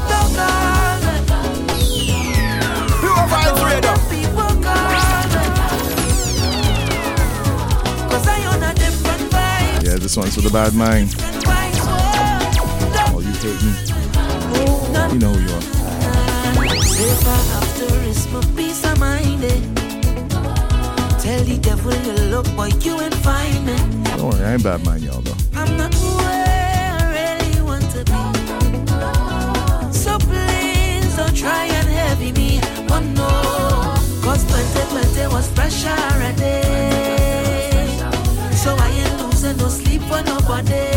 Yeah, 9.85 9.97
this 9.99 10.17
one's 10.17 10.35
for 10.35 10.41
the 10.41 10.51
bad 10.51 10.75
mind. 10.75 11.15
All 13.13 13.23
you 13.23 13.33
hating, 13.33 13.75
you 15.13 15.19
know 15.19 15.33
who 15.33 15.41
you 15.47 15.55
are. 15.55 15.82
My 18.33 18.41
peace 18.57 18.83
of 18.85 18.99
mind. 18.99 19.43
Tell 21.21 21.45
the 21.45 21.59
devil 21.61 21.93
you 21.93 22.15
love, 22.31 22.57
boy, 22.57 22.71
you 22.81 22.99
ain't 22.99 23.15
find. 23.17 23.67
Don't 24.17 24.31
worry, 24.31 24.43
I 24.43 24.53
ain't 24.55 24.63
badminded, 24.63 25.13
although. 25.13 25.37
I'm 25.55 25.77
not 25.77 25.95
where 25.95 26.93
I 26.99 27.03
really 27.13 27.61
want 27.61 27.85
to 27.93 28.05
be. 28.05 28.23
So 29.93 30.17
please 30.19 31.17
don't 31.17 31.37
try 31.37 31.67
and 31.67 31.89
heavy 31.89 32.33
me. 32.33 32.61
Oh 32.89 33.03
2020 34.25 35.27
was 35.35 35.49
pressure 35.53 35.89
a 35.89 36.33
day. 36.39 37.99
So 38.55 38.75
I 38.79 38.89
ain't 38.89 39.21
losing 39.21 39.59
no 39.59 39.69
sleep 39.69 40.01
for 40.03 40.23
nobody. 40.23 40.92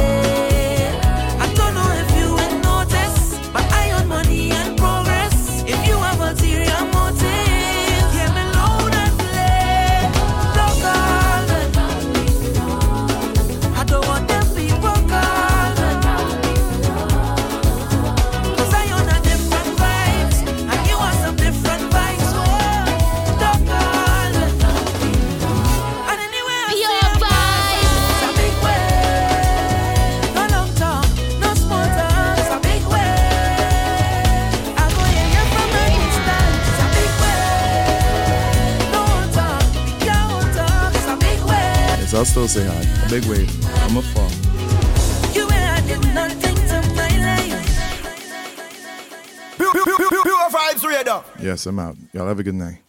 Still 42.36 42.50
say 42.50 42.66
hi. 42.68 43.06
A 43.06 43.10
big 43.10 43.24
wave. 43.32 43.50
I'm 43.86 43.96
a 43.96 44.02
fall. 44.02 44.30
You 45.34 45.48
added 45.52 46.04
nothing 46.14 46.56
to 46.68 46.82
my 46.94 47.08
life. 47.24 47.64
Pure, 49.56 49.72
pure, 49.72 49.86
pure, 49.96 50.22
pure 50.22 50.50
vibes 50.50 50.84
radar. 50.84 51.24
Yes, 51.40 51.66
I'm 51.66 51.80
out. 51.80 51.96
Y'all 52.12 52.28
have 52.28 52.38
a 52.38 52.44
good 52.44 52.56
night. 52.56 52.80